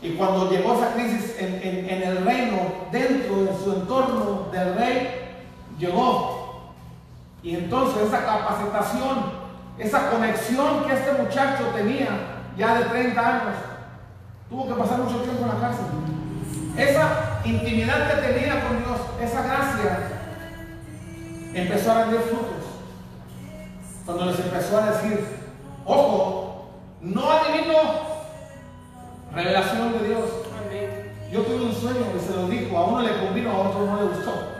Y 0.00 0.14
cuando 0.14 0.50
llegó 0.50 0.74
esa 0.74 0.94
crisis 0.94 1.36
en, 1.38 1.54
en- 1.62 1.88
en 1.90 2.02
el 2.02 2.24
reino, 2.24 2.58
dentro 2.90 3.44
de 3.44 3.56
su 3.62 3.72
entorno 3.72 4.48
del 4.50 4.74
rey, 4.74 5.34
llegó. 5.78 6.41
Y 7.42 7.56
entonces 7.56 8.04
esa 8.04 8.24
capacitación, 8.24 9.42
esa 9.78 10.10
conexión 10.10 10.84
que 10.84 10.92
este 10.92 11.12
muchacho 11.22 11.64
tenía 11.74 12.08
ya 12.56 12.78
de 12.78 12.84
30 12.84 13.20
años, 13.20 13.56
tuvo 14.48 14.68
que 14.68 14.74
pasar 14.74 14.98
mucho 14.98 15.22
tiempo 15.22 15.42
en 15.42 15.48
la 15.48 15.60
cárcel. 15.60 15.86
Esa 16.76 17.40
intimidad 17.44 18.08
que 18.08 18.32
tenía 18.32 18.66
con 18.66 18.78
Dios, 18.78 18.98
esa 19.20 19.42
gracia, 19.42 19.98
empezó 21.52 21.92
a 21.92 22.04
rendir 22.04 22.20
frutos. 22.20 22.62
Cuando 24.06 24.26
les 24.26 24.38
empezó 24.38 24.78
a 24.78 24.90
decir, 24.90 25.26
ojo, 25.84 26.70
no 27.00 27.30
adivino 27.30 27.76
revelación 29.34 29.92
de 29.92 30.08
Dios. 30.08 30.24
Yo 31.32 31.40
tuve 31.44 31.64
un 31.64 31.72
sueño 31.72 32.12
que 32.12 32.20
se 32.20 32.36
lo 32.36 32.46
dijo, 32.46 32.76
a 32.76 32.84
uno 32.84 33.00
le 33.00 33.26
convino, 33.26 33.50
a 33.50 33.68
otro 33.68 33.86
no 33.86 33.96
le 33.96 34.08
gustó. 34.08 34.51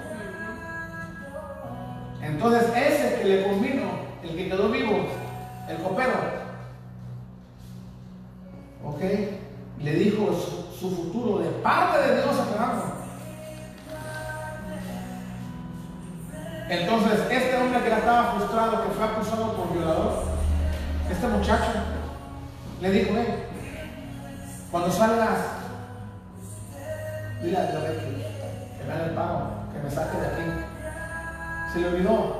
Entonces 2.44 2.77
ese 2.77 3.20
que 3.20 3.24
le 3.24 3.44
convino, 3.44 3.82
el 4.24 4.36
que 4.36 4.48
quedó 4.48 4.69
vivo, 4.69 5.06
el 5.69 5.77
copero, 5.77 6.14
¿ok? 8.85 9.01
Le 9.78 9.94
dijo 9.94 10.27
su, 10.77 10.90
futuro 10.90 11.39
de 11.39 11.51
parte 11.62 11.98
de 11.98 12.14
Dios 12.16 12.40
a 12.40 12.44
Fernando. 12.44 12.85
Entonces 16.69 17.20
este 17.31 17.56
hombre 17.59 17.81
que 17.81 17.90
ya 17.90 17.98
estaba 17.98 18.32
frustrado, 18.32 18.82
que 18.82 18.90
fue 18.90 19.05
acusado 19.05 19.52
por 19.52 19.73
violador, 19.73 20.24
este 21.12 21.28
muchacho, 21.28 21.70
le 22.81 22.90
dijo, 22.90 23.10
hey, 23.19 23.44
cuando 24.73 24.90
salgas, 24.90 25.39
dile 27.40 27.56
a 27.56 27.70
Dios 27.70 27.85
que 27.85 28.81
te 28.82 28.89
vean 28.89 29.10
el 29.10 29.14
pago, 29.14 29.48
que 29.73 29.78
me 29.78 29.89
saque 29.89 30.19
de 30.19 30.27
aquí. 30.27 30.73
Se 31.73 31.81
le 31.81 31.89
olvidó. 31.89 32.31